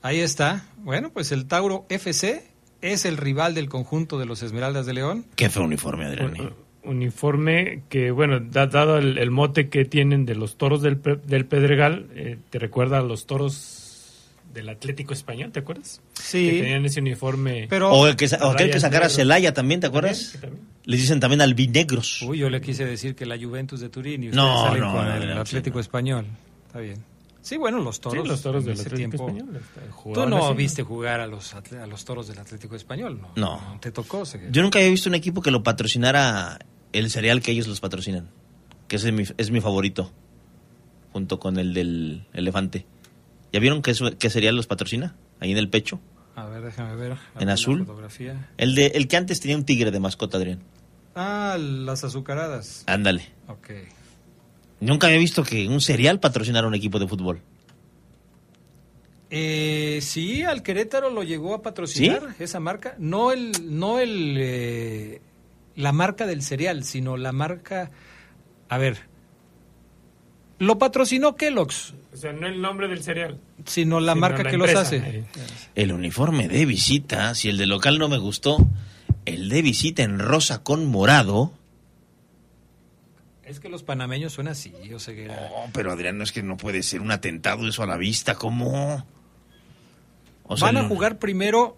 Ahí 0.00 0.20
está. 0.20 0.70
Bueno, 0.78 1.10
pues 1.10 1.32
el 1.32 1.44
Tauro 1.44 1.84
FC 1.90 2.50
es 2.80 3.04
el 3.04 3.18
rival 3.18 3.54
del 3.54 3.68
conjunto 3.68 4.18
de 4.18 4.24
los 4.24 4.42
Esmeraldas 4.42 4.86
de 4.86 4.94
León. 4.94 5.26
Qué 5.36 5.50
fue 5.50 5.62
uniforme, 5.64 6.06
Adrián. 6.06 6.34
Un- 6.86 6.96
uniforme 6.96 7.82
que, 7.88 8.10
bueno, 8.10 8.40
da- 8.40 8.66
dado 8.66 8.98
el, 8.98 9.18
el 9.18 9.30
mote 9.30 9.68
que 9.68 9.84
tienen 9.84 10.26
de 10.26 10.34
los 10.34 10.56
toros 10.56 10.82
del, 10.82 10.96
Pe- 10.96 11.16
del 11.16 11.46
Pedregal, 11.46 12.06
eh, 12.14 12.38
te 12.50 12.58
recuerda 12.58 12.98
a 12.98 13.02
los 13.02 13.26
toros 13.26 13.82
del 14.52 14.68
Atlético 14.70 15.12
Español, 15.12 15.52
¿te 15.52 15.60
acuerdas? 15.60 16.00
Sí. 16.14 16.48
Que 16.50 16.60
tenían 16.62 16.84
ese 16.86 17.00
uniforme. 17.00 17.66
Pero 17.68 17.92
O, 17.92 18.06
el 18.06 18.16
que, 18.16 18.26
o 18.40 18.50
aquel 18.50 18.70
que 18.70 18.80
sacara. 18.80 19.08
Celaya 19.08 19.52
también, 19.52 19.80
¿te 19.80 19.86
acuerdas? 19.86 20.32
También, 20.32 20.40
también. 20.54 20.76
Les 20.84 21.00
dicen 21.00 21.20
también 21.20 21.40
albinegros. 21.42 22.22
Uy, 22.22 22.38
yo 22.38 22.48
le 22.48 22.60
quise 22.60 22.84
decir 22.86 23.14
que 23.14 23.26
la 23.26 23.36
Juventus 23.38 23.80
de 23.80 23.88
Turín 23.90 24.24
y 24.24 24.28
No, 24.28 24.64
salen 24.64 24.80
no, 24.80 24.92
con 24.92 25.04
no, 25.04 25.14
el 25.16 25.38
Atlético 25.38 25.78
Español. 25.80 26.24
Está 26.68 26.78
bien. 26.80 26.96
Sí, 27.42 27.58
bueno, 27.58 27.78
los 27.80 28.00
toros. 28.00 28.22
Sí, 28.24 28.28
los 28.28 28.42
toros 28.42 28.64
del 28.64 28.72
Atlético 28.80 28.96
tiempo- 28.96 29.28
Español. 29.28 29.56
este, 29.56 30.12
Tú 30.14 30.26
no 30.26 30.46
así. 30.48 30.56
viste 30.56 30.82
jugar 30.82 31.20
a 31.20 31.26
los, 31.28 31.54
atle- 31.54 31.80
a 31.80 31.86
los 31.86 32.04
toros 32.04 32.26
del 32.26 32.38
Atlético 32.38 32.74
Español, 32.74 33.20
¿no? 33.20 33.30
No. 33.36 33.78
te 33.80 33.92
tocó. 33.92 34.24
se- 34.24 34.48
Yo 34.50 34.62
nunca 34.62 34.78
había 34.80 34.90
visto 34.90 35.08
un 35.08 35.14
equipo 35.14 35.40
que 35.42 35.50
lo 35.52 35.62
patrocinara 35.62 36.58
el 36.92 37.10
cereal 37.10 37.42
que 37.42 37.52
ellos 37.52 37.66
los 37.66 37.80
patrocinan. 37.80 38.28
Que 38.88 38.96
ese 38.96 39.08
es 39.08 39.14
mi, 39.14 39.24
es 39.36 39.50
mi 39.50 39.60
favorito. 39.60 40.12
Junto 41.12 41.38
con 41.38 41.58
el 41.58 41.74
del 41.74 42.26
elefante. 42.32 42.86
¿Ya 43.52 43.60
vieron 43.60 43.82
qué, 43.82 43.94
cereal 44.30 44.54
los 44.56 44.66
patrocina? 44.66 45.16
Ahí 45.40 45.52
en 45.52 45.58
el 45.58 45.68
pecho. 45.68 46.00
A 46.34 46.46
ver, 46.46 46.62
déjame 46.62 46.94
ver. 46.96 47.12
a 47.12 47.18
¿En 47.38 47.48
azul? 47.48 47.86
fotografía. 47.86 48.50
El, 48.58 48.74
de, 48.74 48.86
el 48.88 49.08
que 49.08 49.16
antes 49.16 49.40
tenía 49.40 49.56
un 49.56 49.64
tigre 49.64 49.90
de 49.90 50.00
mascota, 50.00 50.36
Adrián. 50.36 50.60
Ah, 51.14 51.56
las 51.58 52.04
azucaradas. 52.04 52.84
Ándale. 52.86 53.26
Ok. 53.48 53.70
Nunca 54.80 55.06
había 55.06 55.18
visto 55.18 55.42
que 55.42 55.66
un 55.68 55.80
cereal 55.80 56.20
patrocinara 56.20 56.66
un 56.68 56.74
equipo 56.74 56.98
de 56.98 57.08
fútbol. 57.08 57.40
Eh, 59.30 59.98
sí, 60.02 60.42
al 60.42 60.62
Querétaro 60.62 61.10
lo 61.10 61.22
llegó 61.22 61.54
a 61.54 61.62
patrocinar 61.62 62.34
esa 62.38 62.60
marca. 62.60 62.94
No 62.98 63.32
el, 63.32 63.52
no 63.62 63.98
el, 63.98 64.36
eh, 64.38 65.20
la 65.76 65.92
marca 65.92 66.26
del 66.26 66.42
cereal, 66.42 66.82
sino 66.84 67.16
la 67.16 67.32
marca... 67.32 67.90
A 68.68 68.78
ver, 68.78 68.98
lo 70.58 70.78
patrocinó 70.78 71.36
Kellogg's. 71.36 71.94
O 72.12 72.16
sea, 72.16 72.32
no 72.32 72.46
el 72.46 72.60
nombre 72.60 72.88
del 72.88 73.02
cereal. 73.02 73.38
Sino 73.66 74.00
la 74.00 74.14
marca 74.14 74.42
que 74.42 74.56
los 74.56 74.74
hace. 74.74 75.24
El 75.74 75.92
uniforme 75.92 76.48
de 76.48 76.64
visita, 76.64 77.34
si 77.34 77.48
el 77.48 77.58
de 77.58 77.66
local 77.66 77.98
no 77.98 78.08
me 78.08 78.18
gustó, 78.18 78.56
el 79.26 79.48
de 79.50 79.62
visita 79.62 80.02
en 80.02 80.18
rosa 80.18 80.62
con 80.62 80.86
morado. 80.86 81.52
Es 83.44 83.60
que 83.60 83.68
los 83.68 83.82
panameños 83.82 84.32
son 84.32 84.48
así, 84.48 84.72
yo 84.88 84.98
sé 84.98 85.14
que... 85.14 85.26
No, 85.26 85.34
pero 85.72 85.92
Adrián, 85.92 86.18
no 86.18 86.24
es 86.24 86.32
que 86.32 86.42
no 86.42 86.56
puede 86.56 86.82
ser 86.82 87.00
un 87.00 87.12
atentado 87.12 87.68
eso 87.68 87.82
a 87.82 87.86
la 87.86 87.96
vista, 87.96 88.34
¿cómo? 88.34 89.06
Van 90.60 90.76
a 90.76 90.88
jugar 90.88 91.18
primero 91.18 91.76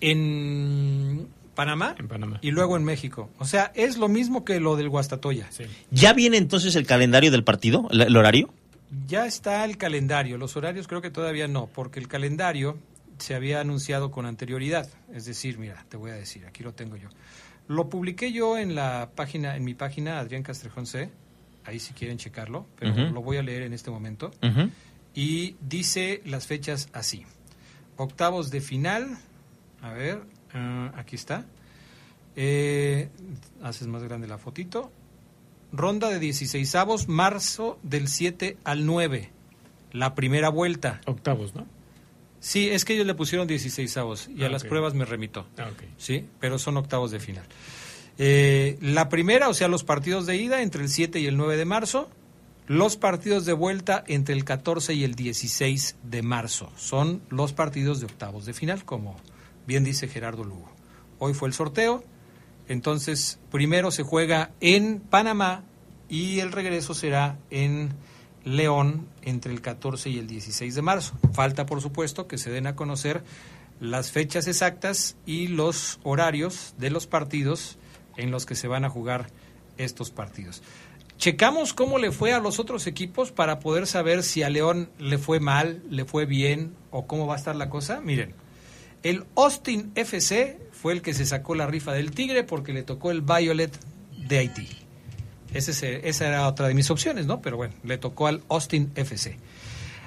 en 0.00 1.28
Panamá, 1.54 1.94
en 1.98 2.08
Panamá, 2.08 2.38
y 2.42 2.50
luego 2.50 2.76
en 2.76 2.84
México. 2.84 3.30
O 3.38 3.44
sea, 3.44 3.72
es 3.74 3.96
lo 3.98 4.08
mismo 4.08 4.44
que 4.44 4.58
lo 4.60 4.76
del 4.76 4.88
Guastatoya. 4.88 5.48
¿Ya 5.90 6.12
viene 6.12 6.36
entonces 6.38 6.76
el 6.76 6.86
calendario 6.86 7.30
del 7.30 7.44
partido, 7.44 7.88
el, 7.90 8.16
horario? 8.16 8.52
Ya 9.06 9.26
está 9.26 9.64
el 9.64 9.76
calendario. 9.76 10.38
Los 10.38 10.56
horarios 10.56 10.88
creo 10.88 11.02
que 11.02 11.10
todavía 11.10 11.48
no, 11.48 11.66
porque 11.66 12.00
el 12.00 12.08
calendario 12.08 12.78
se 13.18 13.34
había 13.34 13.60
anunciado 13.60 14.10
con 14.10 14.26
anterioridad. 14.26 14.88
Es 15.12 15.26
decir, 15.26 15.58
mira, 15.58 15.84
te 15.88 15.96
voy 15.96 16.10
a 16.10 16.14
decir, 16.14 16.46
aquí 16.46 16.62
lo 16.62 16.72
tengo 16.72 16.96
yo. 16.96 17.08
Lo 17.68 17.88
publiqué 17.88 18.32
yo 18.32 18.58
en 18.58 18.74
la 18.74 19.10
página, 19.14 19.56
en 19.56 19.64
mi 19.64 19.74
página 19.74 20.18
Adrián 20.18 20.42
Castrejón 20.42 20.86
C. 20.86 21.10
Ahí 21.64 21.78
si 21.78 21.94
quieren 21.94 22.18
checarlo, 22.18 22.66
pero 22.78 23.10
lo 23.10 23.22
voy 23.22 23.36
a 23.36 23.42
leer 23.42 23.62
en 23.62 23.72
este 23.72 23.90
momento. 23.90 24.32
Y 25.14 25.56
dice 25.60 26.22
las 26.24 26.46
fechas 26.46 26.88
así. 26.92 27.24
Octavos 27.96 28.50
de 28.50 28.60
final. 28.60 29.18
A 29.80 29.92
ver, 29.92 30.22
ah, 30.54 30.92
aquí 30.96 31.16
está. 31.16 31.44
Eh, 32.36 33.08
haces 33.62 33.88
más 33.88 34.02
grande 34.02 34.26
la 34.26 34.38
fotito. 34.38 34.90
Ronda 35.72 36.08
de 36.08 36.18
16 36.18 36.74
avos, 36.74 37.08
marzo 37.08 37.78
del 37.82 38.08
7 38.08 38.58
al 38.64 38.86
9. 38.86 39.30
La 39.92 40.14
primera 40.14 40.48
vuelta. 40.48 41.00
Octavos, 41.06 41.54
¿no? 41.54 41.66
Sí, 42.40 42.70
es 42.70 42.84
que 42.84 42.94
ellos 42.94 43.06
le 43.06 43.14
pusieron 43.14 43.46
16 43.46 43.96
avos 43.98 44.28
y 44.34 44.42
a 44.42 44.46
ah, 44.46 44.50
las 44.50 44.64
pruebas 44.64 44.94
me 44.94 45.04
remito. 45.04 45.46
Ah, 45.58 45.70
Sí, 45.96 46.26
pero 46.40 46.58
son 46.58 46.76
octavos 46.76 47.10
de 47.10 47.20
final. 47.20 47.44
Eh, 48.18 48.78
la 48.80 49.08
primera, 49.08 49.48
o 49.48 49.54
sea, 49.54 49.68
los 49.68 49.84
partidos 49.84 50.26
de 50.26 50.36
ida 50.36 50.60
entre 50.60 50.82
el 50.82 50.88
7 50.88 51.20
y 51.20 51.26
el 51.26 51.36
9 51.36 51.56
de 51.56 51.64
marzo. 51.64 52.10
Los 52.66 52.96
partidos 52.96 53.44
de 53.44 53.52
vuelta 53.52 54.04
entre 54.06 54.34
el 54.34 54.44
14 54.44 54.94
y 54.94 55.04
el 55.04 55.14
16 55.14 55.96
de 56.02 56.22
marzo. 56.22 56.70
Son 56.76 57.22
los 57.28 57.52
partidos 57.52 58.00
de 58.00 58.06
octavos 58.06 58.44
de 58.44 58.54
final, 58.54 58.84
como 58.84 59.16
bien 59.66 59.84
dice 59.84 60.08
Gerardo 60.08 60.44
Lugo. 60.44 60.70
Hoy 61.18 61.34
fue 61.34 61.48
el 61.48 61.54
sorteo. 61.54 62.02
Entonces, 62.68 63.38
primero 63.50 63.90
se 63.90 64.02
juega 64.02 64.52
en 64.60 65.00
Panamá 65.00 65.64
y 66.08 66.40
el 66.40 66.52
regreso 66.52 66.94
será 66.94 67.38
en 67.50 67.94
León 68.44 69.08
entre 69.22 69.52
el 69.52 69.60
14 69.60 70.10
y 70.10 70.18
el 70.18 70.26
16 70.26 70.74
de 70.74 70.82
marzo. 70.82 71.14
Falta, 71.32 71.66
por 71.66 71.80
supuesto, 71.80 72.26
que 72.26 72.38
se 72.38 72.50
den 72.50 72.66
a 72.66 72.76
conocer 72.76 73.22
las 73.80 74.12
fechas 74.12 74.46
exactas 74.46 75.16
y 75.26 75.48
los 75.48 75.98
horarios 76.02 76.74
de 76.78 76.90
los 76.90 77.06
partidos 77.06 77.78
en 78.16 78.30
los 78.30 78.46
que 78.46 78.54
se 78.54 78.68
van 78.68 78.84
a 78.84 78.90
jugar 78.90 79.28
estos 79.76 80.10
partidos. 80.10 80.62
Checamos 81.18 81.72
cómo 81.72 81.98
le 81.98 82.10
fue 82.10 82.32
a 82.32 82.40
los 82.40 82.58
otros 82.58 82.86
equipos 82.86 83.32
para 83.32 83.60
poder 83.60 83.86
saber 83.86 84.22
si 84.22 84.42
a 84.42 84.50
León 84.50 84.90
le 84.98 85.18
fue 85.18 85.40
mal, 85.40 85.82
le 85.88 86.04
fue 86.04 86.26
bien 86.26 86.74
o 86.90 87.06
cómo 87.06 87.26
va 87.26 87.34
a 87.34 87.38
estar 87.38 87.54
la 87.54 87.70
cosa. 87.70 88.00
Miren, 88.00 88.34
el 89.02 89.24
Austin 89.36 89.92
FC 89.94 90.58
fue 90.70 90.92
el 90.92 91.02
que 91.02 91.14
se 91.14 91.26
sacó 91.26 91.54
la 91.54 91.66
rifa 91.66 91.92
del 91.92 92.12
Tigre 92.12 92.44
porque 92.44 92.72
le 92.72 92.82
tocó 92.82 93.10
el 93.10 93.22
Violet 93.22 93.72
de 94.28 94.38
Haití. 94.38 94.68
Ese, 95.54 96.08
esa 96.08 96.26
era 96.26 96.48
otra 96.48 96.68
de 96.68 96.74
mis 96.74 96.90
opciones, 96.90 97.26
¿no? 97.26 97.42
Pero 97.42 97.56
bueno, 97.56 97.74
le 97.84 97.98
tocó 97.98 98.26
al 98.26 98.42
Austin 98.48 98.90
FC. 98.94 99.36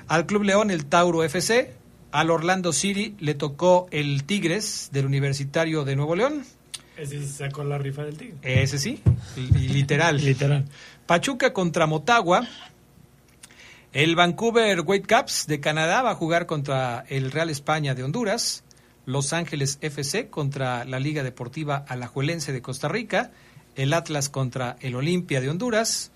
Al 0.08 0.26
Club 0.26 0.44
León 0.44 0.72
el 0.72 0.86
Tauro 0.86 1.24
FC. 1.24 1.74
Al 2.12 2.32
Orlando 2.32 2.72
City 2.72 3.16
le 3.20 3.36
tocó 3.36 3.88
el 3.92 4.24
Tigres 4.24 4.90
del 4.92 5.06
Universitario 5.06 5.84
de 5.84 5.96
Nuevo 5.96 6.16
León. 6.16 6.46
Ese 6.98 7.20
sí 7.20 7.28
sacó 7.28 7.64
la 7.64 7.78
rifa 7.78 8.04
del 8.04 8.18
Tigre. 8.18 8.36
Ese 8.42 8.80
sí, 8.80 9.02
literal. 9.54 10.18
literal. 10.24 10.66
Pachuca 11.06 11.52
contra 11.54 11.88
Motagua. 11.88 12.48
El 13.92 14.16
Vancouver 14.16 14.82
Whitecaps 14.82 15.48
de 15.48 15.60
Canadá 15.62 16.02
va 16.02 16.12
a 16.12 16.16
jugar 16.16 16.46
contra 16.46 17.06
el 17.08 17.32
Real 17.32 17.50
España 17.50 17.96
de 17.96 18.04
Honduras. 18.04 18.65
Los 19.06 19.34
Ángeles 19.34 19.78
FC 19.82 20.30
contra 20.30 20.86
la 20.86 21.00
Liga 21.00 21.24
Deportiva 21.24 21.86
Alajuelense 21.88 22.52
de 22.52 22.62
Costa 22.62 22.88
Rica. 22.88 23.32
El 23.76 23.94
Atlas 23.94 24.30
contra 24.30 24.78
el 24.80 24.96
Olimpia 24.96 25.42
de 25.42 25.50
Honduras. 25.50 26.12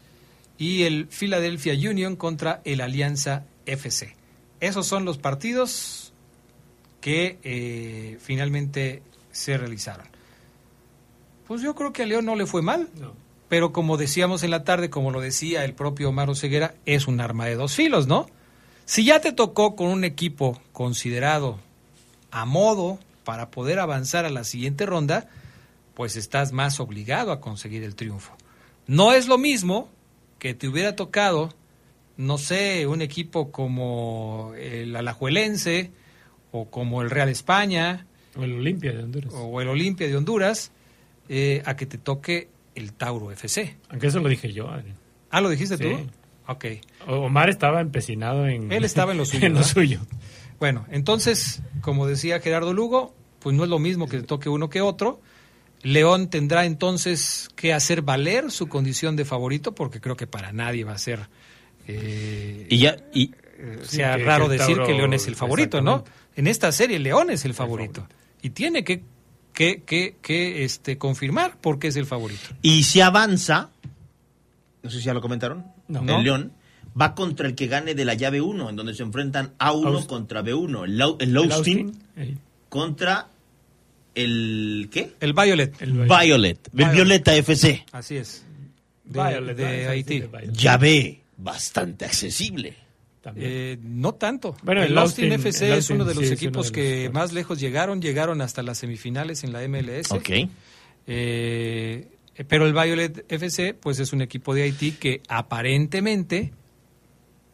Y 0.57 0.83
el 0.83 1.07
Philadelphia 1.07 1.73
Union 1.73 2.15
contra 2.15 2.61
el 2.65 2.81
Alianza 2.81 3.45
FC. 3.65 4.15
Esos 4.59 4.87
son 4.87 5.05
los 5.05 5.17
partidos 5.17 6.13
que 6.99 7.39
eh, 7.43 8.17
finalmente 8.19 9.01
se 9.31 9.57
realizaron. 9.57 10.07
Pues 11.47 11.61
yo 11.61 11.75
creo 11.75 11.93
que 11.93 12.03
a 12.03 12.05
León 12.05 12.25
no 12.25 12.35
le 12.35 12.45
fue 12.45 12.61
mal. 12.61 12.89
No 12.99 13.29
pero 13.49 13.73
como 13.73 13.97
decíamos 13.97 14.43
en 14.43 14.51
la 14.51 14.63
tarde, 14.63 14.89
como 14.89 15.11
lo 15.11 15.19
decía 15.19 15.65
el 15.65 15.73
propio 15.73 16.09
Omar 16.09 16.33
Ceguera, 16.35 16.75
es 16.85 17.07
un 17.07 17.19
arma 17.19 17.47
de 17.47 17.55
dos 17.55 17.75
filos, 17.75 18.07
¿no? 18.07 18.27
Si 18.85 19.03
ya 19.03 19.19
te 19.19 19.33
tocó 19.33 19.75
con 19.75 19.87
un 19.87 20.03
equipo 20.03 20.61
considerado 20.71 21.59
a 22.31 22.45
modo 22.45 22.99
para 23.23 23.51
poder 23.51 23.79
avanzar 23.79 24.25
a 24.25 24.29
la 24.29 24.43
siguiente 24.43 24.85
ronda, 24.85 25.27
pues 25.93 26.15
estás 26.15 26.51
más 26.51 26.79
obligado 26.79 27.31
a 27.31 27.41
conseguir 27.41 27.83
el 27.83 27.95
triunfo. 27.95 28.33
No 28.87 29.13
es 29.13 29.27
lo 29.27 29.37
mismo 29.37 29.89
que 30.39 30.53
te 30.53 30.67
hubiera 30.67 30.95
tocado, 30.95 31.53
no 32.17 32.37
sé, 32.37 32.87
un 32.87 33.01
equipo 33.01 33.51
como 33.51 34.53
el 34.57 34.95
Alajuelense 34.95 35.91
o 36.51 36.69
como 36.69 37.01
el 37.01 37.09
Real 37.09 37.29
España. 37.29 38.07
O 38.35 38.43
el 38.43 38.53
Olimpia 38.53 38.93
de 38.93 39.03
Honduras. 39.03 39.33
O 39.35 39.61
el 39.61 39.67
Olimpia 39.67 40.07
de 40.07 40.15
Honduras, 40.15 40.71
eh, 41.27 41.61
a 41.65 41.75
que 41.75 41.85
te 41.85 41.97
toque 41.97 42.49
el 42.75 42.93
Tauro 42.93 43.31
FC. 43.31 43.77
Aunque 43.89 44.07
eso 44.07 44.19
lo 44.19 44.29
dije 44.29 44.53
yo. 44.53 44.69
Ah, 45.29 45.41
¿lo 45.41 45.49
dijiste 45.49 45.77
tú? 45.77 46.07
Ok. 46.47 46.65
Omar 47.07 47.49
estaba 47.49 47.81
empecinado 47.81 48.47
en... 48.47 48.71
Él 48.71 48.83
estaba 48.85 49.11
en 49.11 49.19
lo 49.19 49.25
suyo. 49.25 49.45
en 49.45 49.53
lo 49.53 49.63
suyo. 49.63 49.99
Bueno, 50.59 50.85
entonces, 50.89 51.61
como 51.81 52.05
decía 52.07 52.39
Gerardo 52.39 52.73
Lugo, 52.73 53.15
pues 53.39 53.55
no 53.55 53.63
es 53.63 53.69
lo 53.69 53.79
mismo 53.79 54.07
que 54.07 54.17
te 54.17 54.23
toque 54.23 54.49
uno 54.49 54.69
que 54.69 54.81
otro. 54.81 55.21
León 55.81 56.29
tendrá 56.29 56.65
entonces 56.65 57.49
que 57.55 57.73
hacer 57.73 58.01
valer 58.01 58.51
su 58.51 58.67
condición 58.67 59.15
de 59.15 59.23
favorito, 59.23 59.73
porque 59.73 60.01
creo 60.01 60.17
que 60.17 60.27
para 60.27 60.51
nadie 60.51 60.83
va 60.83 60.93
a 60.93 60.97
ser... 60.97 61.29
Eh, 61.87 62.67
y 62.69 62.79
ya... 62.79 62.97
Y, 63.13 63.31
eh, 63.57 63.79
sea 63.83 64.17
raro 64.17 64.47
decir 64.47 64.77
que 64.85 64.93
León 64.93 65.13
es 65.13 65.27
el 65.27 65.35
favorito, 65.35 65.81
¿no? 65.81 66.03
En 66.35 66.47
esta 66.47 66.71
serie 66.71 66.99
León 66.99 67.29
es 67.29 67.45
el 67.45 67.53
favorito. 67.53 68.07
Y 68.41 68.51
tiene 68.51 68.83
que 68.83 69.03
que, 69.53 69.83
que, 69.83 70.15
que 70.21 70.63
este, 70.63 70.97
confirmar 70.97 71.57
porque 71.59 71.89
es 71.89 71.95
el 71.97 72.05
favorito. 72.05 72.49
Y 72.61 72.83
si 72.83 73.01
avanza, 73.01 73.71
no 74.81 74.89
sé 74.89 74.99
si 74.99 75.03
ya 75.03 75.13
lo 75.13 75.19
comentaron, 75.19 75.65
el 75.89 76.23
León 76.23 76.53
va 76.99 77.15
contra 77.15 77.47
el 77.47 77.55
que 77.55 77.67
gane 77.67 77.95
de 77.95 78.05
la 78.05 78.13
llave 78.13 78.41
1, 78.41 78.69
en 78.69 78.75
donde 78.75 78.93
se 78.93 79.03
enfrentan 79.03 79.53
A1 79.57 80.05
contra 80.05 80.43
B1. 80.43 80.83
El, 80.85 81.35
el 82.15 82.37
contra 82.69 83.27
el 84.15 84.89
¿qué? 84.91 85.11
El 85.19 85.33
Violet. 85.33 85.81
El 85.81 85.93
Violet. 85.93 86.69
Violeta 86.71 87.35
FC. 87.35 87.85
Así 87.91 88.17
es. 88.17 88.45
Violet, 89.05 89.55
de 89.55 89.87
Haití. 89.87 90.23
Llave 90.51 91.21
bastante 91.37 92.05
accesible. 92.05 92.75
Eh, 93.35 93.77
no 93.81 94.13
tanto. 94.13 94.55
Bueno, 94.63 94.81
el, 94.81 94.97
Austin, 94.97 95.31
FC 95.31 95.77
es 95.77 95.89
uno 95.89 96.05
de 96.05 96.15
los 96.15 96.31
equipos 96.31 96.71
que 96.71 97.09
más 97.13 97.33
lejos 97.33 97.59
llegaron, 97.59 98.01
llegaron 98.01 98.41
hasta 98.41 98.63
las 98.63 98.77
semifinales 98.79 99.43
en 99.43 99.53
la 99.53 99.67
MLS. 99.67 100.11
Ok. 100.11 100.29
Eh, 101.07 102.07
pero 102.47 102.65
el 102.65 102.73
Violet 102.73 103.25
FC, 103.29 103.73
pues 103.73 103.99
es 103.99 104.13
un 104.13 104.21
equipo 104.21 104.53
de 104.53 104.63
Haití 104.63 104.93
que 104.93 105.21
aparentemente 105.27 106.53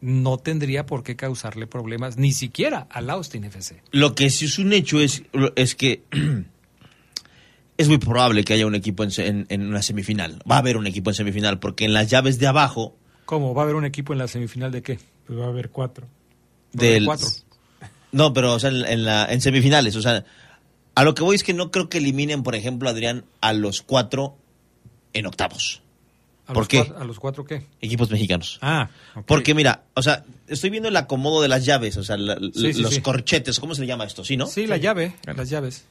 no 0.06 0.38
tendría 0.38 0.86
por 0.86 1.02
qué 1.02 1.16
causarle 1.16 1.66
problemas 1.66 2.16
ni 2.16 2.30
siquiera 2.30 2.86
al 2.90 3.10
Austin 3.10 3.42
FC. 3.42 3.82
Lo 3.90 4.14
que 4.14 4.30
sí 4.30 4.44
es 4.44 4.56
un 4.60 4.72
hecho 4.72 5.00
es, 5.00 5.24
es 5.56 5.74
que 5.74 6.04
es 7.76 7.88
muy 7.88 7.98
probable 7.98 8.44
que 8.44 8.54
haya 8.54 8.68
un 8.68 8.76
equipo 8.76 9.02
en, 9.02 9.46
en, 9.48 9.66
una 9.66 9.82
semifinal. 9.82 10.40
Va 10.48 10.56
a 10.56 10.58
haber 10.60 10.76
un 10.76 10.86
equipo 10.86 11.10
en 11.10 11.14
semifinal 11.14 11.58
porque 11.58 11.86
en 11.86 11.92
las 11.92 12.08
llaves 12.08 12.38
de 12.38 12.46
abajo... 12.46 12.94
¿Cómo? 13.24 13.52
¿Va 13.52 13.62
a 13.62 13.64
haber 13.64 13.74
un 13.74 13.84
equipo 13.84 14.12
en 14.12 14.20
la 14.20 14.28
semifinal 14.28 14.70
de 14.70 14.82
qué? 14.82 15.00
Pues 15.26 15.40
va 15.40 15.46
a 15.46 15.48
haber 15.48 15.70
cuatro. 15.70 16.06
Del, 16.72 17.04
cuatro. 17.04 17.28
No, 18.12 18.32
pero 18.32 18.54
o 18.54 18.60
sea, 18.60 18.70
en, 18.70 19.04
la, 19.04 19.26
en 19.26 19.40
semifinales. 19.40 19.96
O 19.96 20.02
sea, 20.02 20.24
a 20.94 21.02
lo 21.02 21.14
que 21.16 21.24
voy 21.24 21.34
es 21.34 21.42
que 21.42 21.52
no 21.52 21.72
creo 21.72 21.88
que 21.88 21.98
eliminen, 21.98 22.44
por 22.44 22.54
ejemplo, 22.54 22.88
Adrián, 22.88 23.24
a 23.40 23.52
los 23.52 23.82
cuatro 23.82 24.36
en 25.12 25.26
octavos. 25.26 25.82
¿A 26.46 26.52
¿Por 26.52 26.58
los 26.58 26.68
qué? 26.68 26.78
Cuatro, 26.78 26.98
¿A 26.98 27.04
los 27.04 27.18
cuatro 27.18 27.44
qué? 27.44 27.66
Equipos 27.80 28.10
mexicanos. 28.10 28.58
Ah, 28.62 28.88
Porque 29.26 29.52
mira, 29.54 29.82
o 29.94 30.02
sea, 30.02 30.24
estoy 30.46 30.70
viendo 30.70 30.88
el 30.88 30.96
acomodo 30.96 31.42
de 31.42 31.48
las 31.48 31.64
llaves, 31.64 31.96
o 31.96 32.04
sea, 32.04 32.16
los 32.16 32.98
corchetes, 33.02 33.58
¿cómo 33.58 33.74
se 33.74 33.80
le 33.80 33.86
llama 33.88 34.04
esto? 34.04 34.24
¿Sí, 34.24 34.36
no? 34.36 34.46
Sí, 34.46 34.66
la 34.66 34.76
llave, 34.76 35.14
las 35.34 35.50
llaves. 35.50 35.84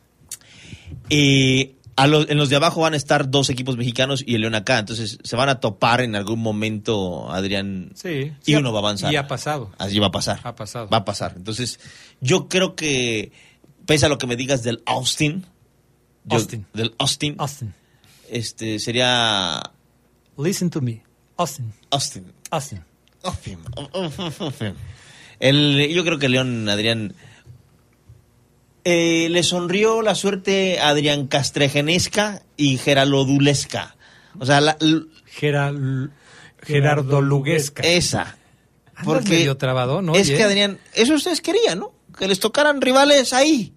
Eh, 1.10 1.76
A 1.98 2.08
los, 2.08 2.30
en 2.30 2.38
los 2.38 2.50
de 2.50 2.58
abajo 2.58 2.82
van 2.82 2.94
a 2.94 2.98
estar 2.98 3.30
dos 3.32 3.50
equipos 3.50 3.78
mexicanos 3.78 4.22
y 4.26 4.36
el 4.36 4.42
León 4.42 4.54
acá. 4.56 4.80
Entonces 4.80 5.18
se 5.24 5.36
van 5.38 5.48
a 5.48 5.62
topar 5.62 6.02
en 6.02 6.16
algún 6.16 6.40
momento, 6.42 7.32
Adrián. 7.32 7.92
Sí. 7.96 8.10
Y 8.10 8.52
sí, 8.52 8.56
uno 8.56 8.74
va 8.74 8.80
a 8.80 8.82
avanzar. 8.82 9.14
Y 9.14 9.16
ha 9.16 9.28
pasado. 9.30 9.72
Así 9.78 9.98
va 10.00 10.08
a 10.08 10.12
pasar. 10.12 10.42
Ha 10.44 10.56
pasado. 10.56 10.90
Va 10.90 10.98
a 10.98 11.06
pasar. 11.06 11.34
Entonces, 11.38 11.80
yo 12.20 12.50
creo 12.50 12.76
que, 12.76 13.32
pese 13.86 14.06
a 14.08 14.10
lo 14.10 14.18
que 14.18 14.28
me 14.28 14.36
digas 14.36 14.62
del 14.64 14.84
Austin. 14.86 15.46
yo- 16.26 16.36
Austin. 16.38 16.66
del 16.74 16.94
Austin. 16.98 17.36
Austin. 17.38 17.74
Este, 18.30 18.80
sería 18.80 19.62
Listen 20.38 20.70
to 20.70 20.82
me. 20.82 21.02
Austin. 21.38 21.74
Austin. 21.92 22.32
Austin. 22.52 22.82
Austin. 23.24 23.60
Austin. 24.40 24.76
El, 25.40 25.88
yo 25.94 26.04
creo 26.04 26.18
que 26.20 26.30
León, 26.30 26.68
Adrián. 26.70 27.14
eh, 28.84 29.28
le 29.30 29.44
sonrió 29.44 30.02
la 30.02 30.16
suerte 30.16 30.80
a 30.80 30.90
Adrián 30.90 31.28
Castrejenesca 31.28 32.44
y 32.58 32.78
Geralodulesca. 32.78 33.96
O 34.40 34.46
sea, 34.46 34.62
la, 34.62 34.78
l- 34.80 35.06
Geral- 35.26 36.12
Gerardo 36.62 37.22
Luguesca. 37.22 37.84
esa. 37.84 38.38
Porque 39.04 39.30
medio 39.30 39.58
trabado, 39.58 40.02
¿no? 40.02 40.16
es 40.16 40.28
Oye. 40.30 40.38
que 40.38 40.44
Adrián, 40.44 40.80
eso 40.94 41.16
ustedes 41.16 41.42
querían, 41.42 41.80
¿no? 41.80 41.94
Que 42.18 42.28
les 42.28 42.40
tocaran 42.40 42.80
rivales 42.80 43.34
ahí. 43.34 43.74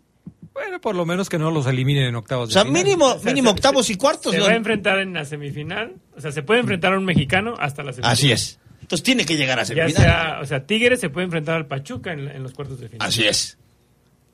Bueno, 0.55 0.81
por 0.81 0.95
lo 0.97 1.07
menos 1.07 1.29
que 1.29 1.39
no 1.39 1.51
los 1.51 1.67
eliminen 1.67 2.05
en 2.05 2.17
octavos 2.17 2.49
O 2.49 2.53
sea, 2.53 2.65
de 2.65 2.69
final. 2.69 2.85
mínimo, 2.85 3.17
mínimo 3.25 3.51
octavos 3.51 3.91
y 3.91 3.97
cuartos. 3.97 4.33
Se 4.33 4.39
¿no? 4.39 4.45
va 4.47 4.51
a 4.51 4.57
enfrentar 4.57 4.99
en 4.99 5.13
la 5.13 5.25
semifinal. 5.25 5.95
O 6.17 6.21
sea, 6.21 6.33
se 6.33 6.43
puede 6.43 6.61
enfrentar 6.61 6.93
a 6.95 6.99
un 6.99 7.05
mexicano 7.05 7.55
hasta 7.59 7.83
la 7.83 7.93
semifinal. 7.93 8.13
Así 8.13 8.33
es. 8.33 8.59
Entonces 8.81 9.03
tiene 9.05 9.25
que 9.27 9.37
llegar 9.37 9.59
a 9.59 9.63
Ya 9.63 9.67
semifinal. 9.67 10.03
sea, 10.03 10.39
o 10.43 10.47
sea, 10.47 10.67
Tigres 10.67 11.01
se 11.01 11.11
puede 11.11 11.27
enfrentar 11.27 11.57
al 11.57 11.67
Pachuca 11.67 12.13
en, 12.13 12.29
en 12.29 12.43
los 12.43 12.53
cuartos 12.55 12.81
de 12.81 12.89
final. 12.89 13.07
Así 13.07 13.25
es. 13.25 13.59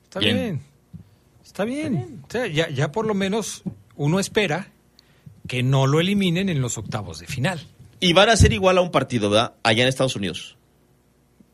Está 0.05 0.19
Bien. 0.19 0.35
bien. 0.37 0.61
Está 1.43 1.63
bien. 1.65 2.21
O 2.27 2.31
sea, 2.31 2.47
ya, 2.47 2.69
ya 2.69 2.91
por 2.91 3.05
lo 3.05 3.13
menos 3.13 3.63
uno 3.95 4.19
espera 4.19 4.69
que 5.47 5.61
no 5.61 5.85
lo 5.87 5.99
eliminen 5.99 6.49
en 6.49 6.59
los 6.61 6.77
octavos 6.77 7.19
de 7.19 7.27
final. 7.27 7.61
Y 7.99 8.13
van 8.13 8.29
a 8.29 8.35
ser 8.37 8.51
igual 8.51 8.77
a 8.77 8.81
un 8.81 8.91
partido, 8.91 9.29
¿verdad? 9.29 9.53
Allá 9.63 9.83
en 9.83 9.89
Estados 9.89 10.15
Unidos. 10.15 10.57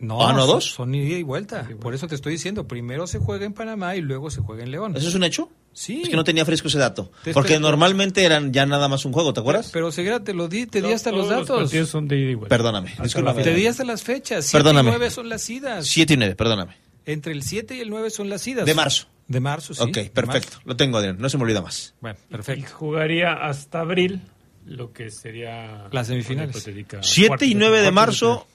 No, 0.02 0.28
Ah, 0.28 0.34
¿no, 0.34 0.40
son- 0.41 0.48
dos? 0.49 0.65
Son 0.65 0.95
ida 0.95 1.18
y 1.18 1.23
vuelta. 1.23 1.68
Por 1.80 1.94
eso 1.94 2.07
te 2.07 2.15
estoy 2.15 2.34
diciendo, 2.34 2.68
primero 2.68 3.06
se 3.07 3.19
juega 3.19 3.45
en 3.45 3.53
Panamá 3.53 3.95
y 3.95 4.02
luego 4.02 4.30
se 4.32 4.41
juega 4.41 4.64
en 4.64 4.72
León. 4.72 4.98
¿Eso 4.98 5.07
es 5.10 5.15
un 5.15 5.23
hecho? 5.23 5.49
Sí. 5.73 6.02
Es 6.02 6.10
que 6.10 6.15
no 6.15 6.23
tenía 6.23 6.44
fresco 6.44 6.68
ese 6.68 6.80
dato. 6.80 7.11
Te 7.23 7.34
Porque 7.34 7.53
espero- 7.53 7.69
normalmente 7.69 8.23
eran 8.26 8.52
ya 8.52 8.65
nada 8.65 8.88
más 8.90 9.06
un 9.06 9.14
juego, 9.14 9.32
¿te 9.34 9.40
acuerdas? 9.40 9.69
Pero 9.72 9.91
Seguera 9.91 10.22
te 10.23 10.34
lo 10.34 10.48
di, 10.48 10.65
te 10.65 10.80
di 10.80 10.84
Todos- 10.84 10.95
hasta 10.95 11.11
los 11.11 11.30
datos. 11.30 11.61
partidos 11.64 11.90
son 11.90 12.07
de 12.07 12.18
ida 12.18 12.32
y 12.32 12.36
vuelta. 12.36 12.49
Perdóname. 12.57 12.94
Discúlpame. 13.02 13.44
Te 13.44 13.53
di 13.53 13.68
hasta 13.68 13.84
las 13.86 14.02
fechas. 14.03 14.45
Siete 14.45 14.57
Perdóname. 14.64 14.90
y 14.90 14.91
nueve 14.91 15.10
son 15.11 15.30
las 15.30 15.49
idas. 15.49 15.86
7 15.88 16.15
y 16.15 16.18
9, 16.18 16.36
perdóname. 16.36 16.76
Entre 17.06 17.32
el 17.32 17.44
7 17.44 17.76
y 17.76 17.80
el 17.82 17.90
9 17.90 18.10
son 18.10 18.30
las 18.30 18.45
idas. 18.48 18.65
De 18.65 18.73
marzo. 18.73 19.07
De 19.28 19.40
marzo, 19.40 19.73
sí. 19.73 19.82
ok, 19.82 20.10
perfecto. 20.11 20.57
Lo 20.65 20.76
tengo, 20.76 20.98
Adrián. 20.98 21.18
No 21.19 21.30
se 21.30 21.38
me 21.38 21.44
olvida 21.44 21.61
más. 21.61 21.94
Bueno, 22.02 22.18
Y 22.28 22.32
perfecto. 22.32 22.72
jugaría 22.73 23.34
hasta 23.34 23.80
abril 23.80 24.22
lo 24.65 24.91
que 24.91 25.10
sería... 25.10 25.88
Las 25.91 26.07
semifinales. 26.07 26.53
una 26.56 26.60
hipotética 26.60 26.99
7 27.02 27.28
cuartos 27.30 27.48
y 27.48 27.56
9 27.56 27.82
de 27.82 27.91
marzo, 27.91 28.45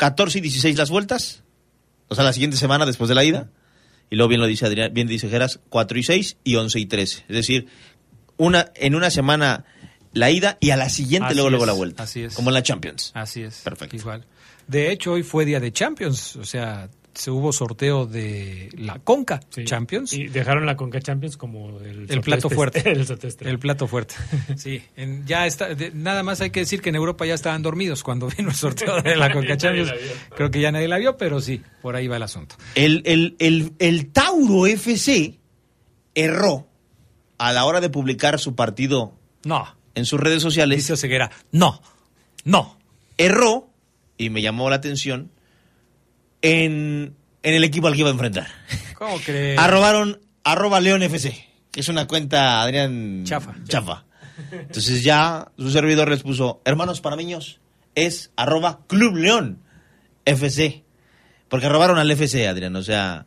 14 0.00 0.38
y 0.38 0.40
16 0.40 0.78
las 0.78 0.88
vueltas. 0.88 1.42
O 2.08 2.14
sea, 2.14 2.24
la 2.24 2.32
siguiente 2.32 2.56
semana 2.56 2.86
después 2.86 3.10
de 3.10 3.14
la 3.14 3.22
ida. 3.22 3.50
Y 4.08 4.16
luego 4.16 4.30
bien 4.30 4.40
lo 4.40 4.46
dice 4.46 4.64
Adrián, 4.64 4.94
bien 4.94 5.06
dice 5.06 5.28
Geras, 5.28 5.60
4 5.68 5.98
y 5.98 6.02
6 6.02 6.38
y 6.42 6.56
11 6.56 6.78
y 6.80 6.86
13. 6.86 7.24
Es 7.28 7.36
decir, 7.36 7.66
una, 8.38 8.72
en 8.76 8.94
una 8.94 9.10
semana 9.10 9.66
la 10.14 10.30
ida 10.30 10.56
y 10.58 10.70
a 10.70 10.78
la 10.78 10.88
siguiente 10.88 11.26
Así 11.26 11.34
luego, 11.34 11.50
luego 11.50 11.66
la 11.66 11.74
vuelta. 11.74 12.04
así 12.04 12.22
es. 12.22 12.34
Como 12.34 12.48
en 12.48 12.54
la 12.54 12.62
Champions. 12.62 13.12
Así 13.12 13.42
es. 13.42 13.60
Perfecto. 13.60 13.94
Igual. 13.96 14.24
De 14.66 14.90
hecho, 14.90 15.12
hoy 15.12 15.22
fue 15.22 15.44
día 15.44 15.60
de 15.60 15.70
Champions. 15.70 16.36
O 16.36 16.44
sea, 16.44 16.88
se 17.14 17.30
hubo 17.30 17.52
sorteo 17.52 18.06
de 18.06 18.68
la 18.78 18.98
Conca 19.00 19.40
Sí. 19.50 19.64
Champions. 19.64 20.12
Y 20.12 20.28
dejaron 20.28 20.66
la 20.66 20.76
Conca 20.76 21.00
Champions 21.00 21.36
como 21.36 21.78
el, 21.80 22.06
El 22.10 22.20
plato 22.20 22.48
fuerte. 22.50 22.82
el 23.40 23.58
plato 23.58 23.86
fuerte. 23.86 24.14
Sí, 24.56 24.82
en- 24.96 25.26
ya 25.26 25.46
está. 25.46 25.74
de- 25.74 25.90
nada 25.92 26.22
más 26.22 26.40
hay 26.40 26.50
que 26.50 26.60
decir 26.60 26.80
que 26.80 26.88
en 26.90 26.96
Europa 26.96 27.26
ya 27.26 27.34
estaban 27.34 27.62
dormidos 27.62 28.02
cuando 28.02 28.28
vino 28.28 28.50
el 28.50 28.54
sorteo 28.54 29.00
de 29.02 29.16
la 29.16 29.30
Conca 29.32 29.56
Champions. 29.56 29.92
Creo 30.36 30.50
que 30.50 30.60
ya 30.60 30.70
nadie 30.72 30.88
la 30.88 30.98
vio, 30.98 31.16
pero 31.16 31.40
sí, 31.40 31.62
por 31.82 31.96
ahí 31.96 32.06
va 32.08 32.16
el 32.16 32.22
asunto. 32.22 32.56
El, 32.74 33.02
el, 33.06 33.36
el, 33.38 33.72
el 33.78 34.06
Tauro 34.12 34.66
FC 34.66 35.38
erró 36.14 36.68
a 37.38 37.52
la 37.52 37.64
hora 37.64 37.80
de 37.80 37.88
publicar 37.90 38.38
su 38.38 38.54
partido 38.54 39.14
No, 39.44 39.66
en 39.94 40.04
sus 40.04 40.20
redes 40.20 40.42
sociales. 40.42 40.78
dice 40.78 40.96
Ceguera. 40.96 41.30
No, 41.52 41.80
no. 42.44 42.78
Erró, 43.18 43.68
y 44.16 44.30
me 44.30 44.42
llamó 44.42 44.70
la 44.70 44.76
atención, 44.76 45.30
en, 46.42 47.14
en 47.42 47.54
el 47.54 47.64
equipo 47.64 47.86
al 47.88 47.94
que 47.94 48.00
iba 48.00 48.08
a 48.08 48.12
enfrentar. 48.12 48.46
¿Cómo 48.94 49.18
crees? 49.24 49.58
Arrobaron 49.60 50.20
arroba 50.44 50.80
León 50.80 51.02
FC, 51.02 51.48
que 51.70 51.80
es 51.80 51.88
una 51.88 52.06
cuenta, 52.06 52.62
Adrián... 52.62 53.22
Chafa. 53.24 53.54
Chafa. 53.68 54.04
Entonces 54.52 55.02
ya 55.04 55.48
su 55.58 55.70
servidor 55.70 56.08
les 56.08 56.22
puso, 56.22 56.62
hermanos 56.64 57.00
panameños, 57.00 57.60
es 57.94 58.30
arroba 58.36 58.80
Club 58.86 59.16
León 59.16 59.62
FC. 60.24 60.84
Porque 61.48 61.68
robaron 61.68 61.98
al 61.98 62.10
FC, 62.10 62.46
Adrián, 62.48 62.74
o 62.76 62.82
sea, 62.82 63.26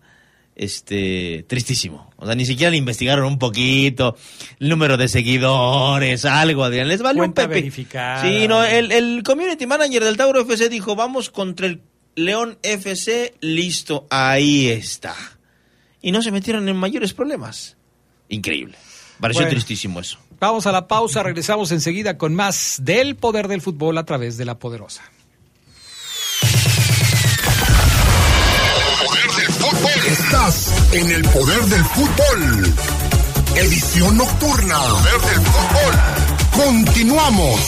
este, 0.56 1.46
tristísimo. 1.48 2.10
O 2.18 2.26
sea, 2.26 2.36
ni 2.36 2.46
siquiera 2.46 2.72
le 2.72 2.78
investigaron 2.78 3.26
un 3.26 3.38
poquito 3.38 4.16
el 4.60 4.70
número 4.70 4.96
de 4.98 5.08
seguidores, 5.10 6.26
algo, 6.26 6.64
Adrián. 6.64 6.88
Les 6.88 7.02
valió 7.02 7.20
Cuenta 7.22 7.44
un 7.44 7.48
pepe. 7.50 7.60
verificada. 7.62 8.22
Sí, 8.22 8.48
no, 8.48 8.64
el, 8.64 8.92
el 8.92 9.24
community 9.24 9.68
manager 9.68 10.04
del 10.04 10.18
Tauro 10.18 10.42
FC 10.42 10.70
dijo, 10.70 10.96
vamos 10.96 11.30
contra 11.30 11.68
el 11.68 11.82
León 12.16 12.58
FC, 12.62 13.34
listo, 13.42 14.06
ahí 14.10 14.70
está. 14.70 15.16
Y 16.02 16.12
no 16.12 16.22
se 16.22 16.32
metieron 16.32 16.68
en 16.70 16.76
mayores 16.76 17.14
problemas. 17.14 17.76
Increíble. 18.30 18.78
Pareció 19.20 19.42
Bueno. 19.42 19.52
tristísimo 19.52 20.00
eso. 20.00 20.18
Vamos 20.40 20.68
a 20.68 20.72
la 20.72 20.88
pausa, 20.88 21.24
regresamos 21.24 21.72
enseguida 21.72 22.18
con 22.18 22.36
más 22.36 22.78
del 22.82 23.16
poder 23.16 23.48
del 23.48 23.62
fútbol 23.62 23.98
a 23.98 24.04
través 24.06 24.36
de 24.38 24.46
la 24.46 24.60
poderosa. 24.60 25.04
Poder 29.06 29.32
del 29.38 29.54
fútbol. 29.54 29.92
Estás 30.08 30.74
en 30.94 31.12
el 31.12 31.24
poder 31.30 31.62
del 31.64 31.84
fútbol. 31.86 32.74
Edición 33.56 34.18
nocturna. 34.18 34.80
Poder 34.80 35.22
del 35.22 35.46
fútbol. 35.46 36.66
Continuamos. 36.66 37.60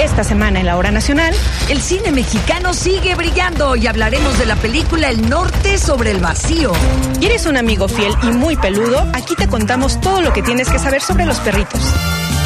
Esta 0.00 0.24
semana 0.24 0.60
en 0.60 0.66
la 0.66 0.78
hora 0.78 0.90
nacional, 0.90 1.34
el 1.68 1.82
cine 1.82 2.10
mexicano 2.10 2.72
sigue 2.72 3.14
brillando 3.16 3.76
y 3.76 3.86
hablaremos 3.86 4.38
de 4.38 4.46
la 4.46 4.56
película 4.56 5.10
El 5.10 5.28
Norte 5.28 5.76
sobre 5.76 6.10
el 6.10 6.20
vacío. 6.20 6.72
¿Quieres 7.18 7.44
un 7.44 7.58
amigo 7.58 7.86
fiel 7.86 8.14
y 8.22 8.28
muy 8.28 8.56
peludo? 8.56 9.06
Aquí 9.12 9.34
te 9.36 9.46
contamos 9.46 10.00
todo 10.00 10.22
lo 10.22 10.32
que 10.32 10.42
tienes 10.42 10.70
que 10.70 10.78
saber 10.78 11.02
sobre 11.02 11.26
los 11.26 11.38
perritos. 11.40 11.82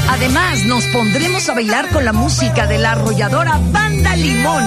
Además, 0.09 0.65
nos 0.65 0.85
pondremos 0.87 1.49
a 1.49 1.55
bailar 1.55 1.89
con 1.91 2.05
la 2.05 2.13
música 2.13 2.67
de 2.67 2.79
la 2.79 2.93
arrolladora 2.93 3.59
Banda 3.71 4.17
Limón 4.17 4.65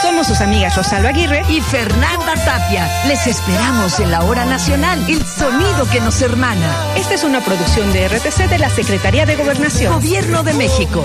Somos 0.00 0.28
sus 0.28 0.40
amigas 0.40 0.76
Rosalba 0.76 1.08
Aguirre 1.08 1.42
y 1.48 1.60
Fernanda 1.60 2.34
Tapia. 2.44 2.88
Les 3.08 3.26
esperamos 3.26 3.98
en 3.98 4.12
la 4.12 4.22
hora 4.22 4.44
nacional, 4.44 5.04
el 5.08 5.26
sonido 5.26 5.90
que 5.90 6.00
nos 6.00 6.22
hermana. 6.22 6.72
Esta 6.96 7.14
es 7.14 7.24
una 7.24 7.40
producción 7.40 7.92
de 7.92 8.06
RTC 8.06 8.48
de 8.48 8.58
la 8.60 8.70
Secretaría 8.70 9.26
de 9.26 9.34
Gobernación. 9.34 9.94
Gobierno 9.94 10.44
de 10.44 10.54
México. 10.54 11.04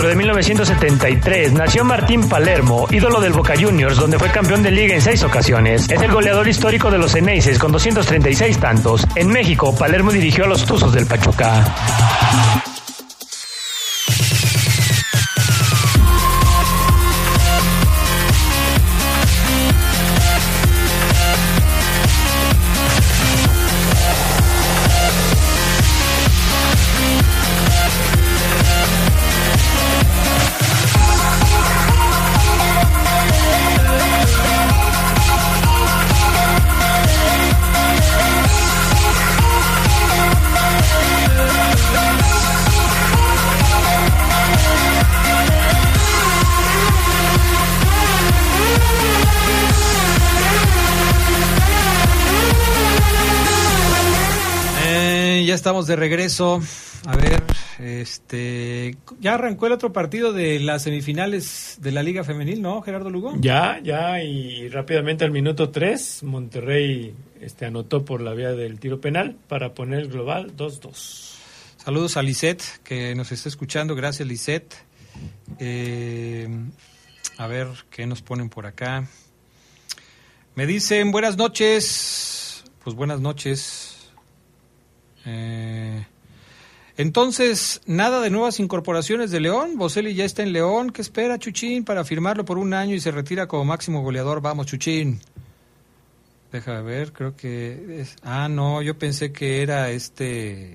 4 0.00 0.08
de 0.08 0.16
1973 0.16 1.52
nació 1.52 1.84
Martín 1.84 2.26
Palermo, 2.26 2.86
ídolo 2.90 3.20
del 3.20 3.34
Boca 3.34 3.52
Juniors, 3.54 3.98
donde 3.98 4.18
fue 4.18 4.30
campeón 4.30 4.62
de 4.62 4.70
liga 4.70 4.94
en 4.94 5.02
seis 5.02 5.22
ocasiones. 5.22 5.90
Es 5.90 6.00
el 6.00 6.10
goleador 6.10 6.48
histórico 6.48 6.90
de 6.90 6.96
los 6.96 7.14
Eneises 7.14 7.58
con 7.58 7.70
236 7.70 8.58
tantos. 8.58 9.06
En 9.14 9.28
México, 9.28 9.76
Palermo 9.76 10.10
dirigió 10.10 10.44
a 10.44 10.48
los 10.48 10.64
Tuzos 10.64 10.94
del 10.94 11.04
Pachuca. 11.04 12.69
Estamos 55.80 55.86
de 55.86 55.96
regreso. 55.96 56.60
A 57.06 57.16
ver, 57.16 57.42
este, 57.78 58.96
ya 59.18 59.34
arrancó 59.34 59.66
el 59.66 59.72
otro 59.72 59.92
partido 59.92 60.32
de 60.32 60.60
las 60.60 60.82
semifinales 60.82 61.78
de 61.80 61.92
la 61.92 62.02
Liga 62.02 62.22
Femenil, 62.24 62.60
¿no, 62.60 62.82
Gerardo 62.82 63.08
Lugo? 63.08 63.34
Ya, 63.40 63.80
ya, 63.82 64.22
y 64.22 64.68
rápidamente 64.68 65.24
al 65.24 65.30
minuto 65.30 65.70
3, 65.70 66.24
Monterrey 66.24 67.14
este, 67.40 67.64
anotó 67.64 68.04
por 68.04 68.20
la 68.20 68.34
vía 68.34 68.52
del 68.52 68.78
tiro 68.78 69.00
penal 69.00 69.36
para 69.48 69.72
poner 69.72 70.00
el 70.00 70.08
global 70.08 70.54
2-2. 70.54 71.36
Saludos 71.78 72.18
a 72.18 72.22
Lisette, 72.22 72.62
que 72.84 73.14
nos 73.14 73.32
está 73.32 73.48
escuchando. 73.48 73.94
Gracias, 73.94 74.28
Lisette. 74.28 74.74
Eh, 75.58 76.48
a 77.38 77.46
ver, 77.46 77.68
¿qué 77.90 78.06
nos 78.06 78.20
ponen 78.20 78.50
por 78.50 78.66
acá? 78.66 79.08
Me 80.54 80.66
dicen, 80.66 81.10
buenas 81.10 81.38
noches. 81.38 82.64
Pues 82.84 82.94
buenas 82.94 83.20
noches. 83.20 83.89
Eh, 85.26 86.06
entonces, 86.96 87.80
nada 87.86 88.20
de 88.20 88.30
nuevas 88.30 88.60
incorporaciones 88.60 89.30
de 89.30 89.40
León. 89.40 89.78
Boselli 89.78 90.14
ya 90.14 90.24
está 90.24 90.42
en 90.42 90.52
León. 90.52 90.90
¿Qué 90.90 91.00
espera 91.00 91.38
Chuchín 91.38 91.84
para 91.84 92.04
firmarlo 92.04 92.44
por 92.44 92.58
un 92.58 92.74
año 92.74 92.94
y 92.94 93.00
se 93.00 93.10
retira 93.10 93.48
como 93.48 93.64
máximo 93.64 94.02
goleador? 94.02 94.40
Vamos, 94.42 94.66
Chuchín. 94.66 95.20
Deja 96.52 96.82
ver, 96.82 97.12
creo 97.12 97.36
que 97.36 98.00
es... 98.00 98.16
Ah, 98.22 98.48
no, 98.48 98.82
yo 98.82 98.98
pensé 98.98 99.32
que 99.32 99.62
era 99.62 99.90
este... 99.90 100.74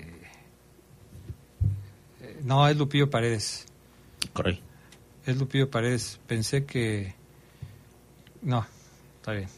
Eh, 2.20 2.40
no, 2.42 2.66
es 2.66 2.76
Lupillo 2.76 3.10
Paredes. 3.10 3.66
Correcto. 4.32 4.62
Es 5.26 5.36
Lupillo 5.36 5.70
Paredes. 5.70 6.18
Pensé 6.26 6.64
que... 6.64 7.14
No, 8.42 8.66
está 9.16 9.32
bien. 9.32 9.48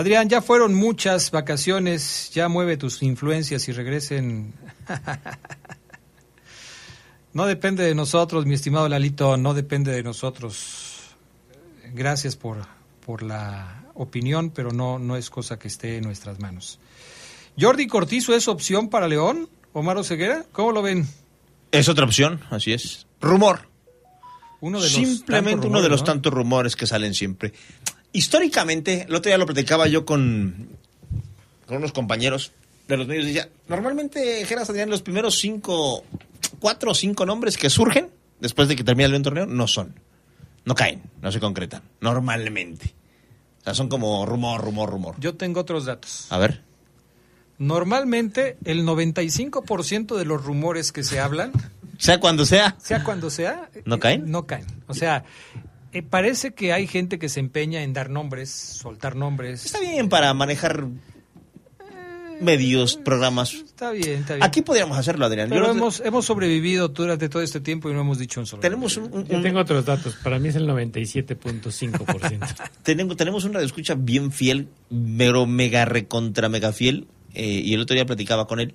Adrián, 0.00 0.30
ya 0.30 0.40
fueron 0.40 0.72
muchas 0.72 1.30
vacaciones, 1.30 2.30
ya 2.32 2.48
mueve 2.48 2.78
tus 2.78 3.02
influencias 3.02 3.68
y 3.68 3.72
regresen. 3.72 4.54
no 7.34 7.44
depende 7.44 7.84
de 7.84 7.94
nosotros, 7.94 8.46
mi 8.46 8.54
estimado 8.54 8.88
Lalito, 8.88 9.36
no 9.36 9.52
depende 9.52 9.92
de 9.92 10.02
nosotros. 10.02 11.00
Gracias 11.92 12.34
por, 12.34 12.66
por 13.04 13.22
la 13.22 13.84
opinión, 13.92 14.48
pero 14.48 14.72
no, 14.72 14.98
no 14.98 15.16
es 15.16 15.28
cosa 15.28 15.58
que 15.58 15.68
esté 15.68 15.98
en 15.98 16.04
nuestras 16.04 16.40
manos. 16.40 16.78
Jordi 17.60 17.86
Cortizo 17.86 18.34
es 18.34 18.48
opción 18.48 18.88
para 18.88 19.06
León, 19.06 19.50
Omar 19.74 20.02
Ceguera, 20.02 20.46
¿cómo 20.52 20.72
lo 20.72 20.80
ven? 20.80 21.06
Es 21.72 21.90
otra 21.90 22.06
opción, 22.06 22.40
así 22.48 22.72
es. 22.72 23.06
Rumor. 23.20 23.68
Uno 24.62 24.78
de 24.78 24.84
los 24.84 24.94
Simplemente 24.94 25.66
uno 25.66 25.82
de 25.82 25.90
los 25.90 26.04
tantos 26.04 26.32
rumores 26.32 26.74
que 26.74 26.86
salen 26.86 27.12
siempre 27.12 27.52
históricamente, 28.12 29.06
el 29.08 29.14
otro 29.14 29.30
día 29.30 29.38
lo 29.38 29.46
platicaba 29.46 29.88
yo 29.88 30.04
con, 30.04 30.68
con 31.66 31.78
unos 31.78 31.92
compañeros 31.92 32.52
de 32.88 32.96
los 32.96 33.06
medios. 33.06 33.26
Decía, 33.26 33.48
normalmente, 33.68 34.44
Geras 34.46 34.70
Adrián, 34.70 34.90
los 34.90 35.02
primeros 35.02 35.38
cinco, 35.38 36.04
cuatro 36.58 36.92
o 36.92 36.94
cinco 36.94 37.26
nombres 37.26 37.56
que 37.56 37.70
surgen 37.70 38.10
después 38.40 38.68
de 38.68 38.76
que 38.76 38.84
termina 38.84 39.14
el 39.14 39.22
torneo 39.22 39.46
no 39.46 39.66
son. 39.66 39.94
No 40.64 40.74
caen, 40.74 41.02
no 41.22 41.32
se 41.32 41.40
concretan. 41.40 41.82
Normalmente. 42.00 42.94
O 43.60 43.64
sea, 43.64 43.74
son 43.74 43.88
como 43.88 44.26
rumor, 44.26 44.60
rumor, 44.62 44.90
rumor. 44.90 45.14
Yo 45.18 45.34
tengo 45.34 45.60
otros 45.60 45.84
datos. 45.84 46.26
A 46.30 46.38
ver. 46.38 46.62
Normalmente, 47.58 48.56
el 48.64 48.86
95% 48.86 50.16
de 50.16 50.24
los 50.24 50.42
rumores 50.44 50.92
que 50.92 51.02
se 51.02 51.20
hablan. 51.20 51.52
Sea 51.98 52.18
cuando 52.18 52.46
sea. 52.46 52.76
Sea 52.80 53.04
cuando 53.04 53.28
sea. 53.28 53.68
¿No 53.84 54.00
caen? 54.00 54.30
No 54.30 54.46
caen. 54.46 54.64
O 54.86 54.94
sea, 54.94 55.22
eh, 55.92 56.02
parece 56.02 56.52
que 56.52 56.72
hay 56.72 56.86
gente 56.86 57.18
que 57.18 57.28
se 57.28 57.40
empeña 57.40 57.82
en 57.82 57.92
dar 57.92 58.10
nombres, 58.10 58.50
soltar 58.50 59.16
nombres. 59.16 59.66
Está 59.66 59.80
bien 59.80 60.08
para 60.08 60.32
manejar 60.34 60.86
medios, 62.40 62.96
programas. 62.96 63.54
Está 63.54 63.92
bien, 63.92 64.20
está 64.20 64.34
bien. 64.34 64.44
Aquí 64.44 64.62
podríamos 64.62 64.98
hacerlo, 64.98 65.26
Adrián. 65.26 65.48
Pero 65.48 65.70
hemos, 65.70 66.00
hemos 66.00 66.24
sobrevivido 66.24 66.88
durante 66.88 67.28
todo 67.28 67.42
este 67.42 67.60
tiempo 67.60 67.90
y 67.90 67.92
no 67.92 68.00
hemos 68.00 68.18
dicho 68.18 68.40
un 68.40 68.46
solo. 68.46 68.60
Tenemos 68.60 68.96
un, 68.96 69.26
Yo 69.26 69.40
tengo 69.40 69.60
otros 69.60 69.84
datos. 69.84 70.16
Para 70.22 70.38
mí 70.38 70.48
es 70.48 70.56
el 70.56 70.68
97.5%. 70.68 72.70
tenemos, 72.82 73.16
tenemos 73.16 73.44
una 73.44 73.60
escucha 73.60 73.94
bien 73.94 74.32
fiel, 74.32 74.68
pero 75.16 75.46
mega 75.46 75.84
recontra 75.84 76.48
mega 76.48 76.72
fiel. 76.72 77.06
Eh, 77.34 77.62
y 77.64 77.74
el 77.74 77.80
otro 77.80 77.94
día 77.94 78.06
platicaba 78.06 78.46
con 78.46 78.60
él. 78.60 78.74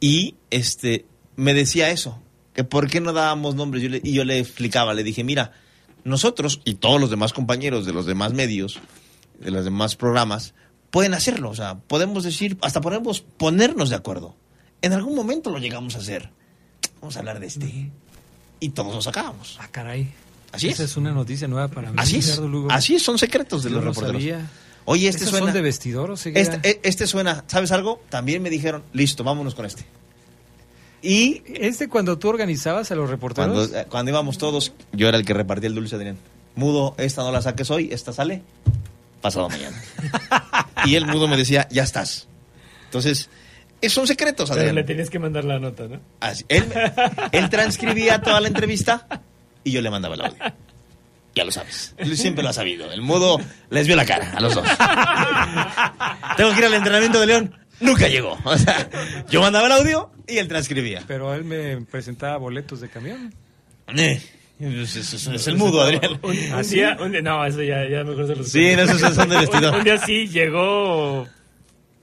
Y 0.00 0.36
este 0.50 1.06
me 1.36 1.54
decía 1.54 1.90
eso. 1.90 2.22
Que 2.54 2.64
por 2.64 2.88
qué 2.88 3.00
no 3.00 3.12
dábamos 3.12 3.54
nombres. 3.54 3.82
Yo 3.82 3.90
le, 3.90 4.00
y 4.02 4.12
yo 4.12 4.24
le 4.24 4.40
explicaba, 4.40 4.94
le 4.94 5.04
dije, 5.04 5.22
mira, 5.22 5.52
nosotros 6.04 6.60
y 6.64 6.74
todos 6.74 7.00
los 7.00 7.10
demás 7.10 7.32
compañeros 7.32 7.86
de 7.86 7.92
los 7.92 8.06
demás 8.06 8.32
medios, 8.32 8.80
de 9.38 9.50
los 9.50 9.64
demás 9.64 9.96
programas, 9.96 10.54
pueden 10.90 11.14
hacerlo. 11.14 11.50
O 11.50 11.54
sea, 11.54 11.78
podemos 11.78 12.24
decir, 12.24 12.58
hasta 12.62 12.80
podemos 12.80 13.20
ponernos 13.20 13.90
de 13.90 13.96
acuerdo. 13.96 14.36
En 14.82 14.92
algún 14.92 15.14
momento 15.14 15.50
lo 15.50 15.58
llegamos 15.58 15.94
a 15.96 15.98
hacer. 15.98 16.30
Vamos 17.00 17.16
a 17.16 17.20
hablar 17.20 17.40
de 17.40 17.46
este. 17.46 17.90
Y 18.60 18.70
todos 18.70 18.94
lo 18.94 19.02
sacábamos. 19.02 19.56
Ah, 19.60 19.68
caray. 19.70 20.12
Así 20.52 20.68
Esa 20.68 20.84
es. 20.84 20.96
una 20.96 21.12
noticia 21.12 21.46
nueva 21.46 21.68
para 21.68 21.90
mí. 21.90 21.96
Así 21.98 22.16
es. 22.16 22.40
Así 22.70 22.94
es, 22.94 23.02
son 23.02 23.18
secretos 23.18 23.62
de 23.62 23.70
los 23.70 23.84
reporteros. 23.84 24.22
Oye, 24.84 25.08
este 25.08 25.26
suena. 25.26 25.46
Son 25.46 25.54
de 25.54 25.60
vestidor 25.60 26.10
o 26.10 26.14
este, 26.14 26.60
e, 26.62 26.80
este 26.82 27.06
suena, 27.06 27.44
¿sabes 27.46 27.72
algo? 27.72 28.02
También 28.08 28.42
me 28.42 28.48
dijeron, 28.48 28.82
listo, 28.94 29.22
vámonos 29.22 29.54
con 29.54 29.66
este. 29.66 29.84
Y 31.00 31.42
este 31.54 31.88
cuando 31.88 32.18
tú 32.18 32.28
organizabas 32.28 32.90
a 32.90 32.94
los 32.94 33.08
reporteros. 33.08 33.54
Cuando, 33.54 33.78
eh, 33.78 33.86
cuando, 33.88 34.10
íbamos 34.10 34.38
todos, 34.38 34.72
yo 34.92 35.08
era 35.08 35.16
el 35.16 35.24
que 35.24 35.34
repartía 35.34 35.68
el 35.68 35.74
dulce, 35.74 35.96
Adrián. 35.96 36.18
Mudo, 36.56 36.94
esta 36.98 37.22
no 37.22 37.30
la 37.30 37.40
saques 37.40 37.70
hoy, 37.70 37.90
esta 37.92 38.12
sale 38.12 38.42
pasado 39.20 39.48
mañana. 39.48 39.80
y 40.86 40.96
el 40.96 41.06
mudo 41.06 41.28
me 41.28 41.36
decía, 41.36 41.68
ya 41.70 41.82
estás. 41.84 42.26
Entonces, 42.86 43.30
son 43.88 44.06
secretos, 44.06 44.50
Adrián. 44.50 44.68
Pero 44.68 44.76
le 44.76 44.84
tienes 44.84 45.10
que 45.10 45.18
mandar 45.18 45.44
la 45.44 45.58
nota, 45.58 45.86
¿no? 45.86 46.00
Así, 46.20 46.44
él, 46.48 46.66
él 47.32 47.48
transcribía 47.48 48.20
toda 48.20 48.40
la 48.40 48.48
entrevista 48.48 49.06
y 49.62 49.70
yo 49.70 49.82
le 49.82 49.90
mandaba 49.90 50.14
el 50.14 50.22
audio. 50.22 50.38
Ya 51.34 51.44
lo 51.44 51.52
sabes. 51.52 51.94
Él 51.98 52.16
siempre 52.16 52.42
lo 52.42 52.48
ha 52.48 52.52
sabido. 52.52 52.90
El 52.90 53.02
mudo 53.02 53.38
les 53.70 53.86
vio 53.86 53.94
la 53.94 54.04
cara 54.04 54.32
a 54.36 54.40
los 54.40 54.54
dos. 54.54 54.66
Tengo 56.36 56.52
que 56.52 56.58
ir 56.58 56.64
al 56.64 56.74
entrenamiento 56.74 57.20
de 57.20 57.26
León. 57.26 57.54
Nunca 57.80 58.08
llegó. 58.08 58.38
O 58.44 58.58
sea, 58.58 58.88
yo 59.30 59.40
mandaba 59.40 59.66
el 59.66 59.72
audio 59.72 60.10
y 60.26 60.38
él 60.38 60.48
transcribía. 60.48 61.02
Pero 61.06 61.32
él 61.34 61.44
me 61.44 61.80
presentaba 61.82 62.36
boletos 62.36 62.80
de 62.80 62.88
camión. 62.88 63.32
Eh, 63.96 64.20
es, 64.60 65.46
el 65.46 65.56
mudo, 65.56 65.82
Adrián. 65.82 66.20
¿Así? 66.54 66.80
no, 67.22 67.44
eso 67.44 67.62
ya, 67.62 67.88
ya 67.88 68.02
mejor 68.04 68.26
se 68.26 68.34
lo 68.34 68.44
Sí, 68.44 68.74
son. 69.14 69.32
Un, 69.74 69.84
día 69.84 69.98
sí 69.98 70.26
llegó, 70.26 71.26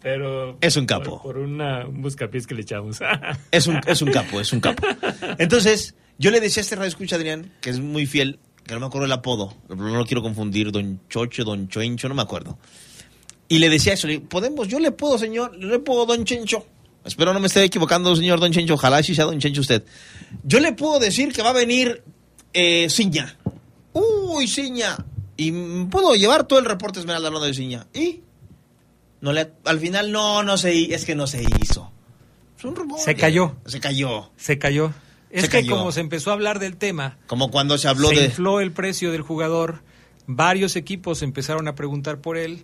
pero... 0.02 0.57
Es 0.61 0.77
un 0.77 0.85
capo. 0.85 1.22
Por, 1.22 1.38
una, 1.38 1.85
un 1.85 2.02
buscapiés 2.02 2.47
que 2.47 2.56
le 2.56 2.61
echamos. 2.61 2.99
es, 3.52 3.68
un, 3.68 3.80
es 3.85 4.02
un 4.02 4.11
capo, 4.11 4.39
es 4.39 4.53
un 4.53 4.61
capo. 4.61 4.88
Entonces, 5.38 5.95
yo 6.18 6.31
le 6.31 6.39
decía 6.39 6.61
a 6.61 6.64
este 6.64 6.76
radio 6.76 6.88
escucha, 6.88 7.18
Adrián, 7.18 7.52
que 7.60 7.69
es 7.69 7.80
muy 7.81 8.06
fiel, 8.06 8.39
que 8.65 8.73
no 8.73 8.80
me 8.80 8.85
acuerdo 8.85 9.06
el 9.06 9.11
apodo, 9.11 9.53
no 9.68 9.97
lo 9.97 10.06
quiero 10.06 10.22
confundir, 10.22 10.72
don 10.72 11.02
Chocho, 11.10 11.43
don 11.43 11.68
Choincho, 11.68 12.07
no 12.07 12.15
me 12.15 12.22
acuerdo. 12.22 12.57
Y 13.47 13.59
le 13.59 13.69
decía 13.69 13.93
eso, 13.93 14.07
le, 14.07 14.19
podemos, 14.19 14.67
yo 14.67 14.80
le 14.80 14.91
puedo, 14.91 15.17
señor, 15.17 15.55
le 15.55 15.80
puedo, 15.80 16.05
don 16.05 16.26
Chencho. 16.26 16.65
Espero 17.03 17.34
no 17.34 17.39
me 17.39 17.47
esté 17.47 17.63
equivocando, 17.63 18.15
señor 18.15 18.39
don 18.39 18.51
Chencho. 18.51 18.73
Ojalá 18.73 19.03
sí 19.03 19.13
sea 19.13 19.26
don 19.26 19.39
Chencho 19.39 19.61
usted. 19.61 19.84
Yo 20.43 20.59
le 20.59 20.73
puedo 20.73 20.99
decir 20.99 21.31
que 21.31 21.43
va 21.43 21.49
a 21.49 21.53
venir 21.53 22.03
eh, 22.53 22.88
Ciña. 22.89 23.38
Uy, 23.93 24.47
Ciña. 24.47 24.97
Y 25.38 25.51
puedo 25.85 26.15
llevar 26.15 26.45
todo 26.45 26.59
el 26.59 26.65
reporte 26.65 26.99
Esmeralda 26.99 27.27
hablando 27.27 27.45
de 27.45 27.53
Ciña. 27.53 27.85
¿Y? 27.93 28.22
No 29.22 29.34
le, 29.34 29.51
al 29.65 29.80
final 29.80 30.11
no, 30.11 30.41
no 30.41 30.57
se 30.57 30.93
es 30.93 31.05
que 31.05 31.13
no 31.13 31.27
se 31.27 31.43
hizo. 31.61 31.91
Se 32.97 33.15
cayó. 33.15 33.55
Se 33.65 33.80
cayó. 33.80 34.31
Se 34.38 34.57
cayó. 34.57 34.93
Es 35.30 35.49
que 35.49 35.67
como 35.67 35.91
se 35.91 35.99
empezó 35.99 36.31
a 36.31 36.34
hablar 36.34 36.59
del 36.59 36.77
tema. 36.77 37.17
Como 37.27 37.51
cuando 37.51 37.77
se 37.77 37.88
habló 37.88 38.09
se 38.09 38.15
de. 38.15 38.26
infló 38.26 38.61
el 38.61 38.72
precio 38.72 39.11
del 39.11 39.22
jugador. 39.22 39.84
Varios 40.27 40.76
equipos 40.76 41.22
empezaron 41.22 41.67
a 41.67 41.76
preguntar 41.76 42.19
por 42.19 42.38
él 42.38 42.63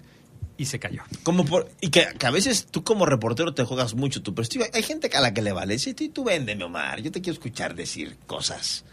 y 0.61 0.65
se 0.65 0.77
cayó. 0.77 1.01
Como 1.23 1.43
por, 1.43 1.71
y 1.81 1.89
que, 1.89 2.05
a 2.23 2.29
veces 2.29 2.67
tú 2.69 2.83
como 2.83 3.07
reportero 3.07 3.55
te 3.55 3.63
juegas 3.63 3.95
mucho 3.95 4.21
tu 4.21 4.35
prestigio. 4.35 4.67
Hay 4.71 4.83
gente 4.83 5.09
a 5.11 5.19
la 5.19 5.33
que 5.33 5.41
le 5.41 5.51
vale. 5.53 5.79
Sí, 5.79 5.95
tú 5.95 6.23
véndeme, 6.23 6.63
Omar. 6.63 7.01
Yo 7.01 7.11
te 7.11 7.19
quiero 7.19 7.33
escuchar 7.33 7.73
decir 7.73 8.17
cosas. 8.27 8.85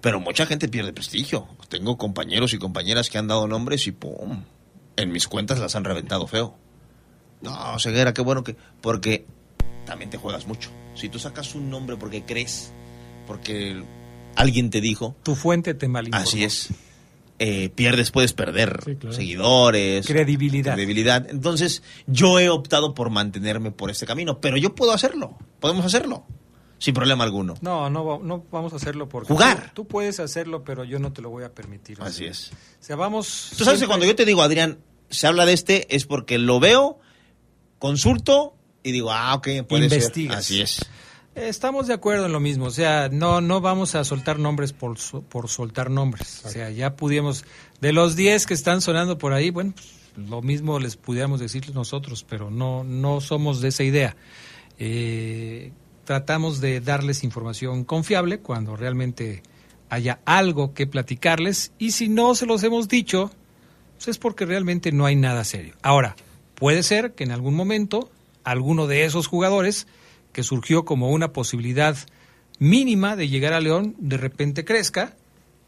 Pero 0.00 0.20
mucha 0.20 0.46
gente 0.46 0.68
pierde 0.68 0.94
prestigio. 0.94 1.48
Tengo 1.68 1.98
compañeros 1.98 2.54
y 2.54 2.58
compañeras 2.58 3.10
que 3.10 3.18
han 3.18 3.28
dado 3.28 3.46
nombres 3.46 3.86
y 3.86 3.92
¡pum! 3.92 4.44
En 4.96 5.12
mis 5.12 5.28
cuentas 5.28 5.58
las 5.58 5.76
han 5.76 5.84
reventado 5.84 6.26
feo. 6.26 6.56
No, 7.42 7.78
ceguera, 7.78 8.14
qué 8.14 8.22
bueno 8.22 8.42
que... 8.42 8.56
Porque 8.80 9.26
también 9.84 10.08
te 10.08 10.16
juegas 10.16 10.46
mucho. 10.46 10.70
Si 10.94 11.10
tú 11.10 11.18
sacas 11.18 11.54
un 11.54 11.68
nombre 11.68 11.98
porque 11.98 12.24
crees, 12.24 12.72
porque 13.26 13.84
alguien 14.34 14.70
te 14.70 14.80
dijo... 14.80 15.14
Tu 15.24 15.34
fuente 15.34 15.74
te 15.74 15.88
malinformó. 15.88 16.26
Así 16.26 16.42
es. 16.42 16.70
Eh, 17.44 17.70
pierdes, 17.70 18.12
puedes 18.12 18.32
perder 18.32 18.98
seguidores. 19.10 20.06
Credibilidad. 20.06 20.74
Credibilidad. 20.74 21.26
Entonces, 21.28 21.82
yo 22.06 22.38
he 22.38 22.48
optado 22.48 22.94
por 22.94 23.10
mantenerme 23.10 23.72
por 23.72 23.90
este 23.90 24.06
camino, 24.06 24.40
pero 24.40 24.56
yo 24.56 24.76
puedo 24.76 24.92
hacerlo. 24.92 25.36
Podemos 25.58 25.84
hacerlo. 25.84 26.24
Sin 26.78 26.94
problema 26.94 27.24
alguno. 27.24 27.54
No, 27.60 27.90
no, 27.90 28.20
no 28.22 28.44
vamos 28.52 28.72
a 28.74 28.76
hacerlo 28.76 29.08
porque... 29.08 29.32
Jugar. 29.32 29.72
Tú, 29.74 29.88
puedes 29.88 30.20
hacerlo, 30.20 30.62
pero 30.62 30.84
yo 30.84 31.00
no 31.00 31.12
te 31.12 31.20
lo 31.20 31.30
voy 31.30 31.42
a 31.42 31.52
permitir. 31.52 31.98
Así 32.00 32.26
es. 32.26 32.52
O 32.80 32.84
sea, 32.84 32.94
vamos... 32.94 33.50
Tú 33.58 33.64
sabes 33.64 33.80
que 33.80 33.88
cuando 33.88 34.06
yo 34.06 34.14
te 34.14 34.24
digo, 34.24 34.42
Adrián, 34.42 34.78
se 35.10 35.26
habla 35.26 35.44
de 35.44 35.52
este, 35.52 35.96
es 35.96 36.06
porque 36.06 36.38
lo 36.38 36.60
veo, 36.60 37.00
consulto 37.80 38.54
y 38.84 38.92
digo, 38.92 39.10
ah, 39.10 39.34
ok, 39.34 39.48
puede 39.68 39.86
Investigas. 39.86 40.46
ser. 40.46 40.62
Así 40.62 40.62
es. 40.62 40.86
Estamos 41.34 41.86
de 41.86 41.94
acuerdo 41.94 42.26
en 42.26 42.32
lo 42.32 42.40
mismo, 42.40 42.66
o 42.66 42.70
sea, 42.70 43.08
no 43.10 43.40
no 43.40 43.62
vamos 43.62 43.94
a 43.94 44.04
soltar 44.04 44.38
nombres 44.38 44.74
por, 44.74 44.98
por 45.30 45.48
soltar 45.48 45.90
nombres. 45.90 46.42
O 46.44 46.50
sea, 46.50 46.68
ya 46.70 46.94
pudimos, 46.94 47.46
de 47.80 47.94
los 47.94 48.16
10 48.16 48.44
que 48.46 48.52
están 48.52 48.82
sonando 48.82 49.16
por 49.16 49.32
ahí, 49.32 49.48
bueno, 49.48 49.72
pues, 49.74 49.94
lo 50.16 50.42
mismo 50.42 50.78
les 50.78 50.96
pudiéramos 50.96 51.40
decir 51.40 51.74
nosotros, 51.74 52.26
pero 52.28 52.50
no, 52.50 52.84
no 52.84 53.22
somos 53.22 53.62
de 53.62 53.68
esa 53.68 53.82
idea. 53.82 54.14
Eh, 54.78 55.72
tratamos 56.04 56.60
de 56.60 56.80
darles 56.80 57.24
información 57.24 57.84
confiable 57.84 58.40
cuando 58.40 58.76
realmente 58.76 59.42
haya 59.88 60.20
algo 60.26 60.74
que 60.74 60.86
platicarles 60.86 61.72
y 61.78 61.92
si 61.92 62.08
no 62.08 62.34
se 62.34 62.44
los 62.44 62.62
hemos 62.62 62.88
dicho, 62.88 63.30
pues 63.96 64.08
es 64.08 64.18
porque 64.18 64.44
realmente 64.44 64.92
no 64.92 65.06
hay 65.06 65.16
nada 65.16 65.44
serio. 65.44 65.76
Ahora, 65.82 66.14
puede 66.56 66.82
ser 66.82 67.14
que 67.14 67.24
en 67.24 67.30
algún 67.30 67.54
momento 67.54 68.10
alguno 68.44 68.86
de 68.86 69.04
esos 69.04 69.28
jugadores 69.28 69.86
que 70.32 70.42
surgió 70.42 70.84
como 70.84 71.10
una 71.10 71.32
posibilidad 71.32 71.96
mínima 72.58 73.16
de 73.16 73.28
llegar 73.28 73.52
a 73.52 73.60
León 73.60 73.94
de 73.98 74.16
repente 74.16 74.64
crezca. 74.64 75.16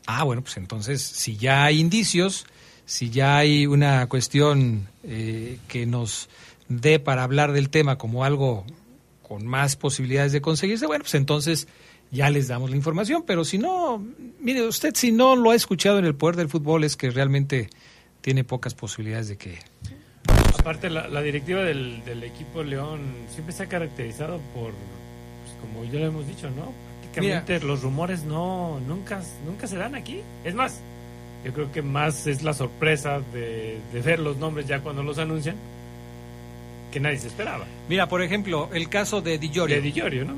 Ah, 0.07 0.25
bueno, 0.25 0.43
pues 0.43 0.57
entonces 0.57 1.03
si 1.03 1.37
ya 1.37 1.65
hay 1.65 1.81
indicios, 1.81 2.47
si 2.87 3.11
ya 3.11 3.37
hay 3.37 3.67
una 3.67 4.07
cuestión 4.09 4.89
eh, 5.03 5.59
que 5.69 5.87
nos 5.87 6.29
dé 6.69 6.99
para 6.99 7.23
hablar 7.23 7.53
del 7.53 7.71
tema 7.71 7.99
como 7.99 8.25
algo 8.25 8.65
con 9.23 9.47
más 9.47 9.77
posibilidades 9.77 10.33
de 10.33 10.41
conseguirse, 10.41 10.87
bueno, 10.87 11.05
pues 11.05 11.15
entonces 11.15 11.67
ya 12.11 12.31
les 12.31 12.49
damos 12.49 12.71
la 12.71 12.77
información, 12.77 13.25
pero 13.27 13.45
si 13.45 13.59
no, 13.59 14.05
mire 14.39 14.67
usted, 14.67 14.95
si 14.95 15.11
no 15.11 15.35
lo 15.35 15.51
ha 15.51 15.55
escuchado 15.55 15.99
en 15.99 16.05
el 16.05 16.15
poder 16.15 16.37
del 16.37 16.49
fútbol 16.49 16.85
es 16.85 16.97
que 16.97 17.11
realmente 17.11 17.71
tiene 18.21 18.45
pocas 18.45 18.75
posibilidades 18.75 19.29
de 19.29 19.37
que... 19.37 19.59
Aparte, 20.65 20.89
la, 20.89 21.09
la 21.09 21.21
directiva 21.21 21.61
del, 21.63 22.03
del 22.07 22.25
equipo 22.25 22.63
León 22.63 23.01
siempre 23.29 23.53
se 23.55 23.65
ha 23.65 23.67
caracterizado 23.67 24.39
por, 24.55 24.71
pues, 24.73 25.55
como 25.61 25.85
ya 25.85 26.01
lo 26.01 26.07
hemos 26.07 26.27
dicho, 26.27 26.49
¿no? 26.49 26.73
Prácticamente 27.03 27.61
los 27.61 27.83
rumores 27.83 28.25
no 28.25 28.81
nunca, 28.81 29.21
nunca 29.47 29.67
se 29.67 29.77
dan 29.77 29.95
aquí. 29.95 30.23
Es 30.43 30.55
más, 30.55 30.81
yo 31.45 31.53
creo 31.53 31.71
que 31.71 31.83
más 31.83 32.27
es 32.27 32.43
la 32.43 32.55
sorpresa 32.55 33.21
de, 33.33 33.79
de 33.93 34.01
ver 34.01 34.19
los 34.21 34.39
nombres 34.39 34.67
ya 34.67 34.81
cuando 34.81 35.03
los 35.03 35.19
anuncian 35.19 35.57
que 36.91 36.99
nadie 36.99 37.19
se 37.19 37.27
esperaba. 37.27 37.67
Mira, 37.89 38.09
por 38.09 38.23
ejemplo, 38.23 38.71
el 38.73 38.89
caso 38.89 39.21
de 39.21 39.37
Di 39.39 39.51
Giorgio. 39.51 39.77
De 39.77 39.83
Di 39.83 39.93
Giorgio, 39.93 40.25
¿no? 40.25 40.35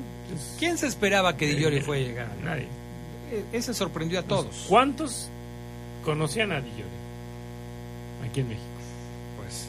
¿Quién 0.59 0.77
se 0.77 0.89
esperaba 0.89 1.36
que 1.36 1.47
Di 1.47 1.57
Giorgio 1.57 1.82
fuera 1.82 2.03
a 2.05 2.09
llegar? 2.09 2.28
Nadie. 2.43 2.66
E- 3.31 3.57
Ese 3.57 3.73
sorprendió 3.74 4.19
a 4.19 4.23
todos. 4.24 4.66
¿Cuántos 4.69 5.28
conocían 6.05 6.51
a 6.53 6.61
Di 6.61 6.69
Giorgio 6.70 7.07
aquí 8.28 8.40
en 8.40 8.48
México? 8.48 8.66
Pues, 9.40 9.69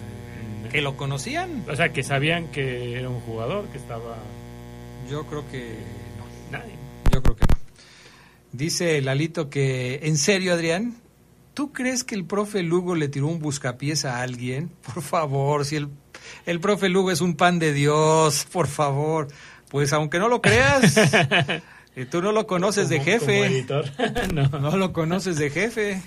¿que 0.78 0.84
lo 0.84 0.96
conocían? 0.96 1.66
O 1.68 1.76
sea, 1.76 1.92
que 1.92 2.04
sabían 2.04 2.50
que 2.52 3.00
era 3.00 3.10
un 3.10 3.20
jugador, 3.22 3.68
que 3.70 3.80
estaba... 3.80 4.16
Yo 5.10 5.26
creo 5.26 5.44
que 5.50 5.74
no. 6.20 6.52
Nadie. 6.52 6.74
Yo 7.12 7.24
creo 7.24 7.36
que 7.36 7.48
no. 7.48 7.58
Dice 8.52 9.02
Lalito 9.02 9.50
que, 9.50 10.02
¿en 10.04 10.18
serio, 10.18 10.54
Adrián? 10.54 10.98
¿Tú 11.56 11.74
crees 11.74 12.04
que 12.04 12.14
el 12.14 12.26
profe 12.26 12.62
Lugo 12.62 12.94
le 12.94 13.08
tiró 13.08 13.26
un 13.26 13.40
buscapiés 13.40 14.06
a 14.06 14.22
alguien? 14.22 14.70
Por 14.94 15.02
favor, 15.02 15.66
si 15.66 15.78
el, 15.78 15.90
el 16.46 16.60
profe 16.60 16.90
Lugo 16.90 17.10
es 17.10 17.22
un 17.22 17.36
pan 17.36 17.58
de 17.58 17.74
Dios, 17.74 18.46
por 18.52 18.68
favor. 18.68 19.30
Pues 19.70 19.92
aunque 19.94 20.20
no 20.20 20.28
lo 20.30 20.44
creas, 20.44 20.96
eh, 21.96 22.06
tú 22.06 22.22
no 22.22 22.32
lo 22.32 22.46
conoces 22.46 22.88
de 22.90 22.98
como 23.00 23.10
jefe. 23.10 23.46
editor. 23.48 23.86
no. 24.32 24.48
No 24.60 24.78
lo 24.78 24.94
conoces 24.94 25.38
de 25.38 25.50
jefe. 25.50 26.04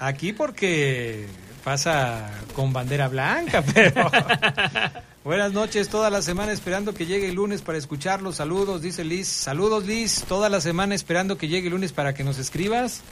Aquí 0.00 0.32
porque 0.32 1.28
pasa 1.58 2.30
con 2.54 2.72
bandera 2.72 3.08
blanca, 3.08 3.62
pero... 3.74 4.10
Buenas 5.24 5.52
noches, 5.52 5.90
toda 5.90 6.08
la 6.08 6.22
semana 6.22 6.52
esperando 6.52 6.94
que 6.94 7.04
llegue 7.04 7.28
el 7.28 7.34
lunes 7.34 7.60
para 7.60 7.76
escucharlos. 7.76 8.36
Saludos, 8.36 8.80
dice 8.80 9.04
Liz. 9.04 9.28
Saludos, 9.28 9.84
Liz. 9.84 10.24
Toda 10.26 10.48
la 10.48 10.58
semana 10.62 10.94
esperando 10.94 11.36
que 11.36 11.48
llegue 11.48 11.66
el 11.66 11.74
lunes 11.74 11.92
para 11.92 12.14
que 12.14 12.24
nos 12.24 12.38
escribas. 12.38 13.02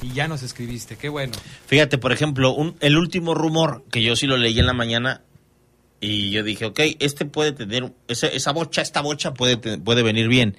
Y 0.00 0.14
ya 0.14 0.26
nos 0.26 0.42
escribiste, 0.42 0.96
qué 0.96 1.10
bueno. 1.10 1.34
Fíjate, 1.66 1.98
por 1.98 2.12
ejemplo, 2.12 2.52
un- 2.54 2.76
el 2.80 2.96
último 2.96 3.34
rumor 3.34 3.84
que 3.90 4.02
yo 4.02 4.16
sí 4.16 4.26
lo 4.26 4.38
leí 4.38 4.58
en 4.58 4.64
la 4.64 4.72
mañana 4.72 5.20
y 6.00 6.30
yo 6.30 6.42
dije, 6.42 6.64
ok, 6.64 6.80
este 6.98 7.26
puede 7.26 7.52
tener, 7.52 7.92
esa, 8.08 8.28
esa 8.28 8.52
bocha, 8.52 8.80
esta 8.80 9.02
bocha 9.02 9.34
puede, 9.34 9.58
puede 9.58 10.02
venir 10.02 10.28
bien. 10.28 10.56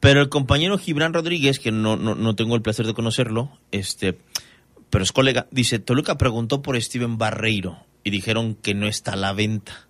Pero 0.00 0.20
el 0.20 0.28
compañero 0.30 0.78
Gibran 0.78 1.12
Rodríguez, 1.14 1.60
que 1.60 1.70
no, 1.70 1.96
no, 1.96 2.16
no 2.16 2.34
tengo 2.34 2.56
el 2.56 2.62
placer 2.62 2.86
de 2.86 2.94
conocerlo, 2.94 3.56
este, 3.70 4.18
pero 4.90 5.04
es 5.04 5.12
colega, 5.12 5.46
dice, 5.50 5.78
Toluca 5.78 6.18
preguntó 6.18 6.62
por 6.62 6.80
Steven 6.80 7.16
Barreiro 7.18 7.78
y 8.04 8.10
dijeron 8.10 8.54
que 8.54 8.74
no 8.74 8.86
está 8.86 9.12
a 9.12 9.16
la 9.16 9.32
venta. 9.32 9.88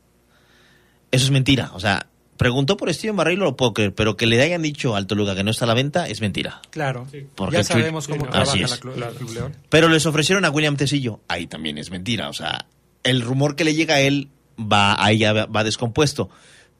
Eso 1.11 1.25
es 1.25 1.31
mentira, 1.31 1.71
o 1.75 1.81
sea, 1.81 2.07
preguntó 2.37 2.77
por 2.77 2.93
Steven 2.95 3.17
Barreiro, 3.17 3.45
lo 3.45 3.57
puedo 3.57 3.75
creer, 3.75 3.95
pero 3.95 4.17
que 4.17 4.27
le 4.27 4.41
hayan 4.41 4.63
dicho 4.63 4.95
al 4.97 5.07
Toluca 5.07 5.35
que 5.35 5.45
no 5.45 5.51
está 5.51 5.65
a 5.65 5.69
la 5.69 5.75
venta 5.75 6.09
es 6.09 6.21
mentira. 6.21 6.63
Claro, 6.71 7.07
Porque 7.35 7.57
ya 7.59 7.65
sabemos 7.65 8.07
cómo 8.07 8.25
Así 8.33 8.59
trabaja 8.61 8.75
es. 8.77 8.85
la, 8.85 8.97
la 8.97 9.11
Club 9.11 9.33
León. 9.35 9.57
Pero 9.69 9.89
les 9.89 10.07
ofrecieron 10.07 10.45
a 10.45 10.51
William 10.51 10.77
Tecillo. 10.77 11.21
Ahí 11.29 11.47
también 11.47 11.79
es 11.79 11.91
mentira. 11.91 12.29
O 12.29 12.33
sea, 12.33 12.67
el 13.03 13.23
rumor 13.23 13.57
que 13.57 13.65
le 13.65 13.75
llega 13.75 13.97
a 13.97 14.01
él 14.01 14.29
va, 14.59 15.03
ahí 15.05 15.19
ya 15.19 15.33
va 15.47 15.65
descompuesto. 15.65 16.31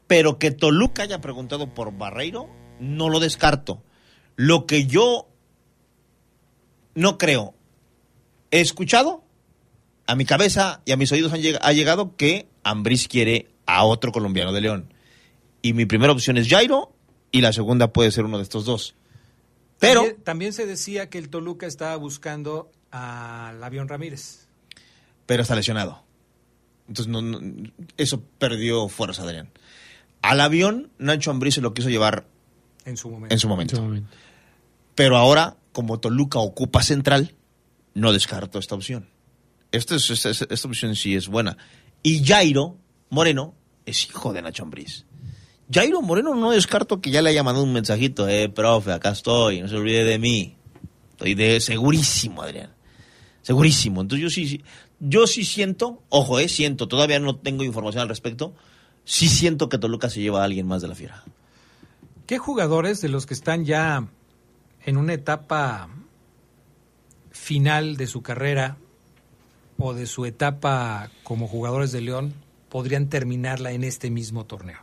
Pero 0.07 0.39
que 0.39 0.51
Toluca 0.51 1.03
haya 1.03 1.21
preguntado 1.21 1.73
por 1.73 1.95
Barreiro, 1.97 2.49
no 2.79 3.09
lo 3.09 3.19
descarto. 3.19 3.83
Lo 4.35 4.65
que 4.65 4.87
yo 4.87 5.27
no 6.95 7.17
creo, 7.17 7.53
he 8.51 8.59
escuchado, 8.61 9.23
a 10.07 10.15
mi 10.15 10.25
cabeza 10.25 10.81
y 10.85 10.91
a 10.91 10.97
mis 10.97 11.11
oídos 11.11 11.33
han 11.33 11.41
lleg- 11.41 11.59
ha 11.61 11.73
llegado 11.73 12.15
que 12.15 12.47
Ambriz 12.63 13.07
quiere 13.07 13.47
a 13.65 13.83
otro 13.85 14.11
colombiano 14.11 14.51
de 14.51 14.61
León. 14.61 14.93
Y 15.61 15.73
mi 15.73 15.85
primera 15.85 16.11
opción 16.11 16.37
es 16.37 16.47
Jairo 16.49 16.93
y 17.31 17.41
la 17.41 17.53
segunda 17.53 17.93
puede 17.93 18.11
ser 18.11 18.25
uno 18.25 18.37
de 18.37 18.43
estos 18.43 18.65
dos. 18.65 18.95
Pero 19.79 20.01
También, 20.01 20.23
también 20.23 20.53
se 20.53 20.65
decía 20.65 21.09
que 21.09 21.17
el 21.17 21.29
Toluca 21.29 21.65
estaba 21.65 21.95
buscando 21.95 22.71
al 22.91 23.63
avión 23.63 23.87
Ramírez. 23.87 24.47
pero 25.25 25.43
está 25.43 25.55
lesionado. 25.55 26.03
Entonces, 26.89 27.07
no, 27.11 27.21
no- 27.21 27.39
eso 27.97 28.21
perdió 28.37 28.89
fuerza, 28.89 29.23
Adrián. 29.23 29.49
Al 30.21 30.41
avión, 30.41 30.91
Nacho 30.97 31.31
Ambriz 31.31 31.55
se 31.55 31.61
lo 31.61 31.73
quiso 31.73 31.89
llevar 31.89 32.25
En 32.85 32.97
su 32.97 33.09
momento. 33.09 33.33
en 33.33 33.39
su 33.39 33.47
momento. 33.47 33.77
Pero 34.93 35.15
ahora, 35.17 35.55
como 35.71 35.99
Toluca 35.99 36.39
ocupa 36.39 36.83
central, 36.83 37.33
no 37.93 38.13
descarto 38.13 38.59
esta 38.59 38.75
opción. 38.75 39.09
Esta, 39.71 39.95
es- 39.95 40.09
esta, 40.09 40.29
es- 40.29 40.47
esta 40.49 40.67
opción 40.67 40.95
sí 40.95 41.15
es 41.15 41.27
buena. 41.27 41.57
Y 42.03 42.23
Jairo 42.25 42.77
Moreno 43.09 43.53
es 43.85 44.05
hijo 44.05 44.33
de 44.33 44.41
Nacho 44.41 44.63
Ambriz. 44.63 45.05
Jairo 45.73 46.01
Moreno 46.01 46.35
no 46.35 46.51
descarto 46.51 46.99
que 46.99 47.11
ya 47.11 47.21
le 47.21 47.29
haya 47.29 47.43
mandado 47.43 47.63
un 47.65 47.71
mensajito, 47.73 48.27
eh, 48.27 48.49
profe, 48.49 48.91
acá 48.91 49.11
estoy, 49.11 49.61
no 49.61 49.67
se 49.69 49.75
olvide 49.75 50.03
de 50.03 50.19
mí. 50.19 50.57
Estoy 51.11 51.33
de 51.35 51.59
segurísimo, 51.61 52.41
Adrián. 52.41 52.71
Segurísimo. 53.41 54.01
Entonces 54.01 54.23
yo 54.23 54.29
sí- 54.29 54.61
yo 54.99 55.27
sí 55.27 55.45
siento, 55.45 56.03
ojo, 56.09 56.39
eh, 56.39 56.49
siento, 56.49 56.87
todavía 56.87 57.19
no 57.19 57.35
tengo 57.37 57.63
información 57.63 58.01
al 58.03 58.09
respecto, 58.09 58.53
sí 59.05 59.29
siento 59.29 59.69
que 59.69 59.77
Toluca 59.77 60.09
se 60.09 60.19
lleva 60.21 60.41
a 60.41 60.43
alguien 60.43 60.67
más 60.67 60.81
de 60.81 60.87
la 60.89 60.95
fiera. 60.95 61.23
¿Qué 62.27 62.37
jugadores 62.37 63.01
de 63.01 63.09
los 63.09 63.25
que 63.25 63.33
están 63.33 63.65
ya 63.65 64.07
en 64.85 64.97
una 64.97 65.13
etapa 65.13 65.89
final 67.41 67.97
de 67.97 68.05
su 68.05 68.21
carrera 68.21 68.77
o 69.79 69.93
de 69.95 70.05
su 70.05 70.25
etapa 70.25 71.09
como 71.23 71.47
jugadores 71.47 71.91
de 71.91 72.01
León 72.01 72.33
podrían 72.69 73.09
terminarla 73.09 73.71
en 73.71 73.83
este 73.83 74.11
mismo 74.11 74.45
torneo? 74.45 74.77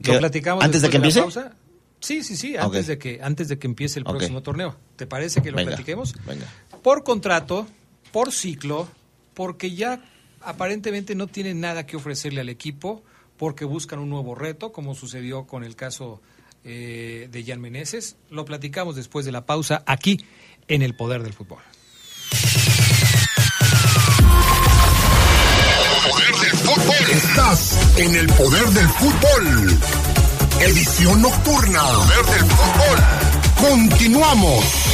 ¿Lo 0.00 0.18
platicamos 0.18 0.62
¿Antes 0.62 0.82
de 0.82 0.88
que 0.90 0.98
la 0.98 1.06
empiece? 1.06 1.20
pausa? 1.20 1.56
Sí, 2.00 2.22
sí, 2.22 2.36
sí, 2.36 2.56
antes 2.58 2.86
de 2.86 2.98
que 2.98 3.20
antes 3.22 3.48
de 3.48 3.58
que 3.58 3.66
empiece 3.66 3.98
el 3.98 4.04
próximo 4.04 4.42
torneo. 4.42 4.76
¿Te 4.96 5.06
parece 5.06 5.40
que 5.40 5.50
lo 5.50 5.56
Venga, 5.56 5.70
platiquemos? 5.70 6.14
venga. 6.26 6.46
Por 6.82 7.02
contrato, 7.02 7.66
por 8.12 8.30
ciclo, 8.30 8.86
porque 9.32 9.74
ya 9.74 10.04
aparentemente 10.42 11.14
no 11.14 11.26
tienen 11.26 11.60
nada 11.60 11.86
que 11.86 11.96
ofrecerle 11.96 12.42
al 12.42 12.50
equipo, 12.50 13.02
porque 13.38 13.64
buscan 13.64 13.98
un 13.98 14.10
nuevo 14.10 14.34
reto, 14.34 14.72
como 14.72 14.94
sucedió 14.94 15.46
con 15.46 15.64
el 15.64 15.76
caso 15.76 16.20
eh, 16.64 17.28
de 17.32 17.44
Jan 17.44 17.62
Meneses. 17.62 18.16
Lo 18.28 18.44
platicamos 18.44 18.96
después 18.96 19.24
de 19.24 19.32
la 19.32 19.46
pausa 19.46 19.82
aquí 19.86 20.18
en 20.68 20.82
El 20.82 20.94
Poder 20.94 21.22
del 21.22 21.32
Fútbol. 21.32 21.58
Estás 27.10 27.78
en 27.96 28.14
el 28.16 28.26
poder 28.26 28.66
del 28.70 28.88
fútbol. 28.88 29.78
Edición 30.60 31.22
nocturna. 31.22 31.82
Poder 31.82 32.26
del 32.26 32.50
fútbol. 32.50 33.70
Continuamos. 33.70 34.93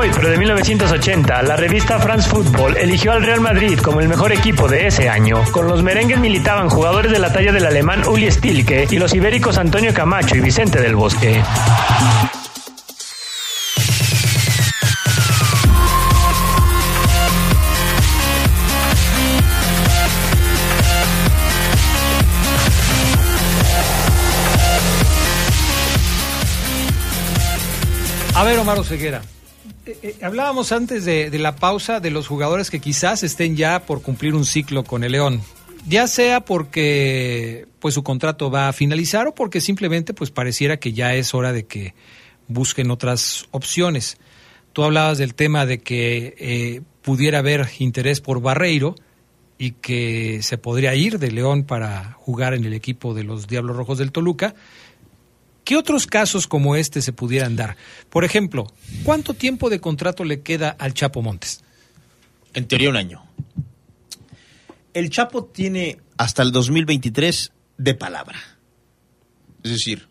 Hoy, 0.00 0.10
pero 0.14 0.30
de 0.30 0.38
1980, 0.38 1.42
la 1.42 1.56
revista 1.56 1.98
France 1.98 2.26
Football 2.30 2.78
eligió 2.78 3.12
al 3.12 3.22
Real 3.22 3.40
Madrid 3.40 3.78
como 3.78 4.00
el 4.00 4.08
mejor 4.08 4.32
equipo 4.32 4.66
de 4.66 4.86
ese 4.86 5.10
año. 5.10 5.42
Con 5.52 5.68
los 5.68 5.82
merengues 5.82 6.18
militaban 6.18 6.70
jugadores 6.70 7.12
de 7.12 7.18
la 7.18 7.30
talla 7.30 7.52
del 7.52 7.66
alemán 7.66 8.08
Uli 8.08 8.30
Stilke 8.30 8.86
y 8.90 8.96
los 8.96 9.12
ibéricos 9.14 9.58
Antonio 9.58 9.92
Camacho 9.92 10.36
y 10.36 10.40
Vicente 10.40 10.80
del 10.80 10.96
Bosque. 10.96 11.42
A 28.34 28.44
ver, 28.44 28.58
Omar 28.58 28.82
Ceguera. 28.82 29.20
Eh, 29.90 29.98
eh, 30.02 30.16
hablábamos 30.22 30.70
antes 30.70 31.04
de, 31.04 31.36
la 31.36 31.56
pausa 31.56 31.98
de 31.98 32.12
los 32.12 32.28
jugadores 32.28 32.70
que 32.70 32.78
quizás 32.78 33.24
estén 33.24 33.56
ya 33.56 33.86
por 33.86 34.02
cumplir 34.02 34.36
un 34.36 34.44
ciclo 34.44 34.84
con 34.84 35.02
el 35.02 35.12
León. 35.12 35.42
Ya 35.88 36.06
sea 36.06 36.42
porque 36.42 37.66
pues 37.80 37.94
su 37.94 38.04
contrato 38.04 38.52
va 38.52 38.68
a 38.68 38.72
finalizar 38.72 39.26
o 39.26 39.34
porque 39.34 39.60
simplemente 39.60 40.14
pues 40.14 40.30
pareciera 40.30 40.78
que 40.78 40.92
ya 40.92 41.14
es 41.14 41.34
hora 41.34 41.52
de 41.52 41.66
que 41.66 41.94
busquen 42.46 42.92
otras 42.92 43.46
opciones. 43.50 44.18
Tú 44.72 44.84
hablabas 44.84 45.18
del 45.18 45.34
tema 45.34 45.66
de 45.66 45.80
que 45.80 46.36
eh, 46.38 46.82
pudiera 47.02 47.40
haber 47.40 47.66
interés 47.80 48.20
por 48.20 48.40
Barreiro 48.40 48.94
y 49.58 49.72
que 49.72 50.40
se 50.42 50.56
podría 50.56 50.94
ir 50.94 51.18
de 51.18 51.32
León 51.32 51.64
para 51.64 52.12
jugar 52.12 52.54
en 52.54 52.64
el 52.64 52.74
equipo 52.74 53.12
de 53.12 53.24
los 53.24 53.48
Diablos 53.48 53.76
Rojos 53.76 53.98
del 53.98 54.12
Toluca. 54.12 54.54
¿Qué 55.70 55.76
otros 55.76 56.08
casos 56.08 56.48
como 56.48 56.74
este 56.74 57.00
se 57.00 57.12
pudieran 57.12 57.54
dar? 57.54 57.76
Por 58.08 58.24
ejemplo, 58.24 58.66
¿cuánto 59.04 59.34
tiempo 59.34 59.70
de 59.70 59.80
contrato 59.80 60.24
le 60.24 60.40
queda 60.40 60.70
al 60.70 60.94
Chapo 60.94 61.22
Montes? 61.22 61.62
En 62.54 62.66
teoría 62.66 62.90
un 62.90 62.96
año. 62.96 63.22
El 64.94 65.10
Chapo 65.10 65.44
tiene 65.44 66.00
hasta 66.16 66.42
el 66.42 66.50
2023 66.50 67.52
de 67.78 67.94
palabra. 67.94 68.40
Es 69.62 69.70
decir, 69.70 70.08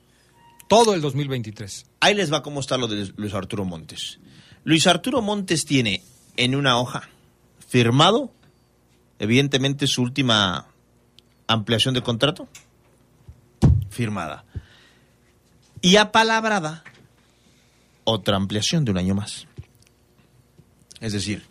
todo 0.69 0.93
el 0.93 1.01
2023. 1.01 1.87
Ahí 1.99 2.15
les 2.15 2.31
va 2.31 2.41
cómo 2.41 2.61
está 2.61 2.77
lo 2.77 2.87
de 2.87 3.11
Luis 3.17 3.33
Arturo 3.33 3.65
Montes. 3.65 4.19
Luis 4.63 4.87
Arturo 4.87 5.21
Montes 5.21 5.65
tiene 5.65 6.01
en 6.37 6.55
una 6.55 6.79
hoja 6.79 7.09
firmado, 7.67 8.31
evidentemente, 9.19 9.87
su 9.87 10.03
última 10.03 10.67
ampliación 11.47 11.95
de 11.95 12.01
contrato. 12.01 12.47
Firmada 13.89 14.45
y 15.81 15.95
apalabrada 15.97 16.83
otra 18.03 18.37
ampliación 18.37 18.85
de 18.85 18.91
un 18.91 18.97
año 18.97 19.15
más. 19.15 19.47
Es 20.99 21.13
decir, 21.13 21.43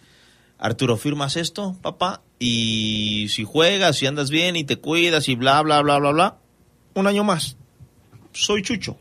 Arturo, 0.58 0.96
firmas 0.96 1.36
esto, 1.36 1.76
papá, 1.82 2.22
y 2.38 3.28
si 3.30 3.44
juegas, 3.44 3.96
si 3.96 4.06
andas 4.06 4.30
bien 4.30 4.56
y 4.56 4.64
te 4.64 4.76
cuidas 4.76 5.28
y 5.28 5.36
bla, 5.36 5.62
bla, 5.62 5.80
bla, 5.82 5.98
bla, 5.98 6.10
bla, 6.10 6.38
un 6.94 7.06
año 7.06 7.24
más. 7.24 7.56
Soy 8.32 8.62
Chucho. 8.62 8.98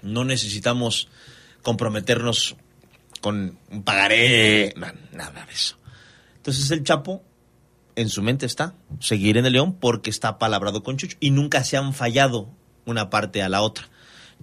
No 0.00 0.24
necesitamos 0.24 1.08
comprometernos 1.62 2.56
con 3.20 3.58
un 3.70 3.82
pagaré, 3.84 4.74
nada 4.76 5.46
de 5.46 5.52
eso. 5.52 5.76
Entonces 6.36 6.70
el 6.72 6.82
Chapo 6.82 7.22
en 7.94 8.08
su 8.08 8.22
mente 8.22 8.46
está 8.46 8.74
seguir 9.00 9.36
en 9.36 9.46
el 9.46 9.52
León 9.52 9.76
porque 9.78 10.10
está 10.10 10.38
palabrado 10.38 10.82
con 10.82 10.96
Chucho 10.96 11.16
y 11.20 11.30
nunca 11.30 11.62
se 11.62 11.76
han 11.76 11.94
fallado 11.94 12.48
una 12.84 13.10
parte 13.10 13.42
a 13.42 13.48
la 13.48 13.62
otra. 13.62 13.88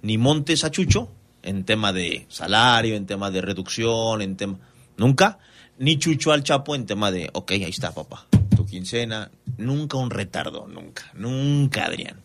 Ni 0.02 0.18
Montes 0.18 0.64
a 0.64 0.70
Chucho, 0.70 1.10
en 1.42 1.64
tema 1.64 1.92
de 1.92 2.26
salario, 2.28 2.96
en 2.96 3.06
tema 3.06 3.30
de 3.30 3.40
reducción, 3.40 4.22
en 4.22 4.36
tema... 4.36 4.58
Nunca. 4.96 5.38
Ni 5.78 5.98
Chucho 5.98 6.32
al 6.32 6.42
Chapo 6.42 6.74
en 6.74 6.86
tema 6.86 7.10
de, 7.10 7.30
ok, 7.32 7.52
ahí 7.52 7.64
está, 7.64 7.92
papá, 7.92 8.26
tu 8.54 8.66
quincena. 8.66 9.30
Nunca 9.56 9.96
un 9.96 10.10
retardo, 10.10 10.68
nunca, 10.68 11.10
nunca, 11.14 11.86
Adrián. 11.86 12.20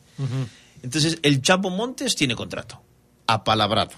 Entonces, 0.84 1.20
el 1.24 1.42
Chapo 1.42 1.70
Montes 1.70 2.16
tiene 2.16 2.36
contrato, 2.36 2.82
apalabrado. 3.28 3.92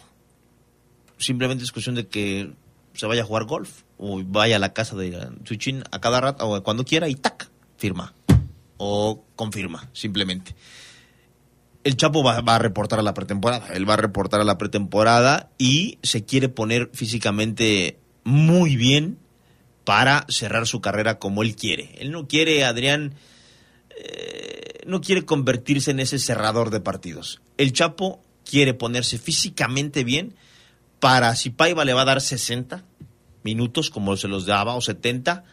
Simplemente 1.17 1.63
es 1.63 1.71
cuestión 1.71 1.95
de 1.95 2.07
que 2.07 2.51
se 2.93 3.05
vaya 3.07 3.23
a 3.23 3.25
jugar 3.25 3.45
golf 3.45 3.81
o 3.97 4.21
vaya 4.23 4.57
a 4.57 4.59
la 4.59 4.73
casa 4.73 4.95
de 4.95 5.27
Chuchín 5.43 5.83
a 5.91 5.99
cada 5.99 6.21
rato 6.21 6.47
o 6.47 6.61
cuando 6.61 6.85
quiera 6.85 7.09
y 7.09 7.15
tac, 7.15 7.49
firma 7.77 8.13
o 8.77 9.23
confirma, 9.35 9.89
simplemente 9.93 10.55
el 11.87 11.95
Chapo 11.95 12.21
va, 12.21 12.35
a 12.35 12.59
reportar 12.59 12.99
a 12.99 13.01
la 13.01 13.13
pretemporada. 13.13 13.73
Él 13.73 13.89
va 13.89 13.93
a 13.93 13.97
reportar 13.97 14.41
a 14.41 14.43
la 14.43 14.57
pretemporada 14.57 15.49
y 15.57 15.99
se 16.03 16.25
quiere 16.25 16.49
poner 16.49 16.89
físicamente 16.93 17.97
muy 18.25 18.75
bien 18.75 19.17
para 19.85 20.25
cerrar 20.27 20.67
su 20.67 20.81
carrera 20.81 21.17
como 21.17 21.43
él 21.43 21.55
quiere. 21.55 21.95
Él 21.99 22.11
no 22.11 22.27
quiere, 22.27 22.65
Adrián, 22.65 23.13
eh, 23.97 24.81
no 24.85 24.99
quiere 24.99 25.23
convertirse 25.23 25.91
en 25.91 26.01
ese 26.01 26.19
cerrador 26.19 26.71
de 26.71 26.81
partidos. 26.81 27.39
El 27.55 27.71
Chapo 27.71 28.21
quiere 28.43 28.73
ponerse 28.73 29.17
físicamente 29.17 30.03
bien 30.03 30.35
para 30.99 31.37
si 31.37 31.51
Paiva 31.51 31.85
le 31.85 31.93
va 31.93 32.01
a 32.01 32.05
dar 32.05 32.19
60 32.19 32.83
minutos 33.43 33.89
como 33.89 34.17
se 34.17 34.27
los 34.27 34.45
daba 34.45 34.75
o 34.75 34.81
70, 34.81 35.45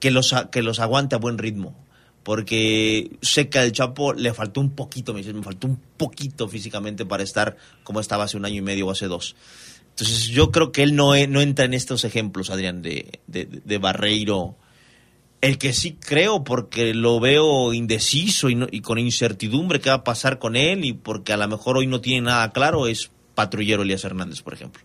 que 0.00 0.10
los, 0.10 0.34
que 0.50 0.62
los 0.62 0.80
aguante 0.80 1.14
a 1.14 1.18
buen 1.18 1.38
ritmo 1.38 1.85
porque 2.26 3.18
sé 3.22 3.48
que 3.48 3.60
al 3.60 3.70
Chapo 3.70 4.12
le 4.12 4.34
faltó 4.34 4.60
un 4.60 4.70
poquito, 4.70 5.14
me, 5.14 5.22
me 5.22 5.44
faltó 5.44 5.68
un 5.68 5.80
poquito 5.96 6.48
físicamente 6.48 7.06
para 7.06 7.22
estar 7.22 7.56
como 7.84 8.00
estaba 8.00 8.24
hace 8.24 8.36
un 8.36 8.44
año 8.44 8.56
y 8.56 8.62
medio 8.62 8.88
o 8.88 8.90
hace 8.90 9.06
dos. 9.06 9.36
Entonces 9.90 10.26
yo 10.26 10.50
creo 10.50 10.72
que 10.72 10.82
él 10.82 10.96
no, 10.96 11.14
no 11.28 11.40
entra 11.40 11.66
en 11.66 11.72
estos 11.72 12.04
ejemplos, 12.04 12.50
Adrián, 12.50 12.82
de, 12.82 13.20
de, 13.28 13.78
Barreiro. 13.78 14.56
El 15.40 15.56
que 15.56 15.72
sí 15.72 15.98
creo, 16.00 16.42
porque 16.42 16.94
lo 16.94 17.20
veo 17.20 17.72
indeciso 17.72 18.50
y, 18.50 18.58
y 18.72 18.80
con 18.80 18.98
incertidumbre 18.98 19.80
qué 19.80 19.90
va 19.90 19.96
a 19.96 20.04
pasar 20.04 20.40
con 20.40 20.56
él 20.56 20.84
y 20.84 20.94
porque 20.94 21.32
a 21.32 21.36
lo 21.36 21.46
mejor 21.46 21.76
hoy 21.76 21.86
no 21.86 22.00
tiene 22.00 22.22
nada 22.22 22.50
claro, 22.50 22.88
es 22.88 23.12
Patrullero 23.36 23.84
Elías 23.84 24.02
Hernández, 24.02 24.42
por 24.42 24.52
ejemplo. 24.52 24.82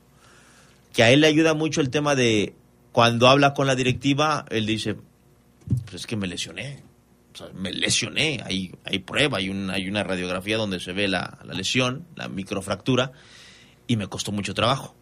Que 0.94 1.02
a 1.02 1.10
él 1.10 1.22
le 1.22 1.28
ayuda 1.28 1.56
mucho 1.56 1.82
el 1.82 1.90
tema 1.90 2.14
de 2.14 2.54
cuando 2.92 3.28
habla 3.28 3.56
con 3.56 3.66
la 3.66 3.74
directiva, 3.74 4.46
él 4.52 4.68
dice, 4.68 4.96
pues 5.86 6.02
es 6.02 6.06
que 6.06 6.16
me 6.16 6.28
lesioné, 6.28 6.91
me 7.54 7.72
lesioné, 7.72 8.42
hay, 8.46 8.74
hay 8.84 9.00
prueba, 9.00 9.38
hay, 9.38 9.50
un, 9.50 9.70
hay 9.70 9.88
una 9.88 10.04
radiografía 10.04 10.58
donde 10.58 10.80
se 10.80 10.94
ve 10.94 11.08
la, 11.08 11.40
lesión, 11.54 12.06
la 12.16 12.28
microfractura, 12.28 13.12
y 13.88 13.96
me 13.96 14.08
costó 14.08 14.32
mucho 14.32 14.54
trabajo. 14.54 14.96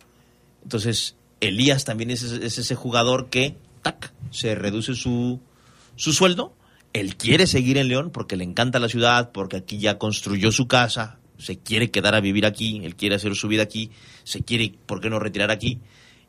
Entonces, 0.64 1.16
Elías 1.40 1.86
también 1.86 2.12
es, 2.12 2.24
ese 2.24 2.76
jugador 2.76 3.30
que, 3.30 3.58
tac, 3.82 4.14
se 4.32 4.56
reduce 4.56 4.96
su, 4.96 5.40
su 5.96 6.14
sueldo, 6.14 6.56
él 6.94 7.16
quiere 7.18 7.46
seguir 7.48 7.78
en 7.78 7.88
León 7.88 8.10
porque 8.12 8.36
le 8.36 8.44
encanta 8.44 8.80
la 8.80 8.90
ciudad, 8.90 9.32
porque 9.32 9.58
aquí 9.58 9.78
ya 9.78 9.98
construyó 9.98 10.52
su 10.52 10.68
casa, 10.68 11.20
se 11.38 11.60
quiere 11.60 11.92
quedar 11.92 12.16
a 12.16 12.22
vivir 12.22 12.46
aquí, 12.46 12.82
él 12.84 12.96
quiere 12.96 13.16
hacer 13.16 13.36
su 13.36 13.48
vida 13.48 13.64
aquí, 13.64 13.92
se 14.24 14.44
quiere, 14.44 14.74
¿por 14.86 15.00
qué 15.00 15.10
no 15.10 15.20
retirar 15.20 15.52
aquí? 15.52 15.80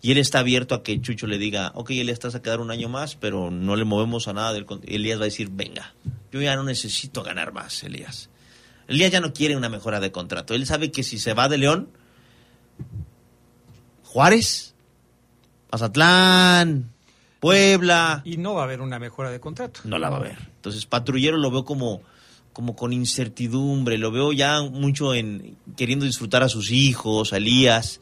Y 0.03 0.13
él 0.13 0.19
está 0.19 0.39
abierto 0.39 0.75
a 0.75 0.83
que 0.83 1.01
Chucho 1.01 1.27
le 1.27 1.39
diga, 1.39 1.73
ok, 1.75 1.91
Elías, 1.91 2.15
estás 2.15 2.35
a 2.35 2.43
quedar 2.43 2.61
un 2.61 2.71
año 2.71 2.89
más, 2.89 3.17
pero 3.17 3.51
no 3.51 3.77
le 3.77 3.85
movemos 3.85 4.29
a 4.29 4.33
nada 4.33 4.53
del 4.53 4.67
Elías 4.87 5.19
va 5.19 5.23
a 5.23 5.27
decir, 5.27 5.51
venga, 5.51 5.95
yo 6.33 6.41
ya 6.41 6.57
no 6.57 6.65
necesito 6.65 7.23
ganar 7.23 7.53
más, 7.53 7.83
Elías. 7.83 8.31
Elías 8.89 9.13
ya 9.13 9.21
no 9.21 9.33
quiere 9.33 9.57
una 9.57 9.69
mejora 9.69 10.01
de 10.01 10.11
contrato. 10.11 10.55
Él 10.55 10.67
sabe 10.67 10.91
que 10.91 11.03
si 11.03 11.19
se 11.19 11.35
va 11.35 11.49
de 11.49 11.59
León, 11.59 11.89
Juárez, 14.05 14.75
Mazatlán, 15.71 16.91
Puebla. 17.39 18.23
Y 18.25 18.39
no 18.39 18.55
va 18.55 18.63
a 18.63 18.65
haber 18.65 18.81
una 18.81 18.99
mejora 18.99 19.31
de 19.31 19.39
contrato. 19.39 19.81
No 19.85 19.99
la 19.99 20.09
va 20.09 20.17
a 20.17 20.21
haber. 20.21 20.39
Entonces, 20.57 20.87
patrullero 20.87 21.37
lo 21.37 21.51
veo 21.51 21.65
como, 21.65 22.03
como 22.53 22.75
con 22.75 22.93
incertidumbre, 22.93 23.99
lo 23.99 24.11
veo 24.11 24.33
ya 24.33 24.63
mucho 24.63 25.15
en 25.15 25.57
queriendo 25.77 26.07
disfrutar 26.07 26.43
a 26.43 26.49
sus 26.49 26.71
hijos, 26.71 27.33
a 27.33 27.37
Elías, 27.37 28.01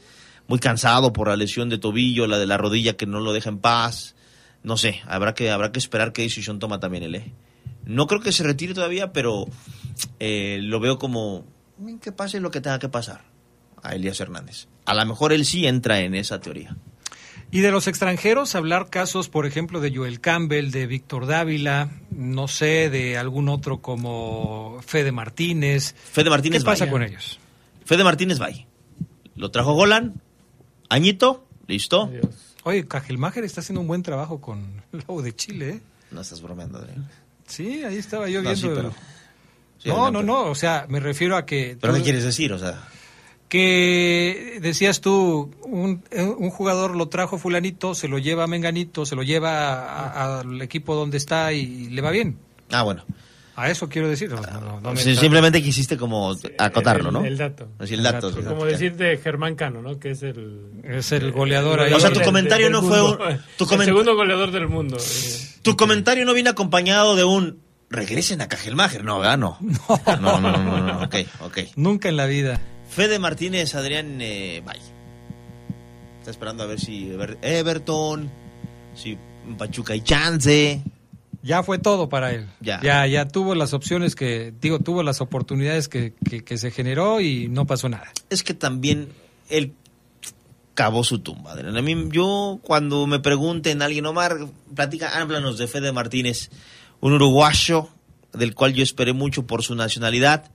muy 0.49 0.59
cansado 0.59 1.12
por 1.12 1.29
la 1.29 1.37
lesión 1.37 1.69
de 1.69 1.79
tobillo, 1.79 2.27
la 2.27 2.39
de 2.39 2.47
la 2.47 2.57
rodilla 2.57 2.97
que 2.97 3.07
no 3.07 3.20
lo 3.20 3.33
deja 3.33 3.51
en 3.51 3.59
paz. 3.59 4.16
No 4.65 4.77
sé, 4.77 5.01
habrá 5.07 5.35
que, 5.35 5.51
habrá 5.51 5.70
que 5.70 5.79
esperar 5.79 6.12
qué 6.12 6.23
decisión 6.23 6.59
toma 6.59 6.81
también 6.81 7.05
él. 7.05 7.15
¿eh? 7.15 7.33
No 7.85 8.07
creo 8.07 8.20
que 8.20 8.33
se 8.33 8.43
retire 8.43 8.75
todavía, 8.75 9.12
pero 9.12 9.47
eh, 10.19 10.59
lo 10.62 10.81
veo 10.81 10.99
como 10.99 11.45
que 12.03 12.11
pase 12.11 12.41
lo 12.41 12.51
que 12.51 12.61
tenga 12.61 12.79
que 12.79 12.89
pasar 12.89 13.23
a 13.83 13.95
Elías 13.95 14.19
Hernández. 14.20 14.66
A 14.87 14.95
lo 14.95 15.07
mejor 15.07 15.33
él 15.33 15.45
sí 15.45 15.66
entra 15.66 16.01
en 16.01 16.15
esa 16.15 16.41
teoría. 16.41 16.77
Y 17.51 17.61
de 17.61 17.70
los 17.70 17.87
extranjeros, 17.87 18.55
hablar 18.55 18.91
casos, 18.91 19.29
por 19.29 19.47
ejemplo, 19.47 19.81
de 19.81 19.95
Joel 19.95 20.20
Campbell, 20.20 20.70
de 20.70 20.87
Víctor 20.87 21.27
Dávila, 21.27 21.91
no 22.11 22.47
sé, 22.47 22.91
de 22.91 23.16
algún 23.16 23.49
otro 23.49 23.81
como 23.81 24.81
Fede 24.85 25.12
Martínez. 25.12 25.95
Fede 25.95 26.29
Martínez 26.29 26.62
¿Qué 26.62 26.66
pasa 26.66 26.91
con 26.91 27.03
ellos? 27.03 27.39
Fede 27.87 28.05
Martínez 28.05 28.41
va 28.41 28.49
Lo 29.35 29.51
trajo 29.51 29.73
Golan, 29.73 30.20
Añito, 30.89 31.44
listo. 31.66 32.10
Oye, 32.65 32.86
Cajelmacher 32.86 33.44
está 33.44 33.60
haciendo 33.60 33.81
un 33.81 33.86
buen 33.89 34.02
trabajo 34.02 34.40
con 34.40 34.82
Lobo 34.93 35.23
de 35.23 35.35
Chile, 35.35 35.69
¿eh? 35.70 35.81
No 36.10 36.20
estás 36.23 36.40
bromeando, 36.43 36.78
Adrián. 36.78 37.09
Sí, 37.47 37.85
ahí 37.85 37.97
estaba 37.97 38.28
yo 38.28 38.43
No, 38.43 38.51
viendo. 38.51 38.69
sí, 38.69 38.73
pero- 38.74 38.94
sí, 39.78 39.89
no, 39.89 40.10
no, 40.10 40.23
no, 40.23 40.44
o 40.51 40.55
sea, 40.55 40.86
me 40.89 41.01
refiero 41.01 41.36
a 41.36 41.44
que... 41.47 41.77
¿Pero 41.81 41.93
tú- 41.93 41.98
qué 41.98 42.05
quieres 42.05 42.24
decir? 42.24 42.52
O 42.52 42.59
sea, 42.59 42.89
que 43.48 44.59
decías 44.60 45.01
tú, 45.01 45.51
un, 45.62 46.02
un 46.39 46.51
jugador 46.51 46.94
lo 46.97 47.09
trajo 47.09 47.39
fulanito, 47.39 47.94
se 47.94 48.09
lo 48.09 48.19
lleva 48.19 48.44
a 48.44 48.47
Menganito, 48.47 49.06
se 49.06 49.16
lo 49.16 49.23
lleva 49.23 50.36
al 50.40 50.60
equipo 50.62 50.94
donde 50.94 51.16
está 51.16 51.52
y 51.52 51.89
le 51.90 52.01
va 52.02 52.10
bien. 52.10 52.39
ah, 52.70 52.82
bueno. 52.82 53.05
A 53.60 53.70
eso 53.70 53.89
quiero 53.89 54.09
decir. 54.09 54.30
no, 54.30 54.80
no, 54.80 54.97
Sí, 54.97 55.16
simplemente 55.16 55.60
quisiste 55.62 55.97
como 55.97 56.35
acotarlo, 56.59 57.09
el, 57.09 57.12
¿no? 57.14 57.24
El 57.24 57.36
dato. 57.36 57.68
Así 57.78 57.94
el 57.94 58.02
dato. 58.05 58.32
Sí. 58.32 58.39
como 58.47 58.64
decir 58.64 58.94
de 58.97 59.16
Germán 59.18 59.56
Cano, 59.56 59.82
¿no? 59.82 59.98
Que 59.98 60.12
es 60.12 60.22
el... 60.22 60.80
Es 60.85 61.10
el 61.10 61.32
goleador 61.32 61.80
ahí. 61.80 61.93
O 61.93 61.98
sea, 61.98 62.10
tu 62.10 62.20
del- 62.20 62.24
comentario 62.26 62.66
del 62.66 62.72
no 62.72 62.82
fue 62.82 63.02
un- 63.02 63.18
tu 63.59 63.64
el 63.74 63.80
segundo 63.85 64.14
goleador 64.14 64.52
del 64.52 64.68
mundo. 64.68 64.97
eh. 64.97 65.48
Tu 65.62 65.76
comentario 65.76 66.24
no 66.24 66.35
viene 66.35 66.51
acompañado 66.51 67.16
de 67.16 67.24
un 67.24 67.59
regresen 67.90 68.40
a 68.43 68.48
Cajelmacher, 68.48 69.02
no, 69.05 69.18
¿verdad? 69.18 69.39
No. 69.39 69.59
No, 70.20 70.40
no, 70.40 70.40
no, 70.40 70.56
no, 70.62 70.80
no, 70.86 71.02
ok, 71.02 71.16
ok. 71.40 71.59
Nunca 71.74 72.09
en 72.09 72.16
la 72.16 72.26
vida. 72.26 72.60
Fede 72.89 73.18
Martínez, 73.18 73.74
Adrián, 73.74 74.18
eh, 74.20 74.62
bye. 74.64 74.80
Está 76.20 76.30
esperando 76.30 76.62
a 76.62 76.66
ver 76.66 76.78
si 76.78 77.09
Ever- 77.10 77.39
Everton, 77.43 78.30
si 78.94 79.18
Pachuca 79.59 79.94
y 79.97 80.01
chance. 80.02 80.80
Ya 81.49 81.62
fue 81.62 81.79
todo 81.79 82.09
para 82.11 82.33
él. 82.35 82.47
Ya. 82.61 82.81
ya, 82.83 83.07
ya 83.07 83.27
tuvo 83.27 83.55
las 83.55 83.73
opciones 83.73 84.15
que, 84.15 84.53
digo, 84.61 84.79
tuvo 84.81 85.03
las 85.03 85.20
oportunidades 85.23 85.89
que, 85.89 86.12
que, 86.29 86.45
que 86.45 86.59
se 86.59 86.70
generó 86.70 87.20
y 87.23 87.49
no 87.49 87.66
pasó 87.66 87.89
nada. 87.89 88.12
Es 88.29 88.43
que 88.43 88.53
también 88.53 89.09
él 89.49 89.73
cavó 90.75 91.03
su 91.05 91.20
tumba. 91.20 91.53
Adrián. 91.53 91.77
A 91.77 91.83
mí, 91.83 92.09
yo 92.12 92.61
cuando 92.62 93.07
me 93.07 93.19
pregunten 93.19 93.81
alguien, 93.83 94.07
Omar, 94.07 94.37
platica, 94.75 95.09
háblanos 95.19 95.59
de 95.59 95.66
Fede 95.66 95.91
Martínez, 95.91 96.51
un 97.01 97.15
uruguayo 97.15 97.89
del 98.33 98.55
cual 98.55 98.75
yo 98.75 98.83
esperé 98.83 99.12
mucho 99.15 99.47
por 99.47 99.62
su 99.62 99.75
nacionalidad, 99.75 100.51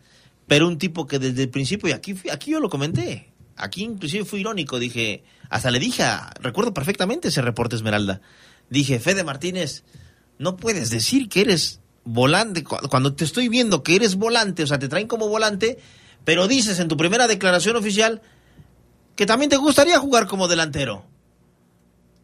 pero 0.48 0.68
un 0.68 0.78
tipo 0.78 1.08
que 1.08 1.18
desde 1.20 1.42
el 1.44 1.50
principio, 1.50 1.90
y 1.90 1.94
aquí, 1.94 2.16
aquí 2.32 2.52
yo 2.52 2.60
lo 2.60 2.70
comenté, 2.70 3.32
aquí 3.58 3.84
inclusive 3.84 4.26
fui 4.26 4.42
irónico, 4.42 4.78
dije, 4.80 5.24
hasta 5.50 5.72
le 5.72 5.80
dije, 5.80 6.04
a- 6.04 6.32
recuerdo 6.40 6.74
perfectamente 6.74 7.30
ese 7.30 7.42
reporte 7.42 7.76
Esmeralda, 7.76 8.22
dije, 8.70 9.00
Fede 9.00 9.24
Martínez, 9.24 9.84
no 10.44 10.56
puedes 10.58 10.90
decir 10.92 11.30
que 11.30 11.42
eres 11.42 11.80
volante, 12.04 12.64
cu- 12.64 12.78
cuando 12.90 13.16
te 13.16 13.24
estoy 13.24 13.50
viendo 13.50 13.82
que 13.82 13.96
eres 13.96 14.16
volante, 14.16 14.62
o 14.64 14.68
sea, 14.68 14.78
te 14.78 14.88
traen 14.90 15.08
como 15.08 15.28
volante, 15.30 15.80
pero 16.26 16.48
dices 16.48 16.80
en 16.80 16.88
tu 16.88 16.98
primera 16.98 17.28
declaración 17.28 17.76
oficial 17.76 18.22
que 19.16 19.26
también 19.26 19.50
te 19.50 19.58
gustaría 19.58 19.98
jugar 20.00 20.28
como 20.28 20.48
delantero. 20.48 21.06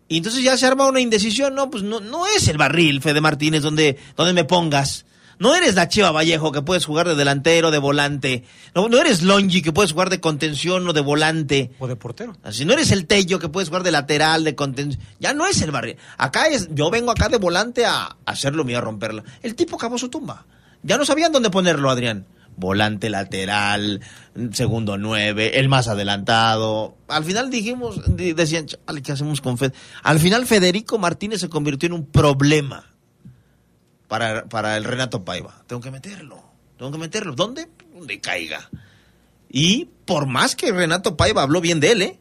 Y 0.07 0.17
entonces 0.17 0.43
ya 0.43 0.57
se 0.57 0.65
arma 0.65 0.87
una 0.87 0.99
indecisión, 1.01 1.53
no, 1.55 1.69
pues 1.69 1.83
no, 1.83 1.99
no 1.99 2.25
es 2.27 2.47
el 2.47 2.57
barril, 2.57 3.01
Fede 3.01 3.21
Martínez, 3.21 3.61
donde, 3.61 3.97
donde 4.15 4.33
me 4.33 4.43
pongas. 4.43 5.05
No 5.39 5.55
eres 5.55 5.75
la 5.75 5.87
Chiva 5.87 6.11
Vallejo 6.11 6.51
que 6.51 6.61
puedes 6.61 6.85
jugar 6.85 7.07
de 7.07 7.15
delantero, 7.15 7.71
de 7.71 7.77
volante. 7.77 8.43
No, 8.75 8.89
no 8.89 8.99
eres 8.99 9.21
Longi 9.23 9.61
que 9.61 9.71
puedes 9.71 9.93
jugar 9.93 10.09
de 10.09 10.19
contención 10.19 10.87
o 10.87 10.91
de 10.93 10.99
volante. 11.01 11.71
O 11.79 11.87
de 11.87 11.95
portero. 11.95 12.35
Así 12.43 12.65
no 12.65 12.73
eres 12.73 12.91
el 12.91 13.07
Tello 13.07 13.39
que 13.39 13.47
puedes 13.49 13.69
jugar 13.69 13.83
de 13.83 13.91
lateral, 13.91 14.43
de 14.43 14.55
contención. 14.55 15.01
Ya 15.19 15.33
no 15.33 15.45
es 15.47 15.61
el 15.61 15.71
barril. 15.71 15.95
Acá 16.17 16.47
es, 16.47 16.67
yo 16.75 16.89
vengo 16.91 17.09
acá 17.11 17.29
de 17.29 17.37
volante 17.37 17.85
a, 17.85 18.03
a 18.03 18.17
hacerlo 18.25 18.65
mío, 18.65 18.77
a 18.79 18.81
romperla. 18.81 19.23
El 19.41 19.55
tipo 19.55 19.77
cavó 19.77 19.97
su 19.97 20.09
tumba. 20.09 20.45
Ya 20.83 20.97
no 20.97 21.05
sabían 21.05 21.31
dónde 21.31 21.49
ponerlo, 21.49 21.89
Adrián. 21.89 22.25
Volante 22.57 23.09
lateral, 23.09 24.01
segundo 24.51 24.97
nueve, 24.97 25.59
el 25.59 25.69
más 25.69 25.87
adelantado. 25.87 26.97
Al 27.07 27.23
final 27.23 27.49
dijimos, 27.49 28.01
di- 28.17 28.33
decían, 28.33 28.65
"Chale, 28.65 29.01
¿qué 29.01 29.13
hacemos 29.13 29.39
con 29.39 29.57
Fed? 29.57 29.71
Al 30.03 30.19
final 30.19 30.45
Federico 30.45 30.97
Martínez 30.97 31.39
se 31.39 31.47
convirtió 31.47 31.87
en 31.87 31.93
un 31.93 32.05
problema 32.05 32.85
para, 34.09 34.49
para 34.49 34.75
el 34.75 34.83
Renato 34.83 35.23
Paiva. 35.23 35.63
Tengo 35.67 35.81
que 35.81 35.91
meterlo, 35.91 36.43
tengo 36.77 36.91
que 36.91 36.97
meterlo. 36.97 37.35
¿Dónde? 37.35 37.69
Donde 37.93 38.19
caiga. 38.19 38.69
Y 39.49 39.85
por 40.05 40.25
más 40.25 40.55
que 40.55 40.73
Renato 40.73 41.15
Paiva 41.15 41.43
habló 41.43 41.61
bien 41.61 41.79
de 41.79 41.91
él, 41.93 42.01
¿eh? 42.01 42.19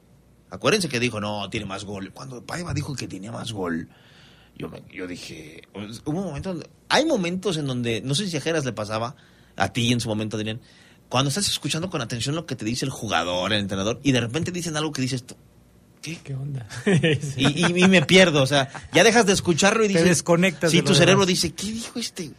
Acuérdense 0.51 0.89
que 0.89 1.01
dijo, 1.01 1.21
no, 1.21 1.51
tiene 1.51 1.67
más 1.67 1.85
gol. 1.85 2.13
Cuando 2.13 2.45
Paiva 2.45 2.73
dijo 2.73 2.95
que 2.95 3.09
tenía 3.09 3.33
más 3.33 3.53
gol, 3.53 3.89
yo, 4.57 4.71
yo 4.91 5.07
dije, 5.07 5.63
hubo 6.05 6.23
momentos, 6.23 6.65
hay 6.89 7.05
momentos 7.05 7.57
en 7.57 7.67
donde, 7.67 8.01
no 8.03 8.15
sé 8.15 8.29
si 8.29 8.37
a 8.37 8.41
Jeras 8.41 8.65
le 8.65 8.73
pasaba, 8.73 9.17
a 9.57 9.73
ti 9.73 9.93
en 9.93 10.01
su 10.01 10.09
momento, 10.09 10.37
Adrián, 10.37 10.61
cuando 11.09 11.29
estás 11.29 11.49
escuchando 11.49 11.91
con 11.91 12.01
atención 12.01 12.35
lo 12.35 12.47
que 12.47 12.57
te 12.57 12.65
dice 12.65 12.85
el 12.85 12.91
jugador, 12.91 13.53
el 13.53 13.61
entrenador, 13.61 14.01
y 14.03 14.13
de 14.13 14.21
repente 14.21 14.53
dicen 14.53 14.77
algo 14.77 14.93
que 14.93 15.03
dices 15.03 15.25
tú, 15.25 15.37
¿Qué 16.03 16.35
onda? 16.35 16.67
y, 17.37 17.67
y- 17.67 17.85
y 17.85 17.89
me 17.89 18.03
pierdo, 18.03 18.43
o 18.43 18.47
sea, 18.47 18.71
ya 18.95 19.05
dejas 19.05 19.27
de 19.27 19.33
escucharlo 19.33 19.85
y 19.85 19.89
Te 19.89 19.95
dices, 19.95 20.09
desconectas 20.09 20.71
Sí, 20.71 20.79
de 20.79 20.83
tu 20.85 20.95
cerebro 20.95 21.27
demás. 21.27 21.43
dice, 21.43 21.53
¿qué 21.55 21.67
dijo 21.73 21.99
este? 21.99 22.31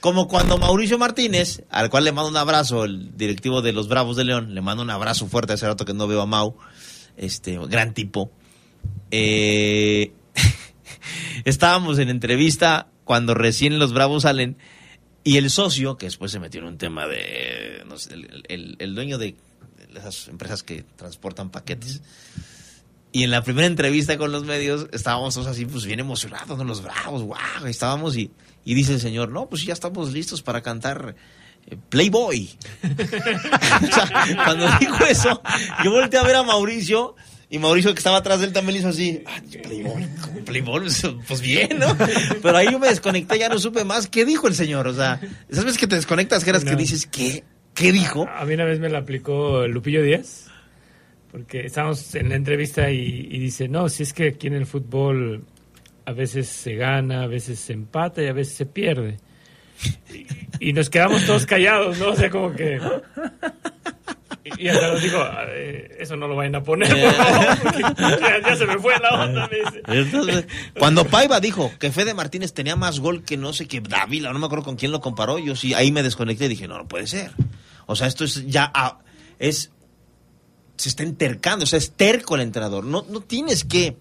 Como 0.00 0.28
cuando 0.28 0.58
Mauricio 0.58 0.98
Martínez, 0.98 1.62
al 1.70 1.90
cual 1.90 2.04
le 2.04 2.12
mando 2.12 2.28
un 2.30 2.36
abrazo, 2.36 2.84
el 2.84 3.16
directivo 3.16 3.62
de 3.62 3.72
los 3.72 3.88
Bravos 3.88 4.16
de 4.16 4.24
León, 4.24 4.54
le 4.54 4.60
mando 4.60 4.82
un 4.82 4.90
abrazo 4.90 5.26
fuerte 5.26 5.54
hace 5.54 5.66
rato 5.66 5.84
que 5.84 5.94
no 5.94 6.06
veo 6.06 6.20
a 6.20 6.26
Mau, 6.26 6.56
este 7.16 7.58
gran 7.66 7.94
tipo. 7.94 8.30
Eh, 9.10 10.12
estábamos 11.44 11.98
en 11.98 12.08
entrevista 12.10 12.88
cuando 13.04 13.34
recién 13.34 13.78
los 13.78 13.92
Bravos 13.92 14.22
salen 14.24 14.56
y 15.24 15.38
el 15.38 15.50
socio, 15.50 15.96
que 15.96 16.06
después 16.06 16.30
se 16.30 16.38
metió 16.38 16.60
en 16.60 16.66
un 16.66 16.78
tema 16.78 17.06
de, 17.06 17.82
no 17.88 17.98
sé, 17.98 18.14
el, 18.14 18.44
el- 18.48 18.76
el 18.78 18.94
dueño 18.94 19.18
de 19.18 19.34
esas 19.96 20.28
empresas 20.28 20.62
que 20.62 20.84
transportan 20.96 21.50
paquetes. 21.50 22.02
Y 23.16 23.22
en 23.22 23.30
la 23.30 23.42
primera 23.42 23.66
entrevista 23.66 24.18
con 24.18 24.30
los 24.30 24.44
medios 24.44 24.88
estábamos 24.92 25.32
todos 25.32 25.46
así, 25.46 25.64
pues 25.64 25.86
bien 25.86 26.00
emocionados, 26.00 26.58
¿no? 26.58 26.64
Los 26.64 26.82
bravos, 26.82 27.22
wow, 27.22 27.66
estábamos 27.66 28.14
y, 28.14 28.30
y 28.62 28.74
dice 28.74 28.92
el 28.92 29.00
señor, 29.00 29.30
no, 29.30 29.48
pues 29.48 29.64
ya 29.64 29.72
estamos 29.72 30.12
listos 30.12 30.42
para 30.42 30.60
cantar 30.60 31.16
eh, 31.66 31.76
Playboy. 31.88 32.50
o 32.84 33.86
sea, 33.94 34.26
cuando 34.44 34.66
dijo 34.78 35.02
eso, 35.06 35.40
yo 35.82 35.92
volteé 35.92 36.20
a 36.20 36.24
ver 36.24 36.36
a 36.36 36.42
Mauricio 36.42 37.14
y 37.48 37.58
Mauricio 37.58 37.94
que 37.94 37.98
estaba 38.00 38.18
atrás 38.18 38.40
de 38.40 38.48
él 38.48 38.52
también 38.52 38.80
hizo 38.80 38.88
así, 38.88 39.22
"Ay, 39.26 39.40
Playboy, 39.62 40.06
¿cómo 40.20 40.40
Playboy, 40.44 40.80
pues, 40.82 41.02
pues 41.26 41.40
bien, 41.40 41.78
¿no? 41.78 41.96
Pero 42.42 42.56
ahí 42.58 42.70
yo 42.70 42.78
me 42.78 42.88
desconecté, 42.88 43.38
ya 43.38 43.48
no 43.48 43.58
supe 43.58 43.84
más. 43.84 44.08
¿Qué 44.08 44.26
dijo 44.26 44.46
el 44.46 44.54
señor? 44.54 44.88
O 44.88 44.94
sea, 44.94 45.20
esas 45.48 45.64
veces 45.64 45.78
que 45.78 45.86
te 45.86 45.96
desconectas, 45.96 46.44
que 46.44 46.52
No. 46.52 46.76
dices, 46.76 47.06
¿qué? 47.10 47.44
¿Qué 47.72 47.92
dijo? 47.92 48.28
A 48.36 48.44
mí 48.44 48.52
una 48.52 48.64
vez 48.64 48.78
me 48.78 48.90
la 48.90 48.98
aplicó 48.98 49.66
Lupillo 49.68 50.02
Díaz, 50.02 50.48
porque 51.30 51.66
estábamos 51.66 52.14
en 52.14 52.28
la 52.28 52.36
entrevista 52.36 52.90
y, 52.90 53.38
dice, 53.38 53.68
no, 53.68 53.88
si 53.88 54.02
es 54.02 54.12
que 54.12 54.28
aquí 54.28 54.46
en 54.46 54.54
el 54.54 54.66
fútbol 54.66 55.44
a 56.04 56.12
veces 56.12 56.48
se 56.48 56.74
gana, 56.76 57.24
a 57.24 57.26
veces 57.26 57.58
se 57.58 57.72
empata 57.72 58.22
y 58.22 58.26
a 58.26 58.32
veces 58.32 58.54
se 58.54 58.66
pierde. 58.66 59.18
Y, 60.58 60.72
nos 60.72 60.88
quedamos 60.88 61.26
todos 61.26 61.44
callados, 61.44 61.98
¿no? 61.98 62.08
O 62.08 62.16
sea, 62.16 62.30
como 62.30 62.52
que... 62.52 62.80
Y, 64.58 64.68
hasta 64.68 64.92
nos 64.92 65.02
dijo, 65.02 65.18
"Eh, 65.48 65.96
eso 65.98 66.16
no 66.16 66.28
lo 66.28 66.36
vayan 66.36 66.54
a 66.54 66.62
poner, 66.62 66.88
ya, 66.88 68.56
se 68.56 68.64
me 68.64 68.78
fue 68.78 68.94
la 69.00 69.24
onda, 69.24 69.50
me 69.50 69.58
dice. 69.58 70.46
Cuando 70.78 71.04
Paiva 71.04 71.40
dijo 71.40 71.72
que 71.80 71.90
Fede 71.90 72.14
Martínez 72.14 72.54
tenía 72.54 72.76
más 72.76 73.00
gol 73.00 73.24
que 73.24 73.36
no 73.36 73.52
sé 73.52 73.66
qué 73.66 73.80
Dávila, 73.80 74.32
no 74.32 74.38
me 74.38 74.46
acuerdo 74.46 74.64
con 74.64 74.76
quién 74.76 74.92
lo 74.92 75.00
comparó, 75.00 75.38
yo 75.38 75.56
sí 75.56 75.74
ahí 75.74 75.90
me 75.90 76.04
desconecté 76.04 76.46
y 76.46 76.48
dije, 76.48 76.68
no, 76.68 76.78
no 76.78 76.86
puede 76.86 77.08
ser. 77.08 77.32
O 77.86 77.96
sea, 77.96 78.06
esto 78.06 78.24
es 78.24 78.46
ya 78.46 78.70
ah, 78.72 79.00
es 79.38 79.72
se 80.76 80.88
está 80.88 81.02
entercando, 81.02 81.64
o 81.64 81.66
sea, 81.66 81.78
es 81.78 81.92
terco 81.92 82.34
el 82.34 82.42
entrenador. 82.42 82.84
No, 82.84 83.04
no 83.08 83.20
tienes 83.20 83.64
que 83.64 83.96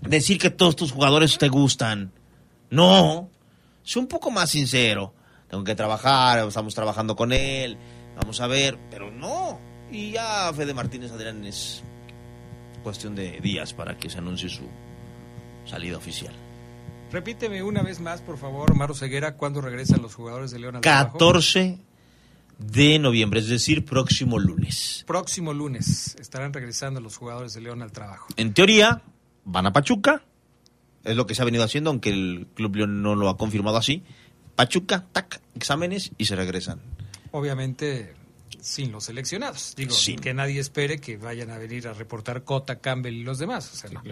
decir 0.00 0.38
que 0.38 0.50
todos 0.50 0.76
tus 0.76 0.92
jugadores 0.92 1.38
te 1.38 1.48
gustan. 1.48 2.12
No, 2.70 3.30
sé 3.82 3.98
un 3.98 4.06
poco 4.06 4.30
más 4.30 4.50
sincero. 4.50 5.14
Tengo 5.48 5.62
que 5.64 5.74
trabajar, 5.74 6.46
estamos 6.46 6.74
trabajando 6.74 7.14
con 7.14 7.32
él, 7.32 7.76
vamos 8.16 8.40
a 8.40 8.46
ver, 8.46 8.78
pero 8.90 9.10
no. 9.10 9.60
Y 9.90 10.12
ya 10.12 10.52
Fede 10.52 10.74
Martínez 10.74 11.12
Adrián 11.12 11.44
es 11.44 11.82
cuestión 12.82 13.14
de 13.14 13.40
días 13.40 13.72
para 13.72 13.96
que 13.96 14.10
se 14.10 14.18
anuncie 14.18 14.48
su 14.48 14.64
salida 15.64 15.96
oficial. 15.96 16.34
Repíteme 17.12 17.62
una 17.62 17.82
vez 17.82 18.00
más, 18.00 18.20
por 18.20 18.36
favor, 18.36 18.74
Maro 18.74 18.94
Ceguera, 18.94 19.36
¿cuándo 19.36 19.60
regresan 19.60 20.02
los 20.02 20.14
jugadores 20.14 20.50
de 20.50 20.58
León 20.58 20.76
al 20.76 20.82
trabajo? 20.82 21.18
14 21.18 21.78
de 22.58 22.98
noviembre, 22.98 23.40
es 23.40 23.48
decir, 23.48 23.84
próximo 23.84 24.38
lunes. 24.38 25.04
Próximo 25.06 25.52
lunes 25.52 26.16
estarán 26.18 26.52
regresando 26.52 27.00
los 27.00 27.16
jugadores 27.16 27.54
de 27.54 27.60
León 27.60 27.82
al 27.82 27.92
trabajo. 27.92 28.28
En 28.36 28.54
teoría, 28.54 29.02
van 29.44 29.66
a 29.66 29.72
Pachuca, 29.72 30.22
es 31.04 31.16
lo 31.16 31.26
que 31.26 31.34
se 31.34 31.42
ha 31.42 31.44
venido 31.44 31.64
haciendo, 31.64 31.90
aunque 31.90 32.10
el 32.10 32.46
Club 32.54 32.76
León 32.76 33.02
no 33.02 33.14
lo 33.14 33.28
ha 33.28 33.36
confirmado 33.36 33.76
así. 33.76 34.02
Pachuca, 34.54 35.06
tac, 35.12 35.40
exámenes 35.54 36.12
y 36.16 36.24
se 36.24 36.36
regresan. 36.36 36.80
Obviamente 37.30 38.14
sin 38.66 38.90
los 38.90 39.04
seleccionados. 39.04 39.74
Digo, 39.76 39.94
Sin. 39.94 40.18
que 40.18 40.34
nadie 40.34 40.58
espere 40.58 40.98
que 40.98 41.16
vayan 41.16 41.50
a 41.50 41.58
venir 41.58 41.86
a 41.86 41.92
reportar 41.92 42.42
Cota, 42.42 42.80
Campbell 42.80 43.14
y 43.14 43.22
los 43.22 43.38
demás. 43.38 43.70
O 43.72 43.76
sea, 43.76 43.90
no. 43.90 44.02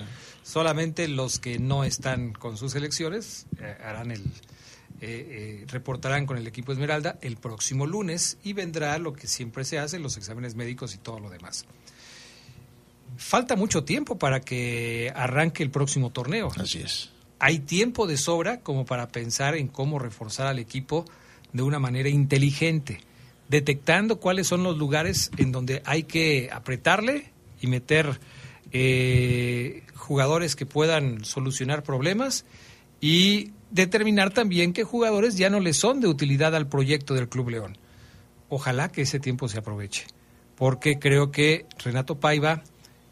Solamente 0.45 1.09
los 1.09 1.41
que 1.41 1.59
no 1.59 1.83
están 1.83 2.33
con 2.33 2.57
sus 2.57 2.73
selecciones 2.73 3.47
eh, 3.59 3.77
harán 3.83 4.13
el 4.13 4.23
eh, 5.05 5.27
eh, 5.63 5.65
reportarán 5.69 6.25
con 6.25 6.39
el 6.39 6.47
equipo 6.47 6.73
Esmeralda 6.73 7.19
el 7.21 7.37
próximo 7.37 7.87
lunes 7.87 8.39
y 8.43 8.55
vendrá 8.55 8.97
lo 8.99 9.13
que 9.13 9.27
siempre 9.27 9.65
se 9.65 9.79
hace, 9.79 9.99
los 9.99 10.17
exámenes 10.17 10.55
médicos 10.55 10.95
y 10.95 10.99
todo 10.99 11.21
lo 11.21 11.29
demás. 11.29 11.67
Falta 13.17 13.55
mucho 13.55 13.85
tiempo 13.85 14.19
para 14.19 14.41
que 14.41 15.13
arranque 15.15 15.63
el 15.63 15.71
próximo 15.71 16.11
torneo. 16.11 16.51
Así 16.57 16.79
es. 16.79 17.11
Hay 17.39 17.59
tiempo 17.59 18.07
de 18.07 18.17
sobra 18.17 18.61
como 18.61 18.87
para 18.87 19.09
pensar 19.09 19.57
en 19.57 19.69
cómo 19.69 19.99
reforzar 19.99 20.47
al 20.47 20.59
equipo 20.59 21.05
de 21.53 21.63
una 21.63 21.79
manera 21.79 22.09
inteligente, 22.09 23.01
detectando 23.49 24.19
cuáles 24.19 24.47
son 24.47 24.63
los 24.63 24.79
lugares 24.79 25.31
en 25.37 25.53
donde 25.53 25.83
hay 25.85 26.05
que 26.05 26.49
apretarle 26.51 27.31
y 27.61 27.67
meter 27.67 28.19
eh, 28.73 29.83
jugadores 29.95 30.57
que 30.57 30.67
puedan 30.67 31.25
solucionar 31.25 31.83
problemas 31.83 32.47
y 33.01 33.53
determinar 33.75 34.31
también 34.31 34.73
qué 34.73 34.85
jugadores 34.85 35.37
ya 35.37 35.51
no 35.51 35.59
le 35.59 35.73
son 35.75 36.01
de 36.01 36.07
utilidad 36.07 36.55
al 36.55 36.69
proyecto 36.69 37.13
del 37.15 37.29
Club 37.29 37.51
León. 37.51 37.77
Ojalá 38.49 38.89
que 38.89 39.03
ese 39.03 39.19
tiempo 39.19 39.49
se 39.49 39.59
aproveche, 39.59 40.07
porque 40.55 41.01
creo 41.01 41.33
que 41.33 41.67
Renato 41.83 42.21
Paiva 42.21 42.63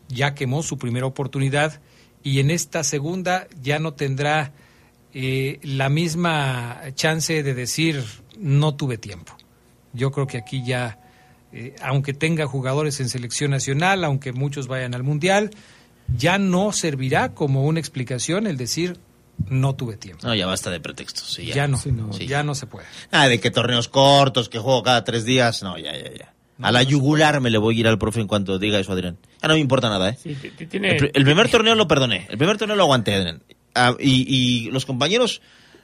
ya 0.09 0.35
quemó 0.35 0.63
su 0.63 0.79
primera 0.79 1.07
oportunidad 1.07 1.81
y 2.23 2.39
en 2.39 2.53
esta 2.53 2.85
segunda 2.85 3.49
ya 3.61 3.81
no 3.81 3.95
tendrá 3.95 4.53
eh, 5.13 5.59
la 5.65 5.89
misma 5.89 6.81
chance 6.95 7.43
de 7.43 7.55
decir 7.55 8.05
no 8.39 8.77
tuve 8.77 8.99
tiempo. 8.99 9.37
Yo 9.93 10.13
creo 10.13 10.29
que 10.29 10.39
aquí 10.39 10.65
ya, 10.65 11.01
eh, 11.53 11.75
aunque 11.83 12.15
tenga 12.15 12.47
jugadores 12.47 13.01
en 13.01 13.09
selección 13.09 13.51
nacional, 13.51 14.05
aunque 14.05 14.33
muchos 14.33 14.69
vayan 14.69 14.95
al 14.95 15.03
Mundial, 15.03 15.51
ya 16.17 16.39
no 16.39 16.71
servirá 16.71 17.35
como 17.35 17.65
una 17.65 17.81
explicación 17.81 18.47
el 18.47 18.57
decir 18.57 19.01
no 19.51 19.75
tuve 19.75 19.97
tiempo. 19.97 20.27
No, 20.27 20.35
ya 20.35 20.47
basta 20.47 20.71
de 20.71 20.81
pretextos. 20.81 21.33
sí, 21.33 21.47
Ya 21.47 21.67
no, 21.69 21.79
Sí. 21.79 22.27
ya 22.27 22.43
no 22.43 22.55
se 22.55 22.67
puede. 22.67 22.87
Ah, 23.11 23.29
de 23.29 23.41
que 23.41 23.51
torneos 23.51 23.89
cortos, 23.89 24.49
que 24.49 24.59
juego 24.59 24.83
cada 24.83 25.05
tres 25.05 25.25
días. 25.25 25.63
No, 25.63 25.77
ya, 25.79 25.93
ya, 25.97 26.13
ya. 26.13 26.33
A 26.61 26.71
la 26.71 26.83
yugular 26.85 27.41
me 27.41 27.51
le 27.51 27.59
voy 27.59 27.77
a 27.77 27.81
ir 27.81 27.89
al 27.89 27.99
profe 27.99 28.21
en 28.21 28.29
cuanto 28.29 28.59
diga 28.59 28.79
eso, 28.79 28.93
Adrián. 28.93 29.19
Ya 29.43 29.49
no 29.49 29.55
me 29.55 29.61
importa 29.61 29.89
nada, 29.89 30.11
¿eh? 30.11 30.19
Sí, 30.23 30.37
tiene- 30.69 30.93
El, 30.97 31.01
pr- 31.03 31.11
el 31.15 31.25
primer 31.25 31.49
torneo 31.51 31.75
lo 31.75 31.89
perdoné. 31.89 32.27
El 32.31 32.39
primer 32.39 32.57
torneo 32.57 32.77
lo 32.77 32.85
aguanté, 32.85 33.15
Adrián. 33.15 33.43
Ah, 33.75 33.97
y, 33.99 34.27
y 34.29 34.71
los 34.71 34.85
compañeros, 34.87 35.41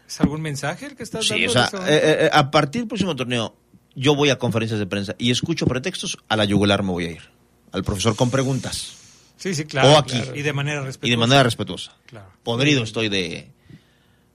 ¿Es 0.06 0.20
algún 0.20 0.40
mensaje 0.40 0.86
el 0.86 0.94
que 0.96 1.02
estás 1.02 1.24
sí, 1.26 1.30
dando? 1.30 1.48
o 1.48 1.52
sea, 1.52 1.68
momento? 1.72 1.92
eh, 1.92 2.00
eh, 2.26 2.30
a 2.32 2.50
partir 2.50 2.82
del 2.82 2.88
próximo 2.88 3.16
torneo, 3.16 3.56
yo 3.94 4.14
voy 4.14 4.30
a 4.30 4.38
conferencias 4.38 4.78
de 4.78 4.86
prensa 4.86 5.14
y 5.18 5.30
escucho 5.32 5.66
pretextos, 5.66 6.16
a 6.28 6.36
la 6.36 6.44
yugular 6.44 6.82
me 6.82 6.92
voy 6.92 7.04
a 7.06 7.10
ir. 7.12 7.22
Al 7.72 7.82
profesor 7.82 8.14
con 8.14 8.30
preguntas. 8.30 8.94
Sí, 9.38 9.54
sí, 9.54 9.64
claro. 9.64 9.92
o 9.92 9.98
aquí. 9.98 10.12
claro. 10.12 10.36
Y 10.36 10.42
de 10.42 10.52
manera 10.52 10.82
respetuosa. 10.82 11.06
Y 11.06 11.10
de 11.10 11.16
manera 11.16 11.42
respetuosa. 11.42 11.96
Claro. 12.06 12.28
Podrido 12.42 12.82
estoy 12.82 13.08
de... 13.08 13.50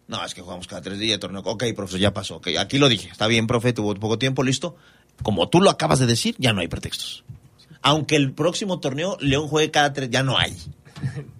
No, 0.08 0.24
es 0.26 0.34
que 0.34 0.42
jugamos 0.42 0.68
cada 0.68 0.82
tres 0.82 1.00
días 1.00 1.20
torneo. 1.20 1.42
Ok, 1.46 1.64
profesor, 1.76 2.00
ya 2.00 2.14
pasó. 2.14 2.38
Ok, 2.38 2.50
aquí 2.60 2.78
lo 2.78 2.90
dije. 2.90 3.10
Está 3.10 3.28
bien, 3.28 3.48
profe, 3.48 3.74
tuvo 3.74 3.94
poco 3.96 4.18
tiempo, 4.18 4.44
listo. 4.44 4.76
Como 5.22 5.48
tú 5.50 5.62
lo 5.62 5.70
acabas 5.70 6.00
de 6.00 6.08
decir, 6.08 6.36
ya 6.40 6.54
no 6.54 6.62
hay 6.62 6.68
pretextos. 6.68 7.24
Aunque 7.82 8.16
el 8.16 8.34
próximo 8.34 8.80
torneo 8.80 9.18
León 9.20 9.48
juegue 9.48 9.72
cada 9.72 9.94
tres, 9.94 10.10
ya 10.10 10.24
no 10.24 10.38
hay. 10.38 10.56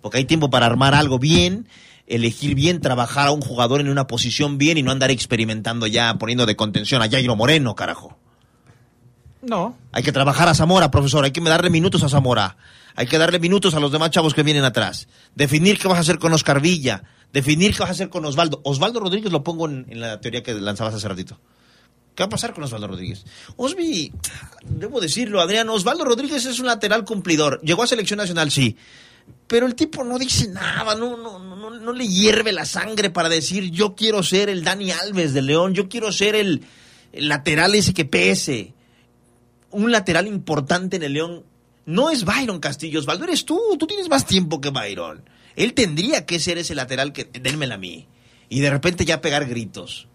Porque 0.02 0.18
hay 0.18 0.26
tiempo 0.26 0.50
para 0.50 0.66
armar 0.66 0.94
algo 0.94 1.20
bien, 1.20 1.68
elegir 2.08 2.56
bien, 2.56 2.82
trabajar 2.82 3.28
a 3.28 3.32
un 3.32 3.42
jugador 3.42 3.82
en 3.82 3.90
una 3.90 4.08
posición 4.08 4.58
bien 4.58 4.78
y 4.78 4.84
no 4.84 4.92
andar 4.92 5.12
experimentando 5.12 5.88
ya, 5.88 6.14
poniendo 6.16 6.46
de 6.46 6.56
contención 6.56 7.02
a 7.02 7.10
Jairo 7.10 7.36
Moreno, 7.36 7.76
carajo. 7.76 8.18
No, 9.44 9.78
Hay 9.92 10.04
que 10.04 10.14
trabajar 10.14 10.48
a 10.48 10.56
Zamora, 10.56 10.90
profesor. 10.90 11.26
Hay 11.26 11.32
que 11.32 11.42
darle 11.42 11.70
minutos 11.70 12.02
a 12.04 12.10
Zamora. 12.10 12.56
Hay 12.96 13.08
que 13.08 13.18
darle 13.18 13.40
minutos 13.40 13.74
a 13.74 13.80
los 13.82 13.92
demás 13.92 14.12
chavos 14.12 14.34
que 14.34 14.42
vienen 14.42 14.64
atrás. 14.64 15.10
Definir 15.36 15.78
qué 15.78 15.90
vas 15.90 15.98
a 15.98 16.02
hacer 16.02 16.18
con 16.18 16.32
Oscar 16.32 16.62
Villa. 16.62 17.04
Definir 17.34 17.74
qué 17.74 17.80
vas 17.80 17.90
a 17.90 17.92
hacer 17.92 18.10
con 18.10 18.24
Osvaldo. 18.24 18.62
Osvaldo 18.64 19.02
Rodríguez 19.02 19.34
lo 19.34 19.44
pongo 19.44 19.68
en, 19.68 19.86
la 20.00 20.22
teoría 20.22 20.44
que 20.44 20.54
lanzabas 20.54 20.94
hace 20.94 21.10
ratito. 21.10 21.40
¿Qué 22.16 22.24
va 22.24 22.28
a 22.28 22.30
pasar 22.30 22.54
con 22.54 22.64
Osvaldo 22.64 22.88
Rodríguez? 22.88 23.26
Osvi, 23.58 24.14
debo 24.64 25.02
decirlo, 25.02 25.42
Adrián, 25.42 25.68
Osvaldo 25.68 26.06
Rodríguez 26.06 26.46
es 26.46 26.60
un 26.60 26.68
lateral 26.68 27.04
cumplidor. 27.04 27.60
Llegó 27.64 27.84
a 27.84 27.88
selección 27.88 28.20
nacional, 28.20 28.50
sí. 28.50 28.78
Pero 29.48 29.66
el 29.66 29.76
tipo 29.76 30.06
no 30.06 30.18
dice 30.18 30.48
nada, 30.48 30.96
no, 30.96 31.18
no, 31.18 31.40
no, 31.40 31.56
no, 31.56 31.70
no 31.72 31.92
le 31.92 32.08
hierve 32.08 32.54
la 32.54 32.66
sangre 32.66 33.10
para 33.10 33.30
decir 33.30 33.72
yo 33.72 33.96
quiero 33.96 34.24
ser 34.24 34.50
el 34.50 34.64
Dani 34.64 34.92
Alves 34.92 35.34
de 35.34 35.42
León, 35.42 35.74
yo 35.74 35.90
quiero 35.90 36.12
ser 36.12 36.36
el, 36.36 36.62
el 37.12 37.28
lateral 37.30 37.74
ese 37.76 37.94
que 37.94 38.06
pese 38.06 38.73
un 39.74 39.92
lateral 39.92 40.28
importante 40.28 40.96
en 40.96 41.04
el 41.04 41.14
León 41.14 41.44
no 41.86 42.10
es 42.10 42.24
Byron 42.24 42.60
Castillo, 42.60 43.00
Osvaldo, 43.00 43.26
eres 43.26 43.46
tú, 43.46 43.60
tú 43.78 43.88
tienes 43.88 44.10
más 44.10 44.26
tiempo 44.26 44.62
que 44.62 44.70
Byron. 44.70 45.24
Él 45.56 45.74
tendría 45.74 46.26
que 46.26 46.40
ser 46.40 46.58
ese 46.58 46.76
lateral 46.76 47.14
que 47.14 47.26
dénmela 47.26 47.76
a 47.76 47.78
mí. 47.78 48.08
Y 48.50 48.62
de 48.62 48.70
repente 48.70 49.06
ya 49.06 49.22
pegar 49.22 49.46
gritos. 49.46 50.08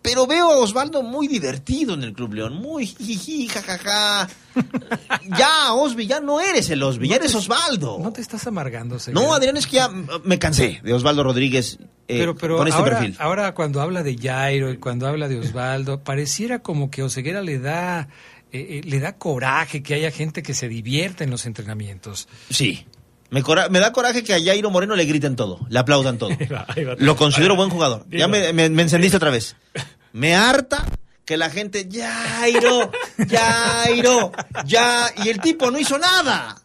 Pero 0.00 0.26
veo 0.26 0.52
a 0.52 0.58
Osvaldo 0.58 1.02
muy 1.02 1.26
divertido 1.26 1.94
en 1.94 2.02
el 2.02 2.12
Club 2.12 2.34
León, 2.34 2.54
muy 2.54 2.86
jiji, 2.86 3.48
jajaja. 3.48 4.28
ya, 5.38 5.72
Osvi, 5.72 6.06
ya 6.06 6.20
no 6.20 6.40
eres 6.40 6.70
el 6.70 6.82
Osvi, 6.82 7.08
ya 7.08 7.16
eres 7.16 7.34
Osvaldo. 7.34 7.98
no 8.00 8.12
te 8.12 8.20
estás 8.20 8.46
amargando, 8.46 8.98
Ceguera. 8.98 9.26
No, 9.26 9.34
Adrián, 9.34 9.56
es 9.56 9.66
que 9.66 9.76
ya 9.76 9.88
me 9.88 10.38
cansé 10.38 10.80
de 10.82 10.94
Osvaldo 10.94 11.24
Rodríguez 11.24 11.78
eh, 12.08 12.18
pero, 12.20 12.34
pero 12.36 12.56
con 12.56 12.68
este 12.68 12.80
ahora, 12.80 12.98
perfil. 12.98 13.16
ahora 13.18 13.54
cuando 13.54 13.82
habla 13.82 14.02
de 14.02 14.16
Jairo 14.16 14.72
y 14.72 14.78
cuando 14.78 15.06
habla 15.06 15.28
de 15.28 15.40
Osvaldo, 15.40 16.02
pareciera 16.02 16.60
como 16.60 16.90
que 16.90 17.02
Oseguera 17.02 17.42
le 17.42 17.58
da, 17.58 18.08
eh, 18.52 18.66
eh, 18.78 18.80
le 18.84 19.00
da 19.00 19.16
coraje 19.16 19.82
que 19.82 19.94
haya 19.94 20.10
gente 20.10 20.42
que 20.42 20.54
se 20.54 20.68
divierte 20.68 21.24
en 21.24 21.30
los 21.30 21.46
entrenamientos. 21.46 22.28
Sí. 22.50 22.86
Me, 23.30 23.42
cora- 23.42 23.68
me 23.68 23.78
da 23.78 23.92
coraje 23.92 24.24
que 24.24 24.32
a 24.34 24.42
Jairo 24.42 24.70
Moreno 24.70 24.96
le 24.96 25.04
griten 25.04 25.36
todo, 25.36 25.60
le 25.68 25.78
aplaudan 25.78 26.16
todo. 26.18 26.30
Ahí 26.68 26.84
va. 26.84 26.94
Lo 26.98 27.16
considero 27.16 27.56
buen 27.56 27.68
jugador. 27.70 28.04
Ya 28.10 28.26
Dilo. 28.26 28.28
me, 28.28 28.52
me- 28.52 28.70
me 28.70 28.82
encendiste 28.82 29.16
otra 29.18 29.30
vez. 29.30 29.54
Me 30.12 30.34
harta 30.34 30.86
que 31.26 31.36
la 31.36 31.50
gente, 31.50 31.86
Jairo, 31.92 32.90
Jairo, 33.30 34.32
ya. 34.64 35.12
Y 35.22 35.28
el 35.28 35.40
tipo 35.40 35.70
no 35.70 35.78
hizo 35.78 35.98
nada. 35.98 36.56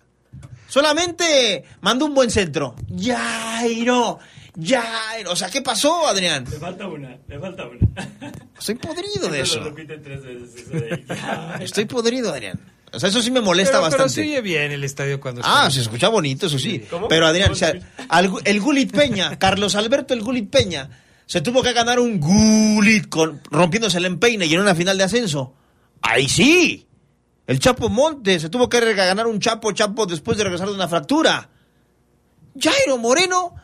Solamente 0.69 1.65
mandó 1.81 2.05
un 2.05 2.13
buen 2.15 2.31
centro. 2.31 2.75
Jairo, 2.99 4.19
Jairo. 4.61 5.31
O 5.31 5.35
sea, 5.35 5.49
¿qué 5.49 5.61
pasó, 5.61 6.07
Adrián? 6.07 6.45
Le 6.49 6.57
falta 6.57 6.87
una, 6.87 7.17
le 7.27 7.39
falta 7.39 7.63
una. 7.67 7.79
Estoy 8.57 8.75
podrido 8.75 9.29
de 9.29 9.41
eso. 9.41 9.59
Lo 9.59 9.65
repiten 9.69 10.01
tres 10.03 10.23
veces. 10.23 10.55
eso 10.55 10.69
de, 10.71 11.05
ya. 11.07 11.57
Estoy 11.61 11.85
podrido, 11.85 12.31
Adrián. 12.31 12.59
O 12.91 12.99
sea, 12.99 13.09
eso 13.09 13.23
sí 13.23 13.31
me 13.31 13.41
molesta 13.41 13.79
pero, 13.79 13.83
pero 13.89 14.03
bastante. 14.03 14.13
se 14.13 14.21
oye 14.21 14.41
bien 14.41 14.71
el 14.71 14.83
estadio 14.83 15.19
cuando 15.19 15.41
Ah, 15.43 15.69
se 15.71 15.81
escucha 15.81 16.09
bonito, 16.09 16.45
eso 16.45 16.59
sí. 16.59 16.85
¿Cómo? 16.89 17.07
Pero 17.07 17.25
Adrián, 17.25 17.47
¿Cómo 17.47 17.53
o 17.55 17.57
sea, 17.57 17.71
se- 17.71 17.81
al 18.09 18.29
gu- 18.29 18.41
el 18.45 18.61
Gulit 18.61 18.91
Peña, 18.95 19.35
Carlos 19.39 19.73
Alberto 19.75 20.13
el 20.13 20.21
Gulit 20.21 20.51
Peña, 20.51 20.89
se 21.25 21.41
tuvo 21.41 21.63
que 21.63 21.73
ganar 21.73 21.99
un 21.99 22.19
Gulit 22.19 23.09
con, 23.09 23.41
rompiéndose 23.49 23.97
el 23.97 24.05
empeine 24.05 24.45
y 24.45 24.53
en 24.53 24.59
una 24.61 24.75
final 24.75 24.95
de 24.99 25.05
ascenso. 25.05 25.55
Ahí 26.03 26.29
sí. 26.29 26.85
El 27.47 27.57
Chapo 27.59 27.89
Monte 27.89 28.39
se 28.39 28.49
tuvo 28.49 28.69
que 28.69 28.79
ganar 28.93 29.25
un 29.25 29.39
Chapo 29.39 29.71
Chapo 29.71 30.05
después 30.05 30.37
de 30.37 30.43
regresar 30.43 30.67
de 30.67 30.75
una 30.75 30.87
fractura. 30.87 31.49
Jairo 32.59 32.97
Moreno 32.99 33.55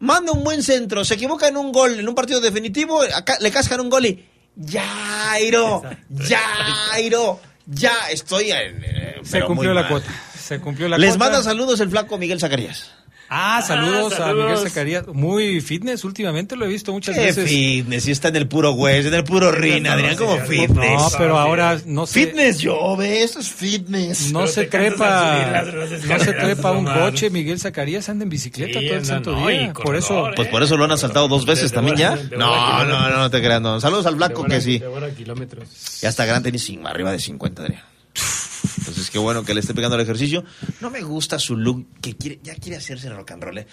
manda 0.00 0.32
un 0.32 0.44
buen 0.44 0.62
centro, 0.62 1.04
se 1.04 1.14
equivoca 1.14 1.48
en 1.48 1.56
un 1.56 1.72
gol, 1.72 1.98
en 2.00 2.08
un 2.08 2.14
partido 2.14 2.40
definitivo, 2.40 3.00
acá 3.02 3.36
le 3.40 3.50
cascan 3.50 3.80
un 3.80 3.90
gol 3.90 4.06
y 4.06 4.24
Jairo, 4.70 5.82
Jairo, 6.18 7.40
ya 7.66 7.92
estoy 8.10 8.50
en, 8.52 8.82
eh, 8.84 9.20
Se 9.24 9.42
cumplió 9.42 9.72
la 9.74 9.82
mal. 9.82 9.90
cuota. 9.90 10.10
Se 10.38 10.60
cumplió 10.60 10.88
la 10.88 10.98
Les 10.98 11.10
cuota. 11.16 11.24
manda 11.24 11.42
saludos 11.42 11.80
el 11.80 11.90
flaco 11.90 12.18
Miguel 12.18 12.38
Zacarías. 12.38 12.92
Ah, 13.28 13.62
saludos, 13.66 14.14
Ah, 14.20 14.30
a 14.30 14.32
Miguel 14.32 14.48
saludos. 14.50 14.68
Zacarías. 14.68 15.06
Muy 15.08 15.60
fitness 15.60 16.04
últimamente, 16.04 16.56
lo 16.56 16.64
he 16.66 16.68
visto 16.68 16.92
muchas 16.92 17.14
Qué 17.16 17.22
veces. 17.22 17.48
fitness, 17.48 18.06
y 18.06 18.10
está 18.12 18.28
en 18.28 18.36
el 18.36 18.46
puro 18.48 18.72
hueso, 18.72 19.08
en 19.08 19.14
el 19.14 19.24
puro 19.24 19.50
rin, 19.50 19.86
Adrián, 19.86 20.16
como 20.16 20.36
fitness. 20.38 21.00
No, 21.00 21.10
pero 21.18 21.38
ahora 21.38 21.80
no 21.86 22.06
se, 22.06 22.26
Fitness 22.26 22.58
yo, 22.58 22.96
ve, 22.96 23.22
esto 23.22 23.40
es 23.40 23.50
fitness. 23.50 24.30
no 24.32 24.40
Pero 24.40 24.52
se 24.52 24.64
trepa, 24.66 25.64
no 26.06 26.18
se 26.20 26.32
trepa 26.32 26.70
un 26.72 26.84
coche. 26.84 27.30
Miguel 27.30 27.58
Zacarías 27.58 28.08
anda 28.08 28.22
en 28.24 28.28
bicicleta 28.30 28.78
Sí, 28.78 28.86
todo 28.86 28.96
el 28.98 29.04
santo 29.04 29.32
no, 29.32 29.48
día. 29.48 29.72
Por 29.72 29.96
eso, 29.96 30.08
corredor, 30.08 30.34
Pues 30.36 30.48
por 30.48 30.62
eso 30.62 30.76
lo 30.76 30.84
han 30.84 30.92
asaltado 30.92 31.26
dos 31.28 31.46
veces 31.46 31.64
De- 31.64 31.68
de 31.70 31.74
también 31.74 31.96
ya. 31.96 32.16
de 32.16 32.36
No, 32.36 32.84
no, 32.84 33.08
no, 33.10 33.16
no 33.18 33.30
te 33.30 33.40
creas, 33.42 33.60
no. 33.60 33.80
Saludos 33.80 34.06
al 34.06 34.16
buena- 34.16 34.34
que 34.48 34.60
sí. 34.60 34.78
De 34.78 34.88
buena 34.88 35.08
kilómetros. 35.10 35.68
Ya 36.00 36.08
está 36.10 36.24
grande, 36.24 36.52
ni 36.52 36.58
sin, 36.58 36.86
arriba 36.86 37.10
de 37.10 37.18
50, 37.18 37.62
Adrián. 37.62 37.82
Qué 39.14 39.20
bueno 39.20 39.44
que 39.44 39.54
le 39.54 39.60
esté 39.60 39.74
pegando 39.74 39.94
el 39.94 40.02
ejercicio. 40.02 40.44
No 40.80 40.90
me 40.90 41.00
gusta 41.00 41.38
su 41.38 41.56
look, 41.56 41.86
que 42.00 42.16
quiere, 42.16 42.40
ya 42.42 42.56
quiere 42.56 42.78
hacerse 42.78 43.08
rock 43.10 43.30
and 43.30 43.44
roll. 43.44 43.58
¿eh? 43.58 43.66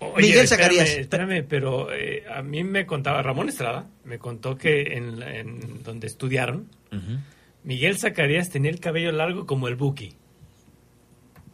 Oye, 0.00 0.26
Miguel 0.26 0.42
espérame, 0.42 0.48
Zacarías. 0.48 0.88
Espérame, 0.88 1.46
pero 1.48 1.92
eh, 1.92 2.24
a 2.28 2.42
mí 2.42 2.64
me 2.64 2.84
contaba 2.84 3.22
Ramón 3.22 3.48
Estrada, 3.48 3.86
me 4.02 4.18
contó 4.18 4.58
que 4.58 4.96
en, 4.96 5.84
donde 5.84 6.08
estudiaron, 6.08 6.68
Miguel 7.62 7.96
Zacarías 7.96 8.50
tenía 8.50 8.72
el 8.72 8.80
cabello 8.80 9.12
largo 9.12 9.46
como 9.46 9.68
el 9.68 9.76
Buki. 9.76 10.16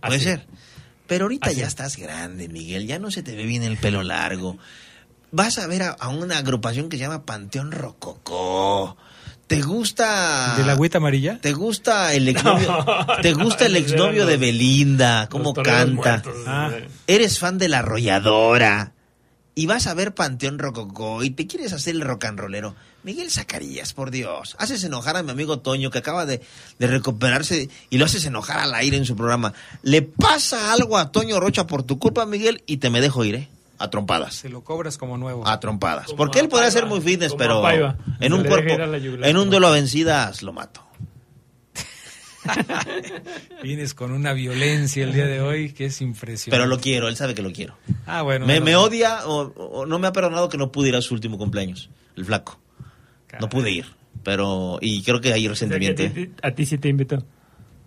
Puede 0.00 0.18
ser. 0.18 0.46
Pero 1.06 1.26
ahorita 1.26 1.50
Así. 1.50 1.60
ya 1.60 1.66
estás 1.66 1.98
grande, 1.98 2.48
Miguel. 2.48 2.86
Ya 2.86 2.98
no 2.98 3.10
se 3.10 3.22
te 3.22 3.36
ve 3.36 3.44
bien 3.44 3.62
el 3.62 3.76
pelo 3.76 4.02
largo. 4.02 4.56
Vas 5.32 5.58
a 5.58 5.66
ver 5.66 5.82
a, 5.82 5.90
a 5.90 6.08
una 6.08 6.38
agrupación 6.38 6.88
que 6.88 6.96
se 6.96 7.02
llama 7.02 7.26
Panteón 7.26 7.72
Rococó. 7.72 8.96
¿Te 9.46 9.60
gusta. 9.60 10.54
¿De 10.56 10.64
la 10.64 10.72
agüita 10.72 10.98
amarilla? 10.98 11.38
¿Te 11.40 11.52
gusta 11.52 12.14
el 12.14 12.28
exnovio? 12.28 12.68
No, 12.86 13.06
¿Te 13.20 13.32
no, 13.34 13.44
gusta 13.44 13.66
el 13.66 13.76
exnovio 13.76 14.24
de 14.26 14.36
Belinda? 14.36 15.28
¿Cómo 15.30 15.52
canta? 15.52 15.86
muertos, 15.92 16.34
Ah. 16.46 16.70
Eres 17.06 17.38
fan 17.38 17.58
de 17.58 17.68
la 17.68 17.80
arrolladora. 17.80 18.92
Y 19.54 19.66
vas 19.66 19.86
a 19.86 19.92
ver 19.92 20.14
Panteón 20.14 20.58
Rococó 20.58 21.22
y 21.22 21.28
te 21.30 21.46
quieres 21.46 21.74
hacer 21.74 21.94
el 21.94 22.00
rock 22.00 22.24
and 22.24 22.40
rollero. 22.40 22.74
Miguel 23.02 23.30
Zacarías, 23.30 23.92
por 23.92 24.10
Dios. 24.10 24.56
Haces 24.58 24.82
enojar 24.84 25.16
a 25.18 25.22
mi 25.22 25.30
amigo 25.30 25.58
Toño 25.58 25.90
que 25.90 25.98
acaba 25.98 26.24
de, 26.24 26.40
de 26.78 26.86
recuperarse 26.86 27.68
y 27.90 27.98
lo 27.98 28.06
haces 28.06 28.24
enojar 28.24 28.60
al 28.60 28.72
aire 28.74 28.96
en 28.96 29.04
su 29.04 29.14
programa. 29.14 29.52
Le 29.82 30.00
pasa 30.00 30.72
algo 30.72 30.96
a 30.96 31.12
Toño 31.12 31.38
Rocha 31.38 31.66
por 31.66 31.82
tu 31.82 31.98
culpa, 31.98 32.24
Miguel, 32.24 32.62
y 32.66 32.78
te 32.78 32.88
me 32.88 33.02
dejo 33.02 33.24
ir, 33.26 33.34
¿eh? 33.34 33.48
A 33.82 33.90
trompadas. 33.90 34.34
Se 34.34 34.48
lo 34.48 34.62
cobras 34.62 34.96
como 34.96 35.18
nuevo. 35.18 35.44
A 35.44 35.58
trompadas. 35.58 36.06
Como 36.06 36.16
Porque 36.16 36.38
él 36.38 36.48
Paiva, 36.48 36.70
ser 36.70 36.86
muy 36.86 37.00
fitness, 37.00 37.34
pero 37.34 37.66
en 38.20 38.32
un 38.32 38.44
cuerpo, 38.44 38.76
yugular 38.98 39.28
en 39.28 39.36
un 39.36 39.50
duelo 39.50 39.66
a 39.66 39.70
vencidas, 39.72 40.42
lo 40.42 40.52
mato. 40.52 40.86
Vienes 43.64 43.94
con 43.94 44.12
una 44.12 44.34
violencia 44.34 45.02
el 45.02 45.12
día 45.12 45.26
de 45.26 45.40
hoy 45.40 45.72
que 45.72 45.86
es 45.86 46.00
impresionante. 46.00 46.50
Pero 46.52 46.66
lo 46.66 46.80
quiero, 46.80 47.08
él 47.08 47.16
sabe 47.16 47.34
que 47.34 47.42
lo 47.42 47.52
quiero. 47.52 47.76
Ah, 48.06 48.22
bueno. 48.22 48.46
me, 48.46 48.76
odia 48.76 49.26
o, 49.26 49.52
o 49.56 49.84
no 49.84 49.98
me 49.98 50.06
ha 50.06 50.12
perdonado 50.12 50.48
que 50.48 50.58
no 50.58 50.70
pude 50.70 50.90
ir 50.90 50.94
a 50.94 51.02
su 51.02 51.14
último 51.14 51.36
cumpleaños, 51.36 51.90
el 52.16 52.24
flaco. 52.24 52.60
No 53.40 53.48
pude 53.48 53.72
ir, 53.72 53.86
pero 54.22 54.78
y 54.80 55.02
creo 55.02 55.20
que 55.20 55.32
hay 55.32 55.48
O 55.48 55.56
sea, 55.56 55.66
que 55.68 55.74
resentimiento. 55.74 56.02
a, 56.02 56.06
¿eh? 56.06 56.10
ti, 56.10 56.32
a 56.40 56.50
ti 56.52 56.66
sí 56.66 56.78
te 56.78 56.88
invitó. 56.88 57.24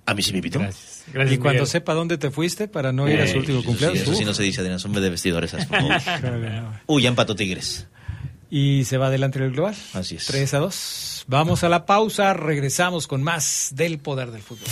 A 0.06 0.14
mí 0.14 0.22
sí 0.22 0.32
me 0.34 0.40
invitó. 0.40 0.60
Gracias. 0.60 0.95
Gracias, 1.14 1.36
y 1.36 1.38
cuando 1.38 1.60
Miguel. 1.62 1.68
sepa 1.68 1.94
dónde 1.94 2.18
te 2.18 2.32
fuiste 2.32 2.68
para 2.68 2.92
no 2.92 3.08
ir 3.10 3.20
a 3.22 3.28
su 3.28 3.34
Uy, 3.34 3.40
último 3.40 3.60
eso 3.60 3.68
cumpleaños. 3.68 4.00
Sí, 4.00 4.04
eso 4.10 4.16
sí 4.16 4.26
no 4.26 4.34
se 4.34 4.44
dice, 4.44 4.62
Adrián, 4.62 4.80
son 4.80 4.94
de 4.94 5.10
vestidores 5.10 5.52
por 5.52 5.66
favor. 5.66 6.02
Uy, 6.88 7.04
ya 7.04 7.10
empató 7.10 7.36
Tigres. 7.36 7.88
Y 8.50 8.84
se 8.86 8.98
va 8.98 9.08
adelante 9.08 9.40
el 9.44 9.52
global. 9.52 9.76
Así 9.94 10.16
es. 10.16 10.26
3 10.26 10.54
a 10.54 10.60
2. 10.60 11.26
Vamos 11.28 11.64
a 11.64 11.70
la 11.70 11.86
pausa, 11.86 12.34
regresamos 12.34 13.08
con 13.08 13.24
más 13.24 13.70
del 13.74 13.98
poder 14.00 14.32
del 14.32 14.42
fútbol. 14.42 14.68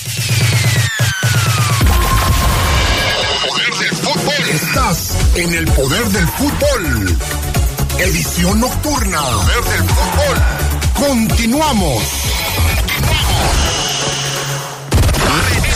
Estás 4.49 5.17
en 5.35 5.53
el 5.53 5.65
poder 5.65 6.03
del 6.05 6.27
fútbol. 6.27 7.17
Edición 7.99 8.59
nocturna. 8.59 9.21
Poder 9.21 9.63
del 9.63 9.89
fútbol. 9.89 10.37
Continuamos. 11.17 12.03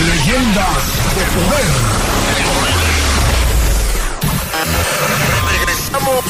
Leyendas 0.00 0.84
de 1.14 1.24
poder. 1.36 1.70
Regresamos. 5.58 6.24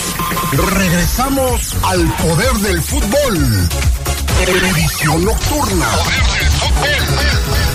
Regresamos 0.75 1.77
al 1.85 2.13
poder 2.15 2.53
del 2.55 2.83
fútbol. 2.83 3.69
Edición 4.47 5.25
nocturna. 5.25 5.87
Poder 5.87 6.27
del 6.41 6.49
fútbol. 6.49 7.70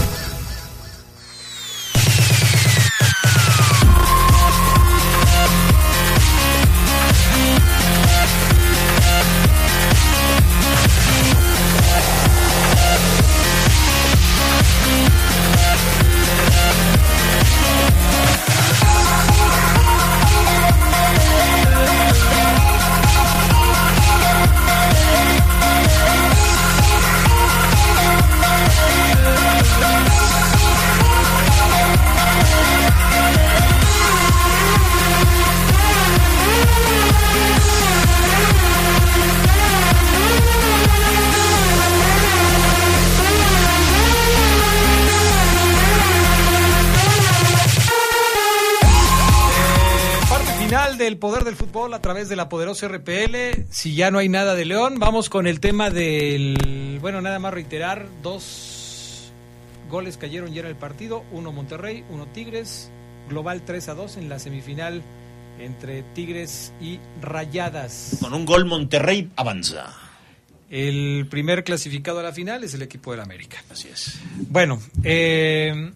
Del 51.05 51.17
poder 51.17 51.43
del 51.43 51.55
fútbol 51.55 51.93
a 51.93 52.01
través 52.01 52.29
de 52.29 52.35
la 52.35 52.49
poderosa 52.49 52.87
RPL. 52.87 53.65
Si 53.69 53.95
ya 53.95 54.11
no 54.11 54.17
hay 54.19 54.27
nada 54.27 54.55
de 54.55 54.65
León, 54.65 54.99
vamos 54.99 55.29
con 55.29 55.47
el 55.47 55.59
tema 55.59 55.89
del. 55.89 56.97
Bueno, 57.01 57.21
nada 57.21 57.39
más 57.39 57.53
reiterar: 57.53 58.07
dos 58.21 59.31
goles 59.89 60.17
cayeron 60.17 60.53
ya 60.53 60.61
en 60.61 60.67
el 60.67 60.75
partido: 60.75 61.23
uno 61.31 61.51
Monterrey, 61.51 62.03
uno 62.09 62.27
Tigres. 62.27 62.91
Global 63.29 63.63
3 63.65 63.89
a 63.89 63.93
2 63.95 64.17
en 64.17 64.29
la 64.29 64.37
semifinal 64.37 65.01
entre 65.59 66.03
Tigres 66.13 66.73
y 66.79 66.99
Rayadas. 67.21 68.17
Con 68.19 68.33
un 68.33 68.45
gol 68.45 68.65
Monterrey 68.65 69.31
avanza. 69.35 69.95
El 70.69 71.27
primer 71.29 71.63
clasificado 71.63 72.19
a 72.19 72.23
la 72.23 72.33
final 72.33 72.63
es 72.63 72.73
el 72.73 72.81
equipo 72.81 73.11
del 73.11 73.21
América. 73.21 73.63
Así 73.71 73.87
es. 73.87 74.19
Bueno, 74.49 74.79
eh, 75.03 75.91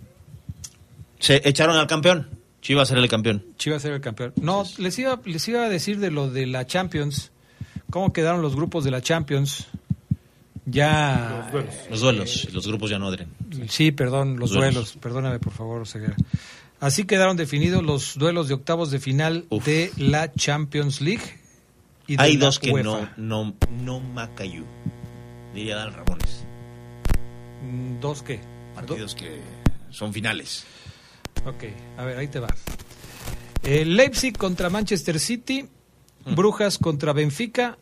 Se 1.20 1.48
echaron 1.48 1.76
al 1.76 1.86
campeón. 1.86 2.39
Chivas 2.62 2.92
era 2.92 3.00
el 3.02 3.08
campeón. 3.10 3.46
Chivas 3.58 3.84
era 3.86 3.96
el 3.96 4.02
campeón. 4.02 4.34
No, 4.42 4.64
les 4.78 4.98
iba, 5.00 5.20
les 5.26 5.48
iba 5.48 5.64
a 5.66 5.70
decir 5.70 6.00
de 6.00 6.12
lo 6.12 6.30
de 6.30 6.46
la 6.46 6.66
Champions. 6.66 7.32
¿Cómo 7.90 8.12
quedaron 8.14 8.42
los 8.42 8.56
grupos 8.56 8.84
de 8.84 8.92
la 8.92 9.02
Champions? 9.02 9.68
Ya. 10.66 11.42
Los 11.42 11.52
duelos. 11.52 11.76
Los 11.90 12.00
duelos, 12.02 12.54
los 12.54 12.68
grupos 12.68 12.90
ya 12.92 13.00
no 13.00 13.08
adren. 13.08 13.30
Sí, 13.70 13.92
perdón, 13.92 14.32
los 14.32 14.40
Los 14.42 14.52
duelos. 14.52 14.74
duelos. 14.76 14.98
Perdóname, 15.02 15.40
por 15.40 15.54
favor, 15.54 15.88
Ceguera. 15.88 16.16
Así 16.80 17.06
quedaron 17.06 17.36
definidos 17.38 17.84
los 17.84 18.18
duelos 18.18 18.48
de 18.48 18.54
octavos 18.54 18.92
de 18.92 19.00
final 19.00 19.46
de 19.66 19.92
la 19.98 20.32
Champions 20.34 21.02
League. 21.02 21.24
y 22.08 22.16
de 22.18 22.24
Hay 22.24 22.38
la 22.38 22.46
dos 22.46 22.60
que 22.60 22.72
UEFA. 22.72 23.14
no, 23.18 23.44
no, 23.46 23.56
no 23.84 24.00
Macayú, 24.00 24.66
diría 25.54 25.76
Dan 25.76 25.94
Ramones. 25.94 26.44
Mm, 27.64 28.00
¿Dos 28.00 28.24
qué? 28.24 28.40
Partidos 28.76 29.14
que 29.16 29.40
son 29.92 30.14
finales. 30.14 30.66
Ok, 31.46 31.64
a 31.98 32.04
ver, 32.06 32.18
ahí 32.18 32.28
te 32.28 32.40
va. 32.40 32.50
Eh, 33.64 33.86
Leipzig 33.86 34.38
contra 34.38 34.70
Manchester 34.70 35.20
City, 35.20 35.68
Mm. 36.26 36.36
Brujas 36.36 36.78
contra 36.78 37.14
Benfica, 37.14 37.78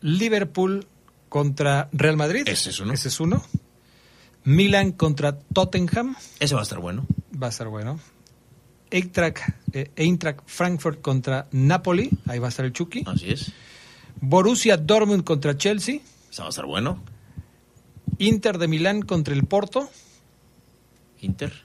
Liverpool 0.00 0.86
contra 1.28 1.88
Real 1.92 2.16
Madrid. 2.16 2.44
Ese 2.46 2.70
es 2.70 2.78
uno. 2.78 2.92
Ese 2.92 3.08
es 3.08 3.18
uno. 3.18 3.42
Milan 4.44 4.92
contra 4.92 5.36
Tottenham. 5.38 6.14
Ese 6.38 6.54
va 6.54 6.60
a 6.60 6.62
estar 6.62 6.78
bueno. 6.78 7.04
Va 7.40 7.48
a 7.48 7.50
estar 7.50 7.66
bueno. 7.68 7.98
Eintracht, 8.90 9.42
eh, 9.72 9.90
Eintracht 9.96 10.42
Frankfurt 10.46 11.00
contra 11.00 11.48
Napoli. 11.50 12.10
Ahí 12.26 12.38
va 12.38 12.46
a 12.46 12.50
estar 12.50 12.64
el 12.64 12.72
Chucky. 12.72 13.02
Así 13.06 13.30
es. 13.32 13.50
Borussia 14.20 14.76
Dortmund 14.76 15.24
contra 15.24 15.56
Chelsea. 15.58 16.00
Ese 16.30 16.42
va 16.42 16.46
a 16.46 16.50
estar 16.50 16.66
bueno. 16.66 17.02
Inter 18.18 18.58
de 18.58 18.68
Milán 18.68 19.02
contra 19.02 19.34
el 19.34 19.44
Porto. 19.46 19.90
Inter. 21.22 21.63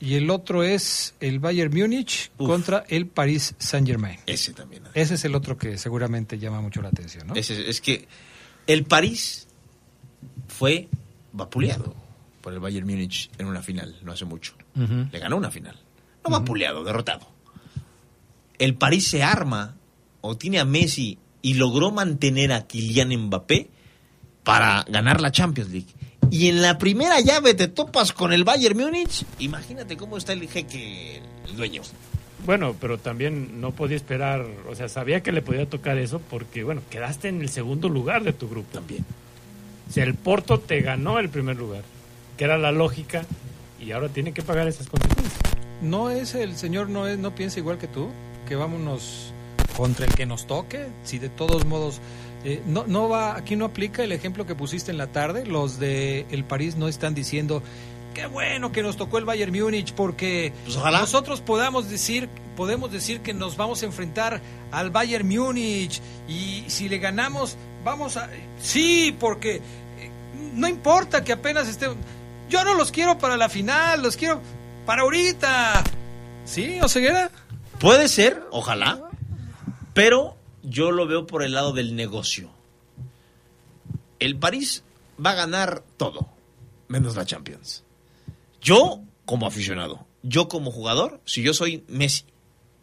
Y 0.00 0.14
el 0.14 0.28
otro 0.30 0.62
es 0.62 1.14
el 1.20 1.38
Bayern 1.38 1.72
Múnich 1.74 2.30
Uf. 2.36 2.46
contra 2.48 2.84
el 2.88 3.06
Paris 3.06 3.54
Saint 3.58 3.86
Germain. 3.86 4.18
Ese 4.26 4.52
también. 4.52 4.82
Ese 4.92 5.14
es 5.14 5.24
el 5.24 5.34
otro 5.34 5.56
que 5.56 5.78
seguramente 5.78 6.38
llama 6.38 6.60
mucho 6.60 6.82
la 6.82 6.88
atención, 6.88 7.28
¿no? 7.28 7.34
Ese- 7.34 7.68
es 7.70 7.80
que 7.80 8.06
el 8.66 8.84
París 8.84 9.46
fue 10.48 10.88
vapuleado. 11.32 11.94
por 12.40 12.52
el 12.52 12.60
Bayern 12.60 12.86
Múnich 12.86 13.30
en 13.38 13.46
una 13.46 13.62
final, 13.62 13.96
no 14.02 14.12
hace 14.12 14.26
mucho. 14.26 14.52
Le 14.74 15.18
ganó 15.18 15.38
una 15.38 15.50
final. 15.50 15.80
No 16.24 16.30
va 16.30 16.44
puleado, 16.44 16.84
derrotado. 16.84 17.26
El 18.58 18.74
París 18.74 19.08
se 19.08 19.22
arma 19.22 19.76
o 20.20 20.36
tiene 20.36 20.60
a 20.60 20.66
Messi 20.66 21.18
y 21.40 21.54
logró 21.54 21.90
mantener 21.90 22.52
a 22.52 22.66
Kylian 22.66 23.16
Mbappé 23.16 23.70
para 24.42 24.84
ganar 24.88 25.22
la 25.22 25.32
Champions 25.32 25.70
League. 25.70 25.86
Y 26.34 26.48
en 26.48 26.62
la 26.62 26.78
primera 26.78 27.20
llave 27.20 27.54
te 27.54 27.68
topas 27.68 28.12
con 28.12 28.32
el 28.32 28.42
Bayern 28.42 28.76
Múnich. 28.76 29.24
Imagínate 29.38 29.96
cómo 29.96 30.16
está 30.16 30.32
el 30.32 30.48
jeque, 30.48 31.22
el 31.48 31.56
dueño. 31.56 31.82
Bueno, 32.44 32.74
pero 32.80 32.98
también 32.98 33.60
no 33.60 33.70
podía 33.70 33.96
esperar, 33.96 34.44
o 34.68 34.74
sea, 34.74 34.88
sabía 34.88 35.22
que 35.22 35.30
le 35.30 35.42
podía 35.42 35.70
tocar 35.70 35.96
eso 35.96 36.20
porque, 36.28 36.64
bueno, 36.64 36.82
quedaste 36.90 37.28
en 37.28 37.40
el 37.40 37.50
segundo 37.50 37.88
lugar 37.88 38.24
de 38.24 38.32
tu 38.32 38.48
grupo. 38.48 38.66
También. 38.72 39.04
O 39.88 39.92
sea, 39.92 40.02
el 40.02 40.14
Porto 40.14 40.58
te 40.58 40.80
ganó 40.80 41.20
el 41.20 41.28
primer 41.28 41.56
lugar, 41.56 41.82
que 42.36 42.42
era 42.42 42.58
la 42.58 42.72
lógica, 42.72 43.24
y 43.80 43.92
ahora 43.92 44.08
tiene 44.08 44.32
que 44.32 44.42
pagar 44.42 44.66
esas 44.66 44.88
consecuencias. 44.88 45.38
¿No 45.82 46.10
es 46.10 46.34
el 46.34 46.56
señor, 46.56 46.88
no, 46.88 47.06
es, 47.06 47.16
no 47.16 47.32
piensa 47.36 47.60
igual 47.60 47.78
que 47.78 47.86
tú? 47.86 48.08
Que 48.48 48.56
vámonos 48.56 49.32
contra 49.76 50.04
el 50.04 50.12
que 50.16 50.26
nos 50.26 50.48
toque, 50.48 50.88
si 51.04 51.20
de 51.20 51.28
todos 51.28 51.64
modos... 51.64 52.00
eh, 52.44 52.62
no, 52.66 52.84
no 52.86 53.08
va, 53.08 53.36
aquí 53.36 53.56
no 53.56 53.64
aplica 53.64 54.04
el 54.04 54.12
ejemplo 54.12 54.46
que 54.46 54.54
pusiste 54.54 54.90
en 54.90 54.98
la 54.98 55.08
tarde. 55.08 55.46
Los 55.46 55.78
de 55.78 56.26
el 56.30 56.44
París 56.44 56.76
no 56.76 56.88
están 56.88 57.14
diciendo 57.14 57.62
qué 58.12 58.26
bueno 58.26 58.70
que 58.70 58.82
nos 58.82 58.96
tocó 58.96 59.18
el 59.18 59.24
Bayern 59.24 59.52
Múnich 59.52 59.92
porque 59.94 60.52
Pues 60.64 60.76
nosotros 60.76 61.40
podamos 61.40 61.90
decir 61.90 62.28
podemos 62.56 62.92
decir 62.92 63.20
que 63.20 63.34
nos 63.34 63.56
vamos 63.56 63.82
a 63.82 63.86
enfrentar 63.86 64.40
al 64.70 64.90
Bayern 64.90 65.26
Múnich 65.26 66.00
y 66.28 66.64
si 66.68 66.88
le 66.88 66.98
ganamos 66.98 67.56
vamos 67.82 68.16
a 68.16 68.30
sí 68.60 69.16
porque 69.18 69.56
eh, 69.56 70.10
no 70.54 70.68
importa 70.68 71.24
que 71.24 71.32
apenas 71.32 71.66
esté 71.66 71.88
yo 72.48 72.64
no 72.64 72.74
los 72.74 72.92
quiero 72.92 73.18
para 73.18 73.36
la 73.36 73.48
final 73.48 74.02
los 74.02 74.16
quiero 74.16 74.40
para 74.86 75.02
ahorita. 75.02 75.82
Sí 76.44 76.78
Oseguera 76.82 77.30
Puede 77.80 78.08
ser, 78.08 78.42
ojalá, 78.50 79.10
pero 79.92 80.36
yo 80.64 80.90
lo 80.90 81.06
veo 81.06 81.26
por 81.26 81.42
el 81.42 81.52
lado 81.52 81.72
del 81.72 81.94
negocio. 81.94 82.50
El 84.18 84.36
París 84.38 84.82
va 85.24 85.30
a 85.30 85.34
ganar 85.34 85.82
todo, 85.96 86.28
menos 86.88 87.16
la 87.16 87.24
Champions. 87.26 87.84
Yo, 88.60 89.00
como 89.24 89.46
aficionado, 89.46 90.06
yo 90.22 90.48
como 90.48 90.70
jugador, 90.70 91.20
si 91.24 91.42
yo 91.42 91.52
soy 91.54 91.84
Messi 91.88 92.24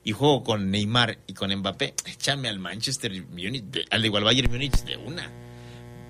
y 0.03 0.12
juego 0.12 0.44
con 0.44 0.70
Neymar 0.72 1.20
y 1.28 1.34
con 1.34 1.53
Mbappé, 1.56 1.95
échame 2.06 2.49
al 2.49 2.60
Manchester 2.60 3.12
Munich, 3.28 3.64
de- 3.66 3.86
al 3.90 4.06
igual 4.06 4.24
Bayern 4.24 4.52
Munich 4.52 4.84
de 4.84 4.98
una. 4.98 5.32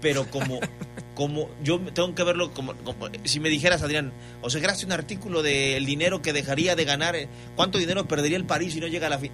Pero 0.01 0.29
como, 0.29 0.59
como 1.15 1.49
yo 1.63 1.79
tengo 1.93 2.13
que 2.15 2.23
verlo 2.23 2.51
como, 2.53 2.75
como- 2.77 3.07
si 3.23 3.39
me 3.39 3.49
dijeras, 3.49 3.81
Adrián, 3.83 4.13
o 4.41 4.49
sea, 4.49 4.59
gracias 4.61 4.85
un 4.85 4.91
artículo 4.91 5.41
del 5.43 5.85
dinero 5.85 6.21
que 6.21 6.33
dejaría 6.33 6.75
de 6.75 6.83
ganar, 6.85 7.15
¿cuánto 7.55 7.77
dinero 7.77 8.07
perdería 8.07 8.37
el 8.37 8.45
París 8.45 8.73
si 8.73 8.79
no 8.81 8.87
llega 8.87 9.07
a 9.07 9.11
la 9.11 9.19
fin? 9.19 9.31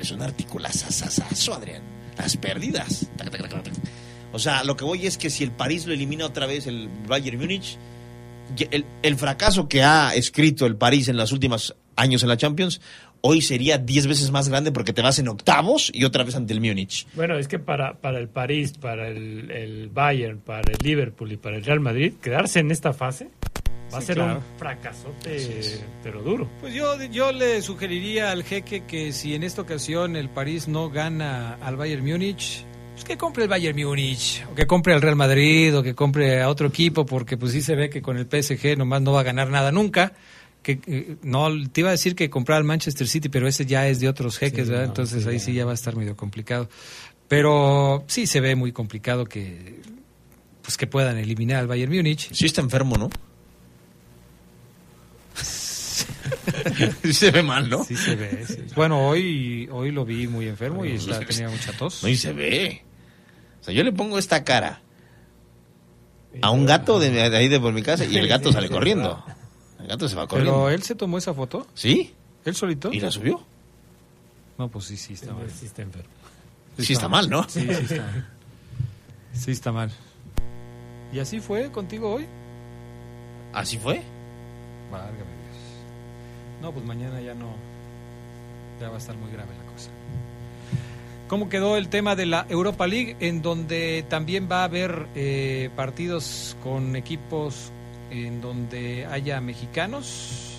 Es 0.00 0.10
un 0.10 0.22
artículo 0.22 0.66
asasasazo, 0.66 1.54
Adrián. 1.54 1.82
Las 2.18 2.36
pérdidas. 2.36 3.06
O 4.32 4.38
sea, 4.38 4.64
lo 4.64 4.76
que 4.76 4.84
voy 4.84 5.06
es 5.06 5.18
que 5.18 5.30
si 5.30 5.44
el 5.44 5.50
París 5.50 5.86
lo 5.86 5.92
elimina 5.92 6.26
otra 6.26 6.46
vez 6.46 6.66
el 6.66 6.88
Bayern 7.06 7.38
Múnich, 7.38 7.78
el, 9.02 9.16
fracaso 9.16 9.68
que 9.68 9.82
ha 9.82 10.14
escrito 10.14 10.66
el 10.66 10.76
París 10.76 11.08
en 11.08 11.16
los 11.16 11.32
últimos 11.32 11.76
años 11.96 12.22
en 12.22 12.28
la 12.28 12.36
Champions, 12.36 12.80
hoy 13.20 13.42
sería 13.42 13.78
10 13.78 14.06
veces 14.06 14.30
más 14.30 14.48
grande 14.48 14.72
porque 14.72 14.92
te 14.92 15.02
vas 15.02 15.18
en 15.18 15.28
octavos 15.28 15.90
y 15.92 16.04
otra 16.04 16.24
vez 16.24 16.36
ante 16.36 16.52
el 16.52 16.60
Múnich. 16.60 17.06
Bueno, 17.14 17.38
es 17.38 17.48
que 17.48 17.58
para, 17.58 17.94
para 17.94 18.18
el 18.18 18.28
París, 18.28 18.74
para 18.78 19.08
el 19.08 19.90
Bayern, 19.92 20.38
para 20.40 20.72
el 20.72 20.78
Liverpool 20.82 21.32
y 21.32 21.36
para 21.36 21.56
el 21.56 21.64
Real 21.64 21.80
Madrid, 21.80 22.14
quedarse 22.22 22.60
en 22.60 22.70
esta 22.70 22.92
fase 22.92 23.28
va 23.92 23.98
a 23.98 24.00
Sí, 24.00 24.06
ser 24.08 24.16
claro. 24.16 24.38
un 24.38 24.58
fracasote, 24.58 25.80
pero 26.02 26.22
duro. 26.22 26.48
Pues 26.60 26.74
yo, 26.74 27.02
yo 27.04 27.32
le 27.32 27.62
sugeriría 27.62 28.30
al 28.32 28.42
jeque 28.44 28.84
que 28.84 29.12
si 29.12 29.34
en 29.34 29.42
esta 29.42 29.62
ocasión 29.62 30.16
el 30.16 30.28
París 30.28 30.68
no 30.68 30.90
gana 30.90 31.54
al 31.54 31.76
Bayern 31.76 32.04
Múnich, 32.04 32.64
pues 32.92 33.04
que 33.04 33.16
compre 33.16 33.44
el 33.44 33.48
Bayern 33.48 33.78
Múnich, 33.78 34.44
o 34.50 34.54
que 34.54 34.66
compre 34.66 34.94
al 34.94 35.02
Real 35.02 35.16
Madrid, 35.16 35.76
o 35.76 35.82
que 35.82 35.94
compre 35.94 36.40
a 36.42 36.48
otro 36.48 36.68
equipo, 36.68 37.04
porque 37.06 37.36
pues 37.36 37.52
sí 37.52 37.60
se 37.62 37.74
ve 37.76 37.90
que 37.90 38.00
con 38.02 38.16
el 38.16 38.26
PSG 38.26 38.76
nomás 38.78 39.02
no 39.02 39.12
va 39.12 39.20
a 39.20 39.24
ganar 39.24 39.50
nada 39.50 39.70
nunca. 39.72 40.14
Que, 40.62 40.80
eh, 40.88 41.16
no, 41.22 41.46
te 41.70 41.82
iba 41.82 41.90
a 41.90 41.92
decir 41.92 42.16
que 42.16 42.28
comprar 42.28 42.58
al 42.58 42.64
Manchester 42.64 43.06
City, 43.06 43.28
pero 43.28 43.46
ese 43.46 43.66
ya 43.66 43.86
es 43.86 44.00
de 44.00 44.08
otros 44.08 44.36
jeques, 44.38 44.64
Sí, 44.64 44.70
¿verdad? 44.70 44.86
no, 44.86 44.90
Entonces 44.90 45.22
sí, 45.22 45.28
ahí 45.28 45.38
sí 45.38 45.52
ya 45.52 45.64
va 45.64 45.70
a 45.70 45.74
estar 45.74 45.94
medio 45.94 46.16
complicado. 46.16 46.68
Pero 47.28 48.04
sí 48.08 48.26
se 48.26 48.40
ve 48.40 48.56
muy 48.56 48.72
complicado 48.72 49.24
que 49.26 49.80
pues 50.62 50.76
que 50.76 50.86
puedan 50.88 51.16
eliminar 51.18 51.58
al 51.60 51.68
Bayern 51.68 51.92
Múnich. 51.94 52.32
Sí 52.32 52.46
está 52.46 52.60
enfermo, 52.60 52.96
¿no? 52.96 53.08
Sí 57.02 57.12
se 57.12 57.30
ve 57.30 57.42
mal, 57.42 57.68
¿no? 57.68 57.84
Sí 57.84 57.96
se 57.96 58.14
ve. 58.16 58.44
sí. 58.46 58.56
Bueno, 58.74 59.06
hoy, 59.08 59.68
hoy 59.72 59.90
lo 59.90 60.04
vi 60.04 60.26
muy 60.28 60.48
enfermo 60.48 60.84
y 60.84 60.92
está- 60.92 61.20
tenía 61.20 61.48
mucha 61.48 61.72
tos. 61.72 62.02
No, 62.02 62.08
y 62.08 62.16
se 62.16 62.32
ve. 62.32 62.82
O 63.60 63.64
sea, 63.64 63.74
yo 63.74 63.82
le 63.84 63.92
pongo 63.92 64.18
esta 64.18 64.44
cara 64.44 64.80
a 66.42 66.50
un 66.50 66.66
gato 66.66 66.98
de, 66.98 67.10
de 67.10 67.36
ahí 67.36 67.48
de 67.48 67.58
por 67.60 67.72
mi 67.72 67.82
casa 67.82 68.04
y 68.04 68.16
el 68.16 68.28
gato 68.28 68.52
sale 68.52 68.68
corriendo. 68.68 69.24
El 69.80 69.88
gato 69.88 70.08
se 70.08 70.16
va 70.16 70.26
corriendo. 70.26 70.52
Pero 70.52 70.70
él 70.70 70.82
se 70.82 70.94
tomó 70.94 71.18
esa 71.18 71.34
foto. 71.34 71.66
¿Sí? 71.74 72.14
¿Él 72.44 72.54
solito? 72.54 72.92
¿Y 72.92 73.00
la 73.00 73.10
subió? 73.10 73.42
No, 74.58 74.68
pues 74.68 74.86
sí, 74.86 74.96
sí 74.96 75.14
está 75.14 75.32
mal. 75.34 75.50
Sí 75.50 75.66
está 75.66 75.82
enfermo. 75.82 76.08
Sí 76.78 76.92
está 76.92 77.08
mal, 77.08 77.28
¿no? 77.30 77.48
Sí, 77.48 77.60
sí 77.62 77.70
está. 77.94 78.28
Sí 79.32 79.50
está 79.50 79.72
mal. 79.72 79.90
¿Y 81.12 81.18
así 81.18 81.40
fue 81.40 81.70
contigo 81.70 82.14
hoy? 82.14 82.26
¿Así 83.52 83.78
fue? 83.78 84.02
Válgame. 84.90 85.35
No, 86.62 86.72
pues 86.72 86.84
mañana 86.84 87.20
ya 87.20 87.34
no. 87.34 87.54
Ya 88.80 88.88
va 88.88 88.96
a 88.96 88.98
estar 88.98 89.16
muy 89.16 89.30
grave 89.30 89.50
la 89.56 89.72
cosa. 89.72 89.90
¿Cómo 91.28 91.48
quedó 91.48 91.76
el 91.76 91.88
tema 91.88 92.14
de 92.14 92.26
la 92.26 92.46
Europa 92.48 92.86
League? 92.86 93.16
En 93.20 93.42
donde 93.42 94.04
también 94.08 94.48
va 94.50 94.60
a 94.60 94.64
haber 94.64 95.06
eh, 95.14 95.70
partidos 95.74 96.56
con 96.62 96.94
equipos 96.94 97.72
en 98.10 98.40
donde 98.40 99.06
haya 99.06 99.40
mexicanos. 99.40 100.56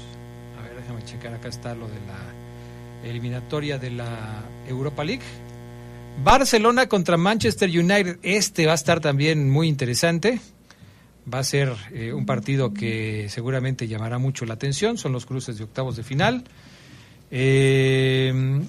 A 0.60 0.64
ver, 0.64 0.76
déjame 0.82 1.04
checar. 1.06 1.34
Acá 1.34 1.48
está 1.48 1.74
lo 1.74 1.88
de 1.88 2.00
la 2.06 3.10
eliminatoria 3.10 3.78
de 3.78 3.92
la 3.92 4.44
Europa 4.68 5.04
League. 5.04 5.24
Barcelona 6.24 6.88
contra 6.88 7.16
Manchester 7.16 7.70
United. 7.70 8.18
Este 8.24 8.66
va 8.66 8.74
a 8.74 8.76
estar 8.76 9.00
también 9.00 9.50
muy 9.50 9.68
interesante. 9.68 10.42
Va 11.32 11.40
a 11.40 11.44
ser 11.44 11.74
eh, 11.92 12.14
un 12.14 12.26
partido 12.26 12.74
que 12.74 13.28
seguramente 13.30 13.88
llamará 13.88 14.18
mucho 14.18 14.46
la 14.46 14.54
atención. 14.54 14.98
Son 14.98 15.12
los 15.12 15.26
cruces 15.26 15.58
de 15.58 15.64
octavos 15.66 15.96
de 15.96 16.04
final. 16.04 16.44
Eh, 17.32 18.62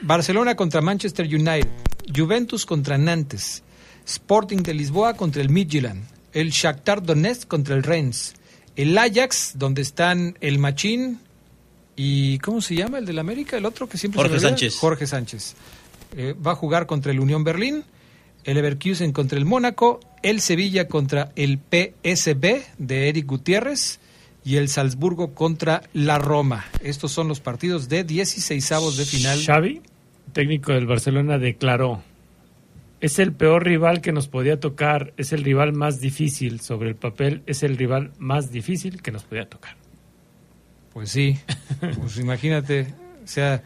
Barcelona 0.00 0.54
contra 0.54 0.80
Manchester 0.80 1.26
United. 1.26 1.68
Juventus 2.14 2.64
contra 2.64 2.96
Nantes. 2.96 3.62
Sporting 4.06 4.58
de 4.58 4.74
Lisboa 4.74 5.14
contra 5.14 5.42
el 5.42 5.50
Midtjylland. 5.50 6.02
El 6.32 6.50
Shakhtar 6.50 7.02
Donetsk 7.02 7.46
contra 7.46 7.74
el 7.74 7.82
Rennes. 7.82 8.34
El 8.76 8.96
Ajax, 8.96 9.52
donde 9.56 9.82
están 9.82 10.38
el 10.40 10.58
Machín 10.58 11.20
y 12.02 12.38
¿cómo 12.38 12.62
se 12.62 12.74
llama 12.74 12.96
el 12.96 13.04
del 13.04 13.18
América? 13.18 13.58
El 13.58 13.66
otro 13.66 13.86
que 13.86 13.98
siempre 13.98 14.18
se 14.18 14.22
Jorge 14.22 14.36
olvida. 14.36 14.48
Sánchez. 14.48 14.76
Jorge 14.78 15.06
Sánchez. 15.06 15.54
Eh, 16.16 16.34
va 16.34 16.52
a 16.52 16.54
jugar 16.54 16.86
contra 16.86 17.12
el 17.12 17.20
Unión 17.20 17.44
Berlín, 17.44 17.84
el 18.44 18.54
Leverkusen 18.54 19.12
contra 19.12 19.38
el 19.38 19.44
Mónaco, 19.44 20.00
el 20.22 20.40
Sevilla 20.40 20.88
contra 20.88 21.32
el 21.36 21.58
PSB 21.58 22.62
de 22.78 23.08
Eric 23.08 23.26
Gutiérrez 23.26 24.00
y 24.44 24.56
el 24.56 24.68
Salzburgo 24.68 25.34
contra 25.34 25.82
la 25.92 26.18
Roma. 26.18 26.64
Estos 26.82 27.12
son 27.12 27.28
los 27.28 27.40
partidos 27.40 27.88
de 27.88 28.04
16 28.04 28.72
avos 28.72 28.96
de 28.96 29.04
final. 29.04 29.42
Xavi, 29.44 29.82
técnico 30.32 30.72
del 30.72 30.86
Barcelona, 30.86 31.38
declaró, 31.38 32.02
es 33.00 33.18
el 33.18 33.32
peor 33.32 33.64
rival 33.64 34.00
que 34.00 34.12
nos 34.12 34.28
podía 34.28 34.60
tocar, 34.60 35.12
es 35.16 35.32
el 35.32 35.42
rival 35.42 35.72
más 35.72 36.00
difícil 36.00 36.60
sobre 36.60 36.90
el 36.90 36.96
papel, 36.96 37.42
es 37.46 37.62
el 37.62 37.76
rival 37.76 38.12
más 38.18 38.50
difícil 38.50 39.02
que 39.02 39.10
nos 39.10 39.24
podía 39.24 39.48
tocar. 39.48 39.76
Pues 40.92 41.10
sí, 41.10 41.38
pues 42.00 42.18
imagínate, 42.18 42.94
o 43.24 43.26
sea, 43.26 43.62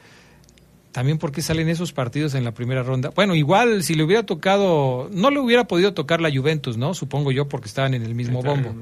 también 0.94 1.18
porque 1.18 1.42
salen 1.42 1.68
esos 1.68 1.92
partidos 1.92 2.36
en 2.36 2.44
la 2.44 2.54
primera 2.54 2.84
ronda. 2.84 3.10
Bueno, 3.10 3.34
igual 3.34 3.82
si 3.82 3.94
le 3.94 4.04
hubiera 4.04 4.24
tocado, 4.24 5.10
no 5.12 5.32
le 5.32 5.40
hubiera 5.40 5.66
podido 5.66 5.92
tocar 5.92 6.20
la 6.20 6.32
Juventus, 6.32 6.76
¿no? 6.76 6.94
Supongo 6.94 7.32
yo 7.32 7.48
porque 7.48 7.66
estaban 7.66 7.94
en 7.94 8.04
el 8.04 8.14
mismo 8.14 8.42
bombo. 8.42 8.72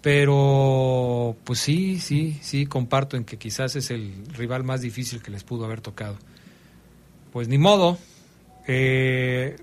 Pero, 0.00 1.36
pues 1.42 1.58
sí, 1.58 1.98
sí, 1.98 2.38
sí, 2.40 2.66
comparto 2.66 3.16
en 3.16 3.24
que 3.24 3.36
quizás 3.36 3.74
es 3.74 3.90
el 3.90 4.12
rival 4.32 4.62
más 4.62 4.80
difícil 4.80 5.20
que 5.20 5.32
les 5.32 5.42
pudo 5.42 5.64
haber 5.64 5.80
tocado. 5.80 6.16
Pues 7.32 7.48
ni 7.48 7.58
modo. 7.58 7.98
Eh, 8.68 9.56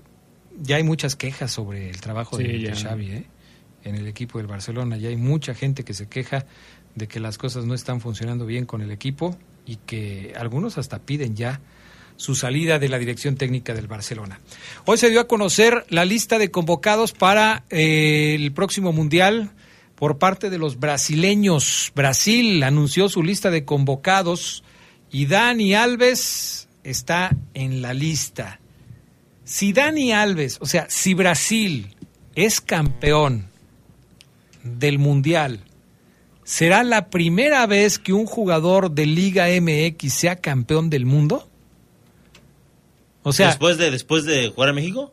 ya 0.60 0.76
hay 0.76 0.82
muchas 0.82 1.16
quejas 1.16 1.52
sobre 1.52 1.88
el 1.88 2.02
trabajo 2.02 2.36
Sí, 2.36 2.42
de, 2.42 2.58
de. 2.58 2.76
Xavi, 2.76 3.10
¿eh? 3.12 3.26
En 3.82 3.94
el 3.94 4.06
equipo 4.08 4.36
del 4.36 4.46
Barcelona. 4.46 4.98
Ya 4.98 5.08
hay 5.08 5.16
mucha 5.16 5.54
gente 5.54 5.84
que 5.84 5.94
se 5.94 6.06
queja 6.06 6.44
de 6.96 7.08
que 7.08 7.18
las 7.18 7.38
cosas 7.38 7.64
no 7.64 7.72
están 7.72 8.02
funcionando 8.02 8.44
bien 8.44 8.66
con 8.66 8.82
el 8.82 8.90
equipo 8.90 9.38
y 9.66 9.76
que 9.76 10.32
algunos 10.38 10.78
hasta 10.78 11.00
piden 11.00 11.36
ya 11.36 11.60
su 12.16 12.34
salida 12.34 12.78
de 12.78 12.88
la 12.88 12.98
dirección 12.98 13.36
técnica 13.36 13.74
del 13.74 13.88
Barcelona. 13.88 14.40
Hoy 14.86 14.96
se 14.96 15.10
dio 15.10 15.20
a 15.20 15.28
conocer 15.28 15.84
la 15.90 16.04
lista 16.04 16.38
de 16.38 16.50
convocados 16.50 17.12
para 17.12 17.64
eh, 17.68 18.34
el 18.34 18.52
próximo 18.52 18.92
Mundial 18.92 19.50
por 19.96 20.18
parte 20.18 20.48
de 20.50 20.58
los 20.58 20.78
brasileños. 20.78 21.92
Brasil 21.94 22.62
anunció 22.62 23.08
su 23.08 23.22
lista 23.22 23.50
de 23.50 23.64
convocados 23.64 24.64
y 25.10 25.26
Dani 25.26 25.74
Alves 25.74 26.68
está 26.84 27.36
en 27.54 27.82
la 27.82 27.92
lista. 27.92 28.60
Si 29.44 29.72
Dani 29.72 30.12
Alves, 30.12 30.58
o 30.60 30.66
sea, 30.66 30.86
si 30.88 31.14
Brasil 31.14 31.94
es 32.34 32.60
campeón 32.60 33.48
del 34.62 34.98
Mundial, 34.98 35.64
¿será 36.46 36.84
la 36.84 37.10
primera 37.10 37.66
vez 37.66 37.98
que 37.98 38.12
un 38.12 38.24
jugador 38.24 38.92
de 38.92 39.04
Liga 39.04 39.48
MX 39.60 40.14
sea 40.14 40.36
campeón 40.36 40.88
del 40.88 41.04
mundo? 41.04 41.50
O 43.24 43.32
sea, 43.32 43.48
después 43.48 43.76
de 43.76 43.90
después 43.90 44.24
de 44.24 44.48
jugar 44.48 44.70
a 44.70 44.72
México. 44.72 45.12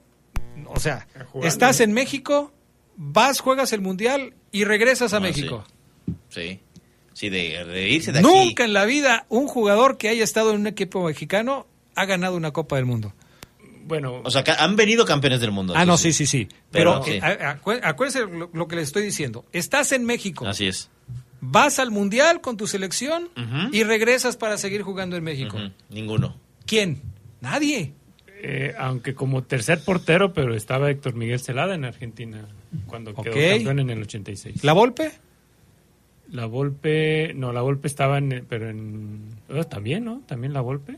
O 0.68 0.80
sea, 0.80 1.08
estás 1.44 1.80
en 1.82 1.92
México, 1.92 2.54
vas, 2.96 3.40
juegas 3.40 3.74
el 3.74 3.82
Mundial 3.82 4.36
y 4.52 4.64
regresas 4.64 5.14
a 5.14 5.20
México. 5.20 5.66
Sí. 6.30 6.60
Sí, 7.14 7.30
de, 7.30 7.90
irse 7.90 8.12
de 8.12 8.22
Nunca 8.22 8.66
en 8.66 8.74
la 8.74 8.86
vida 8.86 9.26
un 9.30 9.48
jugador 9.48 9.98
que 9.98 10.10
haya 10.10 10.24
estado 10.24 10.52
en 10.52 10.62
un 10.62 10.68
equipo 10.68 11.04
mexicano 11.04 11.68
ha 11.96 12.06
ganado 12.06 12.36
una 12.36 12.52
Copa 12.52 12.76
del 12.76 12.86
Mundo. 12.86 13.14
Bueno, 13.86 14.22
o 14.24 14.32
sea, 14.32 14.44
han 14.60 14.76
venido 14.76 15.06
campeones 15.06 15.42
del 15.42 15.52
mundo. 15.52 15.74
Ah, 15.76 15.86
no, 15.86 15.98
sí, 15.98 16.14
sí, 16.14 16.26
sí. 16.26 16.48
Pero, 16.72 17.06
eh, 17.06 17.20
acuérdense 17.84 18.26
lo, 18.26 18.68
que 18.68 18.76
les 18.78 18.86
estoy 18.86 19.04
diciendo. 19.04 19.46
Estás 19.52 19.92
en 19.92 20.06
México. 20.06 20.48
Así 20.48 20.68
es. 20.68 20.90
Vas 21.46 21.78
al 21.78 21.92
Mundial 21.92 22.40
con 22.40 22.56
tu 22.56 22.68
selección 22.68 23.30
y 23.74 23.84
regresas 23.84 24.38
para 24.38 24.58
seguir 24.58 24.82
jugando 24.82 25.18
en 25.18 25.24
México. 25.24 25.58
Ninguno. 25.90 26.38
¿Quién? 26.66 27.02
Nadie. 27.42 27.94
Eh, 28.46 28.74
aunque 28.78 29.14
como 29.14 29.44
tercer 29.44 29.84
portero, 29.84 30.34
pero 30.34 30.56
estaba 30.56 30.90
Héctor 30.90 31.16
Miguel 31.16 31.40
Celada 31.40 31.76
en 31.76 31.84
Argentina 31.86 32.48
cuando 32.88 33.14
quedó 33.14 33.34
campeón 33.34 33.80
en 33.80 33.90
el 33.90 34.02
86. 34.02 34.64
¿La 34.64 34.74
Volpe? 34.74 35.12
La 36.32 36.46
Volpe, 36.46 37.34
no, 37.36 37.52
la 37.52 37.62
Volpe 37.62 37.88
estaba 37.88 38.18
en, 38.18 38.46
pero 38.48 38.70
en, 38.70 39.36
oh, 39.50 39.66
también, 39.66 40.06
¿no? 40.06 40.22
También 40.26 40.54
la 40.54 40.62
Volpe. 40.62 40.96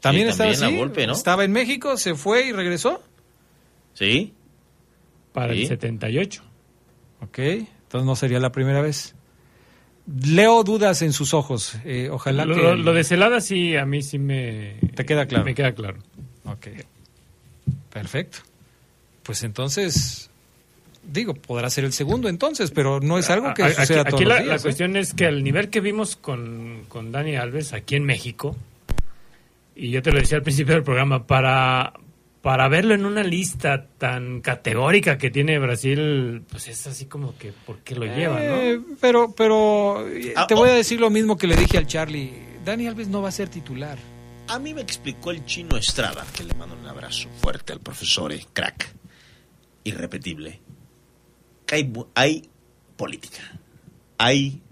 También, 0.00 0.28
estaba 0.28 0.50
así, 0.50 0.72
¿no? 0.72 1.12
Estaba 1.12 1.44
en 1.44 1.52
México, 1.52 1.96
se 1.96 2.14
fue 2.14 2.46
y 2.46 2.52
regresó. 2.52 3.02
Sí. 3.94 4.32
Para 5.32 5.52
el 5.52 5.66
78. 5.66 6.42
Ok, 7.22 7.38
entonces 7.38 8.06
no 8.06 8.16
sería 8.16 8.40
la 8.40 8.50
primera 8.50 8.80
vez. 8.80 9.14
Leo 10.24 10.64
dudas 10.64 11.02
en 11.02 11.12
sus 11.12 11.34
ojos. 11.34 11.76
Eh, 11.84 12.08
ojalá 12.10 12.44
lo, 12.44 12.54
que. 12.54 12.76
Lo 12.76 12.92
de 12.92 13.04
Celada 13.04 13.40
sí, 13.40 13.76
a 13.76 13.84
mí 13.84 14.02
sí 14.02 14.18
me. 14.18 14.76
¿Te 14.94 15.04
queda 15.04 15.26
claro? 15.26 15.44
Me 15.44 15.54
queda 15.54 15.72
claro. 15.72 15.98
Ok. 16.44 16.68
Perfecto. 17.92 18.38
Pues 19.22 19.42
entonces. 19.44 20.30
Digo, 21.02 21.34
podrá 21.34 21.70
ser 21.70 21.84
el 21.84 21.92
segundo 21.92 22.28
entonces, 22.28 22.70
pero 22.70 23.00
no 23.00 23.18
es 23.18 23.30
algo 23.30 23.54
que 23.54 23.72
suceda 23.72 24.02
aquí, 24.02 24.10
todos 24.10 24.24
la, 24.24 24.34
los 24.34 24.44
días, 24.44 24.56
la 24.56 24.62
cuestión 24.62 24.96
es 24.96 25.14
que 25.14 25.26
al 25.26 25.42
nivel 25.42 25.70
que 25.70 25.80
vimos 25.80 26.14
con, 26.14 26.82
con 26.88 27.10
Dani 27.10 27.36
Alves 27.36 27.72
aquí 27.72 27.96
en 27.96 28.04
México, 28.04 28.54
y 29.74 29.90
yo 29.90 30.02
te 30.02 30.12
lo 30.12 30.20
decía 30.20 30.36
al 30.36 30.42
principio 30.42 30.74
del 30.74 30.84
programa, 30.84 31.26
para, 31.26 31.94
para 32.42 32.68
verlo 32.68 32.94
en 32.94 33.04
una 33.04 33.22
lista 33.22 33.86
tan 33.98 34.40
categórica 34.40 35.18
que 35.18 35.30
tiene 35.30 35.58
Brasil, 35.58 36.42
pues 36.50 36.68
es 36.68 36.86
así 36.86 37.06
como 37.06 37.36
que, 37.36 37.52
¿por 37.52 37.80
qué 37.80 37.94
lo 37.94 38.06
lleva, 38.06 38.40
no? 38.40 38.56
Eh, 38.56 38.80
pero, 39.00 39.32
pero 39.34 40.06
ah, 40.36 40.46
te 40.46 40.54
voy 40.54 40.70
a 40.70 40.72
oh. 40.72 40.76
decir 40.76 41.00
lo 41.00 41.10
mismo 41.10 41.36
que 41.36 41.46
le 41.46 41.56
dije 41.56 41.76
al 41.76 41.86
Charlie. 41.86 42.32
Dani 42.64 42.86
Alves 42.86 43.08
no 43.08 43.20
va 43.20 43.28
a 43.28 43.32
ser 43.32 43.48
titular. 43.48 43.98
A 44.48 44.58
mí 44.58 44.74
me 44.74 44.80
explicó 44.80 45.30
el 45.30 45.44
chino 45.44 45.76
Estrada, 45.76 46.26
que 46.34 46.42
le 46.44 46.54
mando 46.54 46.76
un 46.76 46.86
abrazo 46.86 47.28
fuerte 47.40 47.72
al 47.72 47.80
profesor, 47.80 48.32
eh, 48.32 48.44
crack, 48.52 48.94
irrepetible, 49.84 50.60
que 51.66 51.74
hay, 51.74 51.92
hay 52.14 52.50
política, 52.96 53.42
hay 54.18 54.62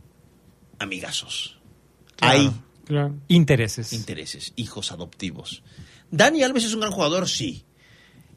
amigazos, 0.78 1.58
hay 2.20 2.50
Intereses. 3.28 3.92
Intereses, 3.92 4.52
hijos 4.56 4.92
adoptivos. 4.92 5.62
Dani 6.10 6.42
Alves 6.42 6.64
es 6.64 6.74
un 6.74 6.80
gran 6.80 6.92
jugador, 6.92 7.28
sí. 7.28 7.64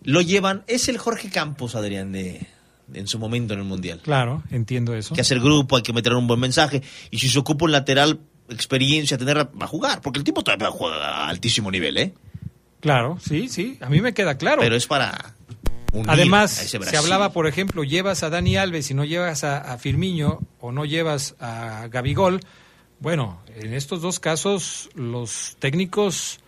Lo 0.04 0.22
llevan, 0.22 0.64
es 0.68 0.90
el 0.90 0.98
Jorge 0.98 1.30
Campos, 1.30 1.76
Adrián, 1.76 2.12
de, 2.12 2.48
en 2.94 3.08
su 3.08 3.20
momento 3.20 3.54
en 3.54 3.60
el 3.60 3.66
Mundial. 3.66 4.02
Claro, 4.04 4.44
entiendo 4.50 4.96
eso. 4.96 5.14
Hay 5.14 5.16
que 5.16 5.22
hacer 5.22 5.40
grupo, 5.40 5.78
hay 5.78 5.84
que 5.84 5.94
meter 5.94 6.14
un 6.14 6.28
buen 6.28 6.40
mensaje. 6.40 6.82
Y 7.12 7.20
si 7.20 7.30
se 7.30 7.40
ocupa 7.40 7.66
un 7.66 7.72
lateral, 7.72 8.20
experiencia, 8.50 9.18
tenerla, 9.18 9.50
va 9.60 9.66
a 9.66 9.68
jugar. 9.68 10.02
Porque 10.02 10.20
el 10.20 10.26
tipo 10.26 10.44
todavía 10.44 10.70
juega 10.72 10.98
a 10.98 11.30
altísimo 11.30 11.70
nivel, 11.72 11.98
¿eh? 11.98 12.14
Claro, 12.80 13.20
sí, 13.22 13.48
sí. 13.48 13.78
A 13.80 13.90
mí 13.90 14.02
me 14.02 14.14
queda 14.14 14.38
claro. 14.38 14.62
Pero 14.62 14.76
es 14.76 14.88
para. 14.88 15.36
Además, 16.08 16.52
se 16.52 16.98
hablaba, 16.98 17.34
por 17.34 17.48
ejemplo, 17.48 17.84
llevas 17.84 18.24
a 18.24 18.30
Dani 18.30 18.56
Alves 18.56 18.90
y 18.92 18.94
no 18.94 19.04
llevas 19.04 19.44
a, 19.44 19.58
a 19.60 19.78
Firmiño 19.78 20.40
o 20.60 20.72
no 20.72 20.86
llevas 20.86 21.36
a 21.40 21.88
Gabigol, 21.90 22.40
bueno, 23.02 23.42
en 23.56 23.74
estos 23.74 24.02
dos 24.04 24.20
casos 24.20 24.90
los 24.94 25.58
técnicos, 25.58 26.40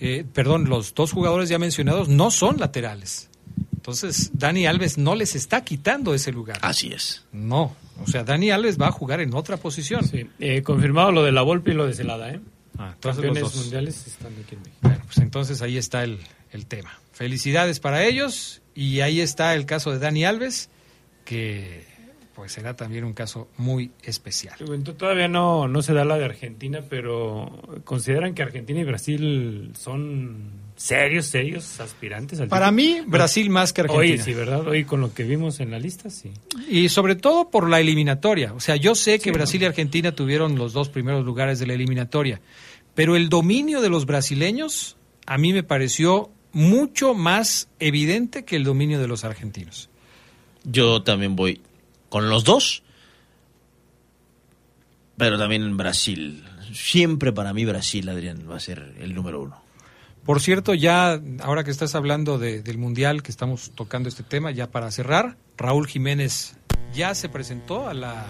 eh, 0.00 0.24
perdón, 0.32 0.68
los 0.68 0.94
dos 0.94 1.12
jugadores 1.12 1.48
ya 1.48 1.58
mencionados 1.58 2.08
no 2.08 2.30
son 2.30 2.58
laterales. 2.58 3.28
Entonces, 3.74 4.30
Dani 4.34 4.66
Alves 4.66 4.96
no 4.96 5.14
les 5.14 5.34
está 5.34 5.64
quitando 5.64 6.14
ese 6.14 6.30
lugar. 6.30 6.58
Así 6.62 6.92
es. 6.92 7.24
No, 7.32 7.74
o 8.00 8.06
sea, 8.06 8.22
Dani 8.22 8.50
Alves 8.50 8.80
va 8.80 8.88
a 8.88 8.92
jugar 8.92 9.20
en 9.20 9.34
otra 9.34 9.56
posición. 9.56 10.06
Sí, 10.06 10.28
eh, 10.38 10.62
confirmado 10.62 11.10
lo 11.10 11.22
de 11.24 11.32
la 11.32 11.42
Volpe 11.42 11.72
y 11.72 11.74
lo 11.74 11.86
de 11.86 11.94
Celada, 11.94 12.30
¿eh? 12.30 12.40
Ah, 12.78 12.94
Campeones 13.00 13.42
los 13.42 13.56
mundiales 13.56 14.06
están 14.06 14.32
aquí 14.32 14.54
en 14.54 14.60
México. 14.60 14.78
Bueno, 14.82 15.02
pues 15.04 15.18
entonces 15.18 15.62
ahí 15.62 15.76
está 15.76 16.04
el, 16.04 16.18
el 16.52 16.66
tema. 16.66 16.98
Felicidades 17.12 17.80
para 17.80 18.04
ellos 18.04 18.62
y 18.74 19.00
ahí 19.00 19.20
está 19.20 19.54
el 19.54 19.66
caso 19.66 19.90
de 19.90 19.98
Dani 19.98 20.24
Alves, 20.24 20.70
que 21.24 21.84
pues 22.34 22.52
será 22.52 22.74
también 22.74 23.04
un 23.04 23.12
caso 23.12 23.48
muy 23.58 23.90
especial. 24.02 24.56
todavía 24.96 25.28
no, 25.28 25.68
no 25.68 25.82
se 25.82 25.92
da 25.92 26.04
la 26.04 26.16
de 26.16 26.24
Argentina, 26.24 26.80
pero 26.88 27.62
¿consideran 27.84 28.34
que 28.34 28.42
Argentina 28.42 28.80
y 28.80 28.84
Brasil 28.84 29.72
son 29.78 30.50
serios, 30.76 31.26
serios 31.26 31.78
aspirantes 31.80 32.40
al 32.40 32.48
Para 32.48 32.70
mí, 32.70 33.02
Brasil 33.06 33.50
más 33.50 33.72
que 33.72 33.82
Argentina. 33.82 34.14
Hoy 34.14 34.18
sí, 34.18 34.34
¿verdad? 34.34 34.66
Hoy 34.66 34.84
con 34.84 35.00
lo 35.00 35.12
que 35.12 35.24
vimos 35.24 35.60
en 35.60 35.70
la 35.70 35.78
lista, 35.78 36.10
sí. 36.10 36.30
Y 36.68 36.88
sobre 36.88 37.16
todo 37.16 37.50
por 37.50 37.68
la 37.68 37.80
eliminatoria. 37.80 38.52
O 38.54 38.60
sea, 38.60 38.76
yo 38.76 38.94
sé 38.94 39.18
que 39.18 39.30
Brasil 39.32 39.62
y 39.62 39.66
Argentina 39.66 40.12
tuvieron 40.12 40.56
los 40.56 40.72
dos 40.72 40.88
primeros 40.88 41.24
lugares 41.24 41.58
de 41.58 41.66
la 41.66 41.74
eliminatoria, 41.74 42.40
pero 42.94 43.16
el 43.16 43.28
dominio 43.28 43.80
de 43.80 43.90
los 43.90 44.06
brasileños 44.06 44.96
a 45.26 45.38
mí 45.38 45.52
me 45.52 45.62
pareció 45.62 46.30
mucho 46.52 47.14
más 47.14 47.68
evidente 47.78 48.44
que 48.44 48.56
el 48.56 48.64
dominio 48.64 49.00
de 49.00 49.08
los 49.08 49.24
argentinos. 49.24 49.88
Yo 50.64 51.02
también 51.02 51.34
voy 51.34 51.60
con 52.12 52.28
los 52.28 52.44
dos, 52.44 52.82
pero 55.16 55.38
también 55.38 55.62
en 55.62 55.78
Brasil. 55.78 56.44
Siempre 56.74 57.32
para 57.32 57.54
mí 57.54 57.64
Brasil, 57.64 58.06
Adrián, 58.06 58.46
va 58.50 58.56
a 58.56 58.60
ser 58.60 58.96
el 59.00 59.14
número 59.14 59.40
uno. 59.40 59.62
Por 60.22 60.42
cierto, 60.42 60.74
ya 60.74 61.18
ahora 61.40 61.64
que 61.64 61.70
estás 61.70 61.94
hablando 61.94 62.38
del 62.38 62.76
Mundial, 62.76 63.22
que 63.22 63.30
estamos 63.30 63.70
tocando 63.74 64.10
este 64.10 64.24
tema, 64.24 64.50
ya 64.50 64.70
para 64.70 64.90
cerrar, 64.90 65.38
Raúl 65.56 65.86
Jiménez 65.86 66.58
ya 66.92 67.14
se 67.14 67.30
presentó 67.30 67.88
a 67.88 67.94
la, 67.94 68.26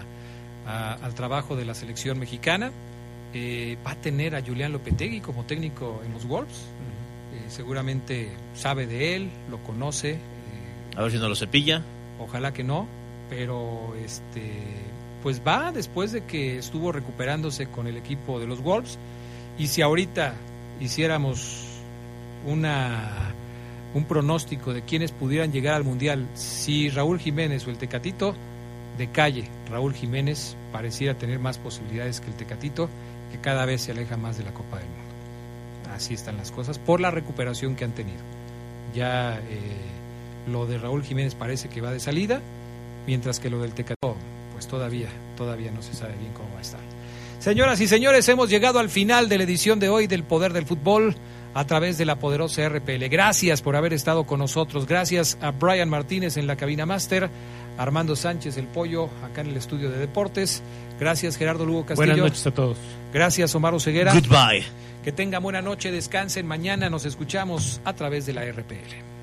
al 0.65 1.13
trabajo 1.13 1.57
de 1.57 1.65
la 1.65 1.75
selección 1.75 2.17
mexicana. 2.17 2.71
Eh, 3.33 3.77
va 3.85 3.91
a 3.91 3.95
tener 3.95 4.33
a 4.37 4.41
Julián 4.41 4.71
Lopetegui 4.71 5.19
como 5.19 5.43
técnico 5.43 6.01
en 6.05 6.13
los 6.13 6.25
Wolves. 6.25 6.55
Eh, 7.33 7.49
seguramente 7.49 8.31
sabe 8.53 8.87
de 8.87 9.17
él, 9.17 9.29
lo 9.49 9.61
conoce. 9.61 10.11
Eh, 10.11 10.95
a 10.95 11.01
ver 11.01 11.11
si 11.11 11.17
no 11.17 11.27
lo 11.27 11.35
cepilla. 11.35 11.83
Ojalá 12.17 12.53
que 12.53 12.63
no 12.63 13.02
pero 13.35 13.95
este 13.95 14.51
pues 15.23 15.41
va 15.45 15.71
después 15.71 16.11
de 16.11 16.23
que 16.25 16.57
estuvo 16.57 16.91
recuperándose 16.91 17.67
con 17.67 17.87
el 17.87 17.97
equipo 17.97 18.39
de 18.39 18.45
los 18.45 18.61
Wolves. 18.61 18.99
Y 19.57 19.67
si 19.67 19.81
ahorita 19.81 20.35
hiciéramos 20.79 21.65
una 22.45 23.33
un 23.95 24.05
pronóstico 24.05 24.73
de 24.73 24.81
quienes 24.83 25.11
pudieran 25.11 25.51
llegar 25.51 25.75
al 25.75 25.83
mundial 25.83 26.27
si 26.33 26.89
Raúl 26.89 27.19
Jiménez 27.19 27.65
o 27.67 27.69
el 27.69 27.77
Tecatito 27.77 28.35
de 28.97 29.07
calle 29.11 29.47
Raúl 29.69 29.93
Jiménez 29.93 30.55
pareciera 30.71 31.15
tener 31.15 31.39
más 31.39 31.57
posibilidades 31.57 32.19
que 32.19 32.27
el 32.27 32.35
Tecatito 32.35 32.89
que 33.31 33.39
cada 33.39 33.65
vez 33.65 33.81
se 33.81 33.91
aleja 33.91 34.17
más 34.17 34.37
de 34.37 34.43
la 34.43 34.53
Copa 34.53 34.77
del 34.77 34.87
Mundo. 34.87 35.93
Así 35.95 36.13
están 36.13 36.37
las 36.37 36.51
cosas 36.51 36.77
por 36.77 36.99
la 36.99 37.11
recuperación 37.11 37.75
que 37.75 37.85
han 37.85 37.93
tenido. 37.93 38.19
Ya 38.93 39.39
eh, 39.39 39.41
lo 40.51 40.65
de 40.67 40.77
Raúl 40.77 41.03
Jiménez 41.03 41.33
parece 41.33 41.69
que 41.69 41.81
va 41.81 41.91
de 41.91 41.99
salida 41.99 42.41
mientras 43.07 43.39
que 43.39 43.49
lo 43.49 43.61
del 43.61 43.73
Tecatito, 43.73 44.15
pues 44.51 44.67
todavía, 44.67 45.09
todavía 45.35 45.71
no 45.71 45.81
se 45.81 45.93
sabe 45.93 46.15
bien 46.17 46.33
cómo 46.33 46.49
va 46.53 46.59
a 46.59 46.61
estar. 46.61 46.81
Señoras 47.39 47.81
y 47.81 47.87
señores, 47.87 48.29
hemos 48.29 48.49
llegado 48.49 48.79
al 48.79 48.89
final 48.89 49.27
de 49.27 49.37
la 49.37 49.43
edición 49.43 49.79
de 49.79 49.89
hoy 49.89 50.07
del 50.07 50.23
Poder 50.23 50.53
del 50.53 50.65
Fútbol 50.65 51.15
a 51.53 51.65
través 51.65 51.97
de 51.97 52.05
la 52.05 52.17
poderosa 52.17 52.67
RPL. 52.67 53.09
Gracias 53.09 53.61
por 53.61 53.75
haber 53.75 53.93
estado 53.93 54.25
con 54.25 54.39
nosotros. 54.39 54.87
Gracias 54.87 55.37
a 55.41 55.51
Brian 55.51 55.89
Martínez 55.89 56.37
en 56.37 56.47
la 56.47 56.55
cabina 56.55 56.85
máster, 56.85 57.29
Armando 57.77 58.15
Sánchez 58.15 58.57
el 58.57 58.67
Pollo 58.67 59.09
acá 59.23 59.41
en 59.41 59.47
el 59.47 59.57
estudio 59.57 59.91
de 59.91 59.97
deportes. 59.97 60.63
Gracias 60.99 61.35
Gerardo 61.35 61.65
Lugo 61.65 61.85
Castillo. 61.85 62.13
Buenas 62.13 62.17
noches 62.17 62.47
a 62.47 62.51
todos. 62.51 62.77
Gracias 63.13 63.53
Omar 63.55 63.79
Ceguera. 63.79 64.13
Goodbye. 64.13 64.63
Que 65.03 65.11
tengan 65.11 65.43
buena 65.43 65.61
noche, 65.61 65.91
descansen. 65.91 66.47
Mañana 66.47 66.89
nos 66.89 67.05
escuchamos 67.05 67.81
a 67.83 67.93
través 67.93 68.25
de 68.25 68.33
la 68.33 68.45
RPL. 68.45 69.22